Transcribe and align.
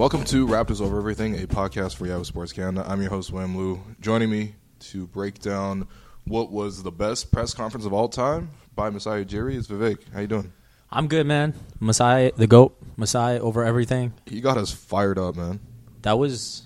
Welcome 0.00 0.24
to 0.24 0.46
Raptors 0.46 0.80
Over 0.80 0.96
Everything, 0.96 1.34
a 1.34 1.46
podcast 1.46 1.96
for 1.96 2.06
Yahoo 2.06 2.24
Sports 2.24 2.54
Canada. 2.54 2.86
I'm 2.88 3.02
your 3.02 3.10
host, 3.10 3.32
William 3.32 3.54
Lou. 3.54 3.82
Joining 4.00 4.30
me 4.30 4.54
to 4.78 5.06
break 5.06 5.40
down 5.40 5.86
what 6.26 6.50
was 6.50 6.82
the 6.82 6.90
best 6.90 7.30
press 7.30 7.52
conference 7.52 7.84
of 7.84 7.92
all 7.92 8.08
time 8.08 8.50
by 8.74 8.88
Masai 8.88 9.26
Ujiri 9.26 9.56
is 9.56 9.68
Vivek. 9.68 9.98
How 10.14 10.20
you 10.20 10.26
doing? 10.26 10.54
I'm 10.90 11.06
good, 11.06 11.26
man. 11.26 11.52
Masai, 11.80 12.32
the 12.34 12.46
goat, 12.46 12.78
Masai 12.96 13.38
over 13.40 13.62
everything. 13.62 14.14
He 14.24 14.40
got 14.40 14.56
us 14.56 14.72
fired 14.72 15.18
up, 15.18 15.36
man. 15.36 15.60
That 16.00 16.18
was 16.18 16.62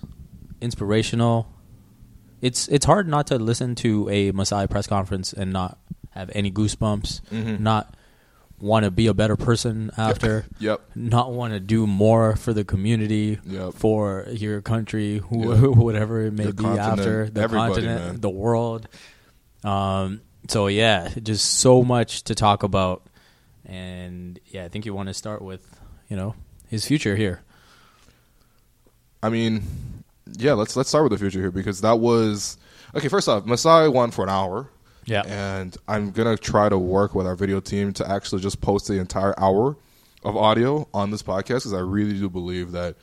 inspirational. 0.61 1.51
It's 2.39 2.69
it's 2.69 2.85
hard 2.85 3.09
not 3.09 3.27
to 3.27 3.37
listen 3.37 3.75
to 3.75 4.09
a 4.09 4.31
Masai 4.31 4.65
press 4.67 4.87
conference 4.87 5.33
and 5.33 5.51
not 5.51 5.77
have 6.11 6.31
any 6.33 6.51
goosebumps, 6.53 7.19
Mm-hmm. 7.31 7.61
not 7.61 7.94
want 8.59 8.85
to 8.85 8.91
be 8.91 9.07
a 9.07 9.13
better 9.13 9.35
person 9.35 9.91
after, 9.97 10.45
Yep. 10.59 10.81
not 10.95 11.31
want 11.33 11.53
to 11.53 11.59
do 11.59 11.85
more 11.85 12.35
for 12.35 12.53
the 12.53 12.63
community, 12.63 13.39
Yep. 13.45 13.73
for 13.73 14.25
your 14.31 14.61
country, 14.61 15.17
who, 15.19 15.53
Yeah. 15.53 15.67
whatever 15.67 16.21
it 16.21 16.31
may 16.33 16.45
Your 16.45 16.53
be 16.53 16.65
after 16.65 17.29
the 17.29 17.47
continent, 17.47 18.03
man. 18.05 18.21
the 18.21 18.29
world. 18.29 18.87
Um, 19.63 20.21
so 20.47 20.67
yeah, 20.67 21.09
just 21.21 21.45
so 21.59 21.83
much 21.83 22.23
to 22.25 22.35
talk 22.35 22.63
about, 22.63 23.03
and 23.65 24.39
yeah, 24.45 24.63
I 24.63 24.69
think 24.69 24.85
you 24.85 24.93
want 24.93 25.07
to 25.09 25.13
start 25.13 25.41
with 25.41 25.79
you 26.07 26.15
know 26.15 26.35
his 26.69 26.85
future 26.85 27.15
here. 27.15 27.41
I 29.23 29.29
mean, 29.29 29.63
yeah, 30.37 30.53
let's 30.53 30.75
let's 30.75 30.89
start 30.89 31.03
with 31.03 31.11
the 31.11 31.17
future 31.17 31.39
here 31.39 31.51
because 31.51 31.81
that 31.81 31.99
was 31.99 32.57
okay. 32.95 33.07
First 33.07 33.27
off, 33.27 33.45
Masai 33.45 33.89
won 33.89 34.11
for 34.11 34.23
an 34.23 34.29
hour. 34.29 34.69
Yeah. 35.05 35.21
and 35.25 35.75
I'm 35.87 36.11
gonna 36.11 36.37
try 36.37 36.69
to 36.69 36.77
work 36.77 37.13
with 37.15 37.27
our 37.27 37.35
video 37.35 37.59
team 37.59 37.93
to 37.93 38.09
actually 38.09 38.41
just 38.41 38.61
post 38.61 38.87
the 38.87 38.99
entire 38.99 39.33
hour 39.39 39.77
of 40.23 40.35
audio 40.35 40.87
on 40.93 41.11
this 41.11 41.21
podcast 41.21 41.47
because 41.47 41.73
I 41.73 41.79
really 41.79 42.13
do 42.13 42.29
believe 42.29 42.71
that. 42.71 42.95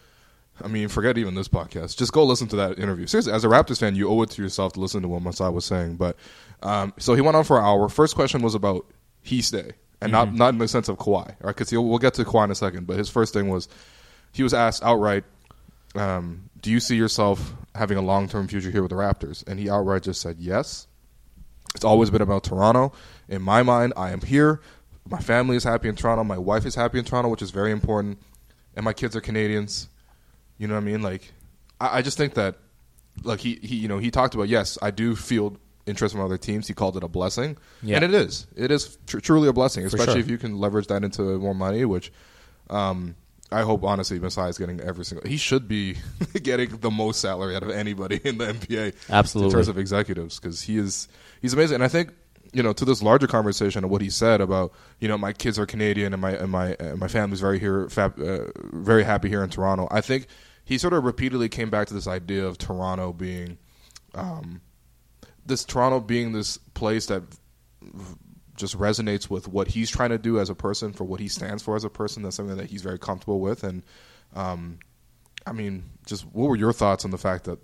I 0.62 0.68
mean, 0.68 0.88
forget 0.88 1.16
even 1.16 1.34
this 1.34 1.48
podcast. 1.48 1.96
Just 1.96 2.12
go 2.12 2.24
listen 2.24 2.46
to 2.48 2.56
that 2.56 2.78
interview. 2.78 3.06
Seriously, 3.06 3.32
as 3.32 3.44
a 3.44 3.48
Raptors 3.48 3.80
fan, 3.80 3.96
you 3.96 4.08
owe 4.08 4.20
it 4.22 4.30
to 4.30 4.42
yourself 4.42 4.74
to 4.74 4.80
listen 4.80 5.00
to 5.02 5.08
what 5.08 5.22
Masai 5.22 5.50
was 5.50 5.64
saying. 5.64 5.96
But 5.96 6.16
um, 6.62 6.92
so 6.98 7.14
he 7.14 7.20
went 7.20 7.36
on 7.36 7.44
for 7.44 7.58
an 7.58 7.64
hour. 7.64 7.88
First 7.88 8.14
question 8.14 8.42
was 8.42 8.54
about 8.54 8.86
he 9.22 9.40
stay, 9.40 9.72
and 10.00 10.12
not 10.12 10.34
not 10.34 10.50
in 10.50 10.58
the 10.58 10.68
sense 10.68 10.88
of 10.88 10.98
Kawhi, 10.98 11.26
right? 11.40 11.56
Because 11.56 11.72
we'll 11.72 11.98
get 11.98 12.14
to 12.14 12.24
Kawhi 12.24 12.44
in 12.44 12.50
a 12.50 12.54
second. 12.54 12.86
But 12.86 12.98
his 12.98 13.08
first 13.08 13.32
thing 13.32 13.48
was 13.48 13.68
he 14.32 14.42
was 14.42 14.52
asked 14.52 14.82
outright, 14.84 15.24
um, 15.94 16.50
"Do 16.60 16.70
you 16.70 16.80
see 16.80 16.96
yourself 16.96 17.54
having 17.74 17.96
a 17.96 18.02
long 18.02 18.28
term 18.28 18.46
future 18.46 18.70
here 18.70 18.82
with 18.82 18.90
the 18.90 18.96
Raptors?" 18.96 19.46
And 19.46 19.58
he 19.58 19.70
outright 19.70 20.02
just 20.02 20.20
said 20.20 20.36
yes. 20.38 20.86
It's 21.74 21.84
always 21.84 22.10
been 22.10 22.22
about 22.22 22.44
Toronto. 22.44 22.92
In 23.28 23.42
my 23.42 23.62
mind, 23.62 23.92
I 23.96 24.10
am 24.10 24.20
here. 24.20 24.60
My 25.08 25.18
family 25.18 25.56
is 25.56 25.64
happy 25.64 25.88
in 25.88 25.96
Toronto. 25.96 26.22
My 26.24 26.38
wife 26.38 26.64
is 26.66 26.74
happy 26.74 26.98
in 26.98 27.04
Toronto, 27.04 27.28
which 27.28 27.42
is 27.42 27.50
very 27.50 27.72
important. 27.72 28.18
And 28.76 28.84
my 28.84 28.92
kids 28.92 29.16
are 29.16 29.20
Canadians. 29.20 29.88
You 30.58 30.68
know 30.68 30.74
what 30.74 30.82
I 30.82 30.84
mean? 30.84 31.02
Like, 31.02 31.32
I, 31.80 31.98
I 31.98 32.02
just 32.02 32.16
think 32.16 32.34
that, 32.34 32.56
like 33.24 33.40
he, 33.40 33.56
he, 33.62 33.76
you 33.76 33.88
know, 33.88 33.98
he 33.98 34.10
talked 34.10 34.34
about 34.34 34.48
yes, 34.48 34.78
I 34.80 34.90
do 34.90 35.16
feel 35.16 35.56
interest 35.86 36.14
from 36.14 36.24
other 36.24 36.38
teams. 36.38 36.68
He 36.68 36.74
called 36.74 36.96
it 36.96 37.02
a 37.02 37.08
blessing, 37.08 37.56
Yeah. 37.82 37.96
and 37.96 38.04
it 38.04 38.14
is. 38.14 38.46
It 38.56 38.70
is 38.70 38.96
tr- 39.06 39.18
truly 39.18 39.48
a 39.48 39.52
blessing, 39.52 39.84
especially 39.84 40.12
sure. 40.14 40.20
if 40.20 40.30
you 40.30 40.38
can 40.38 40.58
leverage 40.58 40.86
that 40.86 41.02
into 41.04 41.22
more 41.38 41.54
money. 41.54 41.84
Which, 41.84 42.12
um, 42.70 43.16
I 43.50 43.62
hope 43.62 43.82
honestly, 43.84 44.18
Masai 44.18 44.48
is 44.48 44.58
getting 44.58 44.80
every 44.80 45.04
single. 45.04 45.28
He 45.28 45.36
should 45.36 45.68
be 45.68 45.96
getting 46.42 46.76
the 46.76 46.90
most 46.90 47.20
salary 47.20 47.56
out 47.56 47.62
of 47.64 47.70
anybody 47.70 48.20
in 48.24 48.38
the 48.38 48.46
NBA. 48.46 48.94
Absolutely. 49.10 49.50
in 49.50 49.52
terms 49.56 49.68
of 49.68 49.76
executives, 49.78 50.38
because 50.38 50.62
he 50.62 50.78
is 50.78 51.08
he's 51.42 51.52
amazing. 51.52 51.76
And 51.76 51.84
I 51.84 51.88
think 51.88 52.12
you 52.52 52.62
know 52.62 52.72
to 52.72 52.84
this 52.84 53.02
larger 53.02 53.26
conversation 53.26 53.84
of 53.84 53.90
what 53.90 54.02
he 54.02 54.10
said 54.10 54.40
about 54.40 54.72
you 55.00 55.08
know 55.08 55.18
my 55.18 55.32
kids 55.32 55.58
are 55.58 55.66
Canadian 55.66 56.12
and 56.12 56.22
my 56.22 56.32
and 56.32 56.50
my 56.50 56.76
and 56.80 56.98
my 56.98 57.08
family's 57.08 57.40
very 57.40 57.58
here, 57.58 57.88
uh, 57.96 58.08
very 58.72 59.04
happy 59.04 59.28
here 59.28 59.42
in 59.42 59.50
Toronto. 59.50 59.88
I 59.90 60.00
think 60.00 60.28
he 60.64 60.78
sort 60.78 60.92
of 60.92 61.04
repeatedly 61.04 61.48
came 61.48 61.70
back 61.70 61.88
to 61.88 61.94
this 61.94 62.06
idea 62.06 62.46
of 62.46 62.56
Toronto 62.56 63.12
being, 63.12 63.58
um, 64.14 64.60
this 65.44 65.64
Toronto 65.64 66.00
being 66.00 66.32
this 66.32 66.56
place 66.56 67.06
that 67.06 67.22
just 68.54 68.78
resonates 68.78 69.28
with 69.28 69.48
what 69.48 69.68
he's 69.68 69.90
trying 69.90 70.10
to 70.10 70.18
do 70.18 70.38
as 70.38 70.48
a 70.50 70.54
person, 70.54 70.92
for 70.92 71.04
what 71.04 71.20
he 71.20 71.28
stands 71.28 71.62
for 71.62 71.74
as 71.74 71.84
a 71.84 71.90
person. 71.90 72.22
That's 72.22 72.36
something 72.36 72.56
that 72.56 72.70
he's 72.70 72.82
very 72.82 72.98
comfortable 72.98 73.40
with. 73.40 73.64
And 73.64 73.82
um, 74.34 74.78
I 75.46 75.52
mean, 75.52 75.84
just 76.06 76.24
what 76.26 76.48
were 76.48 76.56
your 76.56 76.72
thoughts 76.72 77.04
on 77.04 77.10
the 77.10 77.18
fact 77.18 77.44
that? 77.44 77.58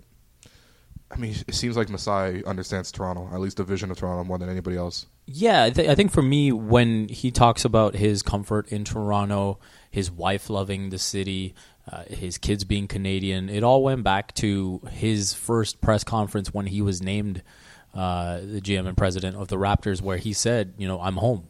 I 1.11 1.17
mean, 1.17 1.35
it 1.47 1.55
seems 1.55 1.75
like 1.75 1.89
Masai 1.89 2.43
understands 2.43 2.91
Toronto, 2.91 3.29
at 3.33 3.39
least 3.39 3.57
the 3.57 3.63
vision 3.63 3.89
of 3.89 3.97
Toronto, 3.97 4.23
more 4.23 4.37
than 4.37 4.49
anybody 4.49 4.77
else. 4.77 5.07
Yeah, 5.25 5.63
I, 5.63 5.69
th- 5.71 5.89
I 5.89 5.95
think 5.95 6.11
for 6.11 6.21
me, 6.21 6.51
when 6.51 7.07
he 7.07 7.31
talks 7.31 7.65
about 7.65 7.95
his 7.95 8.21
comfort 8.21 8.71
in 8.71 8.83
Toronto, 8.83 9.59
his 9.89 10.11
wife 10.11 10.49
loving 10.49 10.89
the 10.89 10.99
city, 10.99 11.55
uh, 11.91 12.03
his 12.03 12.37
kids 12.37 12.63
being 12.63 12.87
Canadian, 12.87 13.49
it 13.49 13.63
all 13.63 13.83
went 13.83 14.03
back 14.03 14.35
to 14.35 14.81
his 14.91 15.33
first 15.33 15.81
press 15.81 16.03
conference 16.03 16.53
when 16.53 16.67
he 16.67 16.81
was 16.81 17.01
named 17.01 17.41
uh, 17.95 18.39
the 18.41 18.61
GM 18.61 18.87
and 18.87 18.95
president 18.95 19.35
of 19.35 19.47
the 19.47 19.55
Raptors, 19.55 20.01
where 20.01 20.17
he 20.17 20.31
said, 20.31 20.73
"You 20.77 20.87
know, 20.87 21.01
I'm 21.01 21.17
home." 21.17 21.47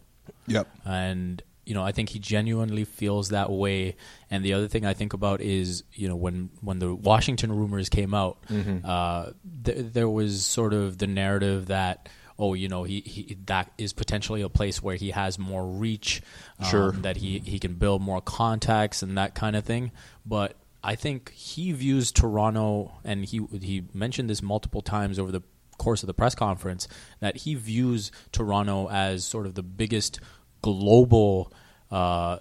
Yep. 0.47 0.67
and 0.85 1.43
you 1.69 1.75
know 1.75 1.83
I 1.85 1.91
think 1.93 2.09
he 2.09 2.19
genuinely 2.19 2.83
feels 2.83 3.29
that 3.29 3.49
way. 3.51 3.95
And 4.31 4.43
the 4.43 4.53
other 4.53 4.67
thing 4.67 4.85
I 4.85 4.93
think 4.93 5.13
about 5.13 5.39
is 5.39 5.83
you 5.93 6.07
know 6.09 6.15
when 6.15 6.49
when 6.61 6.79
the 6.79 6.93
Washington 6.93 7.51
rumors 7.51 7.89
came 7.89 8.13
out, 8.13 8.39
uh, 8.83 9.31
th- 9.63 9.93
there 9.93 10.09
was 10.09 10.45
sort 10.45 10.73
of 10.73 10.97
the 10.97 11.07
narrative 11.07 11.67
that. 11.67 12.09
Oh, 12.41 12.53
you 12.53 12.69
know, 12.69 12.83
he, 12.85 13.01
he 13.01 13.37
that 13.47 13.69
is 13.77 13.91
potentially 13.91 14.41
a 14.43 14.47
place 14.47 14.81
where 14.81 14.95
he 14.95 15.11
has 15.11 15.37
more 15.37 15.65
reach, 15.67 16.21
um, 16.57 16.65
Sure. 16.69 16.91
that 16.93 17.17
he, 17.17 17.39
he 17.39 17.59
can 17.59 17.73
build 17.73 18.01
more 18.01 18.21
contacts 18.21 19.03
and 19.03 19.17
that 19.17 19.35
kind 19.35 19.57
of 19.57 19.65
thing. 19.65 19.91
But 20.25 20.55
I 20.81 20.95
think 20.95 21.31
he 21.33 21.73
views 21.73 22.13
Toronto, 22.13 22.93
and 23.03 23.25
he 23.25 23.41
he 23.61 23.83
mentioned 23.93 24.29
this 24.29 24.41
multiple 24.41 24.81
times 24.81 25.19
over 25.19 25.33
the 25.33 25.41
course 25.77 26.01
of 26.01 26.07
the 26.07 26.13
press 26.13 26.33
conference 26.33 26.87
that 27.19 27.35
he 27.43 27.55
views 27.55 28.09
Toronto 28.31 28.87
as 28.89 29.25
sort 29.25 29.45
of 29.45 29.55
the 29.55 29.63
biggest 29.63 30.21
global 30.61 31.51
uh, 31.91 32.39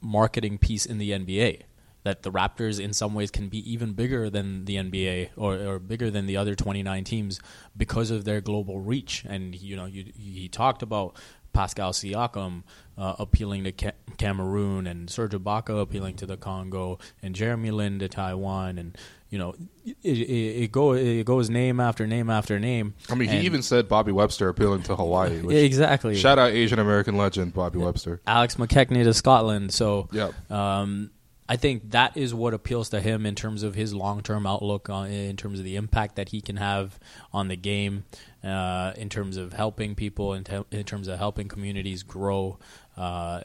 marketing 0.00 0.58
piece 0.58 0.86
in 0.86 0.98
the 0.98 1.10
NBA. 1.10 1.62
That 2.02 2.22
the 2.22 2.32
Raptors, 2.32 2.80
in 2.80 2.94
some 2.94 3.12
ways, 3.12 3.30
can 3.30 3.48
be 3.50 3.70
even 3.70 3.92
bigger 3.92 4.30
than 4.30 4.64
the 4.64 4.76
NBA 4.76 5.30
or, 5.36 5.56
or 5.56 5.78
bigger 5.78 6.10
than 6.10 6.24
the 6.24 6.34
other 6.34 6.54
29 6.54 7.04
teams 7.04 7.40
because 7.76 8.10
of 8.10 8.24
their 8.24 8.40
global 8.40 8.80
reach. 8.80 9.22
And 9.28 9.54
you 9.54 9.76
know, 9.76 9.84
you, 9.84 10.06
he 10.16 10.48
talked 10.48 10.82
about 10.82 11.16
Pascal 11.52 11.92
Siakam 11.92 12.62
uh, 12.96 13.16
appealing 13.18 13.64
to 13.64 13.72
Ca- 13.72 13.92
Cameroon 14.18 14.86
and 14.86 15.08
Serge 15.10 15.32
Ibaka 15.32 15.80
appealing 15.80 16.16
to 16.16 16.26
the 16.26 16.36
Congo 16.36 16.98
and 17.22 17.34
Jeremy 17.34 17.70
Lin 17.70 17.98
to 17.98 18.08
Taiwan 18.08 18.78
and 18.78 18.96
you 19.30 19.38
know 19.38 19.54
it, 19.84 19.96
it, 20.02 20.62
it 20.64 20.72
go 20.72 20.92
it 20.92 21.24
goes 21.24 21.48
name 21.50 21.80
after 21.80 22.06
name 22.06 22.28
after 22.30 22.58
name. 22.58 22.94
I 23.08 23.14
mean, 23.14 23.28
he 23.28 23.38
even 23.40 23.62
said 23.62 23.88
Bobby 23.88 24.12
Webster 24.12 24.48
appealing 24.48 24.82
to 24.84 24.96
Hawaii. 24.96 25.40
Which, 25.42 25.56
exactly 25.56 26.16
Shout 26.16 26.38
out 26.38 26.50
Asian 26.50 26.78
American 26.78 27.16
legend 27.16 27.54
Bobby 27.54 27.78
Webster. 27.78 28.20
Alex 28.26 28.56
McKechnie 28.56 29.04
to 29.04 29.14
Scotland. 29.14 29.72
So 29.72 30.08
Yep. 30.12 30.50
um, 30.50 31.10
I 31.48 31.56
think 31.56 31.90
that 31.90 32.16
is 32.16 32.32
what 32.32 32.54
appeals 32.54 32.90
to 32.90 33.00
him 33.00 33.26
in 33.26 33.34
terms 33.34 33.64
of 33.64 33.74
his 33.74 33.92
long 33.92 34.22
term 34.22 34.46
outlook, 34.46 34.88
on, 34.88 35.10
in 35.10 35.36
terms 35.36 35.58
of 35.58 35.64
the 35.64 35.74
impact 35.74 36.14
that 36.14 36.28
he 36.28 36.40
can 36.40 36.56
have 36.56 36.96
on 37.32 37.48
the 37.48 37.56
game, 37.56 38.04
uh, 38.44 38.92
in 38.96 39.08
terms 39.08 39.36
of 39.36 39.52
helping 39.52 39.94
people, 39.94 40.34
in, 40.34 40.44
te- 40.44 40.64
in 40.70 40.84
terms 40.84 41.08
of 41.08 41.18
helping 41.18 41.48
communities 41.48 42.02
grow 42.02 42.58
uh, 42.96 43.42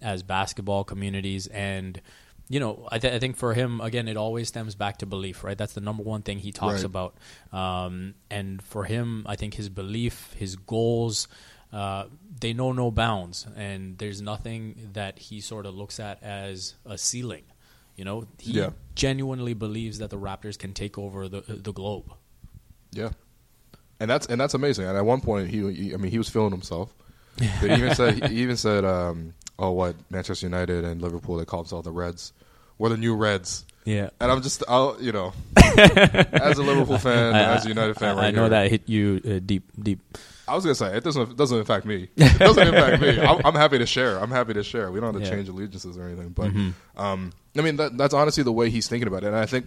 as 0.00 0.22
basketball 0.22 0.84
communities. 0.84 1.46
And, 1.48 2.00
you 2.48 2.60
know, 2.60 2.86
I, 2.92 2.98
th- 2.98 3.12
I 3.12 3.18
think 3.18 3.36
for 3.36 3.54
him, 3.54 3.80
again, 3.80 4.06
it 4.08 4.16
always 4.16 4.48
stems 4.48 4.74
back 4.74 4.98
to 4.98 5.06
belief, 5.06 5.42
right? 5.42 5.58
That's 5.58 5.72
the 5.72 5.80
number 5.80 6.02
one 6.02 6.22
thing 6.22 6.38
he 6.38 6.52
talks 6.52 6.76
Right. 6.76 6.84
about. 6.84 7.16
Um, 7.52 8.14
and 8.30 8.62
for 8.62 8.84
him, 8.84 9.24
I 9.28 9.36
think 9.36 9.54
his 9.54 9.68
belief, 9.68 10.32
his 10.38 10.54
goals, 10.56 11.26
uh, 11.72 12.04
they 12.40 12.52
know 12.52 12.70
no 12.72 12.90
bounds, 12.92 13.46
and 13.56 13.98
there's 13.98 14.22
nothing 14.22 14.90
that 14.92 15.18
he 15.18 15.40
sort 15.40 15.66
of 15.66 15.74
looks 15.74 15.98
at 15.98 16.22
as 16.22 16.74
a 16.84 16.96
ceiling. 16.96 17.42
You 17.96 18.04
know, 18.04 18.26
he 18.38 18.52
Yeah. 18.52 18.70
genuinely 18.94 19.54
believes 19.54 19.98
that 19.98 20.10
the 20.10 20.18
Raptors 20.18 20.56
can 20.58 20.72
take 20.74 20.96
over 20.98 21.28
the 21.28 21.40
the 21.40 21.72
globe. 21.72 22.12
Yeah, 22.92 23.10
and 24.00 24.10
that's 24.10 24.26
and 24.26 24.40
that's 24.40 24.54
amazing. 24.54 24.86
And 24.86 24.96
at 24.96 25.04
one 25.04 25.20
point, 25.20 25.48
he, 25.48 25.72
he 25.72 25.94
I 25.94 25.96
mean, 25.96 26.10
he 26.10 26.18
was 26.18 26.28
feeling 26.28 26.50
himself. 26.52 26.92
Even 27.62 27.94
said 27.94 28.28
he 28.30 28.36
even 28.42 28.56
said, 28.56 28.84
um, 28.84 29.34
"Oh, 29.58 29.70
what 29.72 29.94
Manchester 30.10 30.46
United 30.46 30.84
and 30.84 31.02
Liverpool 31.02 31.36
they 31.36 31.44
call 31.44 31.62
themselves 31.62 31.84
the 31.84 31.92
Reds. 31.92 32.32
We're 32.78 32.88
the 32.90 32.96
new 32.96 33.14
Reds." 33.14 33.64
Yeah. 33.84 34.10
And 34.18 34.32
I'm 34.32 34.42
just, 34.42 34.64
I'll, 34.68 34.96
you 35.00 35.12
know, 35.12 35.32
as 35.56 36.58
a 36.58 36.62
Liverpool 36.64 36.98
fan, 36.98 37.36
as 37.36 37.64
a 37.66 37.68
United 37.68 37.94
fan, 37.96 38.16
I, 38.16 38.20
right 38.20 38.24
I 38.26 38.30
know 38.32 38.40
here, 38.42 38.48
that 38.50 38.70
hit 38.70 38.88
you 38.88 39.20
uh, 39.24 39.38
deep, 39.38 39.70
deep. 39.80 40.00
I 40.48 40.54
was 40.56 40.64
gonna 40.64 40.74
say 40.74 40.96
it 40.96 41.04
doesn't 41.04 41.30
it 41.32 41.36
doesn't 41.36 41.58
affect 41.60 41.86
me. 41.86 42.08
It 42.16 42.38
doesn't 42.38 42.66
impact 42.66 43.00
me. 43.02 43.20
I'm, 43.20 43.40
I'm 43.44 43.54
happy 43.54 43.78
to 43.78 43.86
share. 43.86 44.18
I'm 44.18 44.30
happy 44.30 44.54
to 44.54 44.64
share. 44.64 44.90
We 44.90 44.98
don't 45.00 45.12
have 45.14 45.22
to 45.22 45.28
Yeah. 45.28 45.34
change 45.36 45.48
allegiances 45.48 45.96
or 45.98 46.04
anything. 46.04 46.30
But 46.30 46.50
um, 47.00 47.32
I 47.56 47.60
mean, 47.62 47.76
that, 47.76 47.96
that's 47.96 48.14
honestly 48.14 48.42
the 48.42 48.52
way 48.52 48.70
he's 48.70 48.88
thinking 48.88 49.06
about 49.08 49.22
it. 49.24 49.28
And 49.28 49.36
I 49.36 49.46
think 49.46 49.66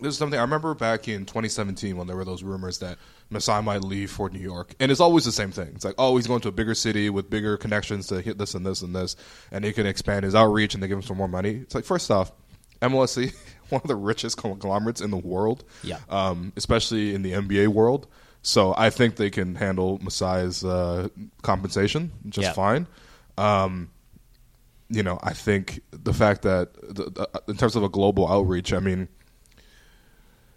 this 0.00 0.12
is 0.12 0.18
something 0.18 0.38
I 0.38 0.42
remember 0.42 0.74
back 0.74 1.08
in 1.08 1.24
2017 1.26 1.96
when 1.96 2.06
there 2.06 2.16
were 2.16 2.24
those 2.24 2.42
rumors 2.42 2.78
that 2.80 2.98
Masai 3.30 3.62
might 3.62 3.82
leave 3.82 4.10
for 4.10 4.28
New 4.30 4.38
York, 4.38 4.74
and 4.80 4.92
it's 4.92 5.00
always 5.00 5.24
the 5.24 5.32
same 5.32 5.50
thing. 5.50 5.72
It's 5.74 5.84
like, 5.84 5.94
oh, 5.98 6.16
he's 6.16 6.26
going 6.26 6.40
to 6.42 6.48
a 6.48 6.52
bigger 6.52 6.74
city 6.74 7.10
with 7.10 7.30
bigger 7.30 7.56
connections 7.56 8.06
to 8.08 8.20
hit 8.20 8.38
this 8.38 8.54
and 8.54 8.64
this 8.64 8.82
and 8.82 8.94
this, 8.94 9.16
and 9.50 9.64
he 9.64 9.72
can 9.72 9.86
expand 9.86 10.24
his 10.24 10.34
outreach, 10.34 10.74
and 10.74 10.82
they 10.82 10.88
give 10.88 10.98
him 10.98 11.02
some 11.02 11.16
more 11.16 11.28
money. 11.28 11.50
It's 11.62 11.74
like, 11.74 11.84
first 11.84 12.10
off, 12.10 12.32
MLSE, 12.82 13.34
one 13.70 13.80
of 13.82 13.88
the 13.88 13.96
richest 13.96 14.36
conglomerates 14.36 15.00
in 15.00 15.10
the 15.10 15.16
world, 15.16 15.64
Yeah. 15.82 15.98
um, 16.10 16.52
especially 16.56 17.14
in 17.14 17.22
the 17.22 17.32
NBA 17.32 17.68
world. 17.68 18.06
So 18.42 18.74
I 18.76 18.90
think 18.90 19.16
they 19.16 19.30
can 19.30 19.54
handle 19.54 19.98
Masai's 20.00 20.62
uh, 20.64 21.08
compensation 21.42 22.12
just 22.28 22.44
Yeah. 22.48 22.52
fine. 22.52 22.86
Um, 23.38 23.90
you 24.90 25.02
know, 25.02 25.18
I 25.22 25.32
think 25.32 25.80
the 25.90 26.12
fact 26.12 26.42
that 26.42 26.74
the, 26.74 27.04
the, 27.10 27.42
in 27.48 27.56
terms 27.56 27.74
of 27.74 27.82
a 27.82 27.88
global 27.88 28.28
outreach, 28.30 28.74
I 28.74 28.80
mean, 28.80 29.08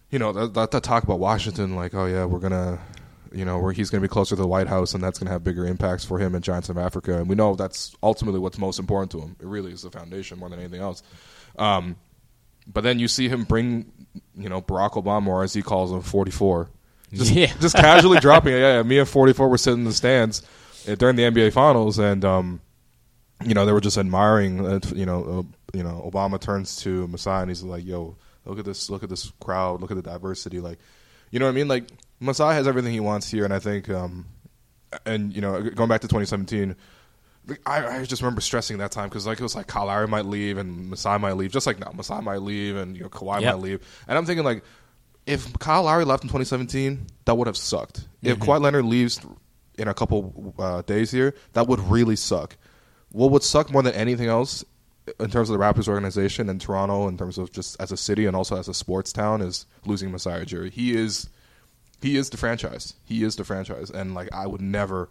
you 0.09 0.19
know, 0.19 0.31
that, 0.33 0.53
that, 0.53 0.71
that 0.71 0.83
talk 0.83 1.03
about 1.03 1.19
Washington, 1.19 1.75
like, 1.75 1.93
oh 1.93 2.05
yeah, 2.05 2.25
we're 2.25 2.39
gonna, 2.39 2.79
you 3.31 3.43
know, 3.45 3.59
where 3.59 3.73
he's 3.73 3.89
gonna 3.89 4.01
be 4.01 4.07
closer 4.07 4.35
to 4.35 4.41
the 4.41 4.47
White 4.47 4.67
House, 4.67 4.93
and 4.93 5.03
that's 5.03 5.19
gonna 5.19 5.31
have 5.31 5.43
bigger 5.43 5.65
impacts 5.65 6.05
for 6.05 6.17
him 6.19 6.33
and 6.35 6.43
Giants 6.43 6.69
of 6.69 6.77
Africa, 6.77 7.17
and 7.17 7.27
we 7.27 7.35
know 7.35 7.55
that's 7.55 7.95
ultimately 8.01 8.39
what's 8.39 8.57
most 8.57 8.79
important 8.79 9.11
to 9.11 9.19
him. 9.19 9.35
It 9.39 9.45
really 9.47 9.71
is 9.71 9.81
the 9.81 9.91
foundation 9.91 10.39
more 10.39 10.49
than 10.49 10.59
anything 10.59 10.81
else. 10.81 11.03
Um, 11.57 11.95
but 12.71 12.83
then 12.83 12.99
you 12.99 13.07
see 13.07 13.29
him 13.29 13.43
bring, 13.43 13.91
you 14.35 14.49
know, 14.49 14.61
Barack 14.61 14.91
Obama, 14.93 15.27
or 15.27 15.43
as 15.43 15.53
he 15.53 15.61
calls 15.61 15.91
him, 15.91 16.01
forty 16.01 16.31
four, 16.31 16.69
just 17.13 17.31
Yeah. 17.31 17.51
just 17.59 17.75
casually 17.75 18.19
dropping 18.21 18.53
it. 18.53 18.59
Yeah, 18.59 18.77
yeah, 18.77 18.83
me 18.83 18.99
and 18.99 19.07
forty 19.07 19.33
four 19.33 19.49
were 19.49 19.57
sitting 19.57 19.79
in 19.79 19.85
the 19.85 19.93
stands 19.93 20.41
uh, 20.87 20.95
during 20.95 21.15
the 21.15 21.23
NBA 21.23 21.53
Finals, 21.53 21.97
and 21.99 22.23
um, 22.25 22.61
you 23.45 23.53
know, 23.53 23.65
they 23.65 23.71
were 23.71 23.81
just 23.81 23.97
admiring. 23.97 24.65
Uh, 24.65 24.79
you 24.95 25.05
know, 25.05 25.23
uh, 25.39 25.77
you 25.77 25.83
know, 25.83 26.09
Obama 26.11 26.39
turns 26.39 26.77
to 26.77 27.07
Masai 27.07 27.41
and 27.41 27.49
he's 27.49 27.63
like, 27.63 27.85
"Yo, 27.85 28.17
look 28.47 28.59
at 28.59 28.65
this! 28.65 28.89
Look 28.89 29.03
at 29.03 29.09
this 29.09 29.31
crowd! 29.39 29.81
Look 29.81 29.91
at 29.91 29.97
the 29.97 30.03
diversity! 30.03 30.59
Like, 30.59 30.79
you 31.31 31.39
know 31.39 31.45
what 31.45 31.51
I 31.51 31.55
mean? 31.55 31.67
Like, 31.67 31.85
Masai 32.19 32.53
has 32.55 32.67
everything 32.67 32.93
he 32.93 32.99
wants 32.99 33.29
here, 33.29 33.45
and 33.45 33.53
I 33.53 33.59
think, 33.59 33.89
um, 33.89 34.25
and 35.05 35.33
you 35.35 35.41
know, 35.41 35.61
going 35.61 35.89
back 35.89 36.01
to 36.01 36.07
2017." 36.07 36.75
like, 37.47 37.61
I, 37.65 37.99
I 37.99 38.03
just 38.03 38.21
remember 38.21 38.41
stressing 38.41 38.79
that 38.79 38.91
time 38.91 39.07
because 39.07 39.25
like 39.25 39.39
it 39.39 39.43
was 39.43 39.55
like 39.55 39.67
Kyle 39.67 39.85
Lowry 39.85 40.07
might 40.07 40.25
leave 40.25 40.57
and 40.57 40.89
Masai 40.89 41.17
might 41.17 41.33
leave, 41.37 41.51
just 41.51 41.65
like 41.65 41.79
now 41.79 41.91
Masai 41.93 42.21
might 42.21 42.41
leave 42.41 42.75
and 42.75 42.97
you 42.97 43.03
know 43.03 43.09
Kawhi 43.09 43.41
Yep. 43.41 43.53
might 43.55 43.61
leave, 43.61 44.03
and 44.07 44.17
I'm 44.17 44.25
thinking 44.25 44.43
like 44.43 44.63
if 45.25 45.57
Kyle 45.59 45.83
Lowry 45.83 46.03
left 46.05 46.23
in 46.23 46.29
2017, 46.29 47.07
that 47.25 47.35
would 47.35 47.47
have 47.47 47.57
sucked. 47.57 48.07
If 48.21 48.39
Kawhi 48.39 48.61
Leonard 48.61 48.85
leaves 48.85 49.19
in 49.77 49.87
a 49.87 49.93
couple 49.93 50.53
uh, 50.59 50.81
days 50.81 51.11
here, 51.11 51.35
that 51.53 51.67
would 51.67 51.79
really 51.81 52.15
suck. 52.15 52.57
What 53.11 53.31
would 53.31 53.43
suck 53.43 53.71
more 53.71 53.81
than 53.83 53.93
anything 53.93 54.27
else 54.27 54.65
in 55.19 55.29
terms 55.29 55.49
of 55.49 55.57
the 55.57 55.63
Raptors 55.63 55.87
organization 55.87 56.49
and 56.49 56.59
Toronto, 56.59 57.07
in 57.07 57.17
terms 57.17 57.37
of 57.37 57.51
just 57.51 57.79
as 57.79 57.91
a 57.91 57.97
city 57.97 58.25
and 58.25 58.35
also 58.35 58.57
as 58.57 58.67
a 58.67 58.73
sports 58.73 59.13
town, 59.13 59.41
is 59.41 59.65
losing 59.85 60.11
Masai 60.11 60.45
Ujiri. 60.45 60.71
He 60.71 60.95
is, 60.95 61.29
he 62.01 62.17
is 62.17 62.29
the 62.29 62.37
franchise. 62.37 62.93
He 63.05 63.23
is 63.23 63.35
the 63.35 63.43
franchise, 63.43 63.89
and 63.89 64.13
like 64.13 64.29
I 64.33 64.47
would 64.47 64.61
never, 64.61 65.09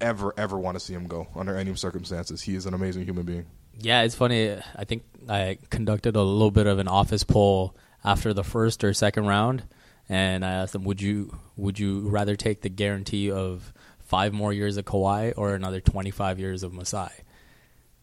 ever, 0.00 0.34
ever 0.36 0.58
want 0.58 0.76
to 0.76 0.80
see 0.80 0.94
him 0.94 1.06
go 1.06 1.28
under 1.34 1.56
any 1.56 1.74
circumstances. 1.74 2.42
He 2.42 2.54
is 2.54 2.66
an 2.66 2.74
amazing 2.74 3.04
human 3.04 3.24
being. 3.24 3.46
Yeah, 3.78 4.02
it's 4.02 4.14
funny. 4.14 4.58
I 4.76 4.84
think 4.84 5.04
I 5.28 5.58
conducted 5.70 6.16
a 6.16 6.22
little 6.22 6.50
bit 6.50 6.66
of 6.66 6.78
an 6.78 6.88
office 6.88 7.24
poll 7.24 7.74
after 8.04 8.34
the 8.34 8.44
first 8.44 8.84
or 8.84 8.92
second 8.92 9.26
round, 9.26 9.62
and 10.08 10.44
I 10.44 10.52
asked 10.52 10.72
them, 10.74 10.84
"Would 10.84 11.00
you 11.00 11.38
would 11.56 11.78
you 11.78 12.08
rather 12.08 12.36
take 12.36 12.60
the 12.60 12.68
guarantee 12.68 13.30
of 13.30 13.72
five 14.00 14.34
more 14.34 14.52
years 14.52 14.76
of 14.76 14.84
Kawhi 14.84 15.32
or 15.36 15.54
another 15.54 15.80
twenty 15.80 16.10
five 16.10 16.38
years 16.38 16.62
of 16.62 16.74
Masai?" 16.74 17.08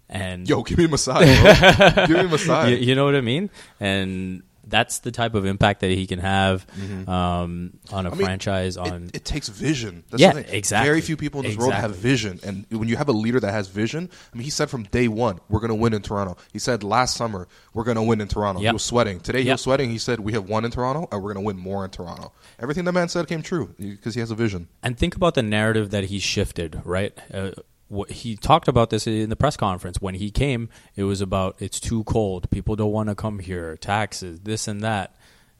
And 0.09 0.47
Yo, 0.47 0.63
give 0.63 0.77
me 0.77 0.87
Masai, 0.87 1.25
bro. 1.25 2.05
give 2.07 2.17
me 2.17 2.27
Masai. 2.27 2.71
you, 2.71 2.77
you 2.77 2.95
know 2.95 3.05
what 3.05 3.15
I 3.15 3.21
mean? 3.21 3.49
And 3.79 4.43
that's 4.69 4.99
the 4.99 5.11
type 5.11 5.33
of 5.33 5.45
impact 5.45 5.79
that 5.79 5.91
he 5.91 6.05
can 6.07 6.19
have 6.19 6.65
um, 7.07 7.79
on 7.91 8.05
a 8.05 8.09
Mm-hmm. 8.11 8.17
Mean, 8.17 8.25
franchise. 8.25 8.75
On 8.77 9.09
it, 9.13 9.23
takes 9.23 9.47
vision. 9.47 10.03
That's 10.09 10.21
Yeah, 10.21 10.37
exactly. 10.37 10.89
Very 10.89 11.01
few 11.01 11.15
people 11.15 11.39
in 11.41 11.47
this 11.47 11.57
world 11.57 11.73
have 11.73 11.95
vision, 11.95 12.39
and 12.43 12.65
when 12.69 12.89
you 12.89 12.97
have 12.97 13.07
a 13.07 13.13
leader 13.13 13.39
that 13.39 13.51
has 13.51 13.69
vision, 13.69 14.09
I 14.33 14.37
mean, 14.37 14.43
he 14.43 14.49
said 14.49 14.69
from 14.69 14.83
day 14.83 15.07
one, 15.07 15.39
"We're 15.47 15.59
going 15.61 15.69
to 15.69 15.75
win 15.75 15.93
in 15.93 16.01
Toronto." 16.01 16.35
He 16.51 16.59
said 16.59 16.83
last 16.83 17.15
summer, 17.15 17.47
"We're 17.73 17.85
going 17.85 17.95
to 17.95 18.03
win 18.03 18.19
in 18.19 18.27
Toronto." 18.27 18.59
He 18.61 18.69
was 18.71 18.83
sweating. 18.83 19.19
Today, 19.21 19.43
he 19.43 19.51
was 19.51 19.61
sweating. 19.61 19.89
He 19.89 19.97
said, 19.99 20.19
"We 20.19 20.33
have 20.33 20.49
won 20.49 20.65
in 20.65 20.71
Toronto, 20.71 21.07
and 21.11 21.23
we're 21.23 21.33
going 21.33 21.43
to 21.43 21.47
win 21.47 21.57
more 21.57 21.85
in 21.85 21.91
Toronto." 21.91 22.33
Everything 22.59 22.83
the 22.83 22.91
man 22.91 23.07
said 23.07 23.27
came 23.27 23.41
true 23.41 23.73
because 23.77 24.15
he 24.15 24.19
has 24.19 24.31
a 24.31 24.35
vision. 24.35 24.67
and 24.83 24.97
think 24.97 25.15
about 25.15 25.33
the 25.35 25.43
narrative 25.43 25.91
that 25.91 26.05
he 26.05 26.19
shifted 26.19 26.81
right 26.83 27.17
uh, 27.33 27.51
what 27.87 28.11
he 28.11 28.35
talked 28.35 28.67
about 28.67 28.89
this 28.89 29.07
in 29.07 29.29
the 29.29 29.35
press 29.35 29.57
conference. 29.57 30.01
When 30.01 30.15
he 30.15 30.31
came 30.31 30.69
it 30.95 31.03
was 31.03 31.21
about 31.21 31.61
it's 31.61 31.79
too 31.79 32.03
cold. 32.03 32.49
People 32.49 32.75
don't 32.75 32.91
want 32.91 33.09
to 33.09 33.15
come 33.15 33.39
here. 33.39 33.77
Taxes 33.77 34.41
this 34.41 34.67
and 34.67 34.81
that. 34.81 35.15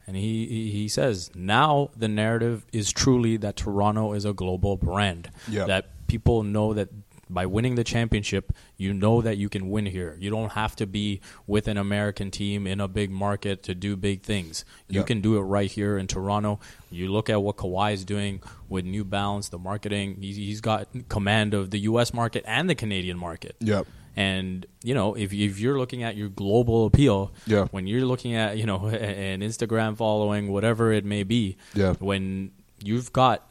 And 0.06 0.16
he 0.16 0.70
he 0.70 0.88
says 0.88 1.30
now 1.34 1.90
the 1.96 2.08
narrative 2.08 2.64
is 2.72 2.92
truly 2.92 3.36
that 3.38 3.56
Toronto 3.56 4.12
is 4.12 4.24
a 4.24 4.32
global 4.32 4.76
brand. 4.76 5.30
Yeah. 5.48 5.66
that 5.66 6.06
people 6.06 6.42
know 6.42 6.74
that 6.74 6.88
by 7.30 7.44
winning 7.46 7.74
the 7.74 7.84
championship, 7.84 8.52
you 8.76 8.94
know 8.94 9.20
that 9.20 9.36
you 9.36 9.48
can 9.48 9.68
win 9.70 9.86
here. 9.86 10.16
You 10.18 10.30
don't 10.30 10.52
have 10.52 10.74
to 10.76 10.86
be 10.86 11.20
with 11.46 11.68
an 11.68 11.76
American 11.76 12.30
team 12.30 12.66
in 12.66 12.80
a 12.80 12.88
big 12.88 13.10
market 13.10 13.62
to 13.64 13.74
do 13.74 13.96
big 13.96 14.22
things. 14.22 14.64
You 14.88 15.00
Yeah. 15.00 15.06
can 15.06 15.20
do 15.20 15.36
it 15.36 15.42
right 15.42 15.70
here 15.70 15.98
in 15.98 16.06
Toronto. 16.06 16.58
You 16.90 17.10
look 17.12 17.28
at 17.28 17.42
what 17.42 17.56
Kawhi 17.56 17.92
is 17.92 18.04
doing 18.04 18.40
with 18.68 18.84
New 18.84 19.04
Balance, 19.04 19.48
the 19.50 19.58
marketing. 19.58 20.16
He's, 20.20 20.36
he's 20.36 20.60
got 20.60 20.88
command 21.08 21.52
of 21.54 21.70
the 21.70 21.80
U.S. 21.80 22.14
market 22.14 22.44
and 22.46 22.68
the 22.70 22.74
Canadian 22.74 23.18
market. 23.18 23.56
Yep. 23.60 23.86
And 24.16 24.66
you 24.82 24.94
know, 24.94 25.14
if 25.14 25.32
if 25.32 25.60
you're 25.60 25.78
looking 25.78 26.02
at 26.02 26.16
your 26.16 26.28
global 26.28 26.86
appeal, 26.86 27.30
Yeah. 27.46 27.66
when 27.70 27.86
you're 27.86 28.04
looking 28.04 28.34
at 28.34 28.58
you 28.58 28.66
know 28.66 28.86
an 28.88 29.42
Instagram 29.42 29.96
following, 29.96 30.50
whatever 30.50 30.92
it 30.92 31.04
may 31.04 31.22
be, 31.22 31.56
Yeah. 31.74 31.92
when 32.00 32.50
you've 32.82 33.12
got 33.12 33.48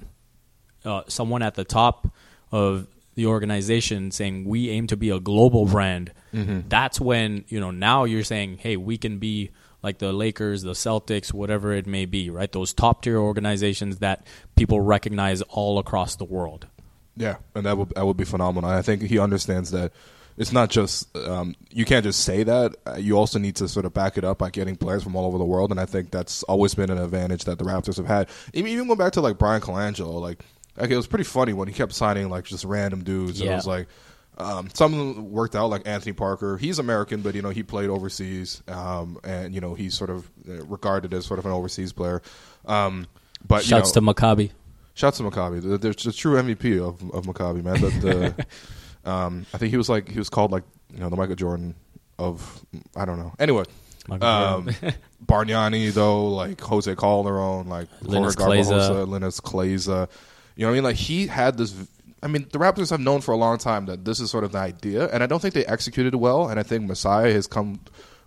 uh, 0.84 1.04
someone 1.08 1.42
at 1.42 1.56
the 1.56 1.64
top 1.64 2.14
of 2.52 2.88
the 3.18 3.26
organization 3.26 4.12
saying 4.12 4.46
we 4.46 4.70
aim 4.70 4.86
to 4.88 4.96
be 4.96 5.10
a 5.10 5.20
global 5.20 5.66
brand, 5.66 6.14
Mm-hmm. 6.34 6.68
that's 6.70 7.02
when 7.02 7.46
you 7.48 7.60
know 7.60 7.72
now 7.72 8.04
you're 8.04 8.24
saying, 8.24 8.58
hey, 8.60 8.78
we 8.78 8.98
can 8.98 9.18
be 9.18 9.50
like 9.82 9.98
the 9.98 10.14
Lakers, 10.14 10.62
the 10.62 10.74
Celtics, 10.74 11.34
whatever 11.34 11.74
it 11.74 11.88
may 11.88 12.06
be, 12.06 12.30
right? 12.30 12.52
Those 12.52 12.74
top 12.74 13.02
tier 13.02 13.18
organizations 13.18 13.98
that 14.00 14.28
people 14.56 14.80
recognize 14.82 15.42
all 15.44 15.80
across 15.80 16.16
the 16.18 16.26
world. 16.26 16.68
Yeah, 17.16 17.38
and 17.56 17.66
that 17.66 17.76
would 17.78 17.90
that 17.96 18.06
would 18.06 18.18
be 18.18 18.26
phenomenal. 18.26 18.70
I 18.70 18.84
think 18.84 19.02
he 19.02 19.18
understands 19.18 19.72
that 19.72 19.94
it's 20.38 20.52
not 20.52 20.70
just 20.70 21.16
um, 21.18 21.56
you 21.72 21.86
can't 21.86 22.04
just 22.04 22.20
say 22.24 22.44
that. 22.44 22.76
You 23.00 23.18
also 23.18 23.40
need 23.40 23.56
to 23.56 23.68
sort 23.68 23.86
of 23.88 23.94
back 23.96 24.20
it 24.20 24.24
up 24.24 24.38
by 24.38 24.52
getting 24.52 24.76
players 24.76 25.02
from 25.04 25.16
all 25.16 25.26
over 25.26 25.40
the 25.40 25.46
world, 25.46 25.72
and 25.72 25.80
I 25.80 25.86
think 25.88 26.12
that's 26.12 26.44
always 26.44 26.76
been 26.76 26.92
an 26.92 27.00
advantage 27.00 27.46
that 27.46 27.58
the 27.58 27.66
Raptors 27.66 27.98
have 27.98 28.06
had. 28.06 28.30
Even, 28.54 28.72
even 28.72 28.86
going 28.86 29.00
back 29.00 29.14
to 29.14 29.22
like 29.22 29.40
Brian 29.40 29.62
Colangelo, 29.62 30.22
like 30.22 30.46
like 30.78 30.90
it 30.90 30.96
was 30.96 31.08
pretty 31.08 31.24
funny 31.24 31.54
when 31.54 31.68
he 31.68 31.74
kept 31.74 31.94
signing 31.94 32.30
like 32.30 32.46
just 32.46 32.64
random 32.64 33.04
dudes. 33.04 33.42
And 33.42 33.50
it 33.50 33.56
was 33.56 33.68
like 33.68 33.88
um, 34.38 34.70
some 34.74 34.94
of 34.94 35.16
them 35.16 35.32
worked 35.32 35.56
out, 35.56 35.70
like 35.70 35.88
Anthony 35.88 36.14
Parker. 36.14 36.58
He's 36.58 36.80
American, 36.80 37.22
but 37.22 37.36
you 37.36 37.42
know 37.42 37.50
he 37.50 37.64
played 37.64 37.90
overseas, 37.90 38.62
um, 38.68 39.20
and 39.24 39.54
you 39.54 39.62
know 39.62 39.74
he's 39.74 39.96
sort 39.96 40.10
of 40.10 40.30
uh, 40.48 40.64
regarded 40.66 41.14
as 41.14 41.26
sort 41.26 41.40
of 41.40 41.46
an 41.46 41.52
overseas 41.52 41.92
player. 41.92 42.22
Um, 42.66 43.08
but 43.46 43.64
you 43.64 43.70
Shouts 43.70 43.96
know, 43.96 44.14
to 44.14 44.14
Maccabi. 44.14 44.52
Shouts 44.94 45.18
to 45.18 45.24
Maccabi. 45.24 45.62
The, 45.62 45.78
the, 45.78 45.90
the 45.90 46.12
true 46.12 46.42
MVP 46.42 46.80
of 46.80 47.02
of 47.12 47.26
Maccabi, 47.26 47.64
man. 47.64 47.82
The, 47.82 48.46
the, 49.04 49.10
um, 49.12 49.46
I 49.54 49.58
think 49.58 49.72
he 49.72 49.78
was 49.78 49.90
like 49.90 50.10
he 50.10 50.20
was 50.20 50.30
called 50.30 50.52
like 50.52 50.64
you 50.94 51.00
know 51.00 51.10
the 51.10 51.16
Michael 51.16 51.36
Jordan 51.36 51.76
of 52.20 52.64
I 52.96 53.06
don't 53.06 53.18
know. 53.18 53.34
Anyway, 53.40 53.64
um, 54.10 54.70
Bargnani 55.26 55.92
though, 55.94 56.28
like 56.28 56.62
Jose 56.62 56.94
Calderon, 56.96 57.68
like 57.68 57.88
Linus. 58.02 58.36
Garbajosa, 58.36 59.08
Linas 59.08 59.42
Kleiza. 59.42 60.10
You 60.58 60.64
know 60.64 60.68
what 60.68 60.72
I 60.72 60.76
mean? 60.76 60.84
Like 60.84 60.96
he 60.98 61.28
had 61.28 61.58
this. 61.58 61.74
I 62.22 62.28
mean, 62.28 62.48
the 62.52 62.58
Raptors 62.58 62.90
have 62.90 63.00
known 63.00 63.22
for 63.22 63.32
a 63.32 63.38
long 63.38 63.60
time 63.60 63.86
that 63.86 64.04
this 64.04 64.20
is 64.20 64.32
sort 64.32 64.44
of 64.44 64.52
the 64.52 64.58
idea, 64.58 65.08
and 65.10 65.22
I 65.24 65.28
don't 65.28 65.40
think 65.40 65.54
they 65.54 65.66
executed 65.66 66.16
well. 66.16 66.50
And 66.50 66.60
I 66.60 66.64
think 66.64 66.86
Masai 66.86 67.32
has 67.32 67.46
come 67.46 67.80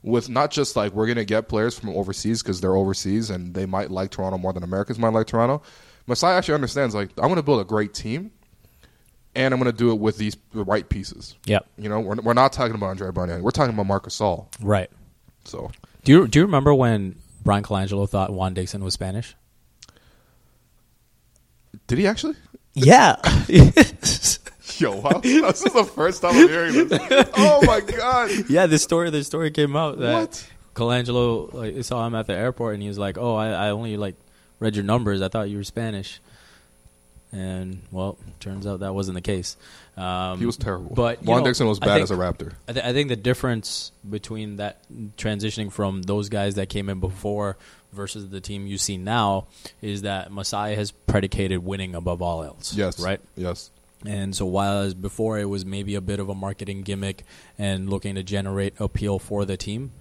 with 0.02 0.28
not 0.28 0.50
just 0.52 0.76
like 0.76 0.92
we're 0.92 1.06
going 1.06 1.16
to 1.18 1.24
get 1.24 1.48
players 1.48 1.78
from 1.78 1.90
overseas 1.90 2.42
because 2.42 2.60
they're 2.60 2.76
overseas 2.76 3.28
and 3.28 3.52
they 3.52 3.66
might 3.66 3.90
like 3.90 4.10
Toronto 4.10 4.38
more 4.38 4.52
than 4.52 4.62
Americans 4.62 4.98
might 4.98 5.12
like 5.12 5.26
Toronto. 5.26 5.60
Masai 6.06 6.28
actually 6.28 6.54
understands 6.54 6.94
like 6.94 7.10
I'm 7.18 7.24
going 7.24 7.34
to 7.36 7.42
build 7.42 7.60
a 7.60 7.64
great 7.64 7.92
team, 7.92 8.30
and 9.34 9.52
I'm 9.52 9.60
going 9.60 9.70
to 9.70 9.76
do 9.76 9.90
it 9.90 9.98
with 9.98 10.16
these 10.16 10.36
the 10.52 10.62
right 10.64 10.88
pieces. 10.88 11.36
Yep. 11.46 11.66
You 11.76 11.88
know, 11.88 11.98
we're, 11.98 12.14
we're 12.22 12.32
not 12.32 12.52
talking 12.52 12.76
about 12.76 12.90
Andrea 12.90 13.10
Bargnani. 13.12 13.42
We're 13.42 13.50
talking 13.50 13.74
about 13.74 13.86
Marc 13.86 14.04
Gasol. 14.06 14.46
Right. 14.62 14.90
So 15.46 15.70
Do 16.04 16.12
you 16.12 16.28
do 16.28 16.38
you 16.38 16.44
remember 16.44 16.72
when 16.74 17.16
Brian 17.42 17.64
Colangelo 17.64 18.08
thought 18.08 18.32
Juan 18.32 18.54
Dixon 18.54 18.84
was 18.84 18.94
Spanish? 18.94 19.34
Did 21.86 21.98
he 21.98 22.06
actually? 22.06 22.34
Yeah. 22.74 23.16
Yo, 24.78 24.96
wow. 24.96 25.20
this 25.22 25.62
is 25.64 25.72
the 25.74 25.84
first 25.84 26.22
time 26.22 26.36
I'm 26.36 26.48
hearing 26.48 26.88
this. 26.88 27.28
Oh 27.36 27.60
my 27.66 27.80
god. 27.80 28.30
yeah, 28.48 28.66
this 28.66 28.82
story 28.82 29.10
this 29.10 29.26
story 29.26 29.50
came 29.50 29.76
out 29.76 29.98
that 29.98 30.12
What? 30.14 30.50
Colangelo 30.74 31.52
like, 31.52 31.84
saw 31.84 32.06
him 32.06 32.14
at 32.14 32.26
the 32.26 32.32
airport 32.34 32.74
and 32.74 32.82
he 32.82 32.88
was 32.88 32.98
like, 32.98 33.18
"Oh, 33.18 33.34
I, 33.34 33.48
I 33.48 33.70
only 33.70 33.96
like 33.98 34.14
read 34.58 34.76
your 34.76 34.84
numbers. 34.84 35.20
I 35.20 35.28
thought 35.28 35.50
you 35.50 35.58
were 35.58 35.64
Spanish." 35.64 36.20
And 37.32 37.82
well, 37.92 38.16
turns 38.40 38.66
out 38.66 38.80
that 38.80 38.92
wasn't 38.94 39.14
the 39.16 39.20
case. 39.20 39.56
Um, 39.96 40.38
He 40.40 40.46
was 40.46 40.56
terrible. 40.56 40.94
But 40.94 41.22
Juan 41.22 41.40
know, 41.40 41.46
Dixon 41.46 41.68
was 41.68 41.78
bad 41.78 41.94
think- 41.94 42.02
as 42.04 42.10
a 42.10 42.16
Raptor. 42.16 42.54
I, 42.66 42.72
th- 42.72 42.84
I 42.84 42.92
think 42.92 43.08
the 43.08 43.16
difference 43.16 43.92
between 44.08 44.56
that 44.56 44.78
transitioning 45.16 45.70
from 45.70 46.02
those 46.02 46.28
guys 46.28 46.54
that 46.56 46.68
came 46.70 46.88
in 46.88 46.98
before 47.00 47.56
versus 47.92 48.28
the 48.30 48.40
team 48.40 48.66
you 48.66 48.78
see 48.78 48.96
now 48.96 49.46
is 49.82 50.02
that 50.02 50.30
Masai 50.32 50.74
has 50.74 50.90
predicated 50.90 51.64
winning 51.64 51.94
above 51.94 52.22
all 52.22 52.42
else. 52.44 52.74
Yes. 52.74 52.98
Right? 53.00 53.20
Yes. 53.36 53.70
And 54.06 54.34
so, 54.34 54.46
while 54.46 54.80
as 54.80 54.94
before 54.94 55.38
it 55.38 55.44
was 55.44 55.66
maybe 55.66 55.94
a 55.94 56.00
bit 56.00 56.20
of 56.20 56.28
a 56.30 56.34
marketing 56.34 56.82
gimmick 56.82 57.24
and 57.58 57.90
looking 57.90 58.14
to 58.14 58.22
generate 58.22 58.74
appeal 58.80 59.18
for 59.18 59.44
the 59.44 59.56
team, 59.58 59.92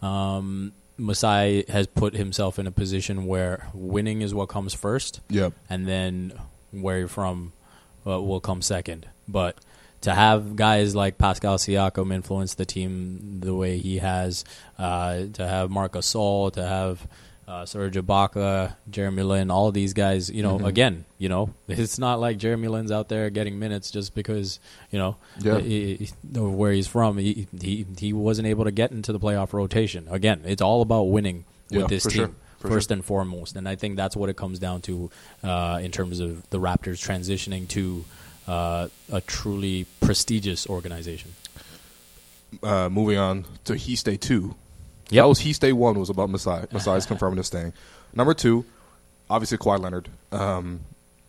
um, 0.00 0.72
Masai 0.96 1.64
has 1.68 1.86
put 1.86 2.14
himself 2.14 2.58
in 2.58 2.66
a 2.66 2.70
position 2.70 3.26
where 3.26 3.68
winning 3.74 4.20
is 4.22 4.32
what 4.34 4.48
comes 4.48 4.72
first, 4.74 5.20
Yep. 5.30 5.52
and 5.68 5.86
then 5.86 6.32
where 6.70 6.98
you're 7.00 7.08
from 7.08 7.52
uh, 8.06 8.20
will 8.20 8.40
come 8.40 8.62
second. 8.62 9.06
But 9.28 9.56
to 10.02 10.14
have 10.14 10.56
guys 10.56 10.94
like 10.94 11.18
Pascal 11.18 11.58
Siakam 11.58 12.12
influence 12.12 12.54
the 12.54 12.64
team 12.64 13.40
the 13.40 13.54
way 13.54 13.78
he 13.78 13.98
has, 13.98 14.44
uh, 14.78 15.24
to 15.34 15.46
have 15.46 15.70
Marc 15.70 15.92
Gasol, 15.92 16.52
to 16.54 16.66
have 16.66 17.06
uh, 17.52 17.66
Serge 17.66 17.96
Ibaka, 17.96 18.74
Jeremy 18.90 19.22
Lin, 19.24 19.50
all 19.50 19.68
of 19.68 19.74
these 19.74 19.92
guys, 19.92 20.30
you 20.30 20.42
know, 20.42 20.58
again, 20.64 21.04
you 21.18 21.28
know, 21.28 21.52
it's 21.68 21.98
not 21.98 22.18
like 22.18 22.38
Jeremy 22.38 22.68
Lin's 22.68 22.90
out 22.90 23.10
there 23.10 23.28
getting 23.28 23.58
minutes 23.58 23.90
just 23.90 24.14
because, 24.14 24.58
you 24.90 24.98
know, 24.98 25.16
Yeah. 25.38 25.58
he- 25.60 25.96
he- 25.96 26.38
where 26.40 26.72
he's 26.72 26.86
from. 26.86 27.18
He, 27.18 27.46
he 27.60 27.84
he 27.98 28.12
wasn't 28.14 28.48
able 28.48 28.64
to 28.64 28.70
get 28.70 28.90
into 28.90 29.12
the 29.12 29.20
playoff 29.20 29.52
rotation. 29.52 30.06
Again, 30.10 30.40
it's 30.46 30.62
all 30.62 30.80
about 30.80 31.04
winning 31.10 31.44
with 31.70 31.80
Yeah, 31.82 31.86
this 31.88 32.04
team 32.04 32.12
sure. 32.12 32.30
First 32.70 32.88
sure. 32.88 32.94
and 32.94 33.04
foremost, 33.04 33.56
and 33.56 33.68
I 33.68 33.74
think 33.76 33.96
that's 33.96 34.16
what 34.16 34.30
it 34.30 34.36
comes 34.36 34.58
down 34.58 34.80
to 34.82 35.10
uh, 35.44 35.80
in 35.82 35.90
terms 35.90 36.20
of 36.20 36.48
the 36.50 36.58
Raptors 36.58 37.00
transitioning 37.06 37.68
to 37.68 38.04
uh, 38.48 38.88
a 39.12 39.20
truly 39.20 39.84
prestigious 40.00 40.66
organization. 40.68 41.32
Uh, 42.62 42.88
moving 42.88 43.18
on 43.18 43.44
to 43.64 43.74
He 43.76 43.96
Stay 43.96 44.16
2. 44.16 44.54
Yep. 45.12 45.22
That 45.22 45.28
was 45.28 45.38
He 45.40 45.52
Stay 45.52 45.72
1 45.72 45.98
was 45.98 46.08
about 46.10 46.30
Masai. 46.30 46.66
Masai's 46.72 47.06
confirming 47.06 47.36
his 47.36 47.46
staying. 47.46 47.72
Number 48.14 48.32
two, 48.34 48.64
obviously 49.28 49.58
Kawhi 49.58 49.78
Leonard. 49.78 50.08
Um, 50.32 50.80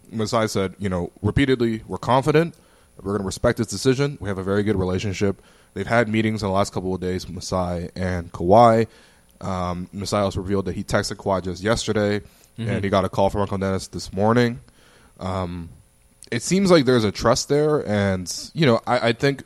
Masai 0.10 0.48
said, 0.48 0.76
you 0.80 0.90
know, 0.90 1.12
repeatedly, 1.22 1.84
we're 1.88 1.98
confident. 1.98 2.56
We're 2.98 3.12
going 3.12 3.22
to 3.22 3.26
respect 3.26 3.58
his 3.58 3.68
decision. 3.68 4.18
We 4.22 4.30
have 4.30 4.38
a 4.38 4.44
very 4.44 4.64
good 4.64 4.78
relationship. 4.78 5.42
They've 5.74 5.88
had 5.88 6.08
meetings 6.08 6.44
in 6.44 6.48
the 6.48 6.54
last 6.54 6.72
couple 6.72 6.94
of 6.96 7.02
days, 7.02 7.28
Masai 7.28 7.90
and 7.96 8.32
Kawhi. 8.32 8.88
Um, 9.42 9.90
Masai 9.92 10.20
also 10.20 10.40
revealed 10.40 10.66
that 10.66 10.76
he 10.76 10.84
texted 10.84 11.18
Kawhi 11.18 11.44
just 11.44 11.62
yesterday, 11.62 12.22
and 12.58 12.84
he 12.84 12.90
got 12.90 13.04
a 13.04 13.10
call 13.10 13.30
from 13.30 13.42
Uncle 13.42 13.58
Dennis 13.58 13.88
this 13.88 14.14
morning. 14.14 14.62
Um, 15.20 15.70
it 16.32 16.42
seems 16.42 16.72
like 16.72 16.86
there's 16.86 17.04
a 17.04 17.12
trust 17.12 17.50
there, 17.50 17.86
and 17.88 18.32
you 18.54 18.66
know, 18.66 18.80
I, 18.88 19.10
I 19.10 19.14
think 19.14 19.44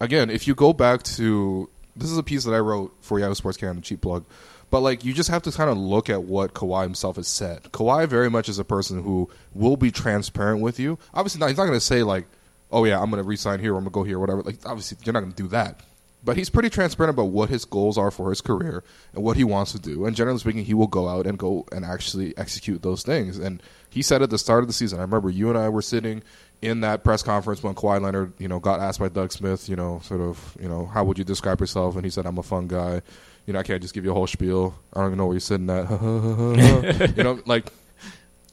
again, 0.00 0.30
if 0.30 0.46
you 0.46 0.54
go 0.54 0.72
back 0.72 1.02
to 1.02 1.68
this 1.96 2.10
is 2.10 2.18
a 2.18 2.22
piece 2.22 2.44
that 2.44 2.54
I 2.54 2.58
wrote 2.58 2.94
for 3.00 3.18
Yahoo 3.18 3.34
Sports 3.34 3.56
Canada, 3.56 3.80
cheap 3.80 4.00
plug, 4.00 4.24
but 4.70 4.80
like 4.80 5.04
you 5.04 5.12
just 5.12 5.30
have 5.30 5.42
to 5.42 5.52
kind 5.52 5.70
of 5.70 5.78
look 5.78 6.10
at 6.10 6.24
what 6.24 6.54
Kawhi 6.54 6.82
himself 6.82 7.16
has 7.16 7.28
said. 7.28 7.64
Kawhi 7.64 8.06
very 8.08 8.28
much 8.28 8.48
is 8.48 8.58
a 8.58 8.64
person 8.64 9.02
who 9.02 9.30
will 9.54 9.76
be 9.76 9.90
transparent 9.90 10.60
with 10.60 10.78
you. 10.78 10.98
Obviously, 11.14 11.40
not, 11.40 11.48
he's 11.48 11.58
not 11.58 11.66
going 11.66 11.76
to 11.76 11.84
say 11.84 12.02
like, 12.02 12.26
"Oh 12.70 12.84
yeah, 12.84 13.00
I'm 13.00 13.10
going 13.10 13.22
to 13.22 13.28
resign 13.28 13.60
here, 13.60 13.76
I'm 13.76 13.84
going 13.84 13.84
to 13.84 13.90
go 13.90 14.04
here, 14.04 14.18
whatever." 14.18 14.42
Like, 14.42 14.58
obviously, 14.66 14.98
you're 15.04 15.12
not 15.12 15.20
going 15.20 15.32
to 15.32 15.42
do 15.42 15.48
that. 15.48 15.80
But 16.24 16.36
he's 16.36 16.50
pretty 16.50 16.70
transparent 16.70 17.14
about 17.14 17.26
what 17.26 17.50
his 17.50 17.64
goals 17.64 17.96
are 17.96 18.10
for 18.10 18.30
his 18.30 18.40
career 18.40 18.82
and 19.14 19.22
what 19.22 19.36
he 19.36 19.44
wants 19.44 19.70
to 19.72 19.78
do. 19.78 20.06
And 20.06 20.16
generally 20.16 20.40
speaking, 20.40 20.64
he 20.64 20.74
will 20.74 20.88
go 20.88 21.08
out 21.08 21.24
and 21.24 21.38
go 21.38 21.64
and 21.70 21.84
actually 21.84 22.36
execute 22.36 22.82
those 22.82 23.04
things. 23.04 23.38
And 23.38 23.62
he 23.90 24.02
said 24.02 24.22
at 24.22 24.30
the 24.30 24.38
start 24.38 24.64
of 24.64 24.66
the 24.66 24.72
season, 24.72 24.98
I 24.98 25.02
remember 25.02 25.30
you 25.30 25.50
and 25.50 25.56
I 25.56 25.68
were 25.68 25.82
sitting 25.82 26.24
in 26.62 26.80
that 26.80 27.04
press 27.04 27.22
conference 27.22 27.62
when 27.62 27.74
Kawhi 27.74 28.00
Leonard, 28.00 28.32
you 28.38 28.48
know, 28.48 28.58
got 28.58 28.80
asked 28.80 28.98
by 28.98 29.08
Doug 29.08 29.30
Smith, 29.32 29.68
you 29.68 29.76
know, 29.76 30.00
sort 30.02 30.20
of, 30.20 30.56
you 30.60 30.68
know, 30.68 30.86
how 30.86 31.04
would 31.04 31.18
you 31.18 31.24
describe 31.24 31.60
yourself? 31.60 31.94
And 31.96 32.04
he 32.04 32.10
said, 32.10 32.26
I'm 32.26 32.38
a 32.38 32.42
fun 32.42 32.66
guy. 32.66 33.02
You 33.46 33.52
know, 33.52 33.58
I 33.60 33.62
can't 33.62 33.80
just 33.82 33.94
give 33.94 34.04
you 34.04 34.10
a 34.10 34.14
whole 34.14 34.26
spiel. 34.26 34.74
I 34.92 35.00
don't 35.00 35.08
even 35.10 35.18
know 35.18 35.26
where 35.26 35.34
you're 35.34 35.40
sitting 35.40 35.70
at. 35.70 35.88
you 37.16 37.22
know, 37.22 37.40
like 37.46 37.72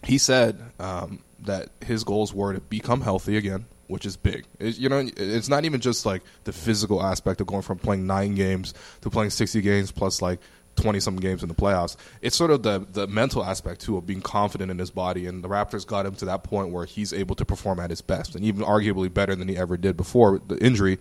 he 0.03 0.17
said 0.17 0.61
um, 0.79 1.19
that 1.39 1.69
his 1.83 2.03
goals 2.03 2.33
were 2.33 2.53
to 2.53 2.59
become 2.59 3.01
healthy 3.01 3.37
again, 3.37 3.65
which 3.87 4.05
is 4.05 4.17
big. 4.17 4.45
It- 4.59 4.77
you 4.77 4.89
know, 4.89 5.03
it's 5.17 5.49
not 5.49 5.65
even 5.65 5.79
just 5.81 6.05
like 6.05 6.21
the 6.43 6.51
physical 6.53 7.01
aspect 7.01 7.41
of 7.41 7.47
going 7.47 7.61
from 7.63 7.79
playing 7.79 8.05
nine 8.05 8.35
games 8.35 8.73
to 9.01 9.09
playing 9.09 9.31
sixty 9.31 9.61
games 9.61 9.91
plus 9.91 10.21
like 10.21 10.39
twenty 10.75 10.99
some 10.99 11.15
games 11.17 11.43
in 11.43 11.49
the 11.49 11.55
playoffs. 11.55 11.95
It's 12.21 12.35
sort 12.35 12.51
of 12.51 12.63
the 12.63 12.85
the 12.91 13.07
mental 13.07 13.43
aspect 13.43 13.81
too 13.81 13.97
of 13.97 14.05
being 14.05 14.21
confident 14.21 14.71
in 14.71 14.79
his 14.79 14.91
body, 14.91 15.25
and 15.25 15.43
the 15.43 15.49
Raptors 15.49 15.85
got 15.85 16.05
him 16.05 16.15
to 16.15 16.25
that 16.25 16.43
point 16.43 16.69
where 16.69 16.85
he's 16.85 17.13
able 17.13 17.35
to 17.35 17.45
perform 17.45 17.79
at 17.79 17.89
his 17.89 18.01
best, 18.01 18.35
and 18.35 18.43
even 18.43 18.63
arguably 18.63 19.13
better 19.13 19.35
than 19.35 19.47
he 19.47 19.57
ever 19.57 19.77
did 19.77 19.97
before 19.97 20.39
the 20.47 20.57
injury, 20.63 20.99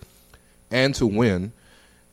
and 0.71 0.95
to 0.97 1.07
win. 1.07 1.53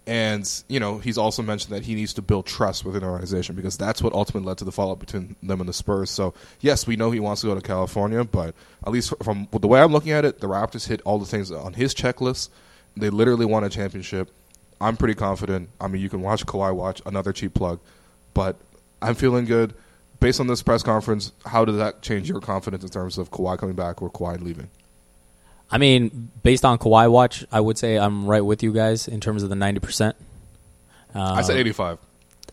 And 0.08 0.50
you 0.68 0.80
know, 0.80 0.98
he's 0.98 1.20
also 1.20 1.44
mentioned 1.44 1.75
that 1.75 1.84
he 1.84 1.94
needs 1.94 2.13
to 2.16 2.24
build 2.24 2.48
trust 2.48 2.84
within 2.84 3.01
the 3.01 3.08
organization 3.08 3.56
because 3.56 3.78
that's 3.78 4.01
what 4.01 4.13
ultimately 4.13 4.48
led 4.48 4.58
to 4.58 4.66
the 4.66 4.72
fallout 4.72 5.00
between 5.00 5.36
them 5.44 5.60
and 5.60 5.70
the 5.70 5.74
Spurs. 5.74 6.10
So 6.10 6.34
yes, 6.62 6.88
we 6.88 6.96
know 6.96 7.12
he 7.12 7.20
wants 7.20 7.42
to 7.42 7.48
go 7.48 7.54
to 7.54 7.62
California, 7.62 8.24
but 8.24 8.56
at 8.84 8.92
least 8.92 9.13
from 9.22 9.48
the 9.51 9.68
way 9.68 9.80
I'm 9.80 9.92
looking 9.92 10.12
at 10.12 10.25
it, 10.25 10.39
the 10.39 10.48
Raptors 10.48 10.88
hit 10.88 11.01
all 11.06 11.20
the 11.20 11.28
things 11.28 11.51
on 11.51 11.74
his 11.74 11.94
checklist. 11.94 12.50
They 12.98 13.12
literally 13.12 13.46
won 13.46 13.63
a 13.63 13.70
championship. 13.70 14.32
I'm 14.81 14.95
pretty 14.98 15.15
confident. 15.15 15.69
I 15.79 15.88
mean, 15.88 16.01
you 16.01 16.09
can 16.09 16.21
watch 16.21 16.45
Kawhi 16.45 16.74
watch 16.74 17.01
another 17.05 17.33
cheap 17.33 17.53
plug, 17.53 17.79
but 18.33 18.55
I'm 19.01 19.15
feeling 19.15 19.45
good. 19.45 19.74
Based 20.19 20.39
on 20.39 20.48
this 20.48 20.62
press 20.62 20.83
conference, 20.83 21.31
how 21.45 21.63
does 21.63 21.77
that 21.77 22.01
change 22.01 22.27
your 22.27 22.41
confidence 22.41 22.83
in 22.83 22.89
terms 22.89 23.17
of 23.17 23.31
Kawhi 23.31 23.57
coming 23.57 23.75
back 23.75 24.01
or 24.01 24.09
Kawhi 24.09 24.41
leaving? 24.41 24.69
I 25.71 25.77
mean, 25.77 26.31
based 26.43 26.65
on 26.65 26.77
Kawhi 26.77 27.09
watch, 27.09 27.45
I 27.51 27.59
would 27.59 27.77
say 27.77 27.98
I'm 27.98 28.25
right 28.25 28.41
with 28.43 28.63
you 28.63 28.74
guys 28.74 29.07
in 29.07 29.19
terms 29.21 29.43
of 29.43 29.50
the 29.50 29.55
ninety 29.55 29.79
percent. 29.79 30.15
I 31.15 31.41
said 31.41 31.57
85. 31.57 31.98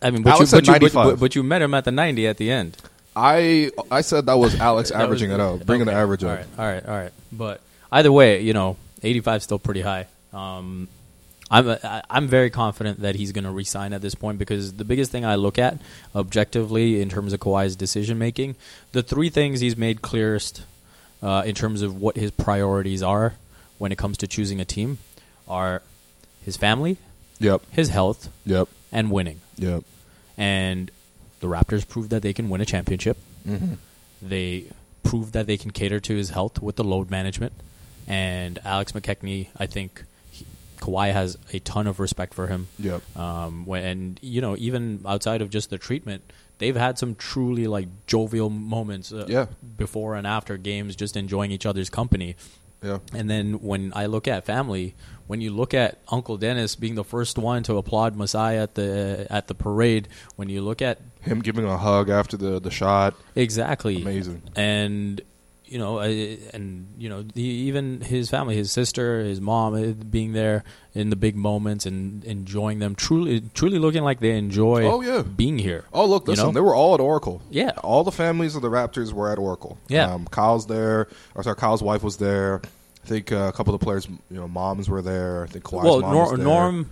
I 0.01 0.11
mean, 0.11 0.23
but 0.23 0.29
you, 0.29 0.35
Alex 0.35 0.49
said 0.51 0.57
but, 0.57 0.67
you, 0.67 0.73
but, 0.73 0.93
95. 0.93 1.19
but, 1.19 1.35
you 1.35 1.43
met 1.43 1.61
him 1.61 1.73
at 1.73 1.85
the 1.85 1.91
ninety 1.91 2.27
at 2.27 2.37
the 2.37 2.51
end. 2.51 2.77
I 3.15 3.71
I 3.89 4.01
said 4.01 4.27
that 4.27 4.35
was 4.37 4.59
Alex 4.59 4.89
That 4.91 4.97
was- 4.97 5.03
averaging 5.03 5.31
it 5.31 5.39
out, 5.39 5.65
bringing 5.65 5.87
the 5.87 5.93
average 5.93 6.23
all 6.23 6.31
up. 6.31 6.37
right, 6.37 6.47
all 6.57 6.65
right, 6.65 6.85
all 6.85 6.95
right. 6.95 7.11
But 7.31 7.61
either 7.91 8.11
way, 8.11 8.41
you 8.41 8.53
know, 8.53 8.77
85 9.03 9.37
is 9.37 9.43
still 9.43 9.59
pretty 9.59 9.81
high. 9.81 10.07
Um, 10.33 10.87
I'm 11.49 11.69
I- 11.69 12.03
I'm 12.09 12.27
very 12.27 12.49
confident 12.49 13.01
that 13.01 13.15
he's 13.15 13.31
going 13.31 13.45
to 13.45 13.51
resign 13.51 13.93
at 13.93 14.01
this 14.01 14.15
point 14.15 14.37
because 14.37 14.73
the 14.73 14.83
biggest 14.85 15.11
thing 15.11 15.23
I 15.25 15.35
look 15.35 15.57
at 15.57 15.77
objectively 16.15 17.01
in 17.01 17.09
terms 17.09 17.31
of 17.33 17.39
Kawhi's 17.39 17.75
decision 17.75 18.17
making, 18.17 18.55
the 18.91 19.01
three 19.03 19.29
things 19.29 19.59
he's 19.61 19.77
made 19.77 20.01
clearest 20.01 20.63
uh, 21.23 21.43
in 21.45 21.55
terms 21.55 21.81
of 21.81 21.99
what 22.01 22.15
his 22.17 22.31
priorities 22.31 23.01
are 23.01 23.35
when 23.77 23.91
it 23.91 23.97
comes 23.97 24.17
to 24.17 24.27
choosing 24.27 24.59
a 24.59 24.65
team 24.65 24.97
are 25.47 25.81
his 26.43 26.57
family, 26.57 26.97
Yep, 27.39 27.61
his 27.71 27.89
health, 27.89 28.29
yep, 28.45 28.67
and 28.91 29.11
winning. 29.11 29.39
yep. 29.57 29.83
And 30.37 30.91
the 31.39 31.47
Raptors 31.47 31.87
proved 31.87 32.09
that 32.09 32.21
they 32.23 32.33
can 32.33 32.49
win 32.49 32.61
a 32.61 32.65
championship. 32.65 33.17
Mm-hmm. 33.47 33.75
They 34.21 34.65
proved 35.03 35.33
that 35.33 35.47
they 35.47 35.57
can 35.57 35.71
cater 35.71 35.99
to 35.99 36.15
his 36.15 36.31
health 36.31 36.61
with 36.61 36.75
the 36.75 36.83
load 36.83 37.09
management. 37.09 37.53
And 38.07 38.59
Alex 38.65 38.91
McKechnie, 38.91 39.47
I 39.57 39.65
think 39.65 40.03
Kawhi 40.87 41.11
has 41.13 41.37
a 41.53 41.59
ton 41.59 41.85
of 41.87 41.99
respect 41.99 42.33
for 42.33 42.47
him. 42.47 42.67
Yep. 42.79 43.01
Um, 43.17 43.65
when, 43.65 43.83
and 43.83 44.19
you 44.21 44.39
know, 44.41 44.55
even 44.57 45.01
outside 45.05 45.41
of 45.41 45.49
just 45.49 45.69
the 45.69 45.77
treatment, 45.77 46.23
they've 46.59 46.75
had 46.75 46.97
some 46.97 47.15
truly 47.15 47.67
like 47.67 47.87
jovial 48.07 48.49
moments 48.49 49.11
uh, 49.11 49.25
Yeah. 49.27 49.47
before 49.77 50.15
and 50.15 50.25
after 50.25 50.57
games, 50.57 50.95
just 50.95 51.17
enjoying 51.17 51.51
each 51.51 51.65
other's 51.65 51.89
company. 51.89 52.35
Yeah. 52.83 52.99
And 53.13 53.27
then 53.29 53.61
when 53.63 53.91
I 53.95 54.05
look 54.05 54.27
at 54.27 54.45
family, 54.45 54.93
when 55.25 55.41
you 55.41 55.51
look 55.51 55.73
at 55.73 55.97
Uncle 56.09 56.37
Dennis 56.37 56.75
being 56.75 56.93
the 56.95 57.03
first 57.03 57.37
one 57.37 57.63
to 57.63 57.75
applaud 57.77 58.15
Masai 58.15 58.55
at 58.57 58.75
the 58.75 59.25
at 59.31 59.47
the 59.47 59.55
parade, 59.55 60.07
when 60.35 60.47
you 60.47 60.61
look 60.61 60.81
at 60.83 60.99
Him 61.21 61.41
giving 61.41 61.65
a 61.65 61.75
hug 61.77 62.09
after 62.09 62.37
the 62.37 62.59
the 62.61 62.69
shot. 62.71 63.15
exactly 63.35 64.01
Amazing. 64.03 64.43
and 64.55 65.19
you 65.67 65.77
know, 65.77 65.99
and 65.99 66.87
you 66.97 67.09
know, 67.09 67.21
the, 67.23 67.41
even 67.41 68.01
his 68.01 68.29
family, 68.29 68.55
his 68.55 68.71
sister, 68.71 69.19
his 69.21 69.39
mom, 69.41 69.73
uh, 69.75 69.91
being 70.03 70.33
there 70.33 70.63
in 70.93 71.09
the 71.09 71.15
big 71.15 71.35
moments 71.35 71.85
and 71.85 72.23
enjoying 72.23 72.79
them, 72.79 72.95
truly, 72.95 73.41
truly 73.53 73.77
looking 73.79 74.03
like 74.03 74.19
they 74.19 74.37
enjoy. 74.37 74.85
Oh, 74.85 75.01
yeah. 75.01 75.21
being 75.21 75.57
here. 75.59 75.85
Oh 75.93 76.05
look, 76.05 76.25
You 76.27 76.31
listen, 76.31 76.47
know? 76.47 76.51
they 76.53 76.61
were 76.61 76.73
all 76.75 76.93
at 76.93 76.99
Oracle. 76.99 77.41
Yeah. 77.51 77.71
all 77.83 78.03
the 78.03 78.11
families 78.11 78.55
of 78.55 78.61
the 78.61 78.69
Raptors 78.69 79.13
were 79.13 79.31
at 79.31 79.37
Oracle. 79.37 79.77
Yeah. 79.87 80.13
um, 80.13 80.25
Kyle's 80.25 80.67
there. 80.67 81.07
Or 81.35 81.43
sorry, 81.43 81.55
Kyle's 81.55 81.83
wife 81.83 82.03
was 82.03 82.17
there. 82.17 82.61
I 83.03 83.07
think 83.07 83.31
uh, 83.31 83.49
a 83.49 83.51
couple 83.53 83.73
of 83.73 83.79
the 83.79 83.83
players, 83.85 84.07
you 84.07 84.17
know, 84.37 84.47
moms 84.47 84.89
were 84.89 85.01
there. 85.01 85.43
I 85.43 85.47
think 85.47 85.63
Kawhi's 85.63 85.83
well, 85.85 86.01
mom 86.01 86.11
Nor- 86.11 86.21
was 86.23 86.31
there. 86.37 86.45
Norm 86.45 86.89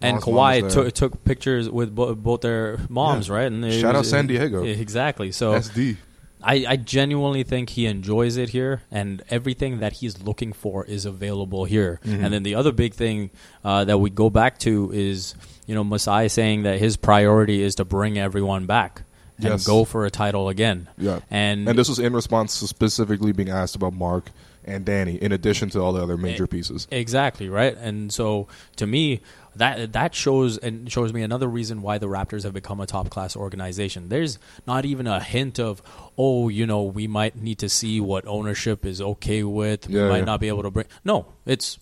and 0.00 0.18
Kawhi 0.20 0.62
was 0.62 0.74
took 0.74 0.92
took 0.94 1.24
pictures 1.24 1.70
with 1.70 1.94
bo- 1.94 2.14
both 2.14 2.40
their 2.40 2.78
moms, 2.88 3.28
Yeah. 3.28 3.34
right? 3.34 3.46
And 3.52 3.72
Shout 3.72 3.94
out 3.94 4.04
San 4.04 4.26
Diego. 4.26 4.64
Exactly. 4.64 5.30
So 5.32 5.52
SD. 5.54 5.96
I, 6.42 6.64
I 6.68 6.76
genuinely 6.76 7.42
think 7.42 7.70
he 7.70 7.86
enjoys 7.86 8.36
it 8.36 8.50
here, 8.50 8.82
and 8.90 9.22
everything 9.30 9.80
that 9.80 9.94
he's 9.94 10.22
looking 10.22 10.52
for 10.52 10.84
is 10.84 11.04
available 11.04 11.64
here. 11.64 12.00
Mm-hmm. 12.04 12.24
And 12.24 12.34
then 12.34 12.42
the 12.42 12.54
other 12.54 12.72
big 12.72 12.94
thing 12.94 13.30
uh, 13.64 13.84
that 13.84 13.98
we 13.98 14.10
go 14.10 14.30
back 14.30 14.58
to 14.60 14.90
is, 14.92 15.34
you 15.66 15.74
know, 15.74 15.84
Masai 15.84 16.28
saying 16.28 16.62
that 16.64 16.78
his 16.78 16.96
priority 16.96 17.62
is 17.62 17.76
to 17.76 17.84
bring 17.84 18.18
everyone 18.18 18.66
back 18.66 19.02
and 19.38 19.46
Yes. 19.46 19.66
go 19.66 19.84
for 19.84 20.04
a 20.04 20.10
title 20.10 20.48
again. 20.48 20.88
Yeah, 20.98 21.20
And, 21.30 21.68
and 21.68 21.78
this 21.78 21.88
was 21.88 21.98
in 21.98 22.12
response 22.12 22.60
to 22.60 22.66
specifically 22.68 23.32
being 23.32 23.50
asked 23.50 23.74
about 23.74 23.92
Mark 23.94 24.30
and 24.64 24.84
Danny, 24.84 25.16
in 25.16 25.32
addition 25.32 25.70
to 25.70 25.80
all 25.80 25.92
the 25.92 26.02
other 26.02 26.16
major 26.16 26.46
pieces. 26.46 26.86
Exactly 26.90 27.48
right, 27.48 27.76
and 27.76 28.12
so 28.12 28.48
to 28.76 28.86
me, 28.86 29.20
that 29.56 29.92
that 29.92 30.14
shows 30.14 30.58
and 30.58 30.90
shows 30.90 31.12
me 31.12 31.22
another 31.22 31.48
reason 31.48 31.82
why 31.82 31.98
the 31.98 32.06
Raptors 32.06 32.44
have 32.44 32.54
become 32.54 32.80
a 32.80 32.86
top 32.86 33.10
class 33.10 33.36
organization. 33.36 34.08
There's 34.08 34.38
not 34.66 34.84
even 34.84 35.06
a 35.06 35.20
hint 35.20 35.58
of, 35.58 35.82
oh, 36.16 36.48
you 36.48 36.66
know, 36.66 36.82
we 36.82 37.06
might 37.06 37.36
need 37.36 37.58
to 37.58 37.68
see 37.68 38.00
what 38.00 38.26
ownership 38.26 38.86
is 38.86 39.00
okay 39.00 39.42
with. 39.42 39.88
We 39.88 40.00
might 40.00 40.18
yeah. 40.18 40.24
not 40.24 40.40
be 40.40 40.48
able 40.48 40.62
to 40.62 40.70
bring. 40.70 40.86
No, 41.04 41.26
it's 41.44 41.78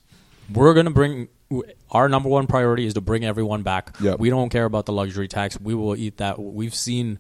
we're 0.52 0.75
gonna 0.75 0.90
bring. 0.90 1.28
Our 1.90 2.08
number 2.08 2.28
one 2.28 2.46
priority 2.46 2.87
is 2.87 2.94
to 2.94 3.00
bring 3.00 3.25
everyone 3.25 3.62
back. 3.62 3.96
Yep. 4.00 4.20
We 4.20 4.30
don't 4.30 4.50
care 4.50 4.64
about 4.64 4.87
the 4.87 4.92
luxury 4.92 5.26
tax. 5.26 5.60
We 5.60 5.75
will 5.75 5.96
eat 5.96 6.18
that. 6.18 6.38
We've 6.40 6.75
seen 6.75 7.18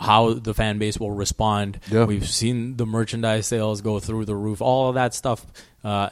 how 0.00 0.32
the 0.34 0.54
fan 0.54 0.78
base 0.78 0.98
will 0.98 1.10
respond. 1.12 1.78
Yeah. 1.90 2.04
We've 2.06 2.26
seen 2.28 2.76
the 2.76 2.86
merchandise 2.86 3.46
sales 3.46 3.82
go 3.82 4.00
through 4.00 4.24
the 4.24 4.34
roof. 4.34 4.60
All 4.62 4.88
of 4.88 4.94
that 4.96 5.12
stuff 5.14 5.44
uh, 5.84 6.08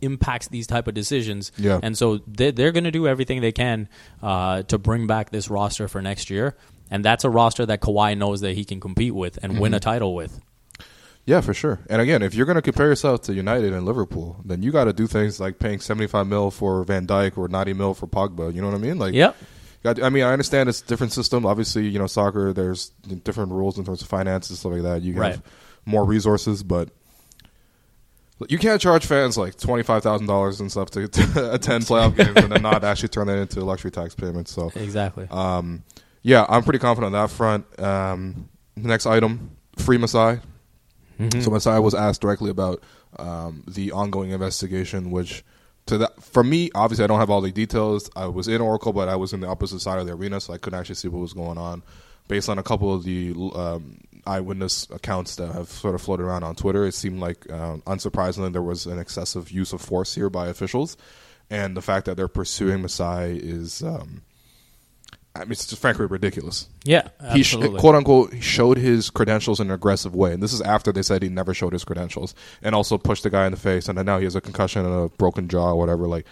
impacts 0.00 0.48
these 0.48 0.66
type 0.66 0.86
of 0.88 0.94
decisions. 0.94 1.52
Yeah. 1.56 1.80
And 1.82 1.96
so 1.96 2.18
they, 2.26 2.50
they're 2.50 2.72
going 2.72 2.84
to 2.84 2.90
do 2.90 3.06
everything 3.08 3.40
they 3.40 3.52
can 3.52 3.88
uh, 4.22 4.62
to 4.64 4.78
bring 4.78 5.06
back 5.06 5.30
this 5.30 5.48
roster 5.48 5.88
for 5.88 6.02
next 6.02 6.28
year. 6.30 6.56
And 6.90 7.04
that's 7.04 7.24
a 7.24 7.30
roster 7.30 7.66
that 7.66 7.80
Kawhi 7.80 8.16
knows 8.16 8.40
that 8.40 8.54
he 8.54 8.64
can 8.64 8.80
compete 8.80 9.14
with 9.14 9.38
and 9.42 9.52
Mm-hmm. 9.52 9.60
win 9.62 9.74
a 9.74 9.80
title 9.80 10.14
with. 10.14 10.40
Yeah, 11.26 11.42
for 11.42 11.52
sure. 11.52 11.80
And 11.90 12.00
again, 12.00 12.22
if 12.22 12.34
you're 12.34 12.46
going 12.46 12.56
to 12.56 12.62
compare 12.62 12.86
yourself 12.86 13.20
to 13.22 13.34
United 13.34 13.74
and 13.74 13.84
Liverpool, 13.84 14.40
then 14.46 14.62
you 14.62 14.72
got 14.72 14.84
to 14.84 14.94
do 14.94 15.06
things 15.06 15.38
like 15.38 15.58
paying 15.58 15.78
75 15.78 16.26
mil 16.26 16.50
for 16.50 16.82
Van 16.84 17.06
Dijk 17.06 17.36
or 17.36 17.48
90 17.48 17.74
mil 17.74 17.92
for 17.92 18.06
Pogba. 18.06 18.54
You 18.54 18.62
know 18.62 18.68
what 18.68 18.76
I 18.76 18.78
mean? 18.80 18.98
Like, 18.98 19.12
Yep. 19.12 19.36
I 19.84 20.08
mean, 20.10 20.24
I 20.24 20.32
understand 20.32 20.68
it's 20.68 20.82
a 20.82 20.86
different 20.86 21.12
system. 21.12 21.46
Obviously, 21.46 21.88
you 21.88 21.98
know, 21.98 22.06
soccer, 22.06 22.52
there's 22.52 22.90
different 23.24 23.52
rules 23.52 23.78
in 23.78 23.84
terms 23.84 24.02
of 24.02 24.08
finances, 24.08 24.58
stuff 24.60 24.72
like 24.72 24.82
that. 24.82 25.02
You 25.02 25.14
Right. 25.14 25.32
have 25.32 25.42
more 25.86 26.04
resources, 26.04 26.62
but 26.62 26.90
you 28.48 28.58
can't 28.58 28.80
charge 28.80 29.04
fans 29.04 29.36
like 29.36 29.56
$25,000 29.56 30.60
and 30.60 30.70
stuff 30.70 30.90
to, 30.90 31.08
to 31.08 31.52
attend 31.54 31.84
playoff 31.84 32.16
games 32.16 32.36
and 32.36 32.52
then 32.52 32.62
not 32.62 32.84
actually 32.84 33.08
turn 33.08 33.26
that 33.26 33.38
into 33.38 33.64
luxury 33.64 33.90
tax 33.90 34.14
payments. 34.14 34.52
So, 34.52 34.70
Exactly. 34.76 35.26
um, 35.30 35.82
yeah, 36.22 36.44
I'm 36.48 36.62
pretty 36.62 36.78
confident 36.78 37.14
on 37.14 37.22
that 37.22 37.30
front. 37.34 37.64
Um, 37.80 38.48
next 38.76 39.06
item, 39.06 39.56
free 39.76 39.98
Masai. 39.98 40.40
So 41.40 41.50
Masai 41.50 41.80
was 41.80 41.94
asked 41.96 42.20
directly 42.20 42.48
about 42.48 42.80
um, 43.18 43.64
the 43.66 43.90
ongoing 43.90 44.30
investigation, 44.30 45.10
which 45.10 45.42
to 45.88 45.98
that 45.98 46.22
for 46.22 46.44
me, 46.44 46.70
obviously, 46.74 47.04
I 47.04 47.06
don't 47.06 47.18
have 47.18 47.30
all 47.30 47.40
the 47.40 47.50
details. 47.50 48.10
I 48.16 48.26
was 48.26 48.48
in 48.48 48.60
Oracle, 48.60 48.92
but 48.92 49.08
I 49.08 49.16
was 49.16 49.32
in 49.32 49.40
the 49.40 49.48
opposite 49.48 49.80
side 49.80 49.98
of 49.98 50.06
the 50.06 50.12
arena, 50.12 50.40
so 50.40 50.52
I 50.52 50.58
couldn't 50.58 50.78
actually 50.78 50.94
see 50.94 51.08
what 51.08 51.20
was 51.20 51.32
going 51.32 51.58
on. 51.58 51.82
Based 52.28 52.48
on 52.48 52.58
a 52.58 52.62
couple 52.62 52.94
of 52.94 53.04
the 53.04 53.32
um, 53.54 53.98
eyewitness 54.26 54.86
accounts 54.90 55.36
that 55.36 55.52
have 55.52 55.68
sort 55.68 55.94
of 55.94 56.02
floated 56.02 56.24
around 56.24 56.44
on 56.44 56.54
Twitter, 56.54 56.86
it 56.86 56.92
seemed 56.92 57.20
like, 57.20 57.50
um, 57.50 57.80
unsurprisingly, 57.86 58.52
there 58.52 58.62
was 58.62 58.84
an 58.86 58.98
excessive 58.98 59.50
use 59.50 59.72
of 59.72 59.80
force 59.80 60.14
here 60.14 60.28
by 60.28 60.48
officials, 60.48 60.98
and 61.48 61.74
the 61.74 61.82
fact 61.82 62.04
that 62.06 62.16
they're 62.16 62.28
pursuing 62.28 62.82
Masai 62.82 63.38
is. 63.38 63.82
Um, 63.82 64.22
I 65.34 65.40
mean, 65.40 65.52
it's 65.52 65.66
just 65.66 65.80
frankly 65.80 66.06
ridiculous 66.06 66.68
yeah, 66.84 67.08
he 67.32 67.42
sh- 67.42 67.54
absolutely. 67.54 67.80
quote 67.80 67.94
unquote 67.94 68.42
showed 68.42 68.76
his 68.76 69.08
credentials 69.10 69.60
in 69.60 69.68
an 69.68 69.72
aggressive 69.72 70.14
way, 70.14 70.32
and 70.32 70.42
this 70.42 70.52
is 70.52 70.60
after 70.62 70.90
they 70.92 71.02
said 71.02 71.22
he 71.22 71.28
never 71.28 71.54
showed 71.54 71.72
his 71.72 71.84
credentials, 71.84 72.34
and 72.62 72.74
also 72.74 72.98
pushed 72.98 73.22
the 73.22 73.30
guy 73.30 73.46
in 73.46 73.52
the 73.52 73.58
face, 73.58 73.88
and 73.88 73.96
then 73.96 74.06
now 74.06 74.18
he 74.18 74.24
has 74.24 74.34
a 74.34 74.40
concussion 74.40 74.84
and 74.84 74.94
a 74.94 75.08
broken 75.16 75.48
jaw 75.48 75.70
or 75.70 75.76
whatever. 75.76 76.08
Like, 76.08 76.26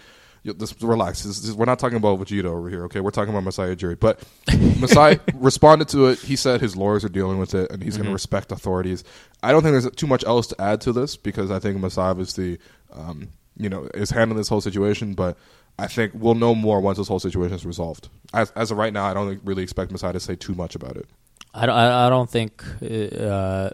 just 0.45 0.81
relax. 0.81 1.23
This, 1.23 1.39
this- 1.41 1.53
we're 1.55 1.65
not 1.65 1.79
talking 1.79 1.97
about 1.97 2.19
Vegeta 2.19 2.45
over 2.45 2.69
here, 2.69 2.83
okay? 2.85 2.99
We're 2.99 3.11
talking 3.11 3.29
about 3.33 3.43
Masai 3.43 3.75
Ujiri. 3.75 3.99
But 3.99 4.23
Masai 4.79 5.19
responded 5.35 5.89
to 5.89 6.07
it. 6.07 6.19
He 6.19 6.35
said 6.35 6.61
his 6.61 6.75
lawyers 6.75 7.03
are 7.03 7.09
dealing 7.09 7.37
with 7.37 7.53
it, 7.53 7.71
and 7.71 7.83
he's 7.83 7.97
going 7.97 8.07
to 8.07 8.13
respect 8.13 8.51
authorities. 8.51 9.03
I 9.43 9.51
don't 9.51 9.61
think 9.61 9.73
there's 9.73 9.89
too 9.95 10.07
much 10.07 10.23
else 10.25 10.47
to 10.47 10.61
add 10.61 10.81
to 10.81 10.93
this 10.93 11.17
because 11.17 11.51
I 11.51 11.59
think 11.59 11.79
Masai 11.79 12.01
obviously, 12.01 12.59
um, 12.93 13.29
you 13.57 13.69
know, 13.69 13.89
is 13.93 14.09
handling 14.09 14.37
this 14.37 14.49
whole 14.49 14.61
situation, 14.61 15.13
but. 15.13 15.37
I 15.79 15.87
think 15.87 16.13
we'll 16.15 16.35
know 16.35 16.55
more 16.55 16.81
once 16.81 16.97
this 16.97 17.07
whole 17.07 17.19
situation 17.19 17.55
is 17.55 17.65
resolved. 17.65 18.09
As, 18.33 18.51
as 18.51 18.71
of 18.71 18.77
right 18.77 18.91
now, 18.91 19.05
I 19.05 19.13
don't 19.13 19.39
really 19.43 19.63
expect 19.63 19.91
Masai 19.91 20.11
to 20.13 20.19
say 20.19 20.35
too 20.35 20.55
much 20.55 20.75
about 20.75 20.97
it. 20.97 21.07
I 21.53 21.65
don't, 21.65 21.75
I 21.75 22.09
don't 22.09 22.29
think 22.29 22.63
uh, 22.81 23.69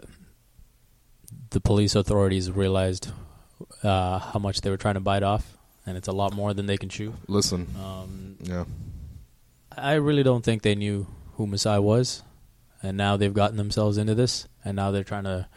the 1.50 1.60
police 1.62 1.94
authorities 1.94 2.50
realized 2.50 3.10
uh, 3.82 4.18
how 4.18 4.38
much 4.38 4.60
they 4.60 4.70
were 4.70 4.76
trying 4.76 4.94
to 4.94 5.00
bite 5.00 5.22
off, 5.22 5.56
and 5.86 5.96
it's 5.96 6.08
a 6.08 6.12
lot 6.12 6.34
more 6.34 6.52
than 6.54 6.66
they 6.66 6.76
can 6.76 6.88
chew. 6.88 7.14
Listen, 7.26 7.68
Um, 7.82 8.36
yeah, 8.42 8.64
I 9.76 9.94
really 9.94 10.22
don't 10.22 10.44
think 10.44 10.62
they 10.62 10.74
knew 10.74 11.06
who 11.34 11.46
Masai 11.46 11.78
was, 11.78 12.22
and 12.82 12.96
now 12.96 13.16
they've 13.16 13.34
gotten 13.34 13.56
themselves 13.56 13.98
into 13.98 14.14
this, 14.14 14.46
and 14.64 14.76
now 14.76 14.90
they're 14.90 15.04
trying 15.04 15.24
to 15.24 15.48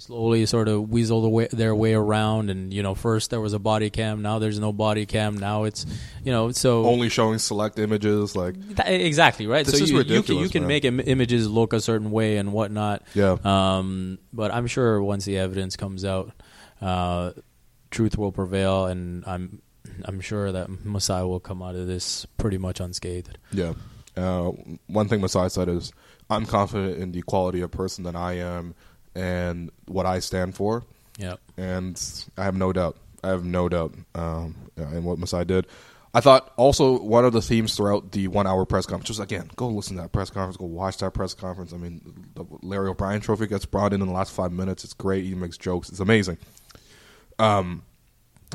slowly 0.00 0.44
sort 0.46 0.68
of 0.68 0.90
weasel 0.90 1.22
the 1.22 1.28
way, 1.28 1.48
their 1.52 1.74
way 1.74 1.94
around. 1.94 2.50
And 2.50 2.72
you 2.74 2.82
know, 2.82 2.94
first 2.94 3.30
there 3.30 3.40
was 3.40 3.52
a 3.52 3.58
body 3.58 3.90
cam, 3.90 4.22
now 4.22 4.38
there's 4.38 4.58
no 4.58 4.72
body 4.72 5.06
cam. 5.06 5.36
Now 5.38 5.64
it's 5.64 5.86
you 6.24 6.32
know, 6.32 6.50
so 6.52 6.84
only 6.86 7.08
showing 7.08 7.38
select 7.38 7.78
images. 7.78 8.34
Like, 8.34 8.54
Th- 8.76 9.00
exactly 9.06 9.46
right. 9.46 9.64
This 9.64 9.78
so 9.78 9.84
is 9.84 9.90
you, 9.90 9.98
you 9.98 10.04
can 10.04 10.12
ridiculous, 10.14 10.42
you 10.42 10.48
can 10.50 10.66
make 10.66 10.84
Im- 10.84 11.00
images 11.00 11.48
look 11.48 11.72
a 11.72 11.80
certain 11.80 12.10
way 12.10 12.36
and 12.38 12.52
whatnot. 12.52 13.02
yeah, 13.14 13.36
Um, 13.44 14.18
but 14.32 14.52
I'm 14.52 14.66
sure 14.66 15.02
once 15.02 15.24
the 15.24 15.38
evidence 15.38 15.76
comes 15.76 16.04
out, 16.04 16.32
uh, 16.80 17.32
truth 17.90 18.16
will 18.18 18.32
prevail, 18.32 18.86
and 18.86 19.24
I'm 19.26 19.62
I'm 20.04 20.20
sure 20.20 20.52
that 20.52 20.84
Masai 20.84 21.22
will 21.24 21.40
come 21.40 21.62
out 21.62 21.74
of 21.74 21.86
this 21.86 22.24
pretty 22.38 22.58
much 22.58 22.80
unscathed. 22.80 23.38
yeah. 23.52 23.74
Uh, 24.16 24.50
one 24.88 25.08
thing 25.08 25.20
Masai 25.20 25.48
said 25.48 25.68
is, 25.68 25.92
"I'm 26.28 26.44
confident 26.44 26.98
in 26.98 27.12
the 27.12 27.22
quality 27.22 27.60
of 27.60 27.70
person 27.70 28.04
that 28.04 28.16
I 28.16 28.34
am 28.34 28.74
and 29.14 29.70
what 29.86 30.06
I 30.06 30.18
stand 30.20 30.54
for, 30.54 30.84
Yeah. 31.18 31.36
and 31.56 32.00
I 32.36 32.44
have 32.44 32.54
no 32.56 32.72
doubt. 32.72 32.96
I 33.22 33.28
have 33.28 33.44
no 33.44 33.68
doubt 33.68 33.94
um, 34.14 34.54
in 34.76 35.04
what 35.04 35.18
Masai 35.18 35.44
did." 35.44 35.66
I 36.12 36.20
thought 36.20 36.52
also 36.56 36.98
one 37.00 37.24
of 37.24 37.32
the 37.32 37.40
themes 37.42 37.76
throughout 37.76 38.10
the 38.10 38.26
one-hour 38.26 38.66
press 38.66 38.84
conference 38.84 39.10
was 39.10 39.20
again, 39.20 39.48
go 39.54 39.68
listen 39.68 39.94
to 39.96 40.02
that 40.02 40.10
press 40.12 40.28
conference, 40.28 40.56
go 40.56 40.64
watch 40.64 40.96
that 40.98 41.12
press 41.14 41.34
conference. 41.34 41.72
I 41.72 41.76
mean, 41.76 42.00
the 42.34 42.44
Larry 42.62 42.88
O'Brien 42.88 43.20
Trophy 43.20 43.46
gets 43.46 43.64
brought 43.64 43.92
in 43.92 44.00
in 44.02 44.08
the 44.08 44.12
last 44.12 44.32
five 44.32 44.50
minutes. 44.50 44.82
It's 44.82 44.92
great. 44.92 45.24
He 45.24 45.36
makes 45.36 45.56
jokes. 45.56 45.88
It's 45.88 46.00
amazing. 46.00 46.38
Um, 47.38 47.82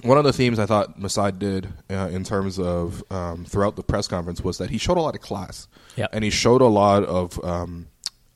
one 0.04 0.18
of 0.18 0.26
the 0.26 0.34
themes 0.34 0.60
I 0.60 0.66
thought 0.66 1.00
Masai 1.00 1.32
did 1.32 1.70
uh, 1.90 2.10
in 2.12 2.26
terms 2.26 2.60
of 2.60 3.02
um, 3.10 3.46
throughout 3.46 3.78
the 3.78 3.84
press 3.84 4.08
conference 4.10 4.42
was 4.42 4.58
that 4.58 4.70
he 4.70 4.78
showed 4.78 4.98
a 4.98 5.02
lot 5.02 5.16
of 5.16 5.22
class, 5.22 5.68
Yep. 5.96 6.10
and 6.12 6.24
he 6.24 6.30
showed 6.30 6.62
a 6.62 6.68
lot 6.68 7.04
of. 7.06 7.42
Um, 7.44 7.88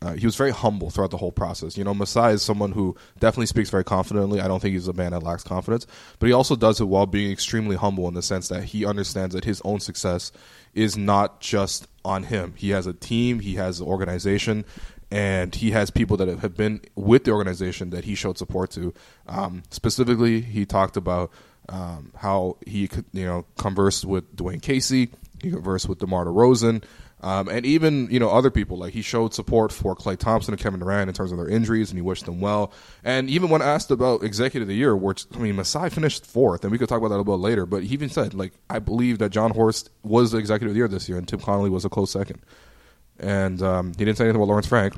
uh, 0.01 0.13
he 0.13 0.25
was 0.25 0.35
very 0.35 0.51
humble 0.51 0.89
throughout 0.89 1.11
the 1.11 1.17
whole 1.17 1.31
process. 1.31 1.77
You 1.77 1.83
know, 1.83 1.93
Masai 1.93 2.33
is 2.33 2.41
someone 2.41 2.71
who 2.71 2.95
definitely 3.19 3.47
speaks 3.47 3.69
very 3.69 3.83
confidently. 3.83 4.39
I 4.39 4.47
don't 4.47 4.61
think 4.61 4.73
he's 4.73 4.87
a 4.87 4.93
man 4.93 5.11
that 5.11 5.23
lacks 5.23 5.43
confidence, 5.43 5.85
but 6.19 6.27
he 6.27 6.33
also 6.33 6.55
does 6.55 6.79
it 6.79 6.85
while 6.85 7.05
being 7.05 7.31
extremely 7.31 7.75
humble 7.75 8.07
in 8.07 8.13
the 8.13 8.21
sense 8.21 8.47
that 8.47 8.63
he 8.65 8.85
understands 8.85 9.35
that 9.35 9.43
his 9.43 9.61
own 9.65 9.79
success 9.79 10.31
is 10.73 10.95
not 10.95 11.41
just 11.41 11.87
on 12.05 12.23
him. 12.23 12.53
He 12.55 12.69
has 12.69 12.87
a 12.87 12.93
team, 12.93 13.39
he 13.39 13.55
has 13.55 13.81
an 13.81 13.87
organization, 13.87 14.63
and 15.11 15.53
he 15.53 15.71
has 15.71 15.89
people 15.89 16.15
that 16.17 16.27
have 16.27 16.55
been 16.55 16.81
with 16.95 17.25
the 17.25 17.31
organization 17.31 17.89
that 17.89 18.05
he 18.05 18.15
showed 18.15 18.37
support 18.37 18.71
to. 18.71 18.93
Um, 19.27 19.63
specifically, 19.69 20.39
he 20.41 20.65
talked 20.65 20.95
about 20.95 21.31
um, 21.67 22.11
how 22.15 22.57
he 22.65 22.89
you 23.11 23.25
know, 23.25 23.45
conversed 23.57 24.05
with 24.05 24.35
Dwayne 24.35 24.61
Casey, 24.61 25.09
he 25.41 25.51
conversed 25.51 25.89
with 25.89 25.99
DeMar 25.99 26.25
DeRozan, 26.25 26.83
um, 27.21 27.49
and 27.49 27.65
even 27.65 28.07
you 28.09 28.19
know 28.19 28.29
other 28.29 28.49
people. 28.49 28.77
Like 28.77 28.93
he 28.93 29.01
showed 29.01 29.33
support 29.33 29.71
for 29.71 29.95
Klay 29.95 30.17
Thompson 30.17 30.53
and 30.53 30.61
Kevin 30.61 30.79
Durant 30.79 31.09
in 31.09 31.13
terms 31.13 31.31
of 31.31 31.37
their 31.37 31.49
injuries, 31.49 31.89
and 31.89 31.97
he 31.97 32.01
wished 32.01 32.25
them 32.25 32.39
well. 32.39 32.71
And 33.03 33.29
even 33.29 33.49
when 33.49 33.61
asked 33.61 33.91
about 33.91 34.23
Executive 34.23 34.63
of 34.63 34.67
the 34.67 34.75
Year, 34.75 34.95
which 34.95 35.25
I 35.35 35.39
mean, 35.39 35.55
Masai 35.55 35.89
finished 35.89 36.25
fourth, 36.25 36.63
and 36.63 36.71
we 36.71 36.77
could 36.77 36.87
talk 36.87 36.99
about 36.99 37.09
that 37.09 37.15
a 37.15 37.21
little 37.21 37.37
bit 37.37 37.43
later. 37.43 37.65
But 37.65 37.83
he 37.83 37.93
even 37.93 38.09
said, 38.09 38.33
like, 38.33 38.53
I 38.69 38.79
believe 38.79 39.19
that 39.19 39.29
Jon 39.29 39.51
Horst 39.51 39.89
was 40.03 40.31
the 40.31 40.37
Executive 40.37 40.69
of 40.69 40.73
the 40.75 40.79
Year 40.79 40.87
this 40.87 41.09
year, 41.09 41.17
and 41.17 41.27
Tim 41.27 41.39
Connelly 41.39 41.69
was 41.69 41.85
a 41.85 41.89
close 41.89 42.11
second. 42.11 42.39
And 43.19 43.61
um, 43.61 43.87
he 43.97 44.05
didn't 44.05 44.17
say 44.17 44.23
anything 44.23 44.37
about 44.37 44.47
Lawrence 44.47 44.67
Frank, 44.67 44.93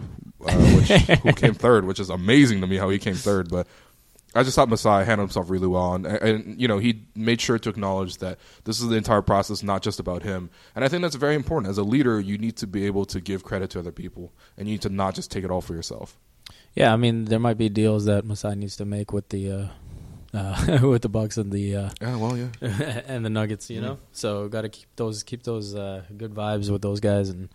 uh, 0.45 0.51
which, 0.75 0.89
who 0.89 1.33
came 1.33 1.55
third, 1.55 1.85
which 1.85 1.99
is 1.99 2.11
amazing 2.11 2.61
to 2.61 2.67
me 2.67 2.77
how 2.77 2.89
he 2.89 2.99
came 2.99 3.15
third. 3.15 3.49
But 3.49 3.65
I 4.33 4.43
just 4.43 4.55
thought 4.55 4.69
Masai 4.69 5.03
handled 5.03 5.29
himself 5.29 5.49
really 5.49 5.67
well, 5.67 5.93
and, 5.93 6.05
and 6.05 6.59
you 6.61 6.67
know 6.67 6.77
he 6.77 7.03
made 7.15 7.41
sure 7.41 7.59
to 7.59 7.69
acknowledge 7.69 8.17
that 8.17 8.39
this 8.63 8.79
is 8.79 8.87
the 8.87 8.95
entire 8.95 9.21
process, 9.21 9.61
not 9.61 9.81
just 9.81 9.99
about 9.99 10.23
him. 10.23 10.49
And 10.73 10.85
I 10.85 10.87
think 10.87 11.01
that's 11.01 11.15
very 11.15 11.35
important. 11.35 11.69
As 11.69 11.77
a 11.77 11.83
leader, 11.83 12.19
you 12.19 12.37
need 12.37 12.55
to 12.57 12.67
be 12.67 12.85
able 12.85 13.05
to 13.05 13.19
give 13.19 13.43
credit 13.43 13.71
to 13.71 13.79
other 13.79 13.91
people, 13.91 14.31
and 14.57 14.67
you 14.67 14.75
need 14.75 14.81
to 14.83 14.89
not 14.89 15.15
just 15.15 15.31
take 15.31 15.43
it 15.43 15.51
all 15.51 15.61
for 15.61 15.73
yourself. 15.73 16.17
Yeah, 16.75 16.93
I 16.93 16.95
mean, 16.95 17.25
there 17.25 17.39
might 17.39 17.57
be 17.57 17.67
deals 17.67 18.05
that 18.05 18.25
Masai 18.25 18.55
needs 18.55 18.77
to 18.77 18.85
make 18.85 19.11
with 19.11 19.29
the 19.29 19.51
uh, 19.51 19.67
uh, 20.33 20.79
with 20.87 21.01
the 21.01 21.09
Bucks 21.09 21.37
and 21.37 21.51
the 21.51 21.75
uh, 21.75 21.89
Yeah, 21.99 22.15
well, 22.15 22.37
yeah. 22.37 22.47
and 23.07 23.25
the 23.25 23.29
Nuggets. 23.29 23.69
You 23.69 23.81
know, 23.81 23.99
so 24.11 24.47
got 24.47 24.61
to 24.61 24.69
keep 24.69 24.87
those 24.95 25.23
keep 25.23 25.43
those 25.43 25.75
uh, 25.75 26.03
good 26.15 26.33
vibes 26.33 26.69
with 26.71 26.81
those 26.81 26.99
guys, 26.99 27.29
and 27.29 27.49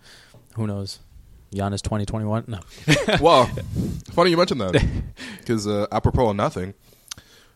who 0.55 0.67
knows, 0.67 0.99
Giannis 1.53 1.81
twenty 1.81 2.05
twenty 2.05 2.25
one. 2.25 2.43
No, 2.47 2.59
well, 3.21 3.45
funny 4.11 4.31
you 4.31 4.37
mentioned 4.37 4.61
that 4.61 4.85
because 5.39 5.67
uh, 5.67 5.87
apropos 5.91 6.29
of 6.29 6.35
nothing, 6.35 6.73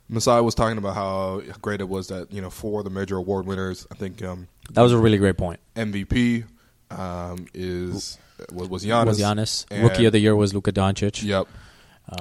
Masai 0.09 0.41
was 0.41 0.55
talking 0.55 0.77
about 0.77 0.95
how 0.95 1.41
great 1.61 1.81
it 1.81 1.89
was 1.89 2.07
that 2.07 2.31
you 2.31 2.41
know 2.41 2.49
for 2.49 2.83
the 2.83 2.89
major 2.89 3.17
award 3.17 3.45
winners, 3.45 3.87
I 3.91 3.95
think 3.95 4.23
um, 4.23 4.47
that 4.71 4.81
was 4.81 4.93
a 4.93 4.97
really 4.97 5.17
great 5.17 5.37
point. 5.37 5.59
MVP 5.75 6.45
um, 6.89 7.47
is 7.53 8.17
was, 8.51 8.69
was 8.69 8.85
Giannis. 8.85 9.05
Was 9.05 9.19
Giannis 9.19 9.83
rookie 9.83 10.05
of 10.05 10.11
the 10.11 10.19
year 10.19 10.35
was 10.35 10.53
Luka 10.53 10.71
Doncic. 10.71 11.23
Yep. 11.23 11.47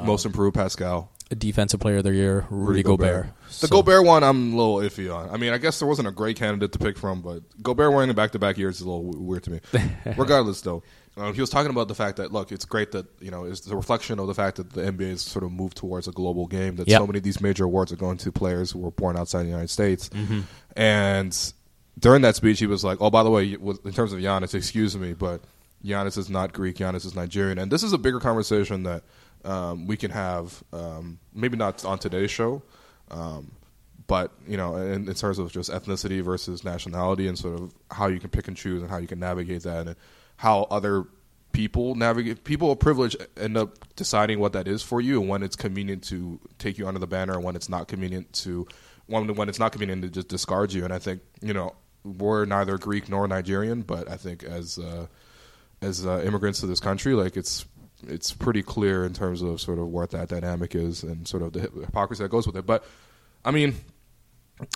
Most 0.05 0.25
improved 0.25 0.55
Pascal. 0.55 1.11
Defensive 1.37 1.79
player 1.81 1.99
of 1.99 2.05
the 2.05 2.13
year 2.13 2.47
Rudy, 2.51 2.83
Gobert. 2.83 3.27
The 3.49 3.53
So- 3.53 3.69
Gobert 3.69 4.05
one, 4.05 4.25
I'm 4.25 4.53
a 4.53 4.57
little 4.57 4.77
iffy 4.77 5.15
on. 5.15 5.31
I 5.31 5.37
mean, 5.37 5.53
I 5.53 5.59
guess 5.59 5.79
there 5.79 5.87
wasn't 5.89 6.09
a 6.09 6.11
great 6.13 6.37
candidate 6.37 6.73
to 6.73 6.79
pick 6.79 6.99
from, 6.99 7.23
but 7.23 7.43
Gobert 7.63 7.93
winning 7.95 8.15
back 8.17 8.33
to 8.33 8.39
back 8.39 8.59
years 8.59 8.77
is 8.77 8.83
a 8.83 8.91
little 8.91 9.05
weird 9.05 9.45
to 9.45 9.51
me. 9.53 9.61
Regardless, 10.17 10.61
though, 10.61 10.83
uh, 11.17 11.33
he 11.33 11.41
was 11.41 11.51
talking 11.51 11.71
about 11.71 11.89
the 11.89 11.95
fact 11.95 12.17
that 12.17 12.33
look, 12.33 12.51
it's 12.53 12.65
great 12.65 12.93
that 12.93 13.07
you 13.21 13.31
know 13.31 13.45
it's 13.45 13.67
a 13.69 13.77
reflection 13.77 14.19
of 14.19 14.27
the 14.27 14.35
fact 14.35 14.57
that 14.57 14.73
the 14.73 14.83
NBA 14.83 15.11
has 15.11 15.23
sort 15.23 15.45
of 15.45 15.53
moved 15.53 15.77
towards 15.77 16.09
a 16.09 16.13
global 16.13 16.47
game. 16.47 16.77
That 16.77 16.89
Yep. 16.89 16.99
so 17.01 17.07
many 17.07 17.19
of 17.19 17.25
these 17.25 17.41
major 17.41 17.65
awards 17.65 17.93
are 17.93 17.97
going 17.97 18.17
to 18.19 18.33
players 18.33 18.71
who 18.73 18.79
were 18.81 18.91
born 18.91 19.17
outside 19.17 19.43
the 19.45 19.49
United 19.51 19.71
States, 19.71 20.09
Mm-hmm. 20.11 20.41
and 20.77 21.53
during 21.99 22.23
that 22.23 22.35
speech, 22.37 22.59
he 22.59 22.67
was 22.67 22.83
like, 22.83 22.99
"Oh, 23.01 23.11
by 23.11 23.23
the 23.23 23.31
way, 23.31 23.53
in 23.53 23.93
terms 23.93 24.13
of 24.13 24.21
Giannis, 24.21 24.55
excuse 24.55 24.97
me, 24.97 25.13
but 25.13 25.43
Giannis 25.85 26.17
is 26.17 26.31
not 26.31 26.53
Greek. 26.53 26.77
Giannis 26.77 27.05
is 27.05 27.15
Nigerian." 27.15 27.59
And 27.59 27.71
this 27.71 27.83
is 27.83 27.93
a 27.93 27.99
bigger 27.99 28.21
conversation 28.21 28.85
that 28.85 29.03
um, 29.45 29.87
we 29.87 29.97
can 29.97 30.11
have, 30.11 30.63
um, 30.73 31.19
maybe 31.35 31.57
not 31.57 31.85
on 31.85 31.99
today's 31.99 32.31
show, 32.31 32.63
um, 33.11 33.53
but 34.07 34.33
you 34.47 34.57
know, 34.57 34.77
in, 34.77 35.09
in 35.09 35.15
terms 35.15 35.39
of 35.39 35.53
just 35.53 35.71
ethnicity 35.71 36.21
versus 36.23 36.65
nationality, 36.65 37.29
and 37.29 37.39
sort 37.39 37.61
of 37.61 37.75
how 37.91 38.07
you 38.09 38.19
can 38.19 38.31
pick 38.31 38.49
and 38.49 38.57
choose 38.57 38.83
and 38.83 38.91
how 38.91 38.99
you 38.99 39.07
can 39.07 39.19
navigate 39.19 39.63
that, 39.63 39.87
and 39.87 39.97
how 40.37 40.63
other 40.71 41.07
people 41.53 41.95
navigate 41.95 42.45
people 42.45 42.71
of 42.71 42.79
privilege 42.79 43.17
end 43.37 43.57
up 43.57 43.77
deciding 43.97 44.39
what 44.39 44.53
that 44.53 44.69
is 44.69 44.83
for 44.83 45.01
you 45.01 45.21
and 45.21 45.29
when 45.29 45.43
it's 45.43 45.57
convenient 45.57 46.03
to 46.03 46.39
take 46.59 46.79
you 46.79 46.87
under 46.87 47.01
the 47.01 47.07
banner 47.07 47.35
and 47.35 47.45
when 47.45 47.57
it's 47.57 47.69
not 47.69 47.89
convenient 47.89 48.33
to 48.33 48.67
when, 49.07 49.35
when 49.35 49.49
it's 49.49 49.59
not 49.59 49.73
convenient 49.73 50.03
to 50.03 50.09
just 50.09 50.29
discard 50.29 50.73
you. 50.73 50.85
And 50.85 50.93
i 50.93 50.99
think 50.99 51.23
you 51.43 51.53
know 51.53 51.75
we're 52.05 52.45
neither 52.45 52.79
greek 52.79 53.09
nor 53.09 53.29
nigerian 53.29 53.83
but 53.83 54.09
i 54.11 54.17
think 54.17 54.43
as 54.43 54.79
uh, 54.79 55.07
as 55.83 56.07
uh, 56.07 56.23
immigrants 56.25 56.61
to 56.61 56.67
this 56.67 56.81
country 56.81 57.15
like 57.15 57.37
it's 57.37 57.67
it's 58.09 58.33
pretty 58.33 58.63
clear 58.63 59.05
in 59.05 59.13
terms 59.13 59.43
of 59.43 59.61
sort 59.61 59.79
of 59.79 59.87
what 59.89 60.11
that 60.11 60.29
dynamic 60.29 60.75
is 60.75 61.03
and 61.03 61.27
sort 61.29 61.43
of 61.43 61.53
the 61.53 61.61
hypocrisy 61.61 62.23
that 62.23 62.29
goes 62.31 62.47
with 62.47 62.57
it 62.57 62.67
but 62.67 62.85
i 63.45 63.51
mean 63.51 63.75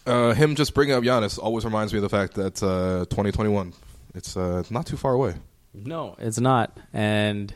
uh, 0.06 0.32
him 0.32 0.54
just 0.54 0.72
bringing 0.74 0.94
up 0.94 1.02
Giannis 1.02 1.38
always 1.38 1.64
reminds 1.64 1.92
me 1.92 1.98
of 1.98 2.02
the 2.02 2.08
fact 2.08 2.34
that 2.34 2.62
uh, 2.62 3.04
2021 3.10 3.72
it's 4.14 4.37
uh, 4.37 4.62
not 4.70 4.87
too 4.87 4.96
far 4.96 5.12
away 5.12 5.34
No, 5.74 6.14
it's 6.18 6.38
not. 6.38 6.78
And 6.92 7.52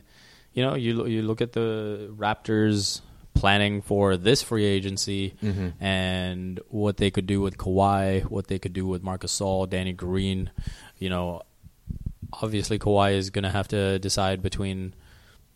you 0.52 0.62
know, 0.64 0.74
you 0.74 1.06
you 1.06 1.22
look 1.22 1.40
at 1.40 1.52
the 1.52 2.10
Raptors 2.16 3.00
planning 3.32 3.80
for 3.80 4.16
this 4.16 4.42
free 4.42 4.64
agency 4.64 5.34
and 5.80 6.58
what 6.68 6.96
they 6.96 7.10
could 7.12 7.26
do 7.26 7.40
with 7.40 7.56
Kawhi, 7.56 8.22
what 8.24 8.48
they 8.48 8.58
could 8.58 8.72
do 8.72 8.84
with 8.84 9.02
Marcus 9.04 9.32
Gasol, 9.38 9.70
Danny 9.70 9.92
Green. 9.92 10.50
You 10.98 11.10
know, 11.10 11.42
obviously 12.32 12.78
Kawhi 12.78 13.14
is 13.14 13.30
going 13.30 13.44
to 13.44 13.50
have 13.50 13.68
to 13.68 13.98
decide 14.00 14.42
between 14.42 14.94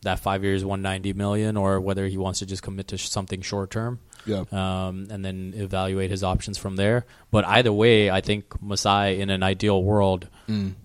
that 0.03 0.21
five 0.21 0.45
years, 0.45 0.65
one 0.65 0.83
ninety 0.83 1.13
million, 1.13 1.57
or 1.57 1.81
whether 1.81 2.07
he 2.07 2.19
wants 2.19 2.41
to 2.41 2.47
just 2.47 2.63
commit 2.63 2.89
to 2.89 2.99
sh- 2.99 3.09
something 3.09 3.41
short 3.41 3.71
term. 3.71 4.01
Yeah. 4.25 4.45
Um, 4.53 5.09
and 5.11 5.25
then 5.25 5.53
evaluate 5.57 6.11
his 6.11 6.23
options 6.23 6.57
from 6.57 6.77
there. 6.77 7.07
But 7.33 7.45
either 7.45 7.73
way, 7.73 8.09
I 8.09 8.21
think 8.21 8.63
Masai, 8.63 9.21
in 9.21 9.31
an 9.31 9.43
ideal 9.43 9.83
world, 9.83 10.29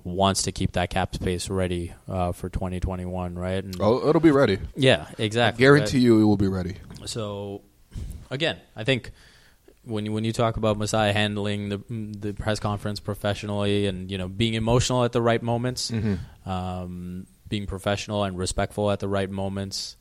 wants 0.03 0.43
to 0.43 0.51
keep 0.51 0.71
that 0.73 0.89
cap 0.89 1.13
space 1.13 1.49
ready 1.49 1.93
uh, 2.07 2.31
for 2.31 2.49
2021, 2.49 3.35
right? 3.35 3.63
And 3.63 3.75
oh 3.81 4.07
it'll 4.07 4.21
be 4.21 4.31
ready 4.31 4.59
yeah, 4.75 5.07
exactly. 5.17 5.61
guarantee 5.61 5.99
you 5.99 6.21
it 6.21 6.23
will 6.23 6.37
be 6.37 6.47
ready? 6.47 6.77
So, 7.05 7.61
again, 8.31 8.57
I 8.75 8.85
think 8.85 9.11
when 9.83 10.05
you, 10.05 10.13
when 10.13 10.23
you 10.23 10.33
talk 10.33 10.57
about 10.57 10.77
Masai 10.77 11.11
handling 11.11 11.69
the 11.69 11.77
the 11.89 12.33
press 12.33 12.59
conference 12.59 12.99
professionally 12.99 13.87
and 13.87 14.09
you 14.11 14.17
know 14.17 14.27
being 14.27 14.53
emotional 14.53 15.03
at 15.03 15.11
the 15.11 15.21
right 15.21 15.41
moments, 15.41 15.91
um, 16.45 17.27
being 17.49 17.65
professional 17.65 18.23
and 18.23 18.37
respectful 18.37 18.89
at 18.91 18.99
the 18.99 19.07
right 19.07 19.29
moments, 19.29 19.95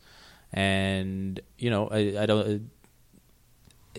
and 0.53 1.41
you 1.59 1.71
know 1.71 1.89
I, 1.89 2.17
I 2.21 2.27
don't. 2.27 2.71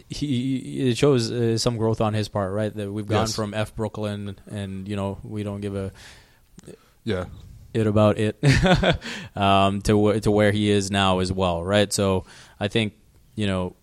He 0.10 0.90
it 0.90 0.98
shows 0.98 1.32
uh, 1.32 1.58
some 1.58 1.78
growth 1.78 2.02
on 2.02 2.14
his 2.14 2.30
part, 2.30 2.54
right? 2.54 2.74
That 2.74 2.92
we've 2.92 3.08
gone 3.08 3.22
Yes. 3.28 3.36
from 3.36 3.54
F 3.56 3.76
Brooklyn, 3.76 4.38
and 4.48 4.88
you 4.88 4.96
know 4.96 5.18
we 5.24 5.42
don't 5.42 5.60
give 5.60 5.76
a 5.76 5.92
yeah 7.04 7.26
it 7.74 7.88
about 7.88 8.18
it 8.20 8.38
um, 9.36 9.82
to 9.84 9.94
wh- 10.16 10.20
to 10.22 10.30
where 10.32 10.52
he 10.52 10.70
is 10.70 10.92
now 10.92 11.18
as 11.20 11.32
well, 11.34 11.64
right? 11.64 11.92
So 11.92 12.26
I 12.60 12.68
think 12.68 12.94
you 13.36 13.48
know 13.48 13.76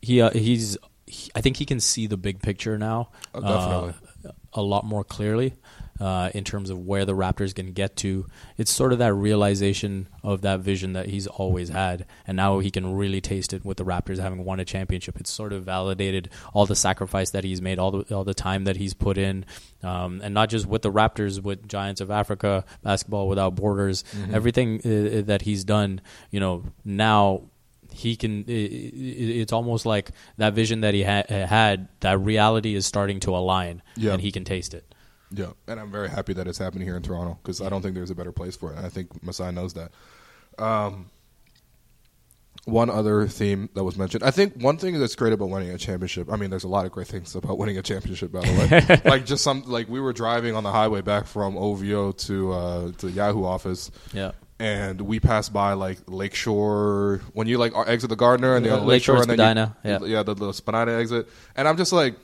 he 0.00 0.22
uh, 0.22 0.30
he's 0.30 0.78
he, 1.06 1.30
I 1.34 1.42
think 1.42 1.58
he 1.58 1.66
can 1.66 1.80
see 1.80 2.06
the 2.06 2.16
big 2.16 2.40
picture 2.40 2.78
now, 2.78 3.10
Oh, 3.34 3.40
definitely. 3.40 3.94
uh, 4.26 4.32
a 4.54 4.62
lot 4.62 4.86
more 4.86 5.04
clearly 5.04 5.52
uh, 6.00 6.30
in 6.34 6.44
terms 6.44 6.70
of 6.70 6.78
where 6.86 7.04
the 7.04 7.14
Raptors 7.14 7.54
can 7.54 7.72
get 7.72 7.96
to. 7.96 8.26
It's 8.56 8.70
sort 8.70 8.92
of 8.92 8.98
that 9.00 9.12
realization 9.14 10.08
of 10.22 10.42
that 10.42 10.60
vision 10.60 10.92
that 10.92 11.06
he's 11.06 11.26
always 11.26 11.68
had, 11.70 12.06
and 12.26 12.36
now 12.36 12.58
he 12.60 12.70
can 12.70 12.94
really 12.96 13.20
taste 13.20 13.52
it 13.52 13.64
with 13.64 13.76
the 13.78 13.84
Raptors 13.84 14.18
having 14.18 14.44
won 14.44 14.60
a 14.60 14.64
championship. 14.64 15.18
It's 15.20 15.30
sort 15.30 15.52
of 15.52 15.64
validated 15.64 16.30
all 16.54 16.66
the 16.66 16.76
sacrifice 16.76 17.30
that 17.30 17.44
he's 17.44 17.60
made, 17.62 17.78
all 17.78 17.90
the 17.90 18.14
all 18.14 18.24
the 18.24 18.34
time 18.34 18.64
that 18.64 18.76
he's 18.76 18.94
put 18.94 19.18
in, 19.18 19.44
um, 19.82 20.20
and 20.22 20.34
not 20.34 20.48
just 20.48 20.66
with 20.66 20.82
the 20.82 20.92
Raptors, 20.92 21.42
with 21.42 21.68
Giants 21.68 22.00
of 22.00 22.10
Africa, 22.10 22.64
basketball 22.82 23.28
without 23.28 23.54
borders, 23.54 24.04
everything 24.32 24.78
uh, 24.84 25.22
that 25.26 25.42
he's 25.42 25.64
done. 25.64 26.00
You 26.30 26.40
know 26.40 26.64
now 26.84 27.42
he 27.90 28.16
can 28.16 28.44
it's 28.46 29.52
almost 29.52 29.86
like 29.86 30.10
that 30.36 30.52
vision 30.52 30.82
that 30.82 30.92
he 30.94 31.02
ha- 31.02 31.24
had 31.28 31.88
that 32.00 32.20
reality 32.20 32.74
is 32.74 32.84
starting 32.84 33.18
to 33.20 33.34
align 33.34 33.82
Yeah. 33.96 34.12
and 34.12 34.20
he 34.20 34.30
can 34.30 34.44
taste 34.44 34.74
it 34.74 34.94
Yeah, 35.30 35.52
and 35.66 35.78
I'm 35.78 35.90
very 35.90 36.08
happy 36.08 36.32
that 36.34 36.46
it's 36.46 36.58
happening 36.58 36.86
here 36.86 36.96
in 36.96 37.02
Toronto 37.02 37.38
because 37.42 37.60
I 37.60 37.68
don't 37.68 37.82
think 37.82 37.94
there's 37.94 38.10
a 38.10 38.14
better 38.14 38.32
place 38.32 38.56
for 38.56 38.72
it, 38.72 38.76
and 38.76 38.86
I 38.86 38.88
think 38.88 39.22
Masai 39.22 39.52
knows 39.52 39.74
that. 39.74 39.92
Um, 40.58 41.10
one 42.64 42.90
other 42.90 43.26
theme 43.26 43.70
that 43.74 43.84
was 43.84 43.96
mentioned, 43.96 44.22
I 44.22 44.30
think 44.30 44.60
one 44.62 44.76
thing 44.76 44.98
that's 44.98 45.14
great 45.14 45.32
about 45.32 45.48
winning 45.48 45.70
a 45.70 45.78
championship. 45.78 46.30
I 46.30 46.36
mean, 46.36 46.50
there's 46.50 46.64
a 46.64 46.68
lot 46.68 46.84
of 46.84 46.92
great 46.92 47.06
things 47.06 47.34
about 47.34 47.56
winning 47.58 47.78
a 47.78 47.82
championship. 47.82 48.30
By 48.32 48.40
the 48.40 48.52
way, 48.52 49.00
like 49.10 49.24
just 49.24 49.42
some 49.42 49.62
like 49.66 49.88
we 49.88 50.00
were 50.00 50.12
driving 50.12 50.54
on 50.54 50.64
the 50.64 50.72
highway 50.72 51.00
back 51.00 51.26
from 51.26 51.56
OVO 51.56 52.12
to 52.12 52.52
uh, 52.52 52.92
to 52.92 53.06
the 53.06 53.12
Yahoo 53.12 53.44
office. 53.44 53.90
yeah 54.12 54.32
And 54.58 55.00
we 55.00 55.20
passed 55.20 55.52
by 55.52 55.72
like 55.74 55.98
Lakeshore 56.06 57.22
when 57.32 57.46
you 57.46 57.58
like 57.58 57.72
exit 57.86 58.10
the 58.10 58.16
Gardiner 58.16 58.56
and 58.56 58.64
the 58.64 58.70
Lakeshore 58.70 58.86
Lakeshore, 58.86 59.16
and 59.16 59.30
then 59.30 59.36
Spadina, 59.38 59.76
you, 59.84 59.90
yeah. 59.90 60.16
yeah, 60.16 60.22
the, 60.22 60.34
the 60.34 60.52
Spadina 60.52 60.92
exit. 60.92 61.28
And 61.56 61.66
I'm 61.66 61.76
just 61.76 61.92
like, 61.92 62.16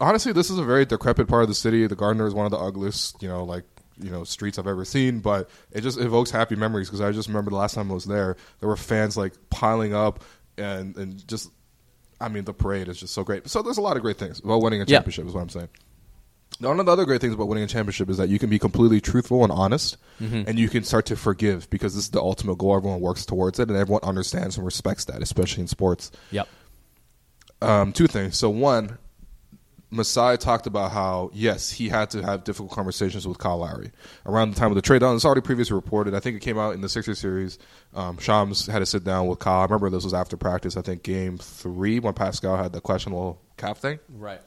honestly, 0.00 0.32
this 0.32 0.50
is 0.50 0.58
a 0.58 0.64
very 0.64 0.84
decrepit 0.84 1.28
part 1.28 1.42
of 1.42 1.48
the 1.48 1.54
city. 1.54 1.86
The 1.86 1.96
Gardiner 1.96 2.26
is 2.26 2.34
one 2.34 2.46
of 2.46 2.52
the 2.52 2.58
ugliest, 2.58 3.22
you 3.22 3.28
know, 3.28 3.44
like 3.44 3.64
you 4.00 4.10
know 4.10 4.24
streets 4.24 4.58
I've 4.58 4.66
ever 4.66 4.84
seen. 4.84 5.20
But 5.20 5.48
it 5.70 5.82
just 5.82 5.98
evokes 5.98 6.30
happy 6.30 6.56
memories 6.56 6.88
because 6.88 7.00
I 7.00 7.12
just 7.12 7.28
remember 7.28 7.50
the 7.50 7.56
last 7.56 7.74
time 7.74 7.90
I 7.90 7.94
was 7.94 8.04
there, 8.04 8.36
there 8.60 8.68
were 8.68 8.76
fans 8.76 9.16
like 9.16 9.32
piling 9.50 9.94
up 9.94 10.22
and 10.58 10.96
and 10.96 11.26
just, 11.28 11.50
I 12.20 12.28
mean, 12.28 12.44
the 12.44 12.54
parade 12.54 12.88
is 12.88 12.98
just 12.98 13.14
so 13.14 13.24
great. 13.24 13.48
So 13.48 13.62
there's 13.62 13.78
a 13.78 13.82
lot 13.82 13.96
of 13.96 14.02
great 14.02 14.16
things 14.18 14.40
about 14.40 14.62
winning 14.62 14.80
a 14.80 14.84
Yeah. 14.84 14.96
championship. 14.98 15.26
Is 15.26 15.32
what 15.34 15.40
I'm 15.42 15.48
saying. 15.48 15.68
One 16.60 16.78
of 16.78 16.86
the 16.86 16.92
other 16.92 17.04
great 17.04 17.20
things 17.20 17.34
about 17.34 17.48
winning 17.48 17.64
a 17.64 17.66
championship 17.66 18.08
is 18.08 18.16
that 18.18 18.28
you 18.28 18.38
can 18.38 18.48
be 18.48 18.60
completely 18.60 19.00
truthful 19.00 19.42
and 19.42 19.50
honest, 19.50 19.96
and 20.20 20.56
you 20.56 20.68
can 20.68 20.84
start 20.84 21.06
to 21.06 21.16
forgive 21.16 21.68
because 21.68 21.96
this 21.96 22.04
is 22.04 22.10
the 22.10 22.20
ultimate 22.20 22.58
goal. 22.58 22.76
Everyone 22.76 23.00
works 23.00 23.26
towards 23.26 23.58
it, 23.58 23.68
and 23.68 23.76
everyone 23.76 24.02
understands 24.04 24.56
and 24.56 24.64
respects 24.64 25.04
that, 25.06 25.20
especially 25.20 25.62
in 25.62 25.66
sports 25.66 26.12
yep 26.30 26.46
um, 27.60 27.92
two 27.92 28.06
things. 28.06 28.36
So 28.36 28.50
one, 28.50 28.98
Masai 29.94 30.36
talked 30.36 30.66
about 30.66 30.90
how 30.90 31.30
yes, 31.32 31.70
he 31.70 31.88
had 31.88 32.10
to 32.10 32.22
have 32.22 32.44
difficult 32.44 32.72
conversations 32.72 33.26
with 33.26 33.38
Kyle 33.38 33.58
Lowry 33.58 33.92
around 34.26 34.52
the 34.52 34.56
time 34.58 34.70
of 34.70 34.74
the 34.74 34.82
trade 34.82 35.00
down. 35.00 35.14
It's 35.14 35.24
already 35.24 35.40
previously 35.40 35.74
reported. 35.74 36.14
I 36.14 36.20
think 36.20 36.36
it 36.36 36.40
came 36.40 36.58
out 36.58 36.74
in 36.74 36.80
the 36.80 36.88
Sixers 36.88 37.18
series. 37.18 37.58
Um, 37.94 38.18
Shams 38.18 38.66
had 38.66 38.80
to 38.80 38.86
sit 38.86 39.04
down 39.04 39.26
with 39.26 39.38
Kyle. 39.38 39.60
I 39.60 39.64
remember 39.64 39.90
this 39.90 40.04
was 40.04 40.14
after 40.14 40.36
practice. 40.36 40.76
I 40.76 40.82
think 40.82 41.02
game 41.02 41.38
three 41.38 42.00
when 42.00 42.14
Pascal 42.14 42.56
had 42.56 42.72
the 42.72 42.80
questionable 42.80 43.40
calf 43.56 43.78
thing. 43.78 44.00
right 44.08 44.40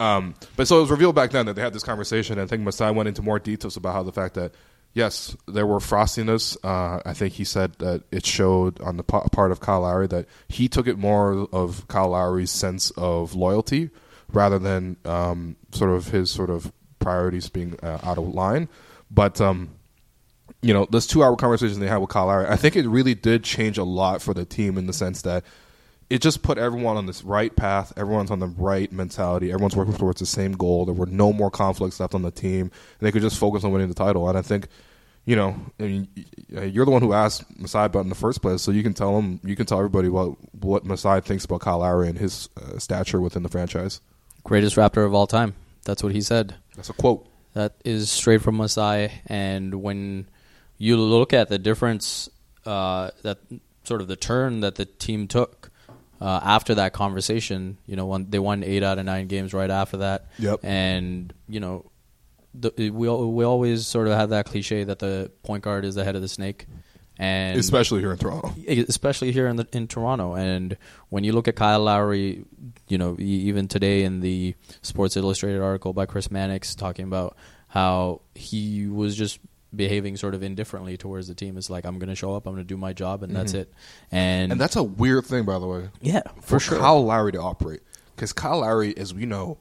Um, 0.00 0.34
but 0.56 0.66
so 0.66 0.78
it 0.78 0.80
was 0.82 0.90
revealed 0.90 1.14
back 1.14 1.30
then 1.30 1.46
that 1.46 1.54
they 1.54 1.62
had 1.62 1.72
this 1.72 1.84
conversation. 1.84 2.38
And 2.38 2.42
I 2.42 2.46
think 2.46 2.62
Masai 2.62 2.90
went 2.90 3.08
into 3.08 3.22
more 3.22 3.38
details 3.38 3.76
about 3.76 3.92
how 3.92 4.02
the 4.02 4.12
fact 4.12 4.34
that 4.34 4.54
yes, 4.92 5.36
there 5.46 5.66
were 5.66 5.78
frostiness. 5.78 6.56
Uh, 6.64 7.00
I 7.04 7.14
think 7.14 7.34
he 7.34 7.44
said 7.44 7.74
that 7.78 8.02
it 8.10 8.26
showed 8.26 8.80
on 8.80 8.96
the 8.96 9.04
pa- 9.04 9.28
part 9.28 9.52
of 9.52 9.60
Kyle 9.60 9.82
Lowry 9.82 10.08
that 10.08 10.26
he 10.48 10.68
took 10.68 10.86
it 10.86 10.98
more 10.98 11.48
of 11.52 11.86
Kyle 11.88 12.08
Lowry's 12.08 12.50
sense 12.50 12.90
of 12.92 13.34
loyalty 13.34 13.90
rather 14.32 14.58
than 14.58 14.96
um, 15.04 15.56
sort 15.72 15.90
of 15.90 16.08
his 16.08 16.30
sort 16.30 16.50
of 16.50 16.72
priorities 16.98 17.48
being 17.48 17.76
uh, 17.82 17.98
out 18.02 18.18
of 18.18 18.28
line. 18.28 18.68
But 19.10 19.40
um, 19.40 19.70
you 20.62 20.74
know, 20.74 20.86
this 20.90 21.06
two 21.06 21.22
hour 21.22 21.36
conversation 21.36 21.80
they 21.80 21.86
had 21.86 21.98
with 21.98 22.10
Kyle 22.10 22.26
Lowry, 22.26 22.46
I 22.48 22.56
think 22.56 22.76
it 22.76 22.86
really 22.86 23.14
did 23.14 23.44
change 23.44 23.78
a 23.78 23.84
lot 23.84 24.22
for 24.22 24.34
the 24.34 24.44
team 24.44 24.76
in 24.76 24.86
the 24.86 24.92
sense 24.92 25.22
that 25.22 25.44
it 26.10 26.20
just 26.20 26.42
put 26.42 26.58
everyone 26.58 26.96
on 26.96 27.06
this 27.06 27.22
right 27.22 27.54
path. 27.54 27.92
Everyone's 27.96 28.32
on 28.32 28.40
the 28.40 28.48
right 28.48 28.90
mentality. 28.90 29.52
Everyone's 29.52 29.76
working 29.76 29.94
towards 29.94 30.18
the 30.18 30.26
same 30.26 30.52
goal. 30.52 30.84
There 30.84 30.94
were 30.94 31.06
no 31.06 31.32
more 31.32 31.50
conflicts 31.50 32.00
left 32.00 32.14
on 32.14 32.22
the 32.22 32.32
team, 32.32 32.62
and 32.62 32.72
they 33.00 33.12
could 33.12 33.22
just 33.22 33.38
focus 33.38 33.62
on 33.62 33.70
winning 33.70 33.88
the 33.88 33.94
title. 33.94 34.28
And 34.28 34.36
I 34.36 34.42
think, 34.42 34.66
you 35.24 35.36
know, 35.36 35.54
I 35.78 35.82
mean, 35.84 36.08
you're 36.48 36.84
the 36.84 36.90
one 36.90 37.02
who 37.02 37.12
asked 37.12 37.44
Masai 37.58 37.84
about 37.84 38.00
in 38.00 38.08
the 38.08 38.16
first 38.16 38.42
place, 38.42 38.60
so 38.60 38.72
you 38.72 38.82
can 38.82 38.92
tell 38.92 39.16
him, 39.16 39.38
you 39.44 39.54
can 39.54 39.66
tell 39.66 39.78
everybody 39.78 40.08
what 40.08 40.34
what 40.52 40.84
Masai 40.84 41.20
thinks 41.20 41.44
about 41.44 41.60
Kyle 41.60 41.78
Lowry 41.78 42.08
and 42.08 42.18
his 42.18 42.48
uh, 42.60 42.78
stature 42.78 43.20
within 43.20 43.44
the 43.44 43.48
franchise. 43.48 44.00
Greatest 44.44 44.76
Raptor 44.76 45.04
of 45.06 45.14
all 45.14 45.26
time. 45.26 45.54
That's 45.84 46.02
what 46.02 46.12
he 46.12 46.20
said. 46.20 46.54
That's 46.76 46.90
a 46.90 46.92
quote. 46.92 47.26
That 47.54 47.74
is 47.84 48.10
straight 48.10 48.42
from 48.42 48.56
Masai. 48.56 49.10
And 49.26 49.82
when 49.82 50.28
you 50.78 50.96
look 50.96 51.32
at 51.32 51.48
the 51.48 51.58
difference, 51.58 52.28
uh, 52.64 53.10
that 53.22 53.38
sort 53.84 54.00
of 54.00 54.08
the 54.08 54.16
turn 54.16 54.60
that 54.60 54.76
the 54.76 54.84
team 54.84 55.26
took 55.26 55.70
uh, 56.20 56.40
after 56.42 56.74
that 56.74 56.92
conversation, 56.92 57.78
you 57.86 57.96
know, 57.96 58.06
when 58.06 58.30
they 58.30 58.38
won 58.38 58.62
eight 58.62 58.82
out 58.82 58.98
of 58.98 59.04
nine 59.04 59.26
games 59.26 59.54
right 59.54 59.70
after 59.70 59.98
that. 59.98 60.26
Yep. 60.38 60.60
And 60.62 61.32
you 61.48 61.60
know, 61.60 61.90
the, 62.54 62.72
we 62.90 63.08
we 63.08 63.44
always 63.44 63.86
sort 63.86 64.06
of 64.06 64.14
have 64.14 64.30
that 64.30 64.46
cliche 64.46 64.84
that 64.84 64.98
the 64.98 65.30
point 65.42 65.64
guard 65.64 65.84
is 65.84 65.94
the 65.94 66.04
head 66.04 66.16
of 66.16 66.22
the 66.22 66.28
snake, 66.28 66.66
and 67.20 67.58
especially 67.58 68.00
here 68.00 68.12
in 68.12 68.18
Toronto, 68.18 68.54
especially 68.66 69.30
here 69.30 69.46
in 69.46 69.56
the, 69.56 69.68
in 69.74 69.86
Toronto. 69.86 70.34
And 70.34 70.78
when 71.10 71.22
you 71.22 71.32
look 71.32 71.48
at 71.48 71.54
Kyle 71.54 71.80
Lowry, 71.80 72.46
you 72.88 72.96
know, 72.96 73.14
even 73.18 73.68
today 73.68 74.04
in 74.04 74.20
the 74.20 74.54
Sports 74.80 75.18
Illustrated 75.18 75.60
article 75.60 75.92
by 75.92 76.06
Chris 76.06 76.30
Mannix 76.30 76.74
talking 76.74 77.04
about 77.04 77.36
how 77.68 78.22
he 78.34 78.86
was 78.86 79.14
just 79.14 79.38
behaving 79.76 80.16
sort 80.16 80.34
of 80.34 80.42
indifferently 80.42 80.96
towards 80.96 81.28
the 81.28 81.34
team. 81.34 81.58
It's 81.58 81.68
like 81.68 81.84
I'm 81.84 81.98
going 81.98 82.08
to 82.08 82.16
show 82.16 82.34
up, 82.34 82.46
I'm 82.46 82.54
going 82.54 82.64
to 82.64 82.68
do 82.68 82.78
my 82.78 82.94
job, 82.94 83.22
and 83.22 83.32
mm-hmm. 83.32 83.38
that's 83.38 83.52
it. 83.52 83.70
And 84.10 84.52
and 84.52 84.60
that's 84.60 84.76
a 84.76 84.82
weird 84.82 85.26
thing, 85.26 85.44
by 85.44 85.58
the 85.58 85.66
way. 85.66 85.88
Yeah, 86.00 86.22
for, 86.36 86.42
for 86.42 86.60
sure. 86.60 86.78
Kyle 86.78 87.04
Lowry 87.04 87.32
to 87.32 87.40
operate 87.40 87.82
because 88.16 88.32
Kyle 88.32 88.60
Lowry, 88.60 88.96
as 88.96 89.12
we 89.12 89.26
know, 89.26 89.58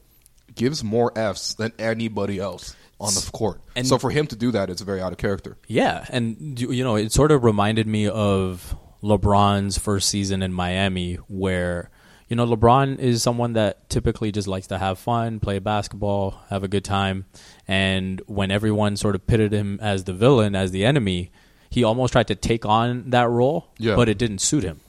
gives 0.55 0.81
more 0.81 1.11
Fs 1.17 1.55
than 1.55 1.73
anybody 1.77 2.39
else 2.39 2.73
on 2.99 3.13
the 3.13 3.29
court. 3.31 3.61
And 3.75 3.87
so 3.87 3.97
for 3.97 4.09
him 4.09 4.27
to 4.27 4.35
do 4.35 4.51
that, 4.51 4.69
it's 4.69 4.81
very 4.81 5.01
out 5.01 5.11
of 5.11 5.17
character. 5.17 5.57
Yeah, 5.67 6.05
and 6.09 6.59
you 6.59 6.83
know, 6.83 6.95
it 6.95 7.11
sort 7.11 7.31
of 7.31 7.43
reminded 7.43 7.87
me 7.87 8.07
of 8.07 8.75
LeBron's 9.01 9.77
first 9.77 10.09
season 10.09 10.43
in 10.43 10.53
Miami, 10.53 11.15
where 11.27 11.89
you 12.27 12.35
know 12.35 12.45
LeBron 12.45 12.99
is 12.99 13.23
someone 13.23 13.53
that 13.53 13.89
typically 13.89 14.31
just 14.31 14.47
likes 14.47 14.67
to 14.67 14.77
have 14.77 14.99
fun, 14.99 15.39
play 15.39 15.59
basketball, 15.59 16.41
have 16.49 16.63
a 16.63 16.67
good 16.67 16.83
time, 16.83 17.25
and 17.67 18.21
when 18.27 18.51
everyone 18.51 18.97
sort 18.97 19.15
of 19.15 19.25
pitted 19.25 19.53
him 19.53 19.79
as 19.81 20.03
the 20.03 20.13
villain, 20.13 20.55
as 20.55 20.71
the 20.71 20.85
enemy, 20.85 21.31
he 21.69 21.83
almost 21.83 22.11
tried 22.11 22.27
to 22.27 22.35
take 22.35 22.65
on 22.65 23.09
that 23.11 23.29
role, 23.29 23.71
yeah. 23.77 23.95
but 23.95 24.09
it 24.09 24.17
didn't 24.17 24.39
suit 24.39 24.63
him. 24.63 24.81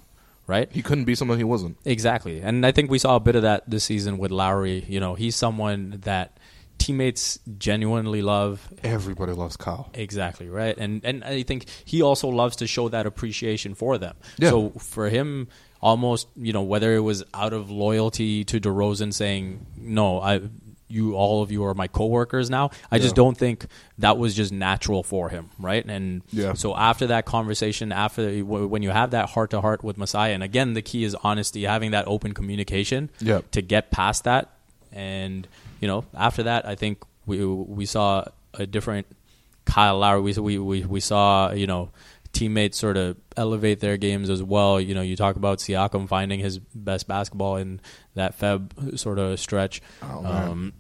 Right? 0.47 0.69
He 0.73 0.83
couldn't 0.83 1.05
be 1.05 1.15
someone 1.15 1.39
he 1.39 1.45
wasn't. 1.45 1.77
Exactly. 1.85 2.41
And 2.41 2.67
I 2.67 2.73
think 2.73 2.91
we 2.91 2.99
saw 2.99 3.15
a 3.15 3.21
bit 3.21 3.37
of 3.37 3.43
that 3.43 3.71
this 3.71 3.85
season 3.85 4.19
with 4.19 4.33
Lowry. 4.33 4.85
You 4.89 4.99
know, 4.99 5.15
he's 5.15 5.37
someone 5.37 6.01
that 6.03 6.40
teammates 6.81 7.39
genuinely 7.59 8.23
love. 8.23 8.67
Everybody 8.83 9.33
loves 9.33 9.57
Kyle. 9.57 9.91
Exactly 9.95 10.49
right, 10.49 10.77
and 10.77 11.05
and 11.05 11.23
I 11.23 11.43
think 11.43 11.67
he 11.85 12.03
also 12.03 12.29
loves 12.29 12.57
to 12.57 12.67
show 12.67 12.89
that 12.89 13.07
appreciation 13.07 13.75
for 13.75 13.99
them. 13.99 14.17
Yeah. 14.39 14.51
So 14.51 14.71
for 14.71 15.09
him, 15.09 15.49
almost 15.81 16.27
you 16.37 16.53
know 16.53 16.63
whether 16.63 16.95
it 16.95 17.01
was 17.01 17.23
out 17.35 17.53
of 17.53 17.71
loyalty 17.71 18.45
to 18.45 18.59
DeRozan 18.59 19.13
saying 19.13 19.67
no, 19.77 20.21
I 20.21 20.41
you 20.89 21.15
all 21.15 21.43
of 21.43 21.53
you 21.53 21.65
are 21.65 21.75
my 21.75 21.87
coworkers 21.87 22.51
now. 22.51 22.71
I 22.91 22.97
yeah. 22.97 23.03
just 23.03 23.15
don't 23.15 23.37
think 23.37 23.67
that 23.99 24.19
was 24.19 24.35
just 24.35 24.51
natural 24.51 25.05
for 25.05 25.29
him, 25.29 25.51
right? 25.59 25.85
And 25.85 26.23
yeah. 26.31 26.55
so 26.55 26.75
after 26.75 27.07
that 27.09 27.27
conversation, 27.27 27.93
after 27.93 28.41
when 28.41 28.83
you 28.83 28.91
have 28.91 29.13
that 29.13 29.29
heart 29.29 29.51
to 29.51 29.61
heart 29.61 29.85
with 29.85 29.97
Masai, 29.97 30.33
and 30.33 30.43
again 30.43 30.73
the 30.73 30.83
key 30.83 31.05
is 31.05 31.15
honesty, 31.15 31.65
having 31.65 31.93
that 31.93 32.09
open 32.09 32.35
communication 32.35 33.11
yeah. 33.21 33.43
to 33.53 33.63
get 33.63 33.91
past 33.91 34.25
that 34.25 34.51
and 34.93 35.47
you 35.81 35.89
know, 35.89 36.05
after 36.15 36.45
that, 36.45 36.67
I 36.67 36.75
think 36.75 37.03
we 37.27 37.45
we 37.45 37.87
saw 37.87 38.25
a 38.55 38.67
different 38.67 39.07
Kyle 39.65 39.99
Lowry. 39.99 40.21
We 40.21 40.33
we 40.35 40.59
we, 40.59 40.85
we 40.85 41.01
saw 41.01 41.53
you 41.53 41.67
know 41.67 41.91
teammates 42.33 42.79
sort 42.79 42.97
of 42.97 43.17
elevate 43.37 43.81
their 43.81 43.97
games 43.97 44.31
as 44.31 44.43
well. 44.43 44.81
You 44.81 44.95
know, 44.95 45.03
you 45.03 45.17
talk 45.17 45.37
about 45.37 45.59
Siakam 45.59 46.09
finding 46.09 46.41
his 46.41 46.59
best 46.59 47.09
basketball 47.09 47.57
in 47.57 47.81
that 48.15 48.39
Feb 48.39 48.99
sort 48.99 49.19
of 49.19 49.41
stretch. 49.41 49.83
Oh, 50.03 50.25
um, 50.25 50.73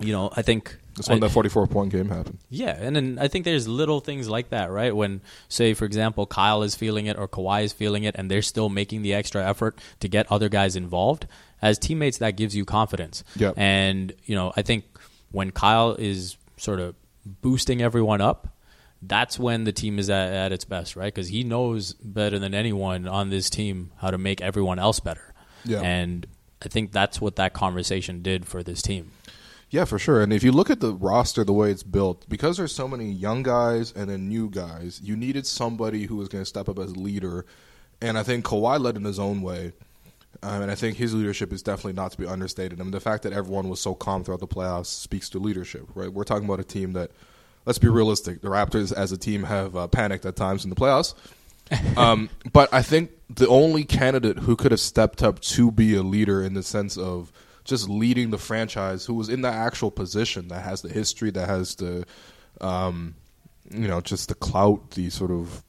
you 0.00 0.12
know, 0.12 0.30
I 0.34 0.42
think 0.42 0.78
that's 0.96 1.08
when 1.08 1.18
I, 1.18 1.26
that 1.26 1.32
44 1.32 1.66
point 1.66 1.92
game 1.92 2.08
happened. 2.08 2.38
Yeah, 2.48 2.76
and 2.78 2.96
then 2.96 3.18
I 3.20 3.28
think 3.28 3.44
there's 3.44 3.68
little 3.68 4.00
things 4.00 4.28
like 4.28 4.50
that, 4.50 4.70
right? 4.70 4.94
When, 4.94 5.20
say, 5.48 5.74
for 5.74 5.84
example, 5.84 6.26
Kyle 6.26 6.62
is 6.62 6.74
feeling 6.74 7.06
it 7.06 7.18
or 7.18 7.28
Kawhi 7.28 7.64
is 7.64 7.72
feeling 7.72 8.04
it, 8.04 8.14
and 8.16 8.30
they're 8.30 8.42
still 8.42 8.68
making 8.68 9.02
the 9.02 9.14
extra 9.14 9.46
effort 9.46 9.78
to 10.00 10.08
get 10.08 10.30
other 10.32 10.48
guys 10.48 10.76
involved 10.76 11.26
as 11.62 11.78
teammates, 11.78 12.18
that 12.18 12.36
gives 12.36 12.54
you 12.54 12.64
confidence. 12.64 13.24
Yep. 13.36 13.54
And, 13.56 14.12
you 14.24 14.34
know, 14.34 14.52
I 14.56 14.62
think 14.62 14.84
when 15.30 15.50
Kyle 15.50 15.94
is 15.98 16.36
sort 16.56 16.80
of 16.80 16.94
boosting 17.24 17.82
everyone 17.82 18.20
up, 18.20 18.48
that's 19.02 19.38
when 19.38 19.64
the 19.64 19.72
team 19.72 19.98
is 19.98 20.10
at, 20.10 20.32
at 20.32 20.52
its 20.52 20.64
best, 20.64 20.96
right? 20.96 21.12
Because 21.12 21.28
he 21.28 21.44
knows 21.44 21.94
better 21.94 22.38
than 22.38 22.54
anyone 22.54 23.08
on 23.08 23.30
this 23.30 23.48
team 23.48 23.92
how 23.96 24.10
to 24.10 24.18
make 24.18 24.40
everyone 24.40 24.78
else 24.78 25.00
better. 25.00 25.32
Yeah. 25.64 25.80
And 25.80 26.26
I 26.62 26.68
think 26.68 26.92
that's 26.92 27.20
what 27.20 27.36
that 27.36 27.52
conversation 27.54 28.22
did 28.22 28.46
for 28.46 28.62
this 28.62 28.82
team. 28.82 29.12
Yeah, 29.70 29.84
for 29.84 29.98
sure. 29.98 30.20
And 30.20 30.32
if 30.32 30.42
you 30.42 30.50
look 30.52 30.68
at 30.68 30.80
the 30.80 30.94
roster 30.94 31.44
the 31.44 31.52
way 31.52 31.70
it's 31.70 31.84
built, 31.84 32.28
because 32.28 32.56
there's 32.56 32.74
so 32.74 32.88
many 32.88 33.10
young 33.10 33.42
guys 33.42 33.92
and 33.92 34.10
then 34.10 34.28
new 34.28 34.50
guys, 34.50 35.00
you 35.02 35.16
needed 35.16 35.46
somebody 35.46 36.06
who 36.06 36.16
was 36.16 36.28
going 36.28 36.42
to 36.42 36.48
step 36.48 36.68
up 36.68 36.78
as 36.78 36.96
leader. 36.96 37.46
And 38.02 38.18
I 38.18 38.22
think 38.24 38.44
Kawhi 38.44 38.80
led 38.80 38.96
in 38.96 39.04
his 39.04 39.18
own 39.18 39.42
way. 39.42 39.72
Um, 40.42 40.62
and 40.62 40.70
I 40.70 40.74
think 40.74 40.96
his 40.96 41.14
leadership 41.14 41.52
is 41.52 41.62
definitely 41.62 41.92
not 41.94 42.12
to 42.12 42.18
be 42.18 42.26
understated. 42.26 42.80
I 42.80 42.84
mean, 42.84 42.92
the 42.92 43.00
fact 43.00 43.24
that 43.24 43.32
everyone 43.32 43.68
was 43.68 43.80
so 43.80 43.94
calm 43.94 44.24
throughout 44.24 44.40
the 44.40 44.48
playoffs 44.48 44.86
speaks 44.86 45.28
to 45.30 45.38
leadership, 45.38 45.86
right? 45.94 46.12
We're 46.12 46.24
talking 46.24 46.44
about 46.44 46.60
a 46.60 46.64
team 46.64 46.92
that, 46.92 47.10
let's 47.66 47.78
be 47.78 47.88
realistic, 47.88 48.40
the 48.40 48.48
Raptors 48.48 48.92
as 48.92 49.12
a 49.12 49.18
team 49.18 49.42
have 49.44 49.76
uh, 49.76 49.86
panicked 49.88 50.24
at 50.24 50.36
times 50.36 50.64
in 50.64 50.70
the 50.70 50.76
playoffs. 50.76 51.14
um, 51.96 52.30
but 52.52 52.72
I 52.72 52.82
think 52.82 53.10
the 53.28 53.48
only 53.48 53.84
candidate 53.84 54.38
who 54.38 54.56
could 54.56 54.72
have 54.72 54.80
stepped 54.80 55.22
up 55.22 55.40
to 55.40 55.70
be 55.70 55.94
a 55.94 56.02
leader 56.02 56.42
in 56.42 56.54
the 56.54 56.62
sense 56.62 56.96
of 56.96 57.32
just 57.64 57.88
leading 57.88 58.30
the 58.30 58.38
franchise, 58.38 59.04
who 59.04 59.14
was 59.14 59.28
in 59.28 59.42
the 59.42 59.48
actual 59.48 59.90
position, 59.90 60.48
that 60.48 60.62
has 60.62 60.82
the 60.82 60.88
history, 60.88 61.30
that 61.30 61.48
has 61.48 61.76
the, 61.76 62.04
um, 62.60 63.14
you 63.70 63.86
know, 63.86 64.00
just 64.00 64.28
the 64.28 64.34
clout, 64.34 64.92
the 64.92 65.10
sort 65.10 65.30
of 65.30 65.62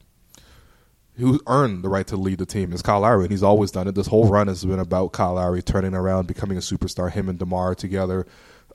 who 1.22 1.40
earned 1.48 1.84
the 1.84 1.90
right 1.90 2.08
to 2.08 2.18
lead 2.18 2.40
the 2.40 2.46
team 2.46 2.74
is 2.74 2.82
Kyle 2.82 3.02
Lowry, 3.02 3.24
and 3.24 3.32
he's 3.32 3.44
always 3.44 3.72
done 3.72 3.88
it. 3.88 3.96
This 3.96 4.08
whole 4.08 4.28
run 4.28 4.48
has 4.48 4.66
been 4.66 4.80
about 4.80 5.14
Kyle 5.14 5.36
Lowry 5.36 5.62
turning 5.62 5.94
around, 5.94 6.28
becoming 6.28 6.58
a 6.58 6.62
superstar. 6.62 7.12
Him 7.12 7.30
and 7.30 7.38
Demar 7.38 7.76
together, 7.76 8.26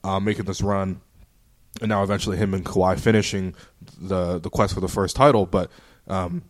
uh, 0.03 0.19
making 0.19 0.45
this 0.45 0.61
run, 0.61 1.01
and 1.81 1.89
now 1.89 2.03
eventually 2.03 2.37
him 2.37 2.53
and 2.53 2.65
Kawhi 2.65 2.99
finishing 2.99 3.53
the 3.99 4.39
the 4.39 4.49
quest 4.49 4.73
for 4.73 4.79
the 4.79 4.87
first 4.87 5.15
title. 5.15 5.45
But 5.45 5.69
um, 6.07 6.43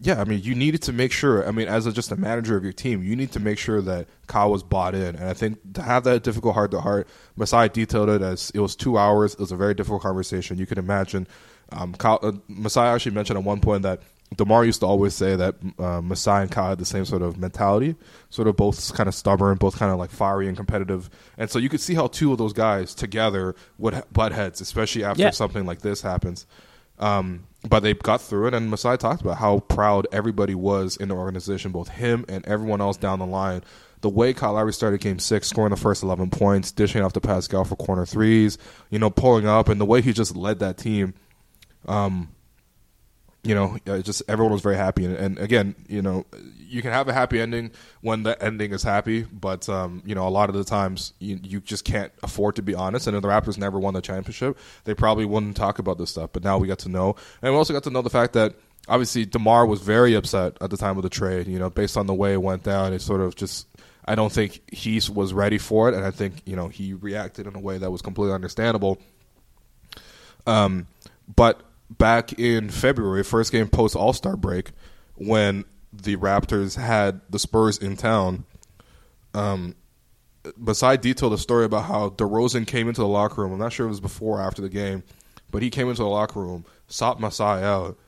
yeah, 0.00 0.20
I 0.20 0.24
mean, 0.24 0.40
you 0.42 0.54
needed 0.54 0.82
to 0.82 0.92
make 0.92 1.12
sure. 1.12 1.46
I 1.46 1.50
mean, 1.50 1.68
as 1.68 1.86
a, 1.86 1.92
just 1.92 2.12
a 2.12 2.16
manager 2.16 2.56
of 2.56 2.64
your 2.64 2.72
team, 2.72 3.02
you 3.02 3.14
need 3.14 3.32
to 3.32 3.40
make 3.40 3.58
sure 3.58 3.82
that 3.82 4.06
Kyle 4.28 4.50
was 4.50 4.62
bought 4.62 4.94
in. 4.94 5.16
And 5.16 5.24
I 5.24 5.34
think 5.34 5.74
to 5.74 5.82
have 5.82 6.04
that 6.04 6.22
difficult 6.22 6.54
heart 6.54 6.70
to 6.70 6.80
heart, 6.80 7.08
Masai 7.36 7.68
detailed 7.68 8.08
it 8.08 8.22
as 8.22 8.50
it 8.54 8.60
was 8.60 8.76
two 8.76 8.96
hours. 8.96 9.34
It 9.34 9.40
was 9.40 9.52
a 9.52 9.56
very 9.56 9.74
difficult 9.74 10.02
conversation. 10.02 10.56
You 10.56 10.66
can 10.66 10.78
imagine. 10.78 11.26
Um, 11.70 11.92
Kyle, 11.94 12.18
uh, 12.22 12.32
Masai 12.48 12.86
actually 12.86 13.12
mentioned 13.12 13.38
at 13.38 13.44
one 13.44 13.60
point 13.60 13.82
that 13.82 14.00
Demar 14.36 14.64
used 14.64 14.80
to 14.80 14.86
always 14.86 15.14
say 15.14 15.36
that 15.36 15.56
uh, 15.78 16.00
Masai 16.02 16.42
and 16.42 16.50
Kyle 16.50 16.68
had 16.68 16.78
the 16.78 16.84
same 16.84 17.04
sort 17.04 17.22
of 17.22 17.38
mentality, 17.38 17.96
sort 18.28 18.46
of 18.46 18.56
both 18.56 18.94
kind 18.94 19.08
of 19.08 19.14
stubborn, 19.14 19.56
both 19.56 19.78
kind 19.78 19.90
of 19.90 19.98
like 19.98 20.10
fiery 20.10 20.48
and 20.48 20.56
competitive. 20.56 21.08
And 21.38 21.50
so 21.50 21.58
you 21.58 21.68
could 21.68 21.80
see 21.80 21.94
how 21.94 22.08
two 22.08 22.30
of 22.32 22.38
those 22.38 22.52
guys 22.52 22.94
together 22.94 23.54
would 23.78 24.02
butt 24.12 24.32
heads, 24.32 24.60
especially 24.60 25.02
after 25.02 25.22
yeah. 25.22 25.30
something 25.30 25.64
like 25.64 25.80
this 25.80 26.02
happens. 26.02 26.46
Um, 26.98 27.46
but 27.68 27.80
they 27.80 27.94
got 27.94 28.20
through 28.20 28.48
it, 28.48 28.54
and 28.54 28.70
Masai 28.70 28.96
talked 28.96 29.22
about 29.22 29.38
how 29.38 29.60
proud 29.60 30.06
everybody 30.12 30.54
was 30.54 30.96
in 30.96 31.08
the 31.08 31.14
organization, 31.14 31.72
both 31.72 31.88
him 31.88 32.24
and 32.28 32.44
everyone 32.46 32.80
else 32.80 32.96
down 32.96 33.20
the 33.20 33.26
line. 33.26 33.62
The 34.00 34.08
way 34.08 34.32
Kyle 34.32 34.52
Lowry 34.52 34.72
started 34.72 35.00
Game 35.00 35.18
Six, 35.18 35.48
scoring 35.48 35.70
the 35.70 35.76
first 35.76 36.02
eleven 36.02 36.30
points, 36.30 36.70
dishing 36.70 37.02
off 37.02 37.14
to 37.14 37.20
Pascal 37.20 37.64
for 37.64 37.76
corner 37.76 38.06
threes, 38.06 38.58
you 38.90 38.98
know, 38.98 39.10
pulling 39.10 39.46
up, 39.46 39.68
and 39.68 39.80
the 39.80 39.84
way 39.84 40.02
he 40.02 40.12
just 40.12 40.36
led 40.36 40.58
that 40.60 40.76
team. 40.76 41.14
Um, 41.86 42.28
you 43.44 43.54
know, 43.54 43.78
just 44.02 44.22
everyone 44.28 44.52
was 44.52 44.62
very 44.62 44.76
happy. 44.76 45.04
And, 45.04 45.14
and, 45.14 45.38
again, 45.38 45.74
you 45.88 46.02
know, 46.02 46.26
you 46.58 46.82
can 46.82 46.92
have 46.92 47.08
a 47.08 47.12
happy 47.12 47.40
ending 47.40 47.70
when 48.00 48.22
the 48.22 48.40
ending 48.42 48.72
is 48.72 48.82
happy, 48.82 49.22
but 49.22 49.68
um, 49.68 50.02
you 50.04 50.14
know, 50.14 50.26
a 50.26 50.30
lot 50.30 50.48
of 50.48 50.54
the 50.54 50.64
times 50.64 51.12
you, 51.18 51.38
you 51.42 51.60
just 51.60 51.84
can't 51.84 52.12
afford 52.22 52.56
to 52.56 52.62
be 52.62 52.74
honest. 52.74 53.06
And 53.06 53.16
the 53.16 53.26
Raptors 53.26 53.56
never 53.56 53.78
won 53.78 53.94
the 53.94 54.00
championship, 54.00 54.58
they 54.84 54.94
probably 54.94 55.24
wouldn't 55.24 55.56
talk 55.56 55.78
about 55.78 55.98
this 55.98 56.10
stuff. 56.10 56.30
But 56.32 56.44
now 56.44 56.58
we 56.58 56.68
got 56.68 56.80
to 56.80 56.88
know, 56.88 57.16
and 57.40 57.52
we 57.52 57.56
also 57.56 57.72
got 57.72 57.84
to 57.84 57.90
know 57.90 58.02
the 58.02 58.10
fact 58.10 58.34
that 58.34 58.54
obviously 58.88 59.24
Demar 59.24 59.66
was 59.66 59.80
very 59.80 60.14
upset 60.14 60.56
at 60.60 60.70
the 60.70 60.76
time 60.76 60.96
of 60.96 61.02
the 61.02 61.10
trade. 61.10 61.46
You 61.46 61.58
know, 61.58 61.70
based 61.70 61.96
on 61.96 62.06
the 62.06 62.14
way 62.14 62.32
it 62.32 62.42
went 62.42 62.64
down, 62.64 62.92
it 62.92 63.02
sort 63.02 63.20
of 63.20 63.34
just. 63.34 63.66
I 64.04 64.14
don't 64.14 64.32
think 64.32 64.62
he 64.72 64.98
was 65.12 65.34
ready 65.34 65.58
for 65.58 65.90
it, 65.90 65.94
and 65.94 66.02
I 66.02 66.10
think 66.10 66.40
you 66.46 66.56
know 66.56 66.68
he 66.68 66.94
reacted 66.94 67.46
in 67.46 67.54
a 67.54 67.60
way 67.60 67.76
that 67.76 67.90
was 67.90 68.00
completely 68.00 68.34
understandable. 68.34 68.98
Um, 70.46 70.86
but 71.36 71.60
back 71.90 72.38
in 72.38 72.70
February, 72.70 73.22
first 73.22 73.52
game 73.52 73.68
post 73.68 73.96
All 73.96 74.12
Star 74.12 74.36
break, 74.36 74.70
when 75.14 75.64
the 75.92 76.16
Raptors 76.16 76.76
had 76.76 77.20
the 77.30 77.38
Spurs 77.38 77.78
in 77.78 77.96
town, 77.96 78.44
um, 79.34 79.74
Masai 80.56 80.96
detailed 80.96 81.32
a 81.32 81.38
story 81.38 81.64
about 81.64 81.84
how 81.84 82.10
DeRozan 82.10 82.66
came 82.66 82.88
into 82.88 83.00
the 83.00 83.08
locker 83.08 83.42
room. 83.42 83.52
I'm 83.52 83.58
not 83.58 83.72
sure 83.72 83.86
if 83.86 83.88
it 83.88 83.90
was 83.90 84.00
before 84.00 84.38
or 84.38 84.42
after 84.42 84.62
the 84.62 84.68
game, 84.68 85.02
but 85.50 85.62
he 85.62 85.70
came 85.70 85.88
into 85.88 86.02
the 86.02 86.08
locker 86.08 86.40
room, 86.40 86.64
sought 86.86 87.20
Masai 87.20 87.62
out, 87.64 87.98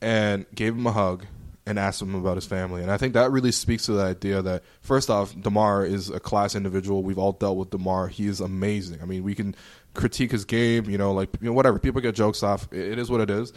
and 0.00 0.46
gave 0.54 0.74
him 0.74 0.86
a 0.86 0.92
hug 0.92 1.26
and 1.66 1.78
asked 1.78 2.02
him 2.02 2.14
about 2.14 2.36
his 2.36 2.46
family. 2.46 2.82
And 2.82 2.90
I 2.90 2.96
think 2.96 3.14
that 3.14 3.30
really 3.30 3.52
speaks 3.52 3.86
to 3.86 3.92
the 3.92 4.02
idea 4.02 4.42
that 4.42 4.62
first 4.80 5.08
off, 5.08 5.34
Demar 5.40 5.84
is 5.84 6.10
a 6.10 6.20
class 6.20 6.54
individual. 6.54 7.02
We've 7.02 7.18
all 7.18 7.32
dealt 7.32 7.56
with 7.56 7.70
Demar. 7.70 8.08
He 8.08 8.26
is 8.26 8.40
amazing. 8.40 9.00
I 9.00 9.06
mean, 9.06 9.22
we 9.22 9.34
can 9.34 9.54
critique 9.94 10.32
his 10.32 10.44
game, 10.44 10.90
you 10.90 10.98
know, 10.98 11.12
like 11.12 11.30
you 11.40 11.46
know, 11.46 11.52
whatever. 11.52 11.78
People 11.78 12.00
get 12.00 12.14
jokes 12.14 12.42
off. 12.42 12.70
It, 12.72 12.98
is 12.98 13.10
what 13.10 13.20
it 13.20 13.30
is. 13.30 13.52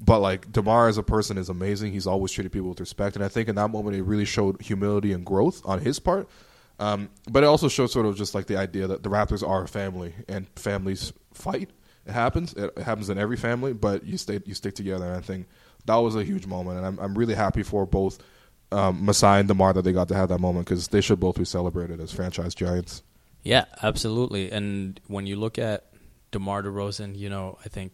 But 0.00 0.18
like 0.18 0.50
Demar 0.50 0.88
as 0.88 0.98
a 0.98 1.02
person 1.02 1.38
is 1.38 1.48
amazing. 1.48 1.92
He's 1.92 2.06
always 2.06 2.32
treated 2.32 2.50
people 2.50 2.68
with 2.68 2.80
respect, 2.80 3.14
and 3.14 3.24
I 3.24 3.28
think 3.28 3.48
in 3.48 3.54
that 3.54 3.68
moment 3.68 3.96
it 3.96 4.02
really 4.02 4.24
showed 4.24 4.60
humility 4.60 5.12
and 5.12 5.24
growth 5.24 5.62
on 5.64 5.80
his 5.80 6.00
part. 6.00 6.28
Um, 6.80 7.10
but 7.30 7.44
it 7.44 7.46
also 7.46 7.68
showed 7.68 7.90
sort 7.90 8.06
of 8.06 8.16
just 8.16 8.34
like 8.34 8.46
the 8.46 8.56
idea 8.56 8.88
that 8.88 9.04
the 9.04 9.08
Raptors 9.08 9.46
are 9.46 9.62
a 9.62 9.68
family 9.68 10.14
and 10.28 10.48
families 10.56 11.12
fight. 11.32 11.70
It 12.06 12.12
happens. 12.12 12.54
It 12.54 12.76
happens 12.78 13.08
in 13.10 13.18
every 13.18 13.36
family, 13.36 13.72
but 13.72 14.04
you 14.04 14.18
stay 14.18 14.40
you 14.44 14.54
stick 14.54 14.74
together. 14.74 15.04
And 15.04 15.14
I 15.14 15.20
think 15.20 15.46
that 15.86 15.96
was 15.96 16.16
a 16.16 16.24
huge 16.24 16.46
moment, 16.46 16.78
and 16.78 16.86
I'm 16.86 16.98
I'm 16.98 17.18
really 17.18 17.34
happy 17.34 17.62
for 17.62 17.86
both 17.86 18.18
um, 18.72 19.04
Masai 19.04 19.40
and 19.40 19.48
Demar 19.48 19.72
that 19.72 19.82
they 19.82 19.92
got 19.92 20.08
to 20.08 20.14
have 20.14 20.28
that 20.30 20.40
moment 20.40 20.66
because 20.66 20.88
they 20.88 21.00
should 21.00 21.20
both 21.20 21.38
be 21.38 21.44
celebrated 21.44 22.00
as 22.00 22.12
franchise 22.12 22.54
giants. 22.54 23.02
Yeah, 23.42 23.64
absolutely. 23.82 24.50
And 24.50 25.00
when 25.08 25.26
you 25.26 25.36
look 25.36 25.58
at 25.58 25.92
DeMar 26.30 26.62
DeRozan, 26.62 27.18
you 27.18 27.28
know, 27.28 27.58
I 27.64 27.68
think 27.68 27.92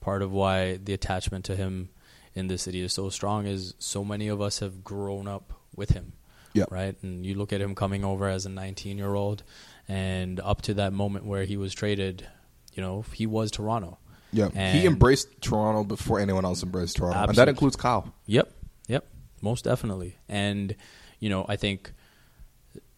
part 0.00 0.22
of 0.22 0.32
why 0.32 0.76
the 0.76 0.94
attachment 0.94 1.44
to 1.46 1.56
him 1.56 1.90
in 2.34 2.48
the 2.48 2.58
city 2.58 2.80
is 2.80 2.92
so 2.92 3.10
strong 3.10 3.46
is 3.46 3.74
so 3.78 4.04
many 4.04 4.28
of 4.28 4.40
us 4.40 4.60
have 4.60 4.82
grown 4.84 5.28
up 5.28 5.52
with 5.74 5.90
him. 5.90 6.12
Yeah. 6.54 6.64
Right? 6.70 6.96
And 7.02 7.24
you 7.26 7.34
look 7.34 7.52
at 7.52 7.60
him 7.60 7.74
coming 7.74 8.04
over 8.04 8.28
as 8.28 8.46
a 8.46 8.48
19 8.48 8.96
year 8.96 9.14
old, 9.14 9.42
and 9.88 10.40
up 10.40 10.62
to 10.62 10.74
that 10.74 10.92
moment 10.92 11.26
where 11.26 11.44
he 11.44 11.56
was 11.56 11.74
traded, 11.74 12.26
you 12.72 12.82
know, 12.82 13.04
he 13.12 13.26
was 13.26 13.50
Toronto. 13.50 13.98
Yeah, 14.36 14.50
And- 14.54 14.78
he 14.78 14.86
embraced 14.86 15.40
Toronto 15.40 15.82
before 15.82 16.20
anyone 16.20 16.44
else 16.44 16.62
embraced 16.62 16.98
Toronto, 16.98 17.18
and 17.28 17.36
that 17.36 17.48
includes 17.48 17.74
Kyle. 17.74 18.12
Yep, 18.26 18.52
yep, 18.86 19.06
most 19.40 19.64
definitely. 19.64 20.16
And 20.28 20.76
you 21.20 21.30
know, 21.30 21.46
I 21.48 21.56
think 21.56 21.92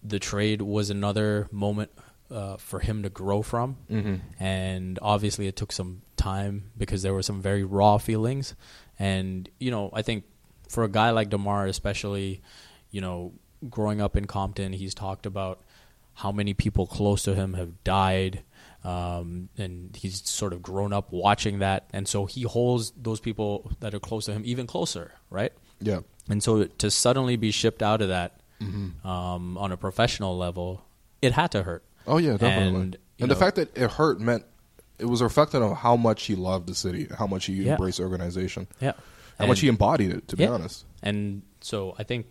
the 0.03 0.19
trade 0.19 0.63
was 0.63 0.91
another 0.91 1.49
moment 1.53 1.91
uh, 2.31 2.57
for 2.57 2.81
him 2.81 3.05
to 3.05 3.09
grow 3.09 3.43
from, 3.43 3.77
mm-hmm. 3.89 4.17
and 4.43 4.99
obviously 5.01 5.47
it 5.47 5.55
took 5.55 5.71
some 5.71 6.03
time 6.17 6.71
because 6.77 7.03
there 7.03 7.15
were 7.15 7.23
some 7.23 7.41
very 7.41 7.63
raw 7.63 7.99
feelings. 7.99 8.55
And 8.99 9.49
you 9.61 9.71
know, 9.71 9.91
I 9.93 10.03
think 10.03 10.25
for 10.69 10.83
a 10.83 10.89
guy 10.89 11.11
like 11.11 11.31
Demar, 11.31 11.67
especially, 11.67 12.43
you 12.91 13.01
know, 13.01 13.33
growing 13.71 14.01
up 14.01 14.17
in 14.17 14.27
Compton, 14.27 14.73
he's 14.73 14.93
talked 14.95 15.25
about 15.25 15.63
how 16.15 16.33
many 16.33 16.53
people 16.53 16.87
close 16.87 17.23
to 17.23 17.35
him 17.35 17.55
have 17.55 17.85
died. 17.85 18.43
Um, 18.85 19.49
and 19.59 19.95
he's 19.97 20.29
sort 20.29 20.53
of 20.53 20.63
grown 20.63 20.93
up 20.93 21.11
watching 21.13 21.59
that, 21.59 21.91
and 21.93 22.07
so 22.07 22.27
he 22.27 22.43
holds 22.43 22.93
those 22.97 23.19
people 23.21 23.73
that 23.81 23.93
are 23.93 23.99
close 23.99 24.27
to 24.27 24.33
him 24.33 24.43
even 24.45 24.67
closer, 24.69 25.13
right? 25.31 25.53
Yeah, 25.81 26.01
And 26.29 26.43
so 26.43 26.65
to 26.65 26.91
suddenly 26.91 27.37
be 27.37 27.51
shipped 27.51 27.83
out 27.83 28.01
of 28.03 28.09
that 28.09 28.41
Mm-hmm. 28.61 29.07
um, 29.07 29.57
on 29.57 29.71
a 29.71 29.77
professional 29.77 30.37
level, 30.37 30.85
it 31.23 31.33
had 31.33 31.53
to 31.53 31.63
hurt. 31.63 31.85
Oh 32.09 32.19
yeah, 32.19 32.33
definitely. 32.33 32.81
And, 32.81 32.97
And, 33.21 33.31
the 33.31 33.35
know- 33.35 33.39
fact 33.41 33.55
that 33.57 33.77
it 33.77 33.91
hurt 33.93 34.21
meant 34.21 34.45
it 34.99 35.05
was 35.05 35.21
a 35.21 35.25
reflection 35.25 35.63
of 35.63 35.77
how 35.77 35.95
much 35.97 36.25
he 36.25 36.35
loved 36.35 36.67
the 36.69 36.75
city, 36.75 37.07
how 37.17 37.29
much 37.29 37.45
he 37.47 37.53
Yeah. 37.55 37.73
embraced 37.73 37.99
the 37.99 38.05
organization, 38.05 38.67
Yeah, 38.81 38.93
how 39.39 39.47
much 39.47 39.61
he 39.61 39.69
embodied 39.69 40.11
it. 40.13 40.27
To 40.29 40.37
be 40.37 40.45
honest, 40.47 40.85
And 41.05 41.43
so 41.61 41.95
I 41.99 42.03
think 42.03 42.27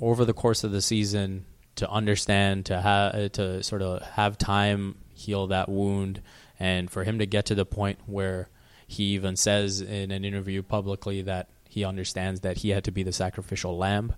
over 0.00 0.24
the 0.24 0.32
course 0.34 0.62
of 0.62 0.70
the 0.70 0.82
season, 0.82 1.44
to 1.76 1.90
understand, 1.90 2.66
to 2.66 2.80
have, 2.80 3.32
to 3.32 3.62
sort 3.64 3.82
of 3.82 4.02
have 4.02 4.38
time 4.38 4.96
heal 5.16 5.48
that 5.48 5.68
wound, 5.68 6.22
and 6.60 6.90
for 6.90 7.02
him 7.04 7.18
to 7.18 7.26
get 7.26 7.46
to 7.46 7.54
the 7.54 7.66
point 7.66 7.98
where 8.06 8.48
he 8.86 9.14
even 9.14 9.36
says 9.36 9.80
in 9.80 10.10
an 10.12 10.24
interview 10.24 10.62
publicly 10.62 11.22
that 11.22 11.48
he 11.68 11.84
understands 11.84 12.40
that 12.40 12.58
he 12.58 12.70
had 12.70 12.84
to 12.84 12.90
be 12.90 13.02
the 13.02 13.12
sacrificial 13.12 13.76
lamb, 13.76 14.14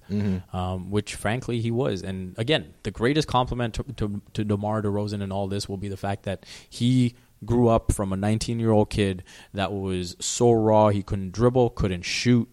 um, 0.53 0.91
which 0.91 1.15
frankly 1.15 1.61
he 1.61 1.71
was. 1.71 2.03
And 2.03 2.39
again, 2.39 2.75
the 2.83 2.91
greatest 2.91 3.27
compliment 3.27 3.75
to, 3.75 3.83
to, 3.97 4.21
to 4.35 4.45
DeMar 4.45 4.83
DeRozan 4.83 5.23
and 5.23 5.33
all 5.33 5.49
this 5.49 5.69
will 5.69 5.79
be 5.79 5.89
the 5.89 5.97
fact 5.97 6.25
that 6.25 6.45
he 6.69 7.15
grew 7.45 7.69
up 7.69 7.93
from 7.93 8.13
a 8.13 8.17
19 8.17 8.61
year 8.61 8.71
old 8.71 8.91
kid 8.91 9.25
that 9.55 9.73
was 9.73 10.17
so 10.21 10.53
raw 10.53 10.89
he 10.91 11.03
couldn't 11.03 11.33
dribble, 11.33 11.71
couldn't 11.71 12.03
shoot, 12.03 12.49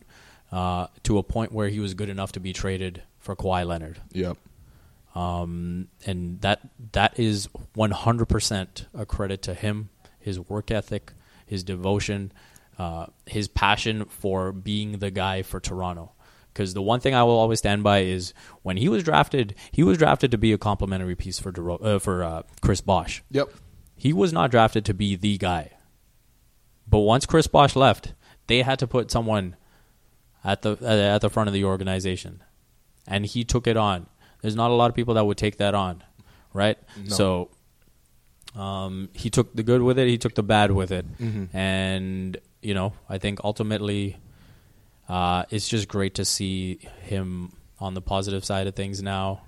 uh, 0.51 0.87
to 1.03 1.17
a 1.17 1.23
point 1.23 1.51
where 1.51 1.67
he 1.69 1.79
was 1.79 1.93
good 1.93 2.09
enough 2.09 2.31
to 2.31 2.39
be 2.39 2.53
traded 2.53 3.03
for 3.19 3.35
Kawhi 3.35 3.65
Leonard. 3.65 3.99
yep. 4.11 4.37
Um, 5.15 5.87
and 6.05 6.41
that 6.41 6.59
that 6.91 7.17
is 7.17 7.47
100% 7.75 8.85
a 8.93 9.05
credit 9.05 9.41
to 9.43 9.53
him, 9.53 9.89
his 10.19 10.39
work 10.39 10.71
ethic, 10.71 11.13
his 11.45 11.63
devotion, 11.63 12.33
uh, 12.77 13.07
his 13.25 13.47
passion 13.47 14.05
for 14.05 14.51
being 14.51 14.99
the 14.99 15.11
guy 15.11 15.41
for 15.41 15.59
Toronto. 15.59 16.11
Because 16.53 16.73
the 16.73 16.81
one 16.81 16.99
thing 16.99 17.13
I 17.13 17.23
will 17.23 17.37
always 17.37 17.59
stand 17.59 17.83
by 17.83 17.99
is 17.99 18.33
when 18.61 18.77
he 18.77 18.87
was 18.87 19.03
drafted, 19.03 19.55
he 19.71 19.83
was 19.83 19.97
drafted 19.97 20.31
to 20.31 20.37
be 20.37 20.53
a 20.53 20.57
complimentary 20.57 21.15
piece 21.15 21.39
for 21.39 21.51
Dero- 21.51 21.83
uh, 21.83 21.99
for 21.99 22.23
uh, 22.23 22.43
Chris 22.61 22.81
Bosh. 22.81 23.23
Yep. 23.31 23.49
He 23.95 24.13
was 24.13 24.31
not 24.31 24.51
drafted 24.51 24.85
to 24.85 24.93
be 24.93 25.15
the 25.15 25.37
guy. 25.37 25.71
But 26.87 26.99
once 26.99 27.25
Chris 27.25 27.47
Bosh 27.47 27.75
left, 27.75 28.13
they 28.47 28.61
had 28.61 28.79
to 28.79 28.87
put 28.87 29.11
someone 29.11 29.55
at 30.43 30.61
the 30.61 30.77
at 30.81 31.21
the 31.21 31.29
front 31.29 31.47
of 31.47 31.53
the 31.53 31.63
organization, 31.63 32.43
and 33.07 33.25
he 33.25 33.43
took 33.43 33.67
it 33.67 33.77
on. 33.77 34.07
There's 34.45 34.55
not 34.55 34.69
a 34.69 34.75
lot 34.75 34.91
of 34.91 34.95
people 34.95 35.15
that 35.15 35.25
would 35.25 35.39
take 35.39 35.57
that 35.57 35.73
on, 35.73 36.03
right? 36.53 36.77
So, 37.07 37.49
um, 38.55 39.09
he 39.13 39.31
took 39.31 39.55
the 39.55 39.63
good 39.63 39.81
with 39.81 39.97
it. 39.97 40.07
He 40.07 40.19
took 40.19 40.35
the 40.35 40.43
bad 40.43 40.71
with 40.71 40.91
it, 40.91 41.03
and 41.51 42.37
you 42.61 42.75
know, 42.75 42.93
I 43.09 43.17
think 43.17 43.39
ultimately, 43.43 44.17
uh, 45.09 45.45
it's 45.49 45.67
just 45.67 45.87
great 45.87 46.13
to 46.15 46.25
see 46.25 46.77
him 47.01 47.53
on 47.79 47.95
the 47.95 48.01
positive 48.01 48.45
side 48.45 48.67
of 48.67 48.75
things 48.75 49.01
now, 49.01 49.41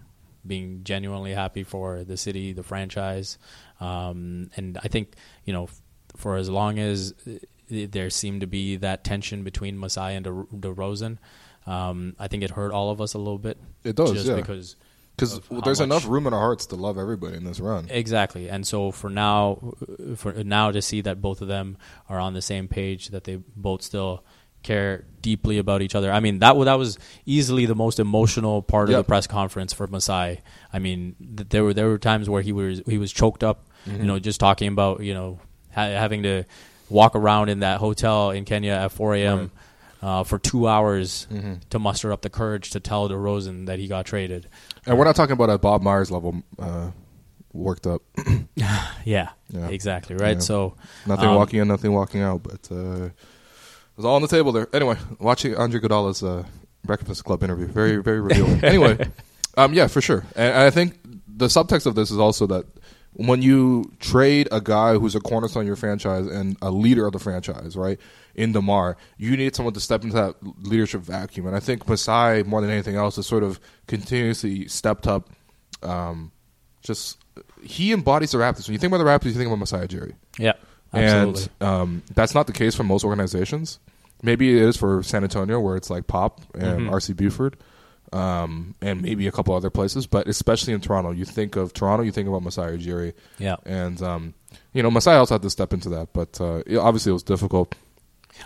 being 0.48 0.84
genuinely 0.84 1.34
happy 1.36 1.62
for 1.62 2.04
the 2.04 2.18
city, 2.18 2.54
the 2.54 2.64
franchise, 2.64 3.38
um, 3.80 4.50
and 4.56 4.80
I 4.84 4.88
think 4.88 5.14
you 5.46 5.54
know, 5.54 5.70
for 6.16 6.38
as 6.38 6.50
long 6.50 6.80
as 6.80 7.14
uh, 7.28 7.34
there 7.70 8.10
seemed 8.10 8.42
to 8.42 8.48
be 8.48 8.78
that 8.78 9.04
tension 9.04 9.44
between 9.44 9.78
Masai 9.78 10.16
and 10.16 10.24
De- 10.24 10.48
DeRozan, 10.56 11.20
um, 11.68 12.16
I 12.18 12.28
think 12.28 12.42
it 12.42 12.50
hurt 12.50 12.72
all 12.72 12.90
of 12.90 13.00
us 13.00 13.14
a 13.14 13.20
little 13.20 13.38
bit. 13.38 13.60
It 13.84 13.96
does, 13.96 14.14
just 14.14 14.26
yeah. 14.26 14.36
because 14.36 14.76
Because 15.18 15.42
there's 15.66 15.80
enough 15.82 16.08
room 16.08 16.28
in 16.28 16.34
our 16.34 16.40
hearts 16.40 16.68
to 16.68 16.76
love 16.76 16.98
everybody 16.98 17.36
in 17.36 17.44
this 17.44 17.60
run. 17.60 17.88
Exactly, 17.90 18.50
and 18.50 18.66
so 18.66 18.92
for 18.92 19.10
now, 19.10 19.74
for 20.16 20.32
now 20.44 20.72
to 20.72 20.82
see 20.82 21.02
that 21.02 21.22
both 21.22 21.42
of 21.42 21.48
them 21.48 21.78
are 22.08 22.20
on 22.20 22.34
the 22.34 22.42
same 22.42 22.68
page, 22.68 23.10
that 23.10 23.24
they 23.24 23.38
both 23.56 23.82
still 23.82 24.24
care 24.64 25.06
deeply 25.22 25.58
about 25.58 25.82
each 25.82 25.96
other. 25.96 26.12
I 26.12 26.20
mean, 26.20 26.40
that 26.40 26.54
that 26.66 26.76
was 26.76 27.00
easily 27.26 27.66
the 27.66 27.76
most 27.76 28.00
emotional 28.00 28.62
part 28.62 28.90
of 28.90 28.96
the 28.96 29.04
press 29.04 29.26
conference 29.28 29.74
for 29.74 29.88
Masai. 29.88 30.42
I 30.72 30.80
mean, 30.80 31.16
th- 31.38 31.50
there 31.50 31.64
were 31.64 31.74
there 31.74 31.88
were 31.88 31.98
times 31.98 32.30
where 32.30 32.42
he 32.44 32.52
was 32.52 32.82
he 32.86 32.98
was 32.98 33.12
choked 33.12 33.44
up, 33.44 33.64
Mm-hmm. 33.88 34.02
you 34.02 34.08
know, 34.08 34.20
just 34.20 34.40
talking 34.40 34.68
about 34.68 35.02
you 35.02 35.14
know 35.14 35.40
ha- 35.74 35.82
having 35.98 36.24
to 36.24 36.44
walk 36.90 37.16
around 37.16 37.50
in 37.50 37.60
that 37.62 37.80
hotel 37.80 38.32
in 38.32 38.44
Kenya 38.46 38.72
at 38.72 38.92
4 38.92 39.16
a.m. 39.16 39.52
Uh, 40.02 40.24
for 40.24 40.38
two 40.38 40.68
hours 40.68 41.26
Mm-hmm. 41.32 41.54
to 41.72 41.80
muster 41.80 42.12
up 42.14 42.22
the 42.22 42.30
courage 42.30 42.70
to 42.72 42.80
tell 42.80 43.10
DeRozan 43.10 43.66
that 43.66 43.80
he 43.80 43.88
got 43.88 44.06
traded. 44.06 44.48
And 44.86 44.98
we're 44.98 45.06
not 45.06 45.16
talking 45.16 45.34
about 45.34 45.50
a 45.50 45.58
Bob 45.58 45.82
Myers 45.82 46.12
level 46.12 46.44
uh, 46.60 46.92
worked 47.54 47.88
up. 47.88 48.02
Yeah, 48.56 49.30
Yeah. 49.50 49.68
exactly 49.70 50.16
right. 50.16 50.38
Yeah. 50.38 50.42
So 50.42 50.76
nothing 51.08 51.30
um, 51.30 51.36
walking 51.36 51.60
in, 51.60 51.68
nothing 51.68 51.94
walking 51.94 52.22
out. 52.22 52.44
But 52.44 52.68
uh, 52.72 53.06
it 53.06 53.12
was 53.96 54.06
all 54.06 54.16
on 54.16 54.22
the 54.22 54.28
table 54.28 54.52
there. 54.52 54.68
Anyway, 54.74 54.98
watching 55.20 55.56
Andre 55.56 55.80
Iguodala's 55.80 56.22
uh, 56.24 56.44
Breakfast 56.86 57.24
Club 57.24 57.44
interview, 57.44 57.66
very, 57.68 57.98
very 58.04 58.20
revealing. 58.22 58.64
anyway, 58.64 59.08
um, 59.58 59.74
yeah, 59.74 59.88
for 59.88 60.02
sure. 60.02 60.26
And, 60.36 60.54
and 60.54 60.64
I 60.64 60.70
think 60.70 61.00
the 61.28 61.48
subtext 61.48 61.86
of 61.88 61.96
this 61.96 62.12
is 62.12 62.18
also 62.20 62.46
that 62.48 62.66
when 63.14 63.42
you 63.42 63.92
trade 64.00 64.48
a 64.52 64.62
guy 64.62 64.94
who's 64.94 65.16
a 65.16 65.20
cornerstone 65.20 65.62
of 65.62 65.68
your 65.68 65.76
franchise 65.76 66.28
and 66.28 66.56
a 66.62 66.70
leader 66.70 67.08
of 67.08 67.14
the 67.14 67.20
franchise, 67.20 67.76
right, 67.76 68.00
in 68.38 68.52
Demar, 68.54 68.96
you 69.18 69.36
need 69.36 69.56
someone 69.56 69.74
to 69.74 69.80
step 69.80 70.04
into 70.04 70.16
that 70.16 70.36
leadership 70.62 71.02
vacuum. 71.02 71.48
And 71.48 71.56
I 71.56 71.60
think 71.60 71.88
Masai, 71.90 72.44
more 72.44 72.62
than 72.62 72.70
anything 72.70 72.96
else, 72.96 73.16
has 73.18 73.28
sort 73.28 73.44
of 73.44 73.60
continuously 73.88 74.68
stepped 74.68 75.08
up. 75.08 75.30
Um, 75.84 76.32
just 76.82 77.18
he 77.64 77.92
embodies 77.92 78.32
the 78.32 78.38
Raptors. 78.38 78.68
When 78.68 78.74
you 78.74 78.80
think 78.80 78.94
about 78.94 79.04
the 79.04 79.10
Raptors, 79.10 79.32
you 79.34 79.38
think 79.38 79.48
about 79.48 79.60
Masai 79.60 79.88
Ujiri. 79.88 80.14
Yeah, 80.38 80.54
absolutely. 80.94 81.48
And 81.60 81.68
um, 81.70 82.04
that's 82.14 82.34
not 82.36 82.48
the 82.48 82.54
case 82.54 82.76
for 82.76 82.84
most 82.84 83.04
organizations. 83.04 83.80
Maybe 84.24 84.56
it 84.56 84.64
is 84.64 84.78
for 84.78 85.04
San 85.04 85.24
Antonio, 85.24 85.60
where 85.60 85.76
it's 85.76 85.90
like 85.90 86.08
Pop 86.08 86.42
and 86.54 86.82
Mm-hmm. 86.82 86.90
RC 86.90 87.16
Buford, 87.18 87.58
um, 88.14 88.74
and 88.82 89.02
maybe 89.02 89.28
a 89.28 89.32
couple 89.32 89.54
other 89.56 89.70
places. 89.70 90.08
But 90.08 90.28
especially 90.28 90.74
in 90.74 90.82
Toronto, 90.82 91.12
you 91.12 91.26
think 91.26 91.56
of 91.56 91.74
Toronto, 91.74 92.04
you 92.04 92.12
think 92.12 92.28
about 92.28 92.42
Masai 92.44 92.78
Ujiri. 92.78 93.14
Yeah. 93.38 93.58
And, 93.66 94.02
um, 94.02 94.34
you 94.74 94.82
know, 94.82 94.90
Masai 94.90 95.16
also 95.16 95.36
had 95.36 95.42
to 95.44 95.50
step 95.50 95.74
into 95.74 95.90
that. 95.90 96.14
But 96.14 96.40
uh, 96.42 96.64
it- 96.66 96.78
obviously 96.78 97.12
it 97.12 97.14
was 97.14 97.24
difficult. 97.24 97.76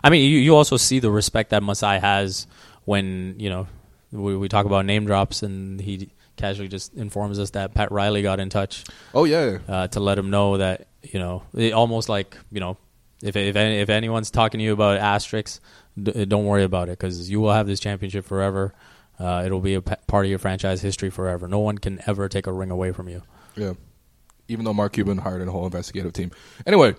I 0.03 0.09
mean, 0.09 0.29
you, 0.29 0.37
you 0.39 0.55
also 0.55 0.77
see 0.77 0.99
the 0.99 1.11
respect 1.11 1.51
that 1.51 1.63
Masai 1.63 1.99
has 1.99 2.47
when 2.85 3.35
you 3.39 3.49
know 3.49 3.67
we, 4.11 4.35
we 4.35 4.47
talk 4.49 4.65
about 4.65 4.85
name 4.85 5.05
drops, 5.05 5.43
and 5.43 5.79
he 5.79 6.09
casually 6.37 6.67
just 6.67 6.93
informs 6.95 7.39
us 7.39 7.51
that 7.51 7.73
Pat 7.73 7.91
Riley 7.91 8.21
got 8.23 8.39
in 8.39 8.49
touch 8.49 8.83
Oh 9.13 9.25
yeah, 9.25 9.59
uh, 9.67 9.87
to 9.89 9.99
let 9.99 10.17
him 10.17 10.29
know 10.29 10.57
that 10.57 10.87
you 11.03 11.19
know 11.19 11.43
it, 11.53 11.73
almost 11.73 12.09
like 12.09 12.35
you 12.51 12.59
know 12.59 12.77
if 13.21 13.35
if 13.35 13.55
any, 13.55 13.77
if 13.77 13.89
anyone's 13.89 14.31
talking 14.31 14.57
to 14.59 14.63
you 14.63 14.73
about 14.73 14.97
asterisks, 14.97 15.59
d- 16.01 16.25
don't 16.25 16.45
worry 16.45 16.63
about 16.63 16.89
it 16.89 16.97
because 16.97 17.29
you 17.29 17.39
will 17.39 17.53
have 17.53 17.67
this 17.67 17.79
championship 17.79 18.25
forever. 18.25 18.73
Uh, 19.19 19.43
it'll 19.45 19.59
be 19.59 19.75
a 19.75 19.81
p- 19.81 19.93
part 20.07 20.25
of 20.25 20.29
your 20.31 20.39
franchise 20.39 20.81
history 20.81 21.11
forever. 21.11 21.47
No 21.47 21.59
one 21.59 21.77
can 21.77 22.01
ever 22.07 22.27
take 22.27 22.47
a 22.47 22.51
ring 22.51 22.71
away 22.71 22.91
from 22.91 23.07
you. 23.07 23.21
yeah. 23.55 23.73
Even 24.51 24.65
though 24.65 24.73
Mark 24.73 24.93
Cuban 24.93 25.17
hired 25.17 25.47
a 25.47 25.51
whole 25.51 25.65
investigative 25.65 26.13
team. 26.13 26.31
Anyway, 26.67 26.95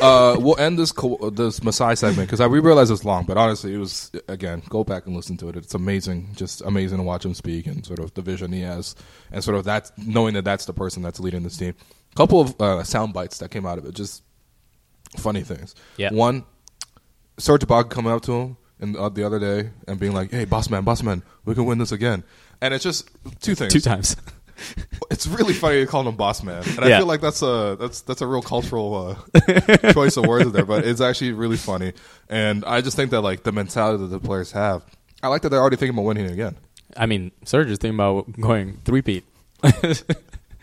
uh, 0.00 0.36
we'll 0.38 0.58
end 0.58 0.78
this 0.78 0.92
co- 0.92 1.30
this 1.30 1.62
Masai 1.62 1.96
segment 1.96 2.30
because 2.30 2.46
we 2.48 2.60
realize 2.60 2.90
it's 2.90 3.04
long, 3.04 3.24
but 3.24 3.36
honestly, 3.36 3.74
it 3.74 3.78
was 3.78 4.12
again 4.28 4.62
go 4.68 4.84
back 4.84 5.06
and 5.06 5.16
listen 5.16 5.36
to 5.38 5.48
it. 5.48 5.56
It's 5.56 5.74
amazing, 5.74 6.28
just 6.34 6.62
amazing 6.62 6.98
to 6.98 7.04
watch 7.04 7.24
him 7.24 7.34
speak 7.34 7.66
and 7.66 7.84
sort 7.84 7.98
of 7.98 8.14
the 8.14 8.22
vision 8.22 8.52
he 8.52 8.60
has, 8.60 8.94
and 9.32 9.42
sort 9.42 9.56
of 9.56 9.64
that 9.64 9.90
knowing 9.98 10.34
that 10.34 10.44
that's 10.44 10.66
the 10.66 10.72
person 10.72 11.02
that's 11.02 11.20
leading 11.20 11.42
this 11.42 11.56
team. 11.56 11.74
A 12.12 12.16
couple 12.16 12.40
of 12.40 12.60
uh, 12.60 12.82
sound 12.84 13.12
bites 13.12 13.38
that 13.38 13.50
came 13.50 13.66
out 13.66 13.78
of 13.78 13.84
it, 13.84 13.94
just 13.94 14.22
funny 15.16 15.42
things. 15.42 15.74
Yeah. 15.96 16.12
One, 16.12 16.44
Serge 17.38 17.62
Ibaka 17.62 17.90
coming 17.90 18.12
up 18.12 18.22
to 18.22 18.32
him 18.32 18.56
and 18.80 18.96
uh, 18.96 19.08
the 19.08 19.24
other 19.24 19.38
day 19.38 19.70
and 19.88 19.98
being 19.98 20.12
like, 20.12 20.30
"Hey, 20.30 20.44
boss 20.44 20.70
man, 20.70 20.84
boss 20.84 21.02
man, 21.02 21.22
we 21.44 21.54
can 21.54 21.64
win 21.64 21.78
this 21.78 21.92
again." 21.92 22.24
And 22.60 22.72
it's 22.72 22.84
just 22.84 23.10
two 23.40 23.54
things. 23.54 23.72
Two 23.72 23.80
times. 23.80 24.16
It's 25.10 25.26
really 25.26 25.52
funny 25.52 25.80
to 25.80 25.86
call 25.86 26.08
him 26.08 26.16
boss 26.16 26.42
man, 26.42 26.62
and 26.66 26.80
I 26.80 26.98
feel 26.98 27.06
like 27.06 27.20
that's 27.20 27.42
a 27.42 27.76
that's 27.78 28.00
that's 28.00 28.20
a 28.20 28.26
real 28.26 28.42
cultural 28.42 29.18
uh, 29.38 29.92
choice 29.92 30.16
of 30.16 30.26
words 30.26 30.50
there. 30.52 30.64
But 30.64 30.86
it's 30.86 31.00
actually 31.00 31.32
really 31.32 31.56
funny, 31.56 31.92
and 32.28 32.64
I 32.64 32.80
just 32.80 32.96
think 32.96 33.10
that 33.10 33.20
like 33.20 33.42
the 33.42 33.52
mentality 33.52 34.02
that 34.02 34.08
the 34.08 34.18
players 34.18 34.52
have. 34.52 34.82
I 35.22 35.28
like 35.28 35.42
that 35.42 35.50
they're 35.50 35.60
already 35.60 35.76
thinking 35.76 35.96
about 35.96 36.06
winning 36.06 36.30
again. 36.30 36.56
I 36.96 37.06
mean, 37.06 37.32
Serge 37.44 37.70
is 37.70 37.78
thinking 37.78 37.96
about 37.96 38.32
going 38.40 38.80
three 38.84 39.02
peat. 39.02 39.24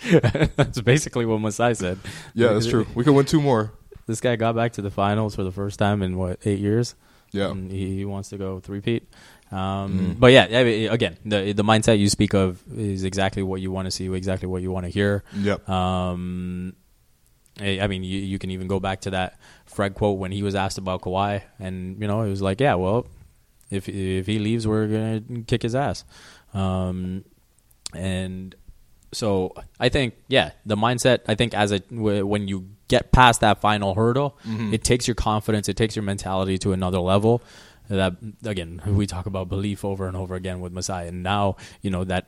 that's 0.10 0.82
basically 0.82 1.26
what 1.26 1.40
Masai 1.40 1.74
said. 1.74 2.00
Yeah, 2.34 2.54
that's 2.54 2.68
true. 2.68 2.88
We 2.96 3.04
could 3.04 3.14
win 3.14 3.26
two 3.26 3.42
more. 3.42 3.72
This 4.08 4.20
guy 4.20 4.36
got 4.36 4.56
back 4.56 4.74
to 4.74 4.82
the 4.82 4.92
finals 4.92 5.36
for 5.36 5.44
the 5.44 5.52
first 5.52 5.80
time 5.80 6.02
in 6.02 6.18
what 6.18 6.40
eight 6.46 6.60
years. 6.60 6.96
Yeah, 7.32 7.52
and 7.52 7.72
he, 7.72 7.96
he 7.96 8.06
wants 8.06 8.30
to 8.30 8.38
go 8.38 8.60
three 8.60 8.82
peat. 8.82 9.08
Um, 9.52 10.16
Mm. 10.16 10.20
But 10.20 10.32
yeah, 10.32 10.44
again, 10.46 11.18
the 11.26 11.52
the 11.54 11.64
mindset 11.64 12.00
you 12.00 12.10
speak 12.10 12.34
of 12.34 12.62
is 12.76 13.04
exactly 13.04 13.44
what 13.44 13.60
you 13.62 13.70
want 13.72 13.86
to 13.88 13.92
see, 13.92 14.12
exactly 14.14 14.48
what 14.48 14.62
you 14.62 14.72
want 14.72 14.86
to 14.86 14.90
hear. 14.92 15.24
Yep. 15.36 15.68
Um, 15.70 16.74
I 17.60 17.86
mean, 17.88 18.04
you, 18.04 18.20
you 18.20 18.40
can 18.40 18.50
even 18.52 18.68
go 18.68 18.80
back 18.80 19.02
to 19.02 19.12
that 19.12 19.38
Fred 19.66 19.94
quote 19.94 20.18
when 20.18 20.32
he 20.32 20.42
was 20.42 20.56
asked 20.56 20.78
about 20.78 21.02
Kawhi, 21.02 21.42
and 21.60 22.00
you 22.02 22.08
know, 22.08 22.22
it 22.22 22.30
was 22.30 22.42
like, 22.42 22.62
yeah, 22.62 22.76
well, 22.76 23.06
if 23.70 23.90
if 23.90 24.26
he 24.26 24.40
leaves, 24.40 24.66
we're 24.66 24.88
gonna 24.88 25.44
kick 25.46 25.62
his 25.64 25.76
ass. 25.76 26.06
Um, 26.54 27.24
and 27.94 28.56
so 29.12 29.54
I 29.80 29.90
think, 29.90 30.14
yeah, 30.30 30.52
the 30.66 30.78
mindset. 30.78 31.20
I 31.28 31.36
think 31.36 31.54
as 31.54 31.72
a 31.74 31.80
w- 31.80 32.26
when 32.26 32.48
you 32.48 32.70
get 32.88 33.12
past 33.12 33.42
that 33.42 33.60
final 33.62 33.94
hurdle, 33.96 34.38
it 34.46 34.84
takes 34.84 35.08
your 35.08 35.16
confidence, 35.16 35.68
it 35.70 35.76
takes 35.76 35.96
your 35.96 36.04
mentality 36.04 36.58
to 36.60 36.72
another 36.72 37.00
level. 37.00 37.42
That 37.92 38.16
again, 38.46 38.82
we 38.86 39.06
talk 39.06 39.26
about 39.26 39.50
belief 39.50 39.84
over 39.84 40.08
and 40.08 40.16
over 40.16 40.36
again 40.36 40.62
with 40.62 40.72
Masai, 40.72 41.08
and 41.08 41.24
now 41.24 41.58
you 41.82 41.92
know 41.92 42.04
that 42.06 42.26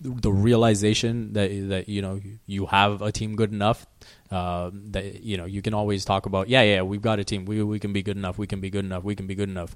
the 0.00 0.30
realization 0.30 1.32
that 1.32 1.48
that 1.68 1.88
you 1.88 2.02
know 2.02 2.20
you 2.46 2.66
have 2.66 3.00
a 3.00 3.10
team 3.10 3.34
good 3.34 3.50
enough 3.52 3.86
uh, 4.30 4.70
that 4.90 5.22
you 5.22 5.38
know 5.38 5.46
you 5.46 5.62
can 5.62 5.72
always 5.72 6.04
talk 6.04 6.26
about 6.26 6.48
yeah 6.50 6.62
yeah 6.62 6.82
we've 6.82 7.00
got 7.02 7.18
a 7.18 7.24
team. 7.24 7.46
We 7.46 7.62
we 7.62 7.78
can 7.78 7.92
be 7.94 8.02
good 8.02 8.16
enough. 8.16 8.36
We 8.36 8.46
can 8.46 8.60
be 8.60 8.68
good 8.70 8.84
enough. 8.84 9.04
We 9.04 9.14
can 9.16 9.26
be 9.26 9.34
good 9.34 9.48
enough. 9.48 9.74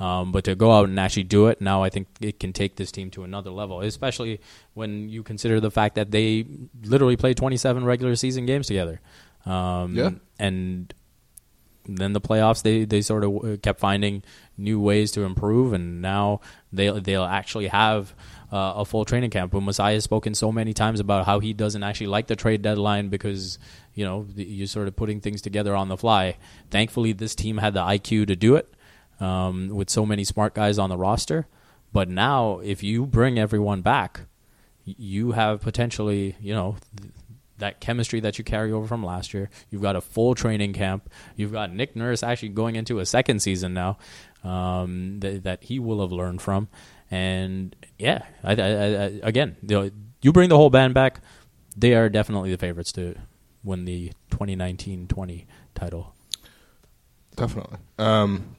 Um, 0.00 0.30
but 0.32 0.44
to 0.44 0.54
go 0.54 0.70
out 0.70 0.88
and 0.88 0.98
actually 1.00 1.24
do 1.24 1.48
it 1.48 1.60
now 1.60 1.82
I 1.82 1.90
think 1.90 2.06
it 2.20 2.38
can 2.38 2.52
take 2.52 2.76
this 2.76 2.92
team 2.92 3.10
to 3.10 3.24
another 3.24 3.50
level 3.50 3.80
especially 3.80 4.40
when 4.74 5.08
you 5.08 5.24
consider 5.24 5.58
the 5.58 5.72
fact 5.72 5.96
that 5.96 6.12
they 6.12 6.46
literally 6.84 7.16
played 7.16 7.36
27 7.36 7.84
regular 7.84 8.14
season 8.14 8.46
games 8.46 8.68
together. 8.68 9.00
Um, 9.44 9.96
Yeah. 9.96 10.10
and 10.38 10.94
then 11.96 12.12
the 12.12 12.20
playoffs 12.20 12.62
they 12.62 12.84
they 12.84 13.00
sort 13.00 13.24
of 13.24 13.44
uh, 13.44 13.56
kept 13.56 13.80
finding 13.80 14.22
new 14.56 14.78
ways 14.78 15.10
to 15.12 15.22
improve 15.22 15.72
and 15.72 16.02
now 16.02 16.40
they 16.72 16.90
they'll 17.00 17.24
actually 17.24 17.68
have 17.68 18.14
uh, 18.52 18.74
a 18.76 18.84
full 18.84 19.04
training 19.04 19.30
camp. 19.30 19.52
But 19.52 19.60
Masai 19.60 19.94
has 19.94 20.04
spoken 20.04 20.34
so 20.34 20.50
many 20.52 20.72
times 20.72 21.00
about 21.00 21.26
how 21.26 21.40
he 21.40 21.52
doesn't 21.52 21.82
actually 21.82 22.08
like 22.08 22.26
the 22.26 22.36
trade 22.36 22.62
deadline 22.62 23.08
because 23.08 23.58
you 23.94 24.04
know 24.04 24.26
you're 24.36 24.66
sort 24.66 24.88
of 24.88 24.96
putting 24.96 25.20
things 25.20 25.42
together 25.42 25.74
on 25.74 25.88
the 25.88 25.96
fly. 25.96 26.36
Thankfully, 26.70 27.12
this 27.12 27.34
team 27.34 27.58
had 27.58 27.74
the 27.74 27.80
IQ 27.80 28.26
to 28.28 28.36
do 28.36 28.56
it 28.56 28.72
um, 29.20 29.68
with 29.68 29.90
so 29.90 30.06
many 30.06 30.24
smart 30.24 30.54
guys 30.54 30.78
on 30.78 30.90
the 30.90 30.96
roster. 30.96 31.46
But 31.92 32.08
now, 32.08 32.58
if 32.58 32.82
you 32.82 33.06
bring 33.06 33.38
everyone 33.38 33.82
back, 33.82 34.20
you 34.84 35.32
have 35.32 35.60
potentially 35.60 36.36
you 36.40 36.54
know. 36.54 36.76
Th- 37.58 37.68
that 37.68 37.80
chemistry 37.80 38.20
that 38.20 38.38
you 38.38 38.44
carry 38.44 38.72
over 38.72 38.86
from 38.86 39.04
last 39.04 39.34
year. 39.34 39.50
You've 39.70 39.82
got 39.82 39.96
a 39.96 40.00
full 40.00 40.34
training 40.34 40.72
camp. 40.72 41.10
You've 41.36 41.52
got 41.52 41.72
Nick 41.74 41.96
Nurse 41.96 42.22
actually 42.22 42.50
going 42.50 42.76
into 42.76 42.98
a 42.98 43.06
second 43.06 43.40
season 43.40 43.74
now 43.74 43.98
um, 44.44 45.20
that, 45.20 45.44
that 45.44 45.64
he 45.64 45.78
will 45.78 46.00
have 46.00 46.12
learned 46.12 46.42
from. 46.42 46.68
And 47.10 47.74
yeah, 47.98 48.24
I, 48.42 48.52
I, 48.54 48.66
I, 48.66 49.20
again, 49.22 49.56
the, 49.62 49.92
you 50.22 50.32
bring 50.32 50.48
the 50.48 50.56
whole 50.56 50.70
band 50.70 50.94
back, 50.94 51.20
they 51.76 51.94
are 51.94 52.08
definitely 52.08 52.50
the 52.50 52.58
favorites 52.58 52.92
to 52.92 53.14
win 53.64 53.84
the 53.84 54.12
2019-20 54.30 55.46
title. 55.74 56.14
definitely. 57.36 57.78
Um, 57.98 58.56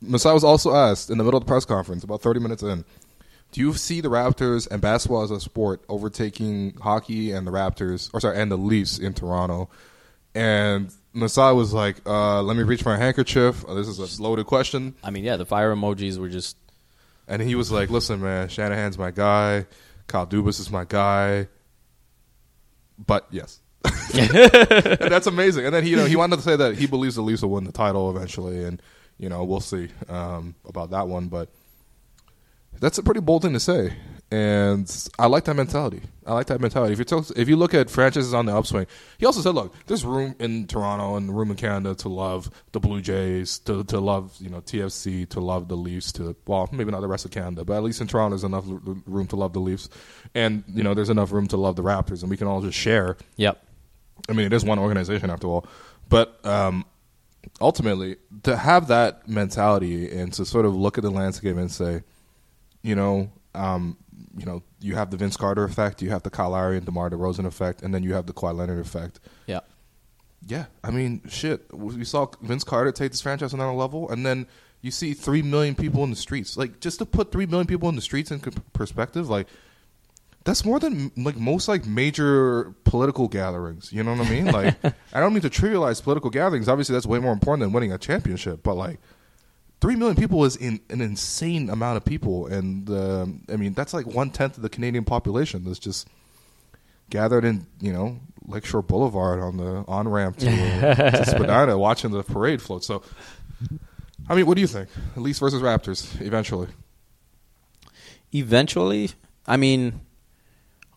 Masai 0.00 0.32
was 0.32 0.44
also 0.44 0.74
asked 0.74 1.10
in 1.10 1.18
the 1.18 1.24
middle 1.24 1.38
of 1.38 1.44
the 1.44 1.48
press 1.48 1.64
conference, 1.64 2.04
about 2.04 2.22
30 2.22 2.40
minutes 2.40 2.62
in, 2.62 2.84
do 3.56 3.62
you 3.62 3.72
see 3.72 4.02
the 4.02 4.10
Raptors 4.10 4.70
and 4.70 4.82
basketball 4.82 5.22
as 5.22 5.30
a 5.30 5.40
sport 5.40 5.82
overtaking 5.88 6.74
hockey 6.74 7.32
and 7.32 7.46
the 7.46 7.50
Raptors, 7.50 8.10
or 8.12 8.20
sorry, 8.20 8.36
and 8.36 8.52
the 8.52 8.58
Leafs 8.58 8.98
in 8.98 9.14
Toronto? 9.14 9.70
And 10.34 10.92
Masai 11.14 11.54
was 11.54 11.72
like, 11.72 11.96
uh, 12.04 12.42
let 12.42 12.54
me 12.58 12.64
reach 12.64 12.82
for 12.82 12.90
my 12.90 12.98
handkerchief. 12.98 13.64
Uh, 13.66 13.72
this 13.72 13.88
is 13.88 14.18
a 14.18 14.22
loaded 14.22 14.44
question. 14.44 14.94
I 15.02 15.08
mean, 15.08 15.24
yeah, 15.24 15.38
the 15.38 15.46
fire 15.46 15.74
emojis 15.74 16.18
were 16.18 16.28
just 16.28 16.58
And 17.26 17.40
he 17.40 17.54
was 17.54 17.72
like, 17.72 17.88
listen, 17.88 18.20
man, 18.20 18.48
Shanahan's 18.50 18.98
my 18.98 19.10
guy. 19.10 19.64
Kyle 20.06 20.26
Dubas 20.26 20.60
is 20.60 20.70
my 20.70 20.84
guy. 20.84 21.48
But 22.98 23.26
yes. 23.30 23.60
that's 24.12 25.28
amazing. 25.28 25.64
And 25.64 25.74
then 25.74 25.82
he, 25.82 25.92
you 25.92 25.96
know, 25.96 26.04
he 26.04 26.16
wanted 26.16 26.36
to 26.36 26.42
say 26.42 26.56
that 26.56 26.76
he 26.76 26.86
believes 26.86 27.14
the 27.14 27.22
Leafs 27.22 27.40
will 27.40 27.52
win 27.52 27.64
the 27.64 27.72
title 27.72 28.14
eventually, 28.14 28.64
and 28.64 28.82
you 29.16 29.30
know 29.30 29.44
we'll 29.44 29.60
see 29.60 29.88
um, 30.10 30.56
about 30.66 30.90
that 30.90 31.08
one. 31.08 31.28
But 31.28 31.48
that's 32.80 32.98
a 32.98 33.02
pretty 33.02 33.20
bold 33.20 33.42
thing 33.42 33.52
to 33.52 33.60
say, 33.60 33.94
and 34.30 35.08
I 35.18 35.26
like 35.26 35.44
that 35.44 35.54
mentality. 35.54 36.02
I 36.26 36.34
like 36.34 36.46
that 36.46 36.60
mentality. 36.60 36.92
If 36.92 36.98
you 36.98 37.04
talk, 37.04 37.26
if 37.36 37.48
you 37.48 37.56
look 37.56 37.74
at 37.74 37.88
franchises 37.88 38.34
on 38.34 38.46
the 38.46 38.56
upswing, 38.56 38.86
he 39.18 39.26
also 39.26 39.40
said, 39.40 39.54
look, 39.54 39.74
there's 39.86 40.04
room 40.04 40.34
in 40.40 40.66
Toronto 40.66 41.16
and 41.16 41.36
room 41.36 41.50
in 41.50 41.56
Canada 41.56 41.94
to 41.96 42.08
love 42.08 42.50
the 42.72 42.80
Blue 42.80 43.00
Jays, 43.00 43.58
to 43.60 43.84
to 43.84 44.00
love 44.00 44.34
you 44.40 44.50
know 44.50 44.60
TFC, 44.60 45.28
to 45.30 45.40
love 45.40 45.68
the 45.68 45.76
Leafs, 45.76 46.12
to 46.12 46.34
well 46.46 46.68
maybe 46.72 46.90
not 46.90 47.00
the 47.00 47.08
rest 47.08 47.24
of 47.24 47.30
Canada, 47.30 47.64
but 47.64 47.76
at 47.76 47.82
least 47.82 48.00
in 48.00 48.06
Toronto 48.06 48.36
there's 48.36 48.44
enough 48.44 48.64
room 49.06 49.26
to 49.28 49.36
love 49.36 49.52
the 49.52 49.60
Leafs, 49.60 49.88
and 50.34 50.64
you 50.68 50.82
know 50.82 50.94
there's 50.94 51.10
enough 51.10 51.32
room 51.32 51.46
to 51.48 51.56
love 51.56 51.76
the 51.76 51.82
Raptors, 51.82 52.22
and 52.22 52.30
we 52.30 52.36
can 52.36 52.46
all 52.46 52.60
just 52.60 52.76
share 52.76 53.16
yep. 53.36 53.62
I 54.28 54.32
mean, 54.32 54.46
it 54.46 54.52
is 54.52 54.64
one 54.64 54.78
organization 54.78 55.30
after 55.30 55.46
all. 55.46 55.66
But 56.08 56.44
um, 56.44 56.84
ultimately, 57.60 58.16
to 58.44 58.56
have 58.56 58.88
that 58.88 59.28
mentality 59.28 60.10
and 60.10 60.32
to 60.34 60.44
sort 60.44 60.66
of 60.66 60.74
look 60.74 60.98
at 60.98 61.02
the 61.02 61.10
landscape 61.10 61.56
and 61.56 61.70
say, 61.70 62.02
you 62.86 62.94
know, 62.94 63.30
um, 63.54 63.96
you 64.36 64.46
know, 64.46 64.62
you 64.80 64.94
have 64.94 65.10
the 65.10 65.16
Vince 65.16 65.36
Carter 65.36 65.64
effect, 65.64 66.02
you 66.02 66.10
have 66.10 66.22
the 66.22 66.30
Kyle 66.30 66.50
Lowry 66.50 66.76
and 66.76 66.86
DeMar 66.86 67.10
DeRozan 67.10 67.46
effect, 67.46 67.82
and 67.82 67.92
then 67.92 68.02
you 68.02 68.14
have 68.14 68.26
the 68.26 68.32
Kawhi 68.32 68.54
Leonard 68.54 68.78
effect. 68.78 69.18
Yeah. 69.46 69.60
Yeah, 70.46 70.66
I 70.84 70.92
mean, 70.92 71.22
shit. 71.28 71.72
We 71.74 72.04
saw 72.04 72.28
Vince 72.40 72.62
Carter 72.62 72.92
take 72.92 73.10
this 73.10 73.20
franchise 73.20 73.52
on 73.52 73.58
another 73.58 73.76
level, 73.76 74.08
and 74.08 74.24
then 74.24 74.46
you 74.80 74.92
see 74.92 75.12
three 75.12 75.42
million 75.42 75.74
people 75.74 76.04
in 76.04 76.10
the 76.10 76.16
streets. 76.16 76.56
Like, 76.56 76.78
just 76.78 77.00
to 77.00 77.06
put 77.06 77.32
three 77.32 77.46
million 77.46 77.66
people 77.66 77.88
in 77.88 77.96
the 77.96 78.02
streets 78.02 78.30
in 78.30 78.38
perspective, 78.72 79.28
like 79.28 79.48
that's 80.44 80.64
more 80.64 80.78
than 80.78 81.10
like 81.16 81.36
most 81.36 81.66
like 81.66 81.84
major 81.86 82.72
political 82.84 83.26
gatherings. 83.26 83.92
You 83.92 84.04
know 84.04 84.14
what 84.14 84.28
I 84.28 84.30
mean? 84.30 84.46
Like, 84.46 84.76
I 85.12 85.18
don't 85.18 85.32
mean 85.32 85.42
to 85.42 85.50
trivialize 85.50 86.00
political 86.00 86.30
gatherings. 86.30 86.68
Obviously, 86.68 86.92
that's 86.92 87.06
way 87.06 87.18
more 87.18 87.32
important 87.32 87.62
than 87.62 87.72
winning 87.72 87.92
a 87.92 87.98
championship. 87.98 88.62
But 88.62 88.74
like, 88.74 89.00
three 89.80 89.96
million 89.96 90.16
people 90.16 90.44
is 90.44 90.56
in, 90.56 90.80
an 90.90 91.00
insane 91.00 91.70
amount 91.70 91.96
of 91.96 92.04
people, 92.04 92.46
and 92.46 92.88
um, 92.90 93.42
I 93.50 93.56
mean 93.56 93.72
that's 93.72 93.94
like 93.94 94.06
one 94.06 94.30
tenth 94.30 94.56
of 94.56 94.62
the 94.62 94.68
Canadian 94.68 95.04
population 95.04 95.64
that's 95.64 95.78
just 95.78 96.08
gathered 97.10 97.44
in 97.44 97.66
you 97.80 97.92
know 97.92 98.18
Lakeshore 98.46 98.82
Boulevard 98.82 99.40
on 99.40 99.56
the 99.56 99.84
on 99.88 100.08
ramp 100.08 100.38
to, 100.38 100.46
to 100.46 101.24
Spadina, 101.26 101.78
watching 101.78 102.10
the 102.10 102.22
parade 102.22 102.62
float. 102.62 102.84
So, 102.84 103.02
I 104.28 104.34
mean, 104.34 104.46
what 104.46 104.54
do 104.54 104.60
you 104.60 104.66
think? 104.66 104.88
Leafs 105.16 105.38
versus 105.38 105.62
Raptors 105.62 106.20
eventually. 106.20 106.68
Eventually, 108.32 109.10
I 109.46 109.56
mean, 109.56 110.00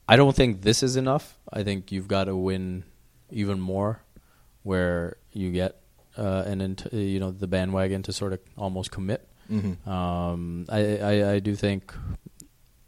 I 0.07 0.15
don't 0.15 0.36
think 0.36 0.61
this 0.61 0.84
is 0.84 0.95
enough. 0.95 1.38
I 1.51 1.63
think 1.63 1.91
you've 1.91 2.07
got 2.07 2.25
to 2.25 2.36
win 2.36 2.84
even 3.32 3.59
more, 3.59 4.01
where 4.63 5.17
you 5.32 5.51
get 5.51 5.82
uh, 6.20 6.43
an 6.45 6.61
int- 6.61 6.93
you 6.93 7.20
know 7.20 7.32
the 7.32 7.47
bandwagon 7.47 8.03
to 8.03 8.13
sort 8.13 8.34
of 8.34 8.39
almost 8.57 8.91
commit. 8.91 9.28
Mm-hmm. 9.51 9.89
Um, 9.89 10.65
I, 10.70 10.97
I 10.97 11.32
I 11.34 11.39
do 11.39 11.55
think 11.55 11.93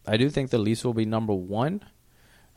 I 0.06 0.18
do 0.18 0.30
think 0.30 0.50
the 0.50 0.58
Leafs 0.58 0.84
will 0.84 0.94
be 0.94 1.06
number 1.06 1.34
one, 1.34 1.84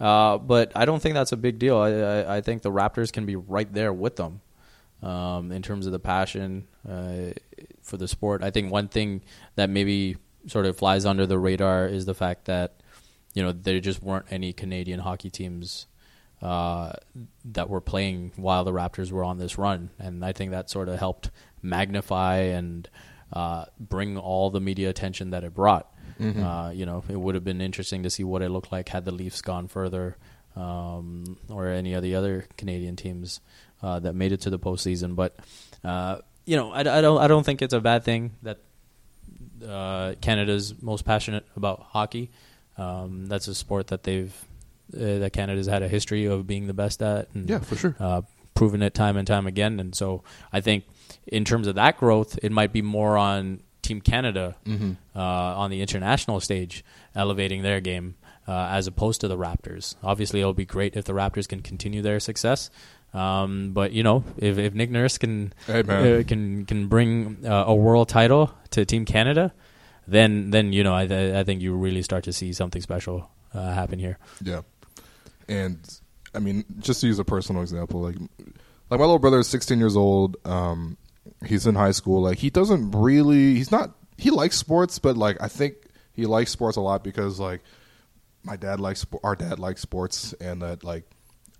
uh, 0.00 0.38
but 0.38 0.72
I 0.74 0.84
don't 0.84 1.00
think 1.00 1.14
that's 1.14 1.32
a 1.32 1.36
big 1.36 1.58
deal. 1.58 1.78
I, 1.78 1.90
I, 1.90 2.36
I 2.36 2.40
think 2.40 2.62
the 2.62 2.70
Raptors 2.72 3.12
can 3.12 3.24
be 3.26 3.36
right 3.36 3.72
there 3.72 3.92
with 3.92 4.16
them 4.16 4.40
um, 5.02 5.52
in 5.52 5.62
terms 5.62 5.86
of 5.86 5.92
the 5.92 5.98
passion 5.98 6.66
uh, 6.88 7.32
for 7.82 7.96
the 7.96 8.08
sport. 8.08 8.42
I 8.42 8.50
think 8.50 8.72
one 8.72 8.88
thing 8.88 9.22
that 9.54 9.70
maybe 9.70 10.16
sort 10.46 10.66
of 10.66 10.76
flies 10.76 11.06
under 11.06 11.26
the 11.26 11.38
radar 11.38 11.86
is 11.86 12.04
the 12.04 12.14
fact 12.14 12.46
that 12.46 12.80
you 13.34 13.42
know 13.42 13.52
there 13.52 13.80
just 13.80 14.02
weren't 14.02 14.26
any 14.30 14.52
Canadian 14.52 15.00
hockey 15.00 15.30
teams 15.30 15.86
uh, 16.44 16.92
that 17.46 17.70
were 17.70 17.80
playing 17.80 18.32
while 18.36 18.64
the 18.64 18.72
Raptors 18.72 19.10
were 19.10 19.24
on 19.24 19.38
this 19.38 19.56
run, 19.56 19.88
and 19.98 20.22
I 20.22 20.32
think 20.32 20.50
that 20.50 20.68
sort 20.68 20.90
of 20.90 20.98
helped 20.98 21.30
magnify 21.62 22.36
and 22.36 22.88
uh, 23.32 23.64
bring 23.80 24.18
all 24.18 24.50
the 24.50 24.60
media 24.60 24.90
attention 24.90 25.30
that 25.30 25.42
it 25.42 25.54
brought. 25.54 25.90
Mm-hmm. 26.20 26.44
Uh, 26.44 26.70
you 26.70 26.84
know, 26.84 27.02
it 27.08 27.18
would 27.18 27.34
have 27.34 27.44
been 27.44 27.62
interesting 27.62 28.02
to 28.02 28.10
see 28.10 28.24
what 28.24 28.42
it 28.42 28.50
looked 28.50 28.70
like 28.70 28.90
had 28.90 29.06
the 29.06 29.10
Leafs 29.10 29.40
gone 29.40 29.68
further, 29.68 30.18
um, 30.54 31.38
or 31.48 31.68
any 31.68 31.94
of 31.94 32.02
the 32.02 32.14
other 32.14 32.46
Canadian 32.58 32.94
teams 32.94 33.40
uh, 33.82 33.98
that 34.00 34.14
made 34.14 34.32
it 34.32 34.42
to 34.42 34.50
the 34.50 34.58
postseason. 34.58 35.16
But 35.16 35.36
uh, 35.82 36.18
you 36.44 36.56
know, 36.56 36.72
I, 36.72 36.80
I, 36.80 37.00
don't 37.00 37.18
I 37.18 37.26
don't 37.26 37.44
think 37.44 37.62
it's 37.62 37.74
a 37.74 37.80
bad 37.80 38.04
thing 38.04 38.32
that 38.42 38.58
uh, 39.66 40.14
Canada's 40.20 40.74
most 40.82 41.06
passionate 41.06 41.46
about 41.56 41.80
hockey. 41.80 42.30
Um, 42.76 43.26
that's 43.28 43.48
a 43.48 43.54
sport 43.54 43.86
that 43.86 44.02
they've 44.02 44.34
uh, 44.92 45.18
that 45.18 45.32
Canada's 45.32 45.66
had 45.66 45.82
a 45.82 45.88
history 45.88 46.26
of 46.26 46.46
being 46.46 46.66
the 46.66 46.74
best 46.74 47.02
at. 47.02 47.28
And, 47.34 47.48
yeah, 47.48 47.60
for 47.60 47.76
sure. 47.76 47.96
Uh, 47.98 48.22
proven 48.54 48.82
it 48.82 48.94
time 48.94 49.16
and 49.16 49.26
time 49.26 49.46
again. 49.46 49.80
And 49.80 49.94
so 49.94 50.22
I 50.52 50.60
think 50.60 50.84
in 51.26 51.44
terms 51.44 51.66
of 51.66 51.74
that 51.74 51.98
growth, 51.98 52.38
it 52.42 52.52
might 52.52 52.72
be 52.72 52.82
more 52.82 53.16
on 53.16 53.60
Team 53.82 54.00
Canada 54.00 54.56
mm-hmm. 54.64 54.92
uh, 55.14 55.20
on 55.20 55.70
the 55.70 55.80
international 55.80 56.40
stage, 56.40 56.84
elevating 57.14 57.62
their 57.62 57.80
game 57.80 58.14
uh, 58.46 58.68
as 58.70 58.86
opposed 58.86 59.20
to 59.22 59.28
the 59.28 59.36
Raptors. 59.36 59.96
Obviously, 60.02 60.40
it'll 60.40 60.54
be 60.54 60.64
great 60.64 60.96
if 60.96 61.04
the 61.04 61.12
Raptors 61.12 61.48
can 61.48 61.60
continue 61.60 62.02
their 62.02 62.20
success. 62.20 62.70
Um, 63.12 63.72
but 63.72 63.92
you 63.92 64.02
know, 64.02 64.24
if, 64.36 64.58
if 64.58 64.74
Nick 64.74 64.90
Nurse 64.90 65.18
can 65.18 65.52
hey, 65.66 65.80
uh, 65.80 66.24
can 66.24 66.66
can 66.66 66.88
bring 66.88 67.46
uh, 67.46 67.64
a 67.66 67.74
world 67.74 68.08
title 68.08 68.52
to 68.70 68.84
Team 68.84 69.04
Canada, 69.04 69.52
then 70.08 70.50
then 70.50 70.72
you 70.72 70.82
know 70.82 70.94
I 70.94 71.06
th- 71.06 71.34
I 71.34 71.44
think 71.44 71.62
you 71.62 71.74
really 71.76 72.02
start 72.02 72.24
to 72.24 72.32
see 72.32 72.52
something 72.52 72.82
special 72.82 73.30
uh, 73.54 73.72
happen 73.72 74.00
here. 74.00 74.18
Yeah, 74.42 74.62
and 75.48 75.78
I 76.34 76.38
mean, 76.38 76.64
just 76.78 77.00
to 77.00 77.06
use 77.06 77.18
a 77.18 77.24
personal 77.24 77.62
example, 77.62 78.00
like 78.00 78.16
like 78.90 79.00
my 79.00 79.06
little 79.06 79.18
brother 79.18 79.38
is 79.38 79.48
16 79.48 79.78
years 79.78 79.96
old. 79.96 80.36
Um, 80.44 80.96
he's 81.44 81.66
in 81.66 81.74
high 81.74 81.92
school. 81.92 82.22
Like 82.22 82.38
he 82.38 82.50
doesn't 82.50 82.92
really. 82.92 83.54
He's 83.54 83.70
not. 83.70 83.94
He 84.16 84.30
likes 84.30 84.56
sports, 84.56 84.98
but 84.98 85.16
like 85.16 85.40
I 85.40 85.48
think 85.48 85.76
he 86.12 86.26
likes 86.26 86.50
sports 86.50 86.76
a 86.76 86.80
lot 86.80 87.02
because 87.02 87.40
like 87.40 87.62
my 88.42 88.56
dad 88.56 88.80
likes 88.80 89.06
our 89.22 89.34
dad 89.36 89.58
likes 89.58 89.80
sports, 89.80 90.32
and 90.34 90.62
that 90.62 90.84
like 90.84 91.04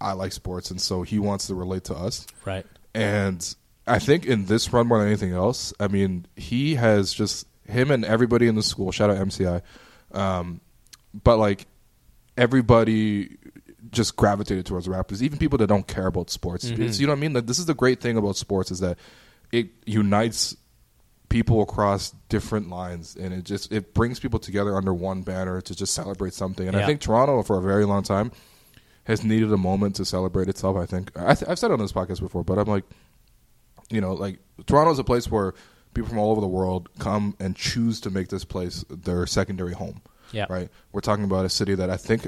I 0.01 0.13
like 0.13 0.33
sports, 0.33 0.71
and 0.71 0.81
so 0.81 1.03
he 1.03 1.19
wants 1.19 1.47
to 1.49 1.55
relate 1.55 1.85
to 1.85 1.95
us. 1.95 2.27
Right. 2.45 2.67
And 2.95 3.55
I 3.87 3.99
think 3.99 4.27
in 4.27 4.47
this 4.47 4.73
run 4.73 4.87
more 4.87 4.99
than 4.99 5.09
anything 5.09 5.33
else, 5.33 5.73
I 5.81 5.89
mean, 5.89 6.27
he 6.37 6.77
has 6.77 7.13
just 7.13 7.47
him 7.67 7.91
and 7.91 8.05
everybody 8.05 8.47
in 8.47 8.55
the 8.55 8.63
school. 8.63 8.93
Shout 8.93 9.11
out 9.11 9.17
MCI, 9.17 9.63
um, 10.13 10.61
but 11.13 11.39
like 11.39 11.67
everybody 12.37 13.37
just 13.95 14.17
gravitated 14.17 14.67
towards 14.67 14.87
Raptors. 14.87 15.23
Even 15.23 15.39
people 15.39 15.59
that 15.59 15.67
don't 15.67 15.87
care 15.87 16.07
about 16.07 16.31
sports. 16.31 16.67
Mm-hmm. 16.67 17.01
you 17.01 17.07
know 17.07 17.13
what 17.13 17.19
I 17.19 17.21
mean? 17.21 17.33
Like, 17.33 17.47
this 17.47 17.59
is 17.59 17.67
the 17.67 17.75
great 17.75 18.01
thing 18.01 18.17
about 18.17 18.37
sports 18.37 18.71
is 18.71 18.81
that 18.81 18.99
it 19.53 19.69
unites 19.87 20.57
people 21.29 21.63
across 21.63 22.11
different 22.29 22.69
lines 22.69 23.17
and 23.17 23.35
it 23.35 23.45
just 23.45 23.73
it 23.73 23.93
brings 23.93 24.21
people 24.21 24.39
together 24.39 24.77
under 24.77 24.95
one 24.95 25.23
banner 25.23 25.61
to 25.61 25.75
just 25.75 25.95
celebrate 25.95 26.33
something. 26.33 26.69
And 26.69 26.77
yeah. 26.77 26.83
I 26.83 26.87
think 26.87 27.01
Toronto 27.01 27.43
for 27.43 27.59
a 27.59 27.63
very 27.63 27.85
long 27.85 28.03
time 28.03 28.31
has 29.05 29.25
needed 29.25 29.53
a 29.53 29.57
moment 29.57 29.97
to 29.97 30.05
celebrate 30.05 30.49
itself. 30.49 30.77
I 30.77 30.87
think 30.87 31.11
I 31.19 31.35
have 31.35 31.59
said 31.59 31.71
on 31.71 31.79
this 31.79 31.93
podcast 31.93 32.21
before, 32.21 32.45
but 32.45 32.59
I'm 32.59 32.69
like, 32.69 32.85
you 33.91 34.01
know, 34.01 34.15
like 34.15 34.39
Toronto 34.67 34.93
is 34.93 34.99
a 34.99 35.05
place 35.05 35.31
where 35.31 35.55
people 35.93 36.09
from 36.09 36.19
all 36.19 36.31
over 36.31 36.41
the 36.41 36.47
world 36.47 36.89
come 36.99 37.37
and 37.41 37.57
choose 37.57 38.01
to 38.03 38.11
make 38.11 38.29
this 38.29 38.45
place 38.45 38.85
their 38.89 39.27
secondary 39.27 39.73
home. 39.73 40.03
Yeah. 40.33 40.47
Right. 40.49 40.69
We're 40.93 41.01
talking 41.01 41.25
about 41.25 41.45
a 41.45 41.49
city 41.49 41.75
that 41.75 41.91
I 41.91 41.97
think, 41.97 42.27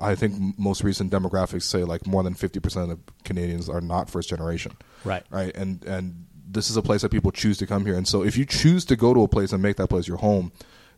I 0.00 0.14
think 0.14 0.58
most 0.58 0.82
recent 0.82 1.12
demographics 1.12 1.62
say 1.62 1.84
like 1.84 2.06
more 2.06 2.22
than 2.22 2.34
fifty 2.34 2.60
percent 2.60 2.90
of 2.90 3.00
Canadians 3.24 3.68
are 3.68 3.80
not 3.80 4.10
first 4.10 4.28
generation. 4.28 4.72
Right. 5.04 5.24
Right. 5.30 5.54
And 5.56 5.84
and 5.84 6.26
this 6.50 6.70
is 6.70 6.76
a 6.76 6.82
place 6.82 7.02
that 7.02 7.10
people 7.10 7.30
choose 7.30 7.58
to 7.58 7.66
come 7.66 7.84
here. 7.84 7.96
And 7.96 8.08
so 8.08 8.24
if 8.24 8.36
you 8.36 8.46
choose 8.46 8.84
to 8.86 8.96
go 8.96 9.12
to 9.12 9.22
a 9.22 9.28
place 9.28 9.52
and 9.52 9.62
make 9.62 9.76
that 9.76 9.88
place 9.88 10.08
your 10.08 10.16
home, 10.16 10.52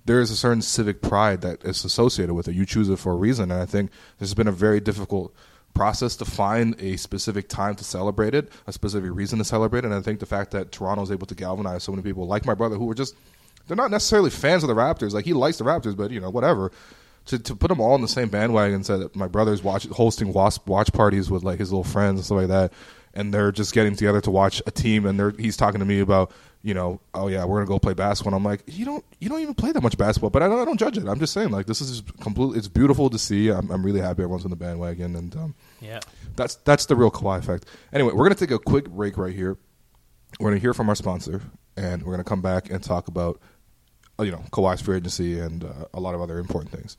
there 0.05 0.21
is 0.21 0.31
a 0.31 0.37
certain 0.37 0.63
civic 0.63 1.03
pride 1.03 1.41
that 1.43 1.65
is 1.65 1.85
associated 1.85 2.35
with 2.35 2.49
it. 2.49 2.55
You 2.55 2.65
choose 2.65 2.89
it 2.89 2.99
for 2.99 3.13
a 3.13 3.17
reason, 3.17 3.51
and 3.51 3.61
I 3.61 3.67
think 3.67 3.91
this 4.19 4.29
has 4.29 4.35
been 4.35 4.49
a 4.49 4.53
very 4.53 4.81
difficult 4.81 5.35
process 5.75 6.17
to 6.17 6.25
find 6.25 6.75
a 6.81 6.97
specific 6.97 7.49
time 7.49 7.75
to 7.77 7.85
celebrate 7.85 8.35
it, 8.35 8.51
a 8.67 8.73
specific 8.73 9.11
reason 9.13 9.39
to 9.39 9.45
celebrate 9.45 9.81
it. 9.81 9.87
And 9.87 9.95
I 9.95 10.01
think 10.01 10.21
the 10.21 10.27
fact 10.27 10.51
that 10.53 10.73
Toronto 10.73 11.03
is 11.03 11.11
able 11.11 11.27
to 11.27 11.35
galvanize 11.35 11.85
so 11.85 11.93
many 11.93 12.03
people, 12.03 12.27
like 12.27 12.47
my 12.47 12.55
brother, 12.55 12.77
who 12.77 12.87
were 12.87 12.95
just 12.95 13.15
they're 13.67 13.77
not 13.77 13.91
necessarily 13.91 14.31
fans 14.31 14.65
of 14.65 14.69
the 14.69 14.75
Raptors. 14.75 15.13
Like 15.13 15.25
he 15.25 15.33
likes 15.33 15.59
the 15.59 15.65
Raptors, 15.65 15.97
but 15.97 16.11
you 16.11 16.21
know 16.21 16.31
whatever. 16.31 16.73
To, 17.31 17.39
to 17.39 17.57
put 17.57 17.69
them 17.69 17.81
all 17.81 17.95
in 17.95 18.01
the 18.01 18.09
same 18.09 18.29
bandwagon, 18.29 18.85
said 18.85 19.01
that 19.01 19.17
my 19.17 19.29
brother's 19.29 19.63
watch, 19.63 19.87
hosting 19.87 20.33
watch, 20.33 20.59
watch 20.67 20.93
parties 20.93 21.31
with 21.31 21.43
like 21.43 21.59
his 21.59 21.71
little 21.71 21.85
friends 21.85 22.19
and 22.19 22.25
stuff 22.25 22.39
like 22.39 22.49
that, 22.49 22.73
and 23.15 23.33
they're 23.33 23.53
just 23.53 23.73
getting 23.73 23.95
together 23.95 24.21
to 24.21 24.31
watch 24.31 24.61
a 24.67 24.71
team, 24.71 25.07
and 25.07 25.19
they're 25.19 25.31
he's 25.31 25.57
talking 25.57 25.79
to 25.81 25.87
me 25.87 26.01
about 26.01 26.33
you 26.63 26.75
know, 26.75 27.01
oh 27.15 27.29
yeah, 27.29 27.45
we're 27.45 27.57
gonna 27.59 27.69
go 27.69 27.79
play 27.79 27.95
basketball. 27.95 28.35
And 28.35 28.45
I'm 28.45 28.51
like, 28.51 28.63
you 28.67 28.85
don't, 28.85 29.05
you 29.19 29.29
don't 29.29 29.41
even 29.41 29.55
play 29.55 29.73
that 29.73 29.83
much 29.83 29.97
basketball, 29.97 30.31
but 30.31 30.43
I 30.43 30.49
don't, 30.49 30.59
I 30.59 30.65
don't 30.65 30.79
judge 30.79 30.99
it. 30.99 31.07
I'm 31.07 31.19
just 31.19 31.33
saying, 31.33 31.51
like, 31.51 31.67
this 31.67 31.81
is 31.81 32.03
completely, 32.21 32.59
it's 32.59 32.69
beautiful 32.69 33.09
to 33.09 33.19
see. 33.19 33.49
I'm, 33.49 33.71
I'm 33.71 33.85
really 33.85 34.01
happy 34.01 34.23
everyone's 34.23 34.45
on 34.45 34.51
the 34.51 34.57
bandwagon, 34.57 35.17
and 35.17 35.35
um, 35.37 35.55
yeah, 35.81 36.01
that's 36.37 36.57
that's 36.57 36.87
the 36.87 36.97
real 36.97 37.11
Kawhi 37.11 37.39
effect. 37.39 37.67
Anyway, 37.93 38.13
we're 38.13 38.25
gonna 38.25 38.35
take 38.35 38.51
a 38.51 38.59
quick 38.59 38.91
break 38.91 39.17
right 39.17 39.35
here. 39.35 39.57
We're 40.39 40.51
gonna 40.51 40.61
hear 40.61 40.75
from 40.75 40.89
our 40.89 40.95
sponsor, 40.95 41.41
and 41.77 42.03
we're 42.03 42.13
gonna 42.13 42.25
come 42.25 42.43
back 42.43 42.71
and 42.71 42.83
talk 42.83 43.09
about, 43.09 43.41
uh, 44.19 44.25
you 44.25 44.33
know, 44.33 44.45
Kawhi's 44.51 44.83
free 44.83 44.99
agency 44.99 45.39
and 45.39 45.65
uh, 45.65 45.87
a 45.95 46.01
lot 46.01 46.15
of 46.15 46.21
other 46.21 46.39
important 46.39 46.73
things. 46.73 46.99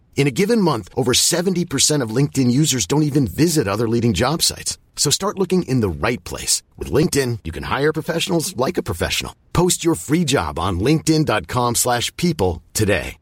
In 0.15 0.27
a 0.27 0.31
given 0.31 0.61
month, 0.61 0.87
over 0.95 1.13
70% 1.13 2.03
of 2.03 2.15
LinkedIn 2.15 2.51
users 2.51 2.85
don't 2.85 3.03
even 3.03 3.25
visit 3.25 3.67
other 3.67 3.89
leading 3.89 4.13
job 4.13 4.43
sites. 4.43 4.77
So 4.95 5.09
start 5.09 5.39
looking 5.39 5.63
in 5.63 5.81
the 5.81 5.89
right 5.89 6.23
place. 6.23 6.61
With 6.77 6.91
LinkedIn, 6.91 7.39
you 7.43 7.51
can 7.51 7.63
hire 7.63 7.91
professionals 7.91 8.55
like 8.55 8.77
a 8.77 8.83
professional. 8.83 9.35
Post 9.51 9.83
your 9.83 9.95
free 9.95 10.23
job 10.23 10.59
on 10.59 10.79
linkedin.com 10.79 11.75
slash 11.75 12.15
people 12.17 12.61
today. 12.73 13.17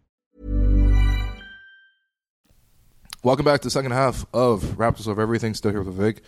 Welcome 3.22 3.44
back 3.44 3.60
to 3.60 3.68
the 3.68 3.72
second 3.72 3.92
half 3.92 4.26
of 4.34 4.64
Raptors 4.78 5.06
of 5.06 5.20
Everything. 5.20 5.54
Still 5.54 5.72
here 5.72 5.82
with 5.82 5.94
Vic. 5.94 6.22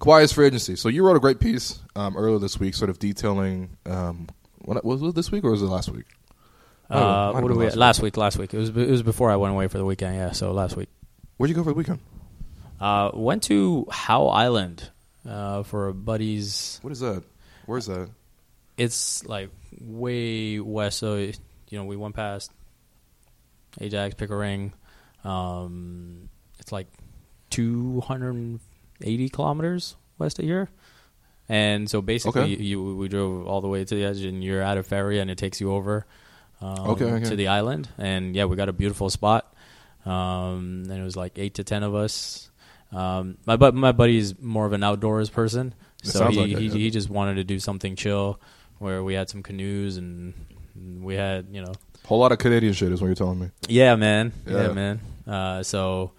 Kawhi's 0.00 0.32
free 0.32 0.46
agency. 0.46 0.76
So 0.76 0.90
you 0.90 1.02
wrote 1.02 1.16
a 1.16 1.20
great 1.20 1.40
piece 1.40 1.80
um, 1.94 2.14
earlier 2.14 2.38
this 2.38 2.60
week 2.60 2.74
sort 2.74 2.90
of 2.90 2.98
detailing, 2.98 3.78
um, 3.86 4.28
what, 4.58 4.84
was 4.84 5.00
it 5.00 5.14
this 5.14 5.32
week 5.32 5.44
or 5.44 5.50
was 5.52 5.62
it 5.62 5.66
last 5.66 5.88
week? 5.88 6.04
Uh, 6.88 7.32
what 7.32 7.44
we, 7.44 7.64
last, 7.64 7.76
last 7.76 8.02
week. 8.02 8.16
Last 8.16 8.38
week. 8.38 8.54
It 8.54 8.58
was 8.58 8.68
it 8.70 8.90
was 8.90 9.02
before 9.02 9.30
I 9.30 9.36
went 9.36 9.52
away 9.54 9.68
for 9.68 9.78
the 9.78 9.84
weekend. 9.84 10.16
Yeah, 10.16 10.32
so 10.32 10.52
last 10.52 10.76
week. 10.76 10.88
Where'd 11.36 11.48
you 11.50 11.56
go 11.56 11.62
for 11.64 11.70
the 11.70 11.74
weekend? 11.78 12.00
Uh, 12.80 13.10
went 13.14 13.42
to 13.44 13.86
Howe 13.90 14.26
Island 14.28 14.90
uh, 15.28 15.62
for 15.64 15.88
a 15.88 15.94
buddy's. 15.94 16.78
What 16.82 16.92
is 16.92 17.00
that? 17.00 17.24
Where's 17.66 17.86
that? 17.86 18.10
It's 18.76 19.24
like 19.26 19.50
way 19.80 20.60
west. 20.60 20.98
So 20.98 21.16
you 21.16 21.32
know, 21.72 21.84
we 21.84 21.96
went 21.96 22.14
past 22.14 22.52
Ajax, 23.80 24.14
Pickering. 24.14 24.72
Um, 25.24 26.28
it's 26.60 26.70
like 26.70 26.86
280 27.50 29.28
kilometers 29.30 29.96
west 30.18 30.38
of 30.38 30.44
here. 30.44 30.68
And 31.48 31.88
so 31.88 32.02
basically, 32.02 32.54
Okay. 32.54 32.62
you, 32.62 32.96
we 32.96 33.08
drove 33.08 33.46
all 33.46 33.60
the 33.60 33.68
way 33.68 33.84
to 33.84 33.94
the 33.94 34.04
edge, 34.04 34.22
and 34.22 34.42
you're 34.42 34.62
at 34.62 34.78
a 34.78 34.82
ferry, 34.82 35.20
and 35.20 35.30
it 35.30 35.38
takes 35.38 35.60
you 35.60 35.72
over 35.72 36.06
um, 36.60 36.78
Okay, 36.90 37.04
okay. 37.04 37.24
to 37.28 37.36
the 37.36 37.48
island. 37.48 37.88
And 37.98 38.34
yeah, 38.34 38.44
we 38.46 38.56
got 38.56 38.68
a 38.68 38.72
beautiful 38.72 39.10
spot. 39.10 39.52
Um, 40.04 40.84
and 40.88 40.92
it 40.92 41.02
was 41.02 41.16
like 41.16 41.38
eight 41.38 41.54
to 41.54 41.64
ten 41.64 41.82
of 41.82 41.94
us. 41.94 42.50
Um, 42.92 43.38
my 43.46 43.56
bu- 43.56 43.72
my 43.72 43.92
buddy's 43.92 44.38
more 44.40 44.64
of 44.66 44.72
an 44.72 44.84
outdoors 44.84 45.28
person, 45.28 45.74
It 46.04 46.08
so 46.08 46.28
he 46.28 46.38
like 46.38 46.50
it, 46.52 46.58
he, 46.58 46.66
yeah. 46.66 46.72
he 46.74 46.90
just 46.90 47.10
wanted 47.10 47.34
to 47.34 47.44
do 47.44 47.58
something 47.58 47.96
chill, 47.96 48.40
where 48.78 49.02
we 49.02 49.14
had 49.14 49.28
some 49.28 49.42
canoes 49.42 49.96
and 49.96 50.32
we 51.02 51.14
had 51.16 51.46
you 51.50 51.62
know 51.62 51.72
Whole 52.04 52.20
lot 52.20 52.30
of 52.30 52.38
Canadian 52.38 52.72
shit 52.72 52.92
is 52.92 53.00
what 53.00 53.08
you're 53.08 53.16
telling 53.16 53.40
me. 53.40 53.50
yeah, 53.68 53.96
man. 53.96 54.32
Yeah, 54.46 54.68
Yeah. 54.68 54.72
man. 54.72 55.00
Uh, 55.26 55.62
so 55.64 56.12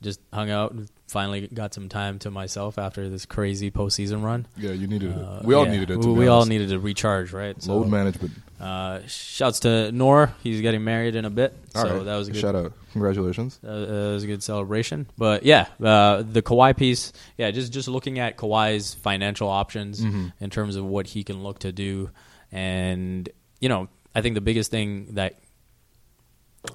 just 0.00 0.20
hung 0.32 0.50
out. 0.50 0.70
and 0.72 0.88
Finally 1.08 1.48
got 1.48 1.74
some 1.74 1.88
time 1.90 2.18
to 2.20 2.30
myself 2.30 2.78
after 2.78 3.08
this 3.10 3.26
crazy 3.26 3.70
postseason 3.72 4.22
run. 4.22 4.46
Yeah, 4.56 4.70
you 4.70 4.86
needed 4.86 5.12
Uh, 5.18 5.40
it. 5.40 5.44
We 5.44 5.54
all 5.54 5.66
yeah. 5.66 5.72
needed 5.72 5.90
it. 5.90 6.00
To 6.00 6.08
We, 6.12 6.20
we 6.20 6.26
all 6.28 6.46
needed 6.46 6.68
to 6.70 6.78
recharge, 6.78 7.32
right? 7.32 7.60
So, 7.60 7.76
load 7.78 7.88
management. 7.88 8.32
Uh, 8.62 9.00
shouts 9.08 9.60
to 9.60 9.90
Nor. 9.92 10.32
He's 10.42 10.60
getting 10.60 10.84
married 10.84 11.16
in 11.16 11.24
a 11.24 11.30
bit, 11.30 11.52
All 11.74 11.82
so 11.82 11.96
right. 11.96 12.04
that 12.04 12.16
was 12.16 12.28
a 12.28 12.32
good. 12.32 12.40
shout 12.40 12.54
out. 12.54 12.72
Congratulations. 12.92 13.58
Uh, 13.66 13.70
it 13.70 14.12
was 14.14 14.22
a 14.24 14.26
good 14.26 14.42
celebration, 14.42 15.06
but 15.18 15.42
yeah, 15.44 15.66
uh, 15.82 16.22
the 16.22 16.42
Kawhi 16.42 16.76
piece. 16.76 17.12
Yeah, 17.36 17.50
just 17.50 17.72
just 17.72 17.88
looking 17.88 18.18
at 18.18 18.36
Kawhi's 18.36 18.94
financial 18.94 19.48
options 19.48 20.00
Mm-hmm. 20.00 20.28
in 20.40 20.50
terms 20.50 20.76
of 20.76 20.84
what 20.84 21.06
he 21.08 21.24
can 21.24 21.42
look 21.42 21.58
to 21.60 21.72
do, 21.72 22.10
and 22.52 23.28
you 23.60 23.68
know, 23.68 23.88
I 24.14 24.20
think 24.22 24.34
the 24.34 24.40
biggest 24.40 24.70
thing 24.70 25.14
that 25.14 25.38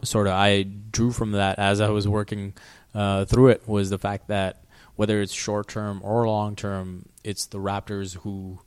sort 0.03 0.27
of 0.27 0.33
I 0.33 0.63
drew 0.63 1.11
from 1.11 1.31
that 1.31 1.59
as 1.59 1.79
I 1.81 1.89
was 1.89 2.07
working 2.07 2.53
uh, 2.93 3.25
through 3.25 3.49
it 3.49 3.67
was 3.67 3.89
the 3.89 3.97
fact 3.97 4.27
that 4.27 4.63
whether 4.95 5.21
it's 5.21 5.31
short 5.33 5.67
term 5.67 6.01
or 6.03 6.27
long 6.27 6.55
term, 6.55 7.07
it's 7.23 7.45
the 7.45 7.59
Raptors 7.59 8.15
who 8.17 8.59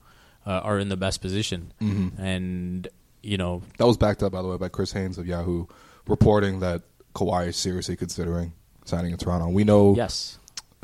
uh, 0.46 0.50
are 0.50 0.78
in 0.78 0.88
the 0.88 0.96
best 0.96 1.20
position, 1.20 1.72
Mm-hmm. 1.80 2.22
and 2.22 2.88
you 3.22 3.36
know, 3.36 3.62
That 3.78 3.86
was 3.86 3.96
backed 3.96 4.22
up, 4.22 4.32
by 4.32 4.42
the 4.42 4.48
way, 4.48 4.56
by 4.56 4.68
Chris 4.68 4.92
Haynes 4.92 5.18
of 5.18 5.26
Yahoo, 5.26 5.66
reporting 6.06 6.60
that 6.60 6.82
Kawhi 7.14 7.48
is 7.48 7.56
seriously 7.56 7.96
considering 7.96 8.52
signing 8.84 9.12
in 9.12 9.18
Toronto. 9.18 9.48
We 9.48 9.64
know. 9.64 9.94
yes, 9.96 10.38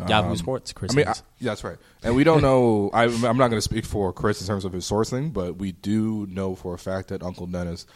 Yahoo 0.08 0.30
um, 0.30 0.36
Sports, 0.36 0.72
Chris. 0.72 0.92
I 0.92 0.94
mean, 0.94 1.08
I, 1.08 1.14
yeah, 1.38 1.50
that's 1.52 1.64
right. 1.64 1.78
And 2.02 2.14
we 2.14 2.22
don't 2.24 2.42
know. 2.42 2.90
I, 2.92 3.04
I'm 3.04 3.22
not 3.38 3.48
going 3.48 3.52
to 3.52 3.60
speak 3.62 3.84
for 3.86 4.12
Chris 4.12 4.40
in 4.40 4.46
terms 4.46 4.64
of 4.64 4.72
his 4.72 4.84
sourcing, 4.88 5.32
but 5.32 5.56
we 5.56 5.72
do 5.72 6.26
know 6.30 6.54
for 6.54 6.74
a 6.74 6.78
fact 6.78 7.08
that 7.08 7.22
Uncle 7.22 7.46
Dennis, 7.46 7.86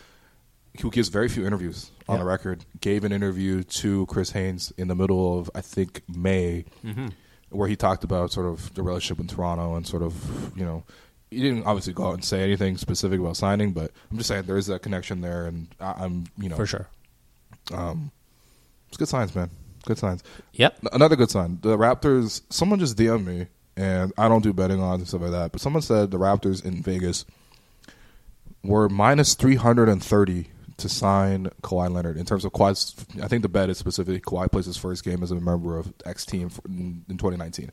who 0.80 0.90
gives 0.90 1.08
very 1.10 1.28
few 1.28 1.46
interviews 1.46 1.90
on 2.08 2.16
Yeah. 2.16 2.20
the 2.20 2.24
record, 2.26 2.64
gave 2.80 3.04
an 3.04 3.12
interview 3.12 3.62
to 3.64 4.06
Chris 4.06 4.30
Haynes 4.30 4.72
in 4.78 4.88
the 4.88 4.94
middle 4.94 5.38
of 5.38 5.50
I 5.54 5.60
think 5.60 6.02
May, 6.08 6.64
Mm-hmm. 6.84 7.08
where 7.50 7.68
he 7.68 7.76
talked 7.76 8.02
about 8.04 8.32
sort 8.32 8.46
of 8.46 8.72
the 8.74 8.82
relationship 8.82 9.20
in 9.20 9.26
Toronto 9.26 9.74
and 9.74 9.86
sort 9.86 10.02
of 10.02 10.56
you 10.56 10.64
know. 10.64 10.84
He 11.30 11.40
didn't 11.40 11.64
obviously 11.64 11.92
go 11.92 12.08
out 12.08 12.14
and 12.14 12.24
say 12.24 12.42
anything 12.42 12.76
specific 12.76 13.20
about 13.20 13.36
signing, 13.36 13.72
but 13.72 13.92
I'm 14.10 14.16
just 14.16 14.28
saying 14.28 14.44
there 14.44 14.56
is 14.56 14.66
that 14.66 14.82
connection 14.82 15.20
there, 15.20 15.46
and 15.46 15.68
I, 15.80 15.92
I'm 15.98 16.24
you 16.36 16.48
know 16.48 16.56
for 16.56 16.66
sure. 16.66 16.88
um, 17.72 18.10
it's 18.88 18.96
good 18.96 19.08
signs, 19.08 19.34
man. 19.34 19.50
Good 19.86 19.98
signs. 19.98 20.22
Yep. 20.54 20.78
Another 20.92 21.16
good 21.16 21.30
sign. 21.30 21.58
The 21.62 21.76
Raptors. 21.78 22.42
Someone 22.50 22.80
just 22.80 22.96
DM'd 22.98 23.24
me, 23.24 23.46
and 23.76 24.12
I 24.18 24.28
don't 24.28 24.42
do 24.42 24.52
betting 24.52 24.82
odds 24.82 25.00
and 25.00 25.08
stuff 25.08 25.22
like 25.22 25.30
that. 25.30 25.52
But 25.52 25.60
someone 25.60 25.82
said 25.82 26.10
the 26.10 26.18
Raptors 26.18 26.64
in 26.64 26.82
Vegas 26.82 27.24
were 28.62 28.88
minus 28.88 29.34
three 29.34 29.54
hundred 29.56 29.88
and 29.88 30.02
thirty 30.02 30.48
to 30.78 30.88
sign 30.88 31.48
Kawhi 31.62 31.92
Leonard. 31.92 32.16
In 32.16 32.24
terms 32.24 32.44
of 32.44 32.52
Kawhi's, 32.52 32.94
I 33.22 33.28
think 33.28 33.42
the 33.42 33.48
bet 33.48 33.70
is 33.70 33.78
specifically 33.78 34.20
Kawhi 34.20 34.50
plays 34.50 34.66
his 34.66 34.76
first 34.76 35.04
game 35.04 35.22
as 35.22 35.30
a 35.30 35.36
member 35.36 35.78
of 35.78 35.92
X 36.04 36.26
team 36.26 36.48
for, 36.48 36.62
in, 36.66 37.04
in 37.08 37.16
2019. 37.18 37.70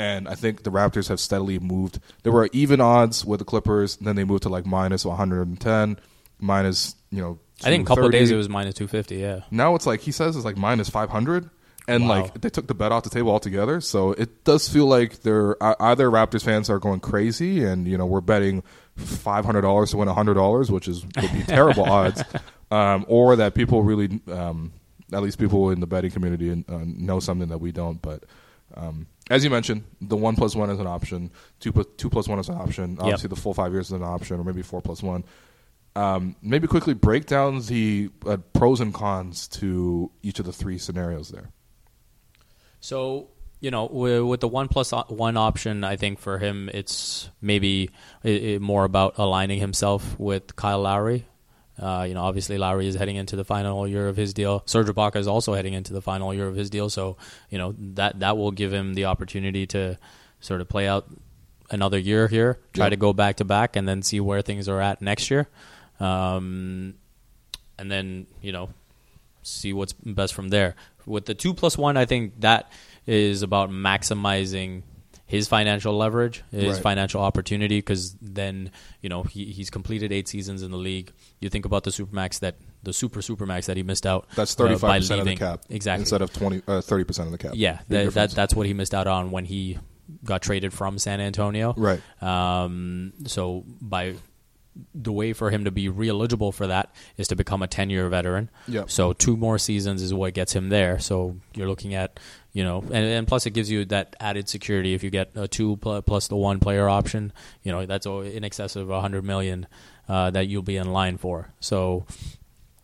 And 0.00 0.26
I 0.28 0.34
think 0.34 0.62
the 0.62 0.70
Raptors 0.70 1.08
have 1.08 1.20
steadily 1.20 1.58
moved. 1.58 2.00
There 2.22 2.32
were 2.32 2.48
even 2.52 2.80
odds 2.80 3.22
with 3.24 3.38
the 3.40 3.44
Clippers, 3.44 3.98
and 3.98 4.06
then 4.06 4.16
they 4.16 4.24
moved 4.24 4.44
to 4.44 4.48
like 4.48 4.64
minus 4.64 5.04
110, 5.04 5.98
minus 6.38 6.94
you 7.10 7.20
know. 7.20 7.38
I 7.62 7.64
think 7.64 7.84
a 7.84 7.88
couple 7.88 8.06
of 8.06 8.12
days 8.12 8.30
it 8.30 8.36
was 8.36 8.48
minus 8.48 8.74
two 8.74 8.88
fifty. 8.88 9.16
Yeah. 9.16 9.40
Now 9.50 9.74
it's 9.74 9.86
like 9.86 10.00
he 10.00 10.12
says 10.12 10.36
it's 10.36 10.44
like 10.46 10.56
minus 10.56 10.88
five 10.88 11.10
hundred, 11.10 11.50
and 11.86 12.08
Wow. 12.08 12.22
like 12.22 12.40
they 12.40 12.48
took 12.48 12.66
the 12.66 12.72
bet 12.74 12.92
off 12.92 13.02
the 13.02 13.10
table 13.10 13.30
altogether. 13.30 13.82
So 13.82 14.12
it 14.12 14.44
does 14.44 14.66
feel 14.66 14.86
like 14.86 15.20
they're 15.20 15.56
either 15.82 16.08
Raptors 16.10 16.42
fans 16.42 16.70
are 16.70 16.78
going 16.78 17.00
crazy, 17.00 17.62
and 17.62 17.86
you 17.86 17.98
know 17.98 18.06
we're 18.06 18.22
betting 18.22 18.62
five 18.96 19.44
hundred 19.44 19.60
dollars 19.60 19.90
to 19.90 19.98
win 19.98 20.08
hundred 20.08 20.34
dollars, 20.34 20.70
which 20.70 20.88
is 20.88 21.02
would 21.04 21.32
be 21.34 21.42
terrible 21.42 21.84
odds, 21.98 22.24
um, 22.70 23.04
or 23.08 23.36
that 23.36 23.54
people 23.54 23.82
really, 23.82 24.20
um, 24.32 24.72
at 25.12 25.20
least 25.22 25.38
people 25.38 25.68
in 25.70 25.80
the 25.80 25.86
betting 25.86 26.10
community, 26.10 26.64
uh, 26.66 26.78
know 26.86 27.20
something 27.20 27.48
that 27.50 27.58
we 27.58 27.72
don't. 27.72 28.00
But 28.00 28.24
um, 28.74 29.06
as 29.30 29.44
you 29.44 29.50
mentioned, 29.50 29.84
the 30.00 30.16
one 30.16 30.36
plus 30.36 30.56
one 30.56 30.70
is 30.70 30.78
an 30.78 30.86
option. 30.86 31.30
Two 31.60 31.72
plus 31.72 31.86
two 31.96 32.10
plus 32.10 32.28
one 32.28 32.38
is 32.38 32.48
an 32.48 32.56
option. 32.56 32.98
Obviously, 33.00 33.28
the 33.28 33.36
full 33.36 33.54
five 33.54 33.72
years 33.72 33.86
is 33.86 33.92
an 33.92 34.02
option, 34.02 34.40
or 34.40 34.44
maybe 34.44 34.62
four 34.62 34.80
plus 34.80 35.02
one 35.02 35.24
um, 35.96 36.36
maybe 36.42 36.66
quickly 36.66 36.94
break 36.94 37.26
down 37.26 37.60
the 37.62 38.10
uh, 38.26 38.36
pros 38.52 38.80
and 38.80 38.94
cons 38.94 39.48
to 39.48 40.10
each 40.22 40.38
of 40.38 40.46
the 40.46 40.52
three 40.52 40.78
scenarios 40.78 41.30
there. 41.30 41.50
So 42.80 43.28
you 43.60 43.70
know, 43.70 43.86
with, 43.86 44.22
with 44.22 44.40
the 44.40 44.48
one 44.48 44.68
one 44.68 45.36
option, 45.36 45.84
I 45.84 45.96
think 45.96 46.18
for 46.18 46.38
him 46.38 46.70
it's 46.72 47.28
maybe 47.42 47.90
more 48.24 48.84
about 48.84 49.14
aligning 49.18 49.58
himself 49.60 50.18
with 50.18 50.56
Kyle 50.56 50.80
Lowry. 50.80 51.26
Uh, 51.80 52.04
you 52.06 52.12
know, 52.14 52.20
obviously 52.22 52.58
Lowry 52.58 52.86
is 52.86 52.94
heading 52.94 53.16
into 53.16 53.36
the 53.36 53.44
final 53.44 53.88
year 53.88 54.06
of 54.08 54.16
his 54.16 54.34
deal. 54.34 54.62
Serge 54.66 54.88
Ibaka 54.88 55.16
is 55.16 55.26
also 55.26 55.54
heading 55.54 55.72
into 55.72 55.94
the 55.94 56.02
final 56.02 56.34
year 56.34 56.46
of 56.46 56.54
his 56.54 56.68
deal. 56.68 56.90
So 56.90 57.16
you 57.48 57.56
know 57.58 57.74
that 57.78 58.20
that 58.20 58.36
will 58.36 58.50
give 58.50 58.72
him 58.72 58.92
the 58.94 59.06
opportunity 59.06 59.66
to 59.68 59.96
sort 60.40 60.60
of 60.60 60.68
play 60.68 60.86
out 60.86 61.08
another 61.70 61.98
year 61.98 62.28
here, 62.28 62.58
try 62.74 62.86
Yeah. 62.86 62.90
to 62.90 62.96
go 62.96 63.12
back 63.14 63.36
to 63.36 63.44
back, 63.44 63.76
and 63.76 63.88
then 63.88 64.02
see 64.02 64.20
where 64.20 64.42
things 64.42 64.68
are 64.68 64.80
at 64.80 65.00
next 65.00 65.30
year. 65.30 65.48
Um, 66.00 66.94
and 67.78 67.90
then 67.90 68.26
you 68.42 68.52
know 68.52 68.70
see 69.42 69.72
what's 69.72 69.92
best 69.94 70.34
from 70.34 70.48
there. 70.48 70.74
With 71.06 71.24
the 71.24 71.34
two 71.34 71.54
plus 71.54 71.78
one, 71.78 71.96
I 71.96 72.04
think 72.04 72.40
that 72.40 72.70
is 73.06 73.40
about 73.42 73.70
maximizing 73.70 74.82
his 75.30 75.46
financial 75.46 75.96
leverage, 75.96 76.42
his 76.50 76.74
Right. 76.74 76.82
financial 76.82 77.22
opportunity, 77.22 77.78
because 77.78 78.16
then 78.20 78.72
you 79.00 79.08
know 79.08 79.22
he, 79.22 79.44
he's 79.52 79.70
completed 79.70 80.10
eight 80.10 80.26
seasons 80.26 80.62
in 80.62 80.72
the 80.72 80.76
league. 80.76 81.12
You 81.40 81.48
think 81.48 81.64
about 81.64 81.84
the 81.84 81.90
supermax 81.90 82.40
that 82.40 82.56
the 82.82 82.92
super 82.92 83.20
supermax 83.20 83.66
that 83.66 83.76
he 83.76 83.84
missed 83.84 84.06
out. 84.06 84.26
That's 84.34 84.54
uh, 84.54 84.58
thirty 84.64 84.74
by 84.74 84.80
five 84.80 85.00
percent 85.02 85.20
of 85.20 85.26
the 85.26 85.36
cap, 85.36 85.60
exactly 85.70 86.02
instead 86.02 86.22
of 86.22 86.32
20, 86.32 86.62
uh, 86.66 86.80
30 86.80 87.04
percent 87.04 87.26
of 87.26 87.32
the 87.32 87.38
cap. 87.38 87.52
yeah, 87.54 87.78
that, 87.88 88.12
that 88.14 88.30
that's 88.32 88.54
what 88.54 88.66
he 88.66 88.74
missed 88.74 88.92
out 88.94 89.06
on 89.06 89.30
when 89.30 89.44
he 89.44 89.78
got 90.24 90.42
traded 90.42 90.72
from 90.72 90.98
San 90.98 91.20
Antonio. 91.20 91.74
Right. 91.76 92.00
Um, 92.20 93.12
so 93.26 93.64
by 93.80 94.14
the 94.94 95.12
way 95.12 95.32
for 95.32 95.50
him 95.50 95.64
to 95.64 95.70
be 95.70 95.88
re-eligible 95.88 96.52
for 96.52 96.66
that 96.68 96.94
is 97.16 97.28
to 97.28 97.36
become 97.36 97.60
a 97.62 97.66
10-year 97.68 98.08
veteran. 98.08 98.48
Yep. 98.68 98.90
So 98.90 99.12
two 99.12 99.36
more 99.36 99.58
seasons 99.58 100.00
is 100.00 100.14
what 100.14 100.32
gets 100.32 100.52
him 100.54 100.68
there. 100.68 100.98
So 101.00 101.36
you're 101.54 101.68
looking 101.68 101.94
at, 101.94 102.18
you 102.52 102.64
know, 102.64 102.80
and, 102.80 102.94
and 102.94 103.28
plus 103.28 103.46
it 103.46 103.50
gives 103.50 103.70
you 103.70 103.84
that 103.86 104.16
added 104.18 104.48
security 104.48 104.94
if 104.94 105.04
you 105.04 105.10
get 105.10 105.30
a 105.36 105.46
two 105.46 105.76
pl- 105.76 106.02
plus 106.02 106.28
the 106.28 106.36
one 106.36 106.58
player 106.58 106.88
option. 106.88 107.32
You 107.62 107.72
know, 107.72 107.86
that's 107.86 108.06
in 108.06 108.44
excess 108.44 108.76
of 108.76 108.88
100 108.88 109.24
million 109.24 109.66
uh, 110.08 110.30
that 110.30 110.48
you'll 110.48 110.62
be 110.62 110.76
in 110.76 110.92
line 110.92 111.16
for. 111.16 111.50
So 111.60 112.06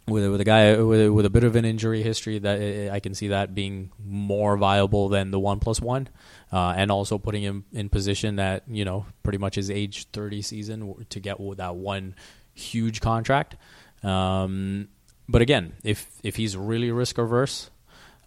with 0.08 0.30
with 0.30 0.40
a 0.40 0.44
guy 0.44 0.80
with 0.80 1.10
with 1.10 1.26
a 1.26 1.30
bit 1.30 1.42
of 1.44 1.56
an 1.56 1.64
injury 1.64 2.02
history, 2.02 2.38
that 2.38 2.92
I 2.92 3.00
can 3.00 3.14
see 3.14 3.28
that 3.28 3.54
being 3.54 3.90
more 4.04 4.56
viable 4.56 5.08
than 5.08 5.30
the 5.30 5.40
one 5.40 5.58
plus 5.58 5.80
one, 5.80 6.08
uh, 6.52 6.74
and 6.76 6.90
also 6.90 7.18
putting 7.18 7.42
him 7.42 7.64
in 7.72 7.88
position 7.88 8.36
that 8.36 8.62
you 8.68 8.84
know 8.84 9.06
pretty 9.22 9.38
much 9.38 9.56
his 9.56 9.70
age 9.70 10.08
thirty 10.10 10.42
season 10.42 11.06
to 11.10 11.20
get 11.20 11.38
that 11.56 11.74
one 11.74 12.14
huge 12.54 13.00
contract. 13.00 13.56
Um, 14.04 14.88
but 15.28 15.42
again, 15.42 15.72
if 15.82 16.08
if 16.22 16.36
he's 16.36 16.56
really 16.56 16.92
risk 16.92 17.18
averse 17.18 17.70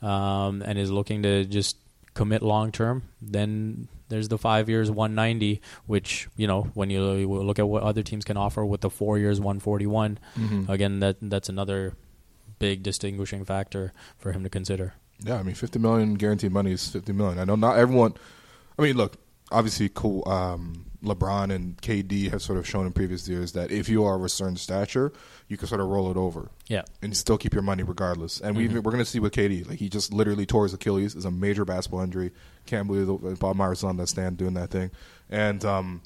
um, 0.01 0.61
and 0.61 0.77
is 0.77 0.91
looking 0.91 1.23
to 1.23 1.45
just 1.45 1.77
commit 2.13 2.41
long 2.41 2.71
term, 2.71 3.03
then 3.21 3.87
there's 4.09 4.27
the 4.27 4.37
five 4.37 4.67
years 4.69 4.89
190, 4.89 5.61
which 5.85 6.27
you 6.35 6.47
know 6.47 6.63
when 6.73 6.89
you 6.89 7.01
look 7.01 7.59
at 7.59 7.67
what 7.67 7.83
other 7.83 8.03
teams 8.03 8.25
can 8.25 8.37
offer 8.37 8.65
with 8.65 8.81
the 8.81 8.89
four 8.89 9.17
years 9.17 9.39
141. 9.39 10.19
Again, 10.69 10.99
that 10.99 11.17
that's 11.21 11.49
another 11.49 11.93
big 12.57 12.83
distinguishing 12.83 13.45
factor 13.45 13.93
for 14.17 14.31
him 14.33 14.43
to 14.43 14.49
consider. 14.49 14.93
Yeah, 15.23 15.37
I 15.37 15.43
mean, 15.43 15.55
fifty 15.55 15.79
million 15.79 16.15
guaranteed 16.15 16.51
money 16.51 16.71
is 16.71 16.87
fifty 16.89 17.13
million. 17.13 17.39
I 17.39 17.45
know 17.45 17.55
not 17.55 17.77
everyone. 17.77 18.13
I 18.77 18.81
mean, 18.81 18.95
look, 18.97 19.17
obviously, 19.51 19.89
cool. 19.89 20.27
Um, 20.27 20.85
LeBron 21.03 21.53
and 21.53 21.81
KD 21.81 22.29
have 22.29 22.41
sort 22.41 22.57
of 22.57 22.67
shown 22.67 22.85
in 22.85 22.91
previous 22.91 23.27
years 23.27 23.53
that 23.53 23.71
if 23.71 23.87
you 23.87 24.03
are 24.03 24.15
of 24.15 24.23
a 24.23 24.29
certain 24.29 24.57
stature, 24.57 25.13
you 25.47 25.55
can 25.57 25.67
sort 25.67 25.79
of 25.79 25.87
roll 25.87 26.11
it 26.11 26.17
over. 26.17 26.51
Yeah. 26.67 26.83
and 27.01 27.15
still 27.15 27.37
keep 27.37 27.53
your 27.53 27.63
money 27.63 27.83
regardless. 27.83 28.41
And 28.41 28.55
we 28.55 28.67
we're 28.67 28.81
going 28.81 28.97
to 28.97 29.05
see 29.05 29.19
with 29.19 29.33
KD, 29.33 29.67
like 29.67 29.79
he 29.79 29.89
just 29.89 30.13
literally 30.13 30.45
tore 30.45 30.63
his 30.63 30.73
Achilles. 30.73 31.15
It's 31.15 31.25
a 31.25 31.31
major 31.31 31.65
basketball 31.65 32.01
injury. 32.01 32.31
Can't 32.65 32.87
believe 32.87 33.39
Bob 33.39 33.55
Myers 33.55 33.79
is 33.79 33.83
on 33.85 33.97
that 33.97 34.07
stand 34.07 34.37
doing 34.37 34.53
that 34.55 34.69
thing. 34.69 34.91
And 35.29 35.63
um, 35.65 36.01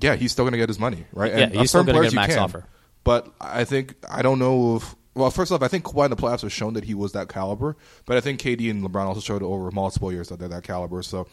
yeah, 0.00 0.16
he's 0.16 0.32
still 0.32 0.44
going 0.44 0.52
to 0.52 0.58
get 0.58 0.68
his 0.68 0.78
money, 0.78 1.04
right? 1.12 1.32
Yeah, 1.32 1.38
and 1.44 1.54
he's 1.54 1.70
still 1.70 1.84
gonna 1.84 2.02
get 2.02 2.12
you 2.12 2.16
max 2.16 2.34
can. 2.34 2.42
offer. 2.42 2.64
But 3.04 3.32
I 3.40 3.64
think 3.64 3.94
I 4.08 4.22
don't 4.22 4.38
know 4.38 4.76
if. 4.76 4.94
Well, 5.14 5.30
first 5.30 5.50
off, 5.50 5.62
I 5.62 5.68
think 5.68 5.84
Kawhi 5.84 6.04
in 6.04 6.10
the 6.10 6.16
playoffs 6.16 6.42
has 6.42 6.52
shown 6.52 6.74
that 6.74 6.84
he 6.84 6.94
was 6.94 7.12
that 7.12 7.28
caliber. 7.28 7.76
But 8.06 8.16
I 8.16 8.20
think 8.20 8.40
KD 8.40 8.70
and 8.70 8.84
LeBron 8.84 9.06
also 9.06 9.20
showed 9.20 9.42
over 9.42 9.70
multiple 9.70 10.12
years 10.12 10.28
that 10.28 10.38
they're 10.38 10.48
that 10.48 10.62
caliber. 10.62 11.02
So 11.02 11.26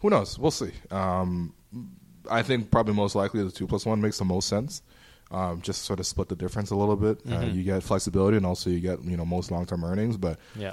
who 0.00 0.10
knows? 0.10 0.38
We'll 0.38 0.50
see. 0.50 0.72
Um, 0.90 1.54
I 2.30 2.42
think 2.42 2.70
probably 2.70 2.94
most 2.94 3.14
likely 3.14 3.42
the 3.44 3.50
two 3.50 3.66
plus 3.66 3.84
one 3.86 4.00
makes 4.00 4.18
the 4.18 4.24
most 4.24 4.48
sense. 4.48 4.82
Um, 5.30 5.62
just 5.62 5.82
sort 5.84 5.98
of 5.98 6.06
split 6.06 6.28
the 6.28 6.36
difference 6.36 6.70
a 6.70 6.76
little 6.76 6.96
bit. 6.96 7.18
Uh, 7.26 7.30
Mm-hmm. 7.40 7.56
you 7.56 7.62
get 7.64 7.82
flexibility, 7.82 8.36
and 8.36 8.44
also 8.44 8.68
you 8.70 8.80
get 8.80 9.02
you 9.04 9.16
know 9.16 9.24
most 9.24 9.50
long 9.50 9.64
term 9.66 9.84
earnings. 9.84 10.16
But 10.16 10.38
Yeah. 10.56 10.72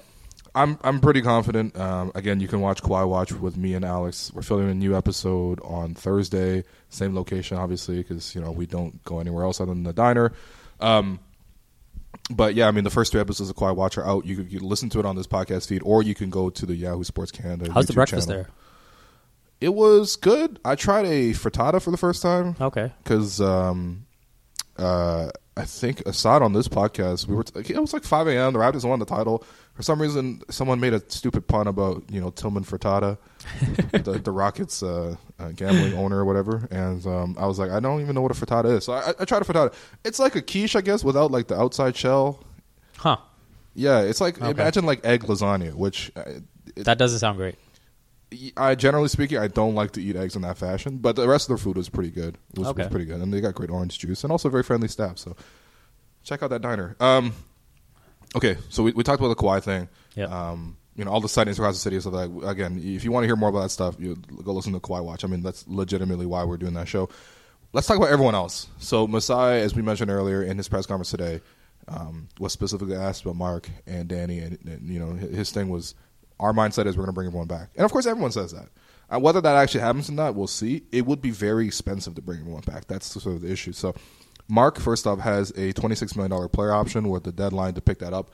I'm 0.55 0.79
I'm 0.83 0.99
pretty 0.99 1.21
confident. 1.21 1.77
Um, 1.79 2.11
again, 2.15 2.39
you 2.39 2.47
can 2.47 2.59
watch 2.59 2.81
Kawhi 2.81 3.07
Watch 3.07 3.31
with 3.31 3.55
me 3.55 3.75
and 3.75 3.85
Alex. 3.85 4.31
We're 4.33 4.41
filming 4.41 4.69
a 4.69 4.73
new 4.73 4.97
episode 4.97 5.59
on 5.63 5.93
Thursday, 5.93 6.63
same 6.89 7.13
location, 7.15 7.57
obviously, 7.57 7.97
because 7.97 8.33
you 8.33 8.41
know 8.41 8.51
we 8.51 8.65
don't 8.65 9.01
go 9.05 9.19
anywhere 9.19 9.43
else 9.43 9.61
other 9.61 9.73
than 9.73 9.83
the 9.83 9.93
diner. 9.93 10.33
Um, 10.79 11.19
but 12.31 12.55
yeah, 12.55 12.67
I 12.67 12.71
mean 12.71 12.83
the 12.83 12.89
first 12.89 13.11
two 13.11 13.19
episodes 13.19 13.49
of 13.49 13.55
Kawhi 13.55 13.75
Watch 13.75 13.97
are 13.97 14.05
out. 14.07 14.25
You 14.25 14.43
can, 14.43 14.59
listen 14.67 14.89
to 14.89 14.99
it 14.99 15.05
on 15.05 15.15
this 15.15 15.27
podcast 15.27 15.67
feed, 15.67 15.81
or 15.85 16.01
you 16.03 16.15
can 16.15 16.29
go 16.31 16.49
to 16.49 16.65
the 16.65 16.75
Yahoo 16.75 17.03
Sports 17.03 17.31
Canada. 17.31 17.71
How's 17.71 17.85
the 17.85 17.93
YouTube 17.93 17.95
breakfast 17.95 18.27
channel. 18.27 18.43
there? 18.43 18.51
It 19.61 19.73
was 19.73 20.15
good. 20.15 20.59
I 20.63 20.75
tried 20.75 21.05
a 21.05 21.31
frittata 21.31 21.81
for 21.81 21.91
the 21.91 21.97
first 21.97 22.21
time 22.21 22.55
Okay. 22.61 22.91
because 23.03 23.41
um, 23.41 24.05
uh, 24.77 25.29
I 25.57 25.65
think 25.65 25.99
aside 26.05 26.41
on 26.41 26.53
this 26.53 26.69
podcast, 26.69 27.27
we 27.27 27.35
were 27.35 27.43
t- 27.43 27.73
it 27.73 27.79
was 27.79 27.91
like 27.91 28.03
5 28.05 28.27
a.m. 28.27 28.53
The 28.53 28.59
Raptors 28.59 28.85
won 28.87 28.99
the 28.99 29.05
title. 29.05 29.43
For 29.73 29.83
some 29.83 30.01
reason, 30.01 30.41
someone 30.49 30.79
made 30.79 30.93
a 30.93 31.01
stupid 31.09 31.47
pun 31.47 31.67
about 31.67 32.03
you 32.09 32.21
know 32.21 32.29
Tillman 32.31 32.63
Frittata, 32.63 33.17
the, 33.91 34.19
the 34.19 34.31
Rockets 34.31 34.81
uh, 34.81 35.15
uh, 35.39 35.49
gambling 35.49 35.93
owner 35.93 36.19
or 36.19 36.25
whatever, 36.25 36.67
and 36.71 37.05
um, 37.05 37.35
I 37.39 37.45
was 37.45 37.59
like, 37.59 37.71
I 37.71 37.79
don't 37.81 37.99
even 38.01 38.15
know 38.15 38.21
what 38.21 38.31
a 38.31 38.33
frittata 38.33 38.77
is. 38.77 38.85
So 38.85 38.93
I, 38.93 39.13
I 39.19 39.25
tried 39.25 39.41
a 39.41 39.45
frittata. 39.45 39.73
It's 40.05 40.19
like 40.19 40.35
a 40.35 40.41
quiche, 40.41 40.75
I 40.77 40.81
guess, 40.81 41.03
without 41.03 41.31
like 41.31 41.47
the 41.47 41.59
outside 41.59 41.95
shell. 41.97 42.43
Huh. 42.97 43.17
Yeah, 43.73 44.01
it's 44.01 44.19
like 44.21 44.41
Okay. 44.41 44.49
imagine 44.51 44.85
like 44.85 45.05
egg 45.05 45.23
lasagna, 45.23 45.73
which 45.73 46.11
uh, 46.15 46.23
it, 46.75 46.85
That 46.85 46.97
doesn't 46.97 47.19
sound 47.19 47.37
great. 47.37 47.55
I 48.55 48.75
generally 48.75 49.07
speaking, 49.07 49.37
I 49.39 49.47
don't 49.47 49.73
like 49.75 49.91
to 49.91 50.01
eat 50.01 50.15
eggs 50.15 50.35
in 50.35 50.43
that 50.43 50.57
fashion, 50.57 50.97
but 50.97 51.15
the 51.15 51.27
rest 51.27 51.45
of 51.45 51.47
their 51.49 51.57
food 51.63 51.77
was 51.77 51.89
pretty 51.89 52.11
good. 52.11 52.37
It 52.53 52.59
was, 52.59 52.67
Okay. 52.69 52.83
was 52.83 52.91
pretty 52.91 53.05
good, 53.05 53.19
and 53.21 53.33
they 53.33 53.41
got 53.41 53.55
great 53.55 53.69
orange 53.71 53.97
juice 53.97 54.23
and 54.23 54.31
also 54.31 54.49
very 54.49 54.63
friendly 54.63 54.87
staff. 54.87 55.17
So 55.17 55.35
check 56.23 56.43
out 56.43 56.49
that 56.51 56.61
diner. 56.61 56.95
Um, 56.99 57.33
okay, 58.35 58.57
so 58.69 58.83
we, 58.83 58.91
we 58.91 59.03
talked 59.03 59.19
about 59.19 59.29
the 59.29 59.43
Kawhi 59.43 59.63
thing. 59.63 59.89
Yep. 60.15 60.29
Um, 60.31 60.77
you 60.95 61.05
know 61.05 61.11
all 61.11 61.21
the 61.21 61.29
sightings 61.29 61.57
across 61.57 61.75
the 61.75 61.79
city. 61.79 61.99
So 62.01 62.09
that 62.11 62.47
again, 62.47 62.79
if 62.83 63.03
you 63.05 63.11
want 63.11 63.23
to 63.23 63.27
hear 63.27 63.37
more 63.37 63.49
about 63.49 63.61
that 63.61 63.69
stuff, 63.69 63.95
you 63.99 64.15
go 64.43 64.51
listen 64.51 64.73
to 64.73 64.79
Kawhi 64.79 65.03
Watch. 65.03 65.23
I 65.23 65.27
mean, 65.27 65.41
that's 65.41 65.65
legitimately 65.67 66.25
why 66.25 66.43
we're 66.43 66.57
doing 66.57 66.73
that 66.73 66.87
show. 66.89 67.09
Let's 67.71 67.87
talk 67.87 67.97
about 67.97 68.09
everyone 68.09 68.35
else. 68.35 68.67
So 68.79 69.07
Masai, 69.07 69.61
as 69.61 69.73
we 69.75 69.81
mentioned 69.81 70.11
earlier 70.11 70.43
in 70.43 70.57
his 70.57 70.67
press 70.67 70.85
conference 70.85 71.11
today, 71.11 71.39
um, 71.87 72.27
was 72.39 72.51
specifically 72.51 72.95
asked 72.95 73.21
about 73.23 73.37
Mark 73.37 73.69
and 73.87 74.07
Danny, 74.09 74.39
and, 74.39 74.57
and 74.65 74.89
you 74.89 74.99
know 74.99 75.13
his 75.13 75.51
thing 75.51 75.69
was 75.69 75.95
our 76.39 76.53
mindset 76.53 76.85
is 76.85 76.95
we're 76.95 77.03
going 77.03 77.07
to 77.07 77.13
bring 77.13 77.27
everyone 77.27 77.47
back, 77.47 77.69
and 77.75 77.85
of 77.85 77.91
course 77.91 78.05
everyone 78.05 78.31
says 78.31 78.51
that. 78.51 78.69
Uh, 79.11 79.19
whether 79.19 79.41
that 79.41 79.55
actually 79.55 79.81
happens 79.81 80.09
or 80.09 80.13
not, 80.13 80.35
we'll 80.35 80.47
see. 80.47 80.83
It 80.91 81.05
would 81.05 81.21
be 81.21 81.31
very 81.31 81.65
expensive 81.65 82.15
to 82.15 82.21
bring 82.21 82.41
everyone 82.41 82.61
back. 82.61 82.85
That's 82.85 83.07
sort 83.07 83.35
of 83.35 83.41
the 83.41 83.51
issue. 83.51 83.71
So, 83.71 83.95
Mark, 84.47 84.79
first 84.79 85.07
off, 85.07 85.19
has 85.19 85.49
a 85.51 85.73
$26 85.73 86.15
million 86.15 86.49
player 86.49 86.71
option 86.71 87.09
where 87.09 87.19
the 87.19 87.31
deadline 87.31 87.73
to 87.73 87.81
pick 87.81 87.99
that 87.99 88.13
up 88.13 88.29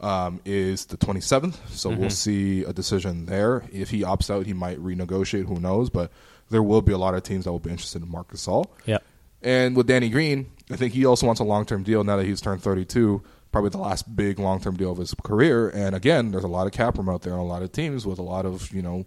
um, 0.00 0.40
is 0.46 0.86
the 0.86 0.96
27th. 0.96 1.56
So, 1.68 1.90
we'll 1.90 2.08
see 2.08 2.64
a 2.64 2.72
decision 2.72 3.26
there. 3.26 3.64
If 3.70 3.90
he 3.90 4.00
opts 4.00 4.30
out, 4.30 4.46
he 4.46 4.54
might 4.54 4.78
renegotiate. 4.78 5.46
Who 5.46 5.60
knows? 5.60 5.90
But 5.90 6.10
there 6.48 6.62
will 6.62 6.82
be 6.82 6.92
a 6.92 6.98
lot 6.98 7.14
of 7.14 7.22
teams 7.22 7.44
that 7.44 7.52
will 7.52 7.58
be 7.58 7.70
interested 7.70 8.02
in 8.02 8.10
Mark 8.10 8.32
Gasol. 8.32 8.66
Yeah. 8.86 8.98
And 9.42 9.76
with 9.76 9.86
Danny 9.86 10.08
Green, 10.08 10.50
I 10.70 10.76
think 10.76 10.94
he 10.94 11.04
also 11.04 11.26
wants 11.26 11.40
a 11.40 11.44
long 11.44 11.66
term 11.66 11.82
deal 11.82 12.02
now 12.02 12.16
that 12.16 12.24
he's 12.24 12.40
turned 12.40 12.62
32. 12.62 13.22
Probably 13.54 13.70
the 13.70 13.78
last 13.78 14.16
big 14.16 14.40
long 14.40 14.60
term 14.60 14.76
deal 14.76 14.90
of 14.90 14.98
his 14.98 15.14
career. 15.14 15.68
And 15.68 15.94
again, 15.94 16.32
there's 16.32 16.42
a 16.42 16.48
lot 16.48 16.66
of 16.66 16.72
cap 16.72 16.98
room 16.98 17.08
out 17.08 17.22
there 17.22 17.34
and 17.34 17.40
a 17.40 17.44
lot 17.44 17.62
of 17.62 17.70
teams 17.70 18.04
with 18.04 18.18
a 18.18 18.22
lot 18.22 18.46
of, 18.46 18.72
you 18.72 18.82
know, 18.82 19.04